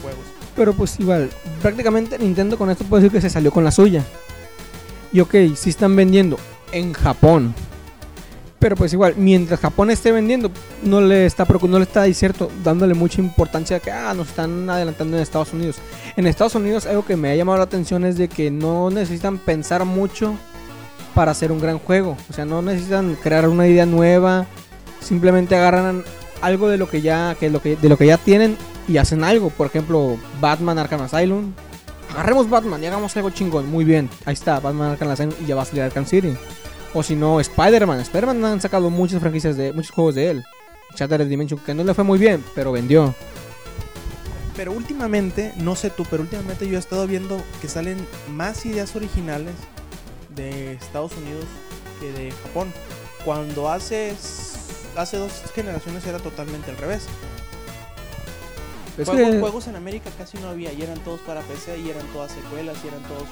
Pero 0.56 0.74
pues 0.74 0.98
igual, 1.00 1.30
prácticamente 1.62 2.18
Nintendo 2.18 2.58
con 2.58 2.70
esto 2.70 2.84
puede 2.84 3.04
decir 3.04 3.16
que 3.16 3.22
se 3.22 3.30
salió 3.30 3.50
con 3.50 3.64
la 3.64 3.70
suya. 3.70 4.04
Y 5.12 5.20
ok, 5.20 5.34
sí 5.54 5.70
están 5.70 5.94
vendiendo 5.96 6.38
en 6.72 6.92
Japón. 6.92 7.54
Pero 8.62 8.76
pues 8.76 8.92
igual, 8.92 9.14
mientras 9.16 9.58
Japón 9.58 9.90
esté 9.90 10.12
vendiendo, 10.12 10.48
no 10.84 11.00
le 11.00 11.26
está 11.26 11.44
no 11.44 11.78
le 11.78 11.82
está 11.82 12.04
cierto, 12.14 12.48
dándole 12.62 12.94
mucha 12.94 13.20
importancia 13.20 13.78
a 13.78 13.80
que 13.80 13.90
ah, 13.90 14.14
nos 14.14 14.28
están 14.28 14.70
adelantando 14.70 15.16
en 15.16 15.22
Estados 15.24 15.52
Unidos. 15.52 15.78
En 16.16 16.28
Estados 16.28 16.54
Unidos 16.54 16.86
algo 16.86 17.04
que 17.04 17.16
me 17.16 17.32
ha 17.32 17.34
llamado 17.34 17.58
la 17.58 17.64
atención 17.64 18.04
es 18.04 18.16
de 18.16 18.28
que 18.28 18.52
no 18.52 18.88
necesitan 18.88 19.38
pensar 19.38 19.84
mucho 19.84 20.36
para 21.12 21.32
hacer 21.32 21.50
un 21.50 21.58
gran 21.58 21.80
juego. 21.80 22.16
O 22.30 22.32
sea, 22.32 22.44
no 22.44 22.62
necesitan 22.62 23.16
crear 23.16 23.48
una 23.48 23.66
idea 23.66 23.84
nueva. 23.84 24.46
Simplemente 25.00 25.56
agarran 25.56 26.04
algo 26.40 26.68
de 26.68 26.78
lo 26.78 26.88
que 26.88 27.00
ya, 27.00 27.34
que 27.34 27.50
lo 27.50 27.60
que, 27.60 27.74
de 27.74 27.88
lo 27.88 27.98
que 27.98 28.06
ya 28.06 28.16
tienen 28.16 28.56
y 28.86 28.98
hacen 28.98 29.24
algo. 29.24 29.50
Por 29.50 29.66
ejemplo, 29.66 30.18
Batman 30.40 30.78
Arkham 30.78 31.02
Asylum. 31.02 31.52
Agarremos 32.12 32.48
Batman 32.48 32.80
y 32.80 32.86
hagamos 32.86 33.16
algo 33.16 33.30
chingón. 33.30 33.68
Muy 33.68 33.84
bien. 33.84 34.08
Ahí 34.24 34.34
está, 34.34 34.60
Batman 34.60 34.92
Arkham 34.92 35.10
Asylum 35.10 35.34
y 35.42 35.46
ya 35.46 35.56
va 35.56 35.62
a 35.62 35.64
salir 35.64 35.82
Arkham 35.82 36.06
City. 36.06 36.36
O 36.94 37.02
si 37.02 37.16
no, 37.16 37.40
Spider-Man. 37.40 38.00
Spider-Man 38.00 38.44
han 38.44 38.60
sacado 38.60 38.90
muchas 38.90 39.20
franquicias 39.20 39.56
de 39.56 39.72
muchos 39.72 39.92
juegos 39.92 40.14
de 40.14 40.30
él. 40.30 40.44
Shattered 40.96 41.26
Dimension, 41.26 41.58
que 41.60 41.72
no 41.74 41.84
le 41.84 41.94
fue 41.94 42.04
muy 42.04 42.18
bien, 42.18 42.44
pero 42.54 42.70
vendió. 42.72 43.14
Pero 44.56 44.72
últimamente, 44.72 45.54
no 45.56 45.74
sé 45.74 45.88
tú, 45.88 46.04
pero 46.10 46.22
últimamente 46.22 46.68
yo 46.68 46.76
he 46.76 46.78
estado 46.78 47.06
viendo 47.06 47.42
que 47.62 47.68
salen 47.68 48.06
más 48.28 48.66
ideas 48.66 48.94
originales 48.94 49.54
de 50.34 50.74
Estados 50.74 51.12
Unidos 51.16 51.46
que 52.00 52.12
de 52.12 52.30
Japón. 52.32 52.70
Cuando 53.24 53.70
hace, 53.70 54.14
hace 54.96 55.16
dos 55.16 55.32
generaciones 55.54 56.04
era 56.06 56.18
totalmente 56.18 56.70
al 56.70 56.76
revés. 56.76 57.04
Juegos, 58.96 59.16
que- 59.16 59.40
juegos 59.40 59.66
en 59.68 59.76
América 59.76 60.10
casi 60.18 60.36
no 60.38 60.48
había 60.48 60.70
y 60.74 60.82
eran 60.82 60.98
todos 60.98 61.20
para 61.20 61.40
PC 61.40 61.78
y 61.78 61.88
eran 61.88 62.06
todas 62.08 62.32
secuelas 62.32 62.76
y 62.84 62.88
eran 62.88 63.02
todos. 63.04 63.24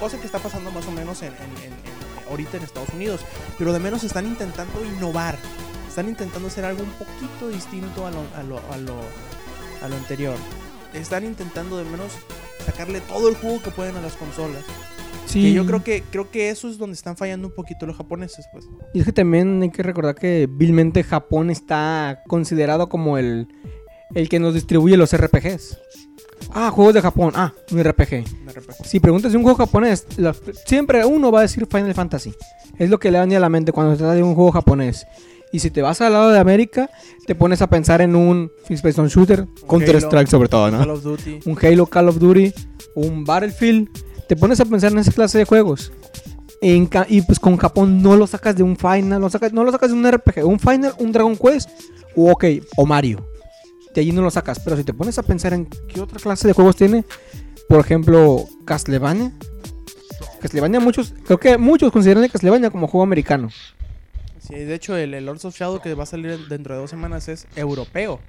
Cosa 0.00 0.18
que 0.18 0.24
está 0.26 0.38
pasando 0.38 0.70
más 0.70 0.86
o 0.86 0.90
menos 0.90 1.20
en, 1.20 1.28
en- 1.34 1.34
en- 1.34 1.72
en- 1.72 2.05
ahorita 2.30 2.56
en 2.56 2.62
Estados 2.62 2.90
Unidos. 2.90 3.20
Pero 3.58 3.72
de 3.72 3.78
menos 3.80 4.04
están 4.04 4.26
intentando 4.26 4.84
innovar. 4.84 5.38
Están 5.88 6.08
intentando 6.08 6.48
hacer 6.48 6.64
algo 6.64 6.82
un 6.82 6.90
poquito 6.90 7.48
distinto 7.48 8.06
a 8.06 8.10
lo, 8.10 8.20
a 8.36 8.42
lo, 8.42 8.58
a 8.72 8.76
lo, 8.76 9.00
a 9.82 9.88
lo 9.88 9.96
anterior. 9.96 10.36
Están 10.92 11.24
intentando 11.24 11.78
de 11.78 11.84
menos 11.84 12.12
sacarle 12.64 13.00
todo 13.00 13.28
el 13.28 13.34
jugo 13.36 13.62
que 13.62 13.70
pueden 13.70 13.96
a 13.96 14.00
las 14.00 14.14
consolas. 14.16 14.62
sí. 15.26 15.42
Que 15.42 15.52
yo 15.52 15.66
creo 15.66 15.82
que, 15.84 16.02
creo 16.10 16.30
que 16.30 16.50
eso 16.50 16.68
es 16.68 16.78
donde 16.78 16.94
están 16.94 17.16
fallando 17.16 17.48
un 17.48 17.54
poquito 17.54 17.86
los 17.86 17.96
japoneses, 17.96 18.46
pues. 18.52 18.66
Y 18.92 19.00
es 19.00 19.04
que 19.06 19.12
también 19.12 19.62
hay 19.62 19.70
que 19.70 19.82
recordar 19.82 20.14
que 20.14 20.48
vilmente 20.50 21.02
Japón 21.02 21.50
está 21.50 22.22
considerado 22.26 22.88
como 22.88 23.18
el, 23.18 23.48
el 24.14 24.28
que 24.28 24.38
nos 24.38 24.54
distribuye 24.54 24.96
los 24.96 25.16
RPGs. 25.16 25.78
Ah, 26.52 26.70
juegos 26.70 26.94
de 26.94 27.02
Japón. 27.02 27.32
Ah, 27.34 27.52
un 27.72 27.82
RPG. 27.82 28.24
repente. 28.52 28.84
Si 28.84 29.00
preguntas 29.00 29.32
de 29.32 29.38
un 29.38 29.44
juego 29.44 29.58
japonés, 29.58 30.06
la- 30.16 30.34
siempre 30.66 31.04
uno 31.04 31.30
va 31.30 31.40
a 31.40 31.42
decir 31.42 31.66
Final 31.70 31.94
Fantasy. 31.94 32.34
Es 32.78 32.90
lo 32.90 32.98
que 32.98 33.10
le 33.10 33.18
da 33.18 33.24
a 33.24 33.40
la 33.40 33.48
mente 33.48 33.72
cuando 33.72 33.92
se 33.92 33.98
trata 33.98 34.14
de 34.14 34.22
un 34.22 34.34
juego 34.34 34.52
japonés. 34.52 35.06
Y 35.52 35.60
si 35.60 35.70
te 35.70 35.80
vas 35.80 36.00
al 36.00 36.12
lado 36.12 36.30
de 36.30 36.38
América, 36.38 36.90
te 37.26 37.34
pones 37.34 37.62
a 37.62 37.68
pensar 37.68 38.00
en 38.00 38.16
un 38.16 38.50
First 38.66 38.98
Shooter, 39.08 39.46
Counter 39.68 39.96
Strike 39.96 40.28
sobre 40.28 40.48
todo, 40.48 40.70
Call 40.70 40.86
¿no? 40.86 40.92
of 40.94 41.02
Duty. 41.02 41.40
Un 41.46 41.56
Halo, 41.62 41.86
Call 41.86 42.08
of 42.08 42.18
Duty, 42.18 42.52
un 42.94 43.24
Battlefield. 43.24 43.88
Te 44.28 44.36
pones 44.36 44.58
a 44.60 44.64
pensar 44.64 44.92
en 44.92 44.98
esa 44.98 45.12
clase 45.12 45.38
de 45.38 45.44
juegos. 45.44 45.92
En 46.60 46.88
y 47.08 47.20
pues 47.22 47.38
con 47.38 47.56
Japón 47.58 48.02
no 48.02 48.16
lo 48.16 48.26
sacas 48.26 48.56
de 48.56 48.62
un 48.62 48.76
Final, 48.76 49.20
lo 49.20 49.30
sacas, 49.30 49.52
no 49.52 49.62
lo 49.62 49.70
sacas 49.70 49.90
de 49.90 49.96
un 49.96 50.10
RPG, 50.10 50.44
un 50.44 50.58
Final, 50.58 50.94
un 50.98 51.12
Dragon 51.12 51.36
Quest, 51.36 51.70
o 52.16 52.32
ok, 52.32 52.44
o 52.76 52.86
Mario. 52.86 53.26
De 53.96 54.02
allí 54.02 54.12
no 54.12 54.20
lo 54.20 54.30
sacas. 54.30 54.60
Pero 54.60 54.76
si 54.76 54.84
te 54.84 54.92
pones 54.92 55.18
a 55.18 55.22
pensar 55.22 55.54
en 55.54 55.64
qué 55.64 56.02
otra 56.02 56.20
clase 56.20 56.46
de 56.46 56.52
juegos 56.52 56.76
tiene, 56.76 57.06
por 57.66 57.80
ejemplo, 57.80 58.44
Castlevania. 58.66 59.32
Castlevania, 60.38 60.80
muchos, 60.80 61.14
creo 61.24 61.40
que 61.40 61.56
muchos 61.56 61.90
consideran 61.90 62.22
a 62.22 62.28
Castlevania 62.28 62.68
como 62.68 62.88
juego 62.88 63.04
americano. 63.04 63.48
Sí, 64.38 64.54
de 64.54 64.74
hecho, 64.74 64.98
el, 64.98 65.14
el 65.14 65.24
Lords 65.24 65.46
of 65.46 65.56
Shadow 65.56 65.80
que 65.80 65.94
va 65.94 66.02
a 66.02 66.06
salir 66.06 66.46
dentro 66.46 66.74
de 66.74 66.80
dos 66.82 66.90
semanas 66.90 67.28
es 67.28 67.46
europeo. 67.56 68.20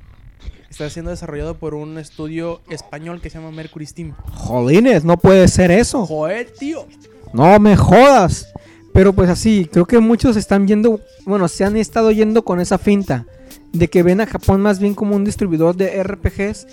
Está 0.69 0.89
siendo 0.89 1.11
desarrollado 1.11 1.57
por 1.57 1.73
un 1.73 1.97
estudio 1.97 2.61
español 2.69 3.19
que 3.19 3.29
se 3.29 3.37
llama 3.37 3.51
Mercury 3.51 3.87
Steam. 3.87 4.13
Jolines, 4.31 5.03
no 5.03 5.17
puede 5.17 5.49
ser 5.49 5.69
eso. 5.69 6.05
Joder, 6.05 6.49
tío. 6.49 6.87
No 7.33 7.59
me 7.59 7.75
jodas. 7.75 8.47
Pero 8.93 9.11
pues 9.11 9.29
así, 9.29 9.67
creo 9.69 9.85
que 9.85 9.99
muchos 9.99 10.37
están 10.37 10.65
viendo, 10.65 11.01
bueno, 11.25 11.49
se 11.49 11.65
han 11.65 11.75
estado 11.75 12.11
yendo 12.11 12.45
con 12.45 12.61
esa 12.61 12.77
finta 12.77 13.25
de 13.73 13.89
que 13.89 14.03
ven 14.03 14.21
a 14.21 14.27
Japón 14.27 14.61
más 14.61 14.79
bien 14.79 14.95
como 14.95 15.15
un 15.15 15.23
distribuidor 15.23 15.75
de 15.75 16.03
RPGs 16.03 16.67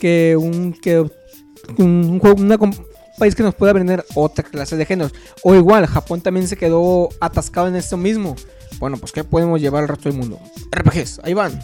que 0.00 0.36
un 0.36 0.72
que 0.72 1.00
un, 1.78 2.20
un 2.20 2.76
país 3.18 3.34
que 3.34 3.42
nos 3.42 3.54
pueda 3.54 3.72
vender 3.72 4.04
otra 4.14 4.44
clase 4.44 4.76
de 4.76 4.84
géneros. 4.84 5.12
O 5.42 5.54
igual, 5.54 5.86
Japón 5.86 6.20
también 6.20 6.48
se 6.48 6.56
quedó 6.56 7.08
atascado 7.20 7.68
en 7.68 7.76
esto 7.76 7.96
mismo. 7.96 8.36
Bueno, 8.78 8.96
pues 8.96 9.12
¿qué 9.12 9.22
podemos 9.22 9.60
llevar 9.60 9.82
al 9.82 9.88
resto 9.88 10.08
del 10.08 10.18
mundo? 10.18 10.40
RPGs, 10.70 11.20
ahí 11.22 11.34
van. 11.34 11.60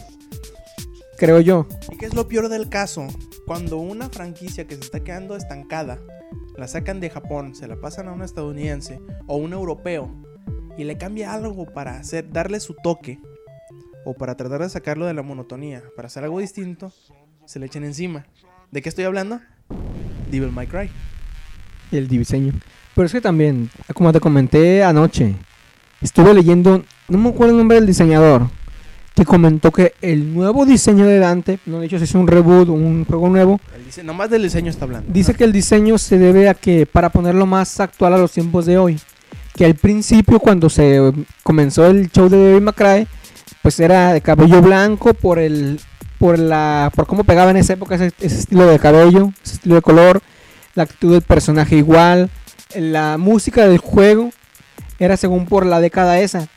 Creo 1.17 1.41
yo. 1.41 1.67
¿Y 1.91 1.97
qué 1.97 2.05
es 2.05 2.13
lo 2.13 2.27
peor 2.27 2.47
del 2.47 2.69
caso? 2.69 3.07
Cuando 3.45 3.77
una 3.77 4.09
franquicia 4.09 4.67
que 4.67 4.75
se 4.75 4.81
está 4.81 5.01
quedando 5.01 5.35
estancada, 5.35 5.99
la 6.55 6.67
sacan 6.67 6.99
de 6.99 7.09
Japón, 7.09 7.55
se 7.55 7.67
la 7.67 7.75
pasan 7.75 8.07
a 8.07 8.13
un 8.13 8.21
estadounidense 8.21 9.01
o 9.27 9.35
un 9.35 9.53
europeo 9.53 10.15
y 10.77 10.85
le 10.85 10.97
cambia 10.97 11.33
algo 11.33 11.65
para 11.65 11.97
hacer, 11.97 12.31
darle 12.31 12.61
su 12.61 12.73
toque 12.73 13.19
o 14.09 14.13
para 14.15 14.33
tratar 14.35 14.61
de 14.61 14.69
sacarlo 14.69 15.05
de 15.05 15.13
la 15.13 15.21
monotonía, 15.21 15.83
para 15.95 16.07
hacer 16.07 16.23
algo 16.23 16.39
distinto, 16.39 16.91
se 17.45 17.59
le 17.59 17.67
echan 17.67 17.83
encima. 17.83 18.25
¿De 18.71 18.81
qué 18.81 18.89
estoy 18.89 19.05
hablando? 19.05 19.39
Devil 20.31 20.51
May 20.51 20.65
Cry. 20.65 20.89
el 21.91 22.07
diseño. 22.07 22.53
Pero 22.95 23.05
es 23.05 23.11
que 23.11 23.21
también, 23.21 23.69
como 23.93 24.11
te 24.11 24.19
comenté 24.19 24.83
anoche, 24.83 25.35
estuve 26.01 26.33
leyendo, 26.33 26.83
no 27.07 27.17
me 27.19 27.29
acuerdo 27.29 27.53
el 27.53 27.59
nombre 27.59 27.77
del 27.77 27.85
diseñador, 27.85 28.47
que 29.13 29.25
comentó 29.25 29.71
que 29.71 29.93
el 30.01 30.33
nuevo 30.33 30.65
diseño 30.65 31.05
de 31.05 31.19
Dante, 31.19 31.59
no 31.67 31.77
he 31.79 31.83
dicho 31.83 31.99
si 31.99 32.05
es 32.05 32.15
un 32.15 32.25
reboot, 32.25 32.67
un 32.69 33.05
juego 33.05 33.29
nuevo, 33.29 33.59
El 33.97 34.05
nomás 34.07 34.31
del 34.31 34.41
diseño 34.41 34.71
está 34.71 34.85
hablando. 34.85 35.13
dice 35.13 35.35
que 35.35 35.43
el 35.43 35.51
diseño 35.51 35.99
se 35.99 36.17
debe 36.17 36.49
a 36.49 36.55
que, 36.55 36.87
para 36.87 37.09
ponerlo 37.09 37.45
más 37.45 37.79
actual 37.79 38.13
a 38.13 38.17
los 38.17 38.31
tiempos 38.31 38.65
de 38.65 38.79
hoy, 38.79 38.99
que 39.55 39.65
al 39.65 39.75
principio 39.75 40.39
cuando 40.39 40.67
se 40.67 41.13
comenzó 41.43 41.85
el 41.85 42.09
show 42.09 42.27
de 42.27 42.37
Devil 42.37 42.61
May 42.61 42.73
Cry, 42.73 43.07
pues 43.61 43.79
era 43.79 44.13
de 44.13 44.21
cabello 44.21 44.61
blanco 44.61 45.13
por 45.13 45.39
el 45.39 45.79
por 46.17 46.37
la 46.39 46.91
por 46.95 47.07
cómo 47.07 47.23
pegaba 47.23 47.51
en 47.51 47.57
esa 47.57 47.73
época 47.73 47.95
ese, 47.95 48.11
ese 48.19 48.39
estilo 48.39 48.65
de 48.67 48.79
cabello, 48.79 49.31
ese 49.43 49.55
estilo 49.55 49.75
de 49.75 49.81
color, 49.81 50.21
la 50.75 50.83
actitud 50.83 51.13
del 51.13 51.21
personaje 51.21 51.75
igual, 51.77 52.29
la 52.75 53.17
música 53.17 53.67
del 53.67 53.77
juego 53.79 54.31
era 54.99 55.15
según 55.17 55.45
por 55.45 55.65
la 55.65 55.79
década 55.79 56.19
esa, 56.19 56.47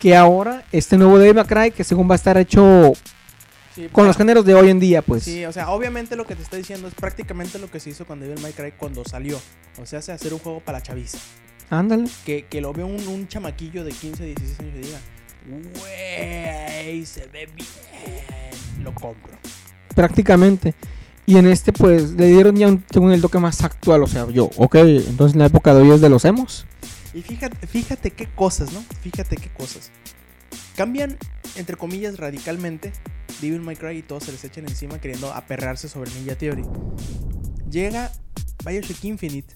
que 0.00 0.14
ahora 0.16 0.64
este 0.72 0.98
nuevo 0.98 1.18
Devil 1.18 1.34
May 1.34 1.44
Cry 1.46 1.70
que 1.70 1.82
según 1.84 2.08
va 2.10 2.14
a 2.14 2.16
estar 2.16 2.36
hecho 2.36 2.92
Sí, 3.74 3.88
con 3.92 4.06
los 4.06 4.16
para- 4.16 4.24
géneros 4.24 4.44
de 4.46 4.54
hoy 4.54 4.70
en 4.70 4.80
día, 4.80 5.02
pues. 5.02 5.22
Sí, 5.24 5.44
o 5.44 5.52
sea, 5.52 5.68
obviamente 5.68 6.16
lo 6.16 6.24
que 6.26 6.34
te 6.34 6.42
está 6.42 6.56
diciendo 6.56 6.88
es 6.88 6.94
prácticamente 6.94 7.58
lo 7.58 7.70
que 7.70 7.78
se 7.78 7.90
hizo 7.90 8.06
con 8.06 8.20
Devil 8.20 8.40
May 8.40 8.52
Cry 8.54 8.72
cuando 8.72 9.04
salió. 9.04 9.38
O 9.78 9.84
sea, 9.84 9.98
hace 9.98 10.12
hacer 10.12 10.32
un 10.32 10.38
juego 10.40 10.60
para 10.60 10.78
la 10.78 10.82
chaviza. 10.82 11.18
Ándale. 11.68 12.08
Que, 12.24 12.46
que 12.46 12.62
lo 12.62 12.72
vea 12.72 12.86
un, 12.86 13.06
un 13.06 13.28
chamaquillo 13.28 13.84
de 13.84 13.92
15, 13.92 14.24
16 14.24 14.60
años 14.60 14.72
y 14.76 14.78
diga, 14.86 14.98
güey, 15.46 17.04
se 17.06 17.26
ve 17.26 17.48
bien. 17.54 18.82
Lo 18.82 18.94
compro. 18.94 19.36
prácticamente. 19.94 20.74
Y 21.24 21.38
en 21.38 21.46
este, 21.46 21.72
pues, 21.72 22.12
le 22.12 22.26
dieron 22.28 22.54
ya 22.54 22.68
un, 22.68 22.84
según 22.90 23.12
el 23.12 23.20
toque 23.20 23.38
más 23.38 23.62
actual. 23.64 24.02
O 24.02 24.06
sea, 24.06 24.28
yo, 24.30 24.50
ok, 24.56 24.76
entonces 24.76 25.34
en 25.34 25.40
la 25.40 25.46
época 25.46 25.74
de 25.74 25.82
hoy 25.82 25.90
es 25.90 26.00
de 26.00 26.08
los 26.08 26.24
emos. 26.24 26.66
Y 27.14 27.22
fíjate, 27.22 27.66
fíjate 27.66 28.10
qué 28.10 28.26
cosas, 28.26 28.72
¿no? 28.72 28.80
Fíjate 29.00 29.36
qué 29.36 29.48
cosas. 29.48 29.90
Cambian, 30.76 31.16
entre 31.56 31.76
comillas, 31.76 32.18
radicalmente 32.18 32.92
Devil 33.40 33.62
May 33.62 33.76
Cry 33.76 33.98
y 33.98 34.02
todos 34.02 34.24
se 34.24 34.32
les 34.32 34.44
echan 34.44 34.68
encima 34.68 35.00
queriendo 35.00 35.32
aperrarse 35.32 35.88
sobre 35.88 36.10
Ninja 36.12 36.36
Theory. 36.36 36.64
Llega 37.70 38.12
Bioshock 38.64 39.02
Infinite, 39.04 39.54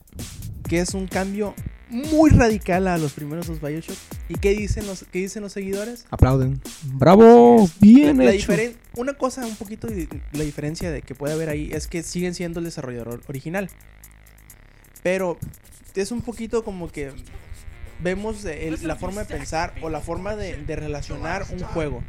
que 0.71 0.79
es 0.79 0.95
un 0.95 1.07
cambio 1.09 1.55
muy 1.91 2.31
radical 2.31 2.87
a 2.87 2.97
los 2.97 3.13
primeros 3.13 3.49
dos 3.49 3.61
Bioshock. 3.61 3.97
¿Y 4.29 4.35
qué 4.35 4.51
dicen 4.55 4.87
los, 4.87 5.05
qué 5.11 5.19
dicen 5.19 5.43
los 5.43 5.53
seguidores? 5.53 6.07
Aplauden. 6.11 6.61
Bravo, 6.85 7.69
bien 7.81 8.17
La 8.19 8.31
hecho. 8.33 8.53
una 8.97 9.15
cosa 9.15 9.45
un 9.45 9.57
poquito 9.57 9.89
de- 9.89 10.09
la 10.33 10.45
diferencia 10.45 10.93
de 10.93 11.03
que 11.03 11.17
puede 11.17 11.35
haber 11.35 11.49
ahí 11.49 11.69
es 11.73 11.89
que 11.89 12.05
siguen 12.05 12.35
siendo 12.35 12.61
el 12.61 12.65
desarrollador 12.67 13.21
original. 13.29 13.69
Pero 15.03 15.39
es 15.97 16.13
un 16.13 16.21
poquito 16.21 16.63
como 16.63 16.91
que 16.93 17.11
vemos 18.03 18.45
el- 18.45 18.87
la 18.87 18.97
forma 18.97 19.23
de 19.23 19.27
pensar 19.27 19.75
o 19.83 19.89
la 19.91 20.01
forma 20.01 20.37
de, 20.37 20.57
de 20.57 20.77
relacionar 20.77 21.45
un 21.51 21.61
juego. 21.61 22.03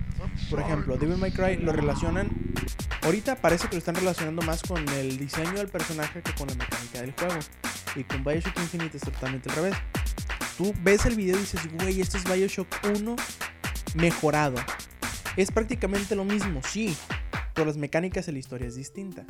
Por 0.49 0.59
ejemplo, 0.59 0.97
Devil 0.97 1.17
May 1.17 1.31
Cry 1.31 1.57
lo 1.57 1.71
relacionan. 1.71 2.29
Ahorita 3.03 3.35
parece 3.35 3.67
que 3.67 3.75
lo 3.75 3.79
están 3.79 3.95
relacionando 3.95 4.41
más 4.43 4.61
con 4.61 4.87
el 4.89 5.17
diseño 5.17 5.53
del 5.53 5.67
personaje 5.67 6.21
que 6.21 6.33
con 6.33 6.47
la 6.47 6.55
mecánica 6.55 7.01
del 7.01 7.11
juego. 7.13 7.35
Y 7.95 8.03
con 8.03 8.23
Bioshock 8.23 8.57
Infinite 8.59 8.97
es 8.97 9.03
totalmente 9.03 9.49
al 9.49 9.55
revés. 9.55 9.75
Tú 10.57 10.73
ves 10.83 11.05
el 11.05 11.15
video 11.15 11.35
y 11.35 11.39
dices, 11.39 11.61
güey, 11.73 11.99
esto 12.01 12.17
es 12.17 12.23
Bioshock 12.23 12.67
1 12.95 13.15
mejorado. 13.95 14.55
Es 15.35 15.51
prácticamente 15.51 16.15
lo 16.15 16.23
mismo, 16.25 16.61
sí. 16.63 16.95
Pero 17.53 17.65
las 17.67 17.77
mecánicas 17.77 18.25
de 18.27 18.31
la 18.33 18.39
historia 18.39 18.67
es 18.67 18.75
distinta. 18.75 19.25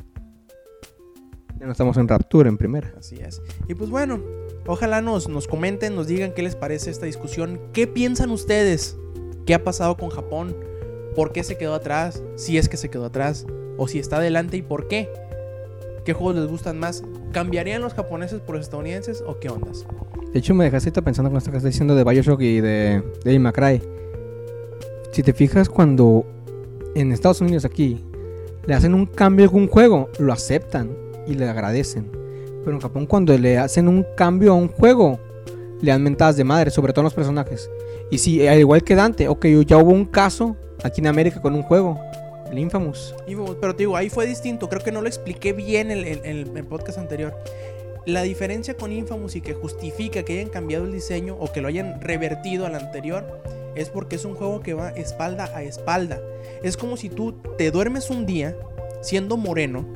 Ya 1.62 1.66
no 1.66 1.72
estamos 1.72 1.96
en 1.96 2.08
Rapture 2.08 2.48
en 2.48 2.58
primera. 2.58 2.92
Así 2.98 3.20
es. 3.20 3.40
Y 3.68 3.76
pues 3.76 3.88
bueno, 3.88 4.20
ojalá 4.66 5.00
nos, 5.00 5.28
nos 5.28 5.46
comenten, 5.46 5.94
nos 5.94 6.08
digan 6.08 6.32
qué 6.34 6.42
les 6.42 6.56
parece 6.56 6.90
esta 6.90 7.06
discusión. 7.06 7.60
¿Qué 7.72 7.86
piensan 7.86 8.32
ustedes? 8.32 8.96
¿Qué 9.46 9.54
ha 9.54 9.62
pasado 9.62 9.96
con 9.96 10.10
Japón? 10.10 10.56
¿Por 11.14 11.30
qué 11.30 11.44
se 11.44 11.56
quedó 11.56 11.74
atrás? 11.74 12.20
Si 12.34 12.58
es 12.58 12.68
que 12.68 12.76
se 12.76 12.90
quedó 12.90 13.04
atrás. 13.04 13.46
O 13.76 13.86
si 13.86 14.00
está 14.00 14.16
adelante 14.16 14.56
y 14.56 14.62
por 14.62 14.88
qué. 14.88 15.08
¿Qué 16.04 16.14
juegos 16.14 16.34
les 16.34 16.48
gustan 16.48 16.80
más? 16.80 17.04
¿Cambiarían 17.30 17.80
los 17.80 17.94
japoneses 17.94 18.40
por 18.40 18.56
los 18.56 18.64
estadounidenses 18.64 19.22
o 19.24 19.38
qué 19.38 19.48
ondas? 19.48 19.86
De 20.32 20.40
hecho, 20.40 20.54
me 20.54 20.64
dejaste 20.64 20.90
pensando 21.00 21.30
con 21.30 21.38
esto 21.38 21.52
que 21.52 21.58
estás 21.58 21.70
diciendo 21.70 21.94
de 21.94 22.02
Bioshock 22.02 22.40
y 22.40 22.60
de 22.60 23.04
Devil 23.22 23.38
May 23.38 23.52
Cry. 23.52 23.82
Si 25.12 25.22
te 25.22 25.32
fijas, 25.32 25.68
cuando 25.68 26.26
en 26.96 27.12
Estados 27.12 27.40
Unidos 27.40 27.64
aquí 27.64 28.04
le 28.66 28.74
hacen 28.74 28.94
un 28.94 29.06
cambio 29.06 29.46
a 29.46 29.50
un 29.50 29.68
juego, 29.68 30.10
lo 30.18 30.32
aceptan 30.32 31.01
y 31.26 31.34
le 31.34 31.48
agradecen. 31.48 32.10
Pero 32.64 32.76
en 32.76 32.80
Japón, 32.80 33.06
cuando 33.06 33.36
le 33.36 33.58
hacen 33.58 33.88
un 33.88 34.06
cambio 34.16 34.52
a 34.52 34.54
un 34.54 34.68
juego, 34.68 35.18
le 35.80 35.90
dan 35.90 36.02
mentadas 36.02 36.36
de 36.36 36.44
madre, 36.44 36.70
sobre 36.70 36.92
todo 36.92 37.02
a 37.02 37.04
los 37.04 37.14
personajes. 37.14 37.68
Y 38.10 38.18
sí, 38.18 38.46
al 38.46 38.58
igual 38.58 38.84
que 38.84 38.94
Dante, 38.94 39.28
ok, 39.28 39.46
ya 39.66 39.78
hubo 39.78 39.90
un 39.90 40.04
caso 40.04 40.56
aquí 40.82 41.00
en 41.00 41.08
América 41.08 41.40
con 41.40 41.54
un 41.54 41.62
juego, 41.62 41.98
el 42.50 42.58
Infamous. 42.58 43.14
Infamous, 43.26 43.56
Pero 43.60 43.74
te 43.74 43.82
digo, 43.82 43.96
ahí 43.96 44.10
fue 44.10 44.26
distinto. 44.26 44.68
Creo 44.68 44.82
que 44.82 44.92
no 44.92 45.00
lo 45.00 45.08
expliqué 45.08 45.52
bien 45.52 45.90
en 45.90 45.98
el, 45.98 46.20
en 46.24 46.56
el 46.56 46.64
podcast 46.64 46.98
anterior. 46.98 47.34
La 48.04 48.22
diferencia 48.22 48.76
con 48.76 48.92
Infamous 48.92 49.36
y 49.36 49.40
que 49.40 49.54
justifica 49.54 50.24
que 50.24 50.38
hayan 50.38 50.50
cambiado 50.50 50.84
el 50.84 50.92
diseño 50.92 51.36
o 51.38 51.52
que 51.52 51.60
lo 51.60 51.68
hayan 51.68 52.00
revertido 52.00 52.66
al 52.66 52.74
anterior 52.74 53.42
es 53.74 53.88
porque 53.88 54.16
es 54.16 54.24
un 54.24 54.34
juego 54.34 54.60
que 54.60 54.74
va 54.74 54.90
espalda 54.90 55.50
a 55.54 55.62
espalda. 55.62 56.20
Es 56.62 56.76
como 56.76 56.96
si 56.96 57.08
tú 57.08 57.34
te 57.56 57.70
duermes 57.70 58.10
un 58.10 58.26
día 58.26 58.56
siendo 59.00 59.36
moreno, 59.36 59.86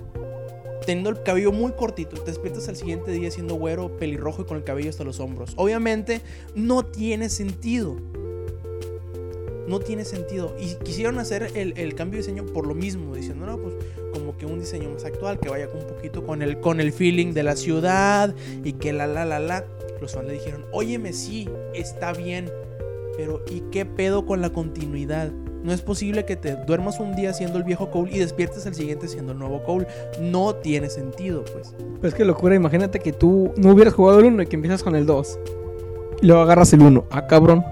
teniendo 0.87 1.11
el 1.11 1.23
cabello 1.23 1.53
muy 1.53 1.73
cortito, 1.73 2.17
te 2.17 2.31
despiertas 2.31 2.69
al 2.69 2.77
siguiente 2.77 3.11
día 3.11 3.31
siendo 3.31 3.57
güero, 3.57 3.97
pelirrojo 3.99 4.43
y 4.43 4.45
con 4.47 4.57
el 4.57 4.65
cabello 4.65 4.89
hasta 4.89 5.05
los 5.05 5.21
hombros. 5.21 5.53
Obviamente 5.57 6.23
no 6.55 6.87
tiene 6.87 7.29
sentido 7.29 7.97
no 9.67 9.81
tiene 9.81 10.05
sentido. 10.05 10.55
Y 10.59 10.75
quisieron 10.85 11.19
hacer 11.19 11.51
el, 11.55 11.95
cambio 11.95 12.21
de 12.21 12.27
diseño 12.27 12.47
por 12.47 12.67
lo 12.67 12.75
mismo, 12.75 13.15
diciendo, 13.15 13.47
no, 13.47 13.59
pues 13.59 13.75
como 14.13 14.37
que 14.37 14.47
un 14.47 14.61
diseño 14.61 14.91
más 14.91 15.05
actual, 15.05 15.39
que 15.39 15.49
vaya 15.49 15.69
un 15.73 15.87
poquito 15.87 16.25
con 16.25 16.43
el, 16.43 16.61
con 16.61 16.81
el 16.81 16.93
feeling 16.93 17.33
de 17.33 17.43
la 17.43 17.57
ciudad 17.57 18.35
y 18.65 18.75
que 18.75 18.93
la, 18.93 19.07
la, 19.07 19.25
la, 19.25 19.39
la. 19.39 19.65
Los 20.01 20.13
fans 20.13 20.27
le 20.27 20.35
dijeron, 20.35 20.65
óyeme, 20.73 21.13
sí, 21.13 21.49
está 21.75 22.13
bien, 22.13 22.51
pero 23.17 23.43
¿y 23.51 23.61
qué 23.73 23.87
pedo 23.87 24.27
con 24.27 24.41
la 24.41 24.51
continuidad? 24.51 25.33
No 25.67 25.73
es 25.73 25.83
posible 25.83 26.25
que 26.25 26.37
te 26.37 26.55
duermas 26.55 27.01
un 27.01 27.17
día 27.17 27.33
siendo 27.33 27.59
el 27.59 27.65
viejo 27.65 27.91
Cole 27.91 28.13
y 28.15 28.21
despiertes 28.21 28.65
al 28.69 28.75
siguiente 28.77 29.09
siendo 29.09 29.33
el 29.33 29.39
nuevo 29.41 29.65
Cole. 29.65 29.89
No 30.21 30.55
tiene 30.55 30.89
sentido, 30.89 31.45
pues. 31.53 31.75
Pues 32.01 32.15
qué 32.15 32.25
locura, 32.25 32.55
imagínate 32.55 33.01
que 33.01 33.13
tú 33.13 33.53
no 33.57 33.73
hubieras 33.73 33.93
jugado 33.93 34.21
el 34.21 34.27
1 34.27 34.45
y 34.45 34.47
que 34.47 34.55
empiezas 34.55 34.85
con 34.85 34.95
el 34.95 35.07
2. 35.07 35.41
Y 36.23 36.27
luego 36.27 36.43
agarras 36.43 36.73
el 36.73 36.83
1. 36.83 37.05
Ah, 37.11 37.27
cabrón. 37.27 37.65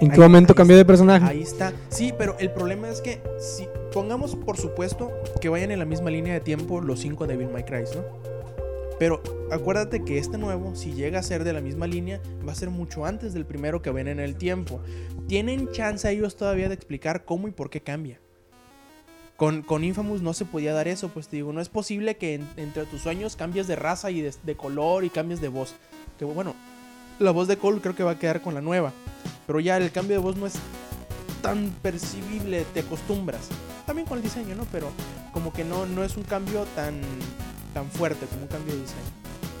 ¿En 0.00 0.08
qué 0.08 0.14
Ahí- 0.16 0.20
momento 0.22 0.54
ahí 0.54 0.56
cambió 0.56 0.76
de 0.76 0.84
personaje? 0.84 1.24
Ahí 1.24 1.42
está. 1.42 1.72
Sí, 1.88 2.12
pero 2.18 2.34
el 2.40 2.50
problema 2.50 2.88
es 2.88 3.00
que 3.00 3.20
si 3.38 3.68
pongamos 3.92 4.34
por 4.34 4.56
supuesto 4.56 5.12
que 5.40 5.48
vayan 5.48 5.70
en 5.70 5.78
la 5.78 5.84
misma 5.84 6.10
línea 6.10 6.34
de 6.34 6.40
tiempo 6.40 6.80
los 6.80 6.98
5 6.98 7.28
Devil 7.28 7.48
May 7.48 7.62
Cry, 7.62 7.84
¿no? 7.94 8.35
Pero 8.98 9.22
acuérdate 9.50 10.04
que 10.04 10.18
este 10.18 10.38
nuevo, 10.38 10.74
si 10.74 10.94
llega 10.94 11.18
a 11.18 11.22
ser 11.22 11.44
de 11.44 11.52
la 11.52 11.60
misma 11.60 11.86
línea, 11.86 12.20
va 12.46 12.52
a 12.52 12.56
ser 12.56 12.70
mucho 12.70 13.04
antes 13.04 13.34
del 13.34 13.44
primero 13.44 13.82
que 13.82 13.90
ven 13.90 14.08
en 14.08 14.20
el 14.20 14.36
tiempo. 14.36 14.80
Tienen 15.28 15.70
chance 15.70 16.10
ellos 16.10 16.36
todavía 16.36 16.68
de 16.68 16.74
explicar 16.74 17.24
cómo 17.24 17.46
y 17.48 17.50
por 17.50 17.68
qué 17.68 17.82
cambia. 17.82 18.20
Con, 19.36 19.60
con 19.60 19.84
Infamous 19.84 20.22
no 20.22 20.32
se 20.32 20.46
podía 20.46 20.72
dar 20.72 20.88
eso, 20.88 21.10
pues 21.10 21.28
te 21.28 21.36
digo, 21.36 21.52
no 21.52 21.60
es 21.60 21.68
posible 21.68 22.16
que 22.16 22.34
en- 22.34 22.48
entre 22.56 22.86
tus 22.86 23.02
sueños 23.02 23.36
cambies 23.36 23.66
de 23.66 23.76
raza 23.76 24.10
y 24.10 24.22
de, 24.22 24.32
de 24.42 24.56
color 24.56 25.04
y 25.04 25.10
cambies 25.10 25.42
de 25.42 25.48
voz. 25.48 25.74
Que 26.18 26.24
bueno, 26.24 26.54
la 27.18 27.32
voz 27.32 27.46
de 27.48 27.58
Cole 27.58 27.82
creo 27.82 27.94
que 27.94 28.02
va 28.02 28.12
a 28.12 28.18
quedar 28.18 28.40
con 28.40 28.54
la 28.54 28.62
nueva. 28.62 28.92
Pero 29.46 29.60
ya 29.60 29.76
el 29.76 29.92
cambio 29.92 30.16
de 30.16 30.22
voz 30.22 30.36
no 30.36 30.46
es 30.46 30.54
tan 31.42 31.68
percibible, 31.82 32.64
te 32.72 32.80
acostumbras. 32.80 33.48
También 33.84 34.08
con 34.08 34.16
el 34.16 34.24
diseño, 34.24 34.54
¿no? 34.54 34.64
Pero 34.72 34.88
como 35.32 35.52
que 35.52 35.64
no, 35.64 35.84
no 35.84 36.02
es 36.02 36.16
un 36.16 36.22
cambio 36.24 36.64
tan, 36.74 36.98
tan 37.76 37.90
fuerte 37.90 38.24
como 38.26 38.40
un 38.42 38.48
cambio 38.48 38.72
de 38.74 38.80
diseño. 38.80 39.00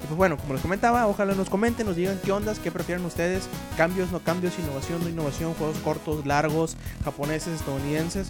Y 0.02 0.06
pues 0.06 0.16
bueno, 0.16 0.38
como 0.38 0.54
les 0.54 0.62
comentaba, 0.62 1.06
ojalá 1.06 1.34
nos 1.34 1.50
comenten, 1.50 1.86
nos 1.86 1.96
digan 1.96 2.18
qué 2.24 2.32
ondas, 2.32 2.58
qué 2.58 2.70
prefieren 2.72 3.04
ustedes, 3.04 3.44
cambios, 3.76 4.10
no 4.10 4.20
cambios, 4.20 4.54
innovación, 4.58 5.02
no 5.02 5.10
innovación, 5.10 5.52
juegos 5.52 5.76
cortos, 5.84 6.24
largos, 6.24 6.76
japoneses, 7.04 7.60
estadounidenses. 7.60 8.28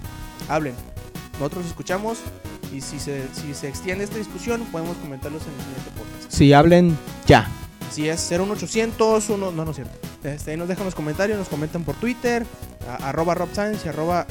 Hablen. 0.48 0.74
Nosotros 1.34 1.66
escuchamos 1.66 2.18
y 2.72 2.80
si 2.80 2.98
se, 2.98 3.22
si 3.32 3.54
se 3.54 3.68
extiende 3.68 4.02
esta 4.02 4.16
discusión, 4.18 4.62
podemos 4.72 4.96
comentarlos 4.96 5.42
en 5.42 5.52
el 5.54 5.60
siguiente 5.60 5.90
podcast. 5.96 6.32
Si 6.32 6.52
hablen 6.52 6.98
ya. 7.28 7.46
Así 7.88 8.08
es, 8.08 8.28
01800, 8.28 9.28
uno, 9.30 9.52
no, 9.52 9.64
no 9.64 9.70
es 9.70 9.76
cierto. 9.76 9.96
Este, 10.24 10.56
nos 10.56 10.66
dejan 10.66 10.84
los 10.84 10.96
comentarios, 10.96 11.38
nos 11.38 11.48
comentan 11.48 11.84
por 11.84 11.94
Twitter, 11.94 12.44
a- 12.88 13.08
arroba 13.10 13.34
Rob 13.36 13.50
Sainz 13.52 13.84
y 13.86 13.88
arroba 13.88 14.26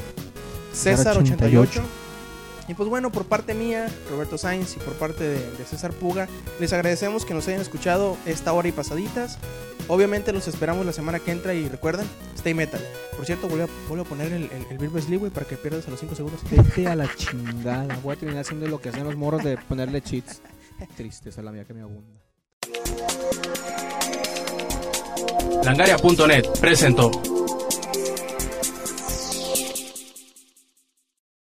César88. 0.74 1.80
Y 2.68 2.74
pues 2.74 2.88
bueno, 2.88 3.10
por 3.12 3.26
parte 3.26 3.54
mía, 3.54 3.88
Roberto 4.10 4.38
Sainz, 4.38 4.76
y 4.76 4.80
por 4.80 4.94
parte 4.94 5.24
de, 5.24 5.50
de 5.52 5.64
César 5.64 5.92
Puga, 5.92 6.28
les 6.58 6.72
agradecemos 6.72 7.24
que 7.24 7.34
nos 7.34 7.46
hayan 7.48 7.60
escuchado 7.60 8.16
esta 8.26 8.52
hora 8.52 8.68
y 8.68 8.72
pasaditas. 8.72 9.38
Obviamente 9.88 10.32
los 10.32 10.48
esperamos 10.48 10.84
la 10.84 10.92
semana 10.92 11.20
que 11.20 11.30
entra 11.30 11.54
y 11.54 11.68
recuerden, 11.68 12.06
stay 12.36 12.54
metal. 12.54 12.80
Por 13.16 13.24
cierto, 13.24 13.48
vuelvo 13.48 13.66
a, 13.66 13.88
vuelvo 13.88 14.04
a 14.04 14.08
poner 14.08 14.32
el, 14.32 14.50
el, 14.50 14.82
el 14.82 15.30
para 15.30 15.46
que 15.46 15.56
pierdas 15.56 15.86
a 15.86 15.90
los 15.90 16.00
5 16.00 16.14
segundos. 16.16 16.40
Vete 16.50 16.88
a 16.88 16.96
la 16.96 17.08
chingada. 17.14 17.98
Voy 18.02 18.14
a 18.14 18.18
terminar 18.18 18.42
haciendo 18.42 18.66
lo 18.66 18.80
que 18.80 18.88
hacen 18.88 19.04
los 19.04 19.16
morros 19.16 19.44
de 19.44 19.56
ponerle 19.56 20.02
cheats. 20.02 20.40
Triste, 20.96 21.30
esa 21.30 21.40
es 21.40 21.44
la 21.44 21.52
mía 21.52 21.64
que 21.64 21.72
me 21.72 21.82
abunda. 21.82 22.20
Langaria.net 25.62 26.46
presentó 26.60 27.10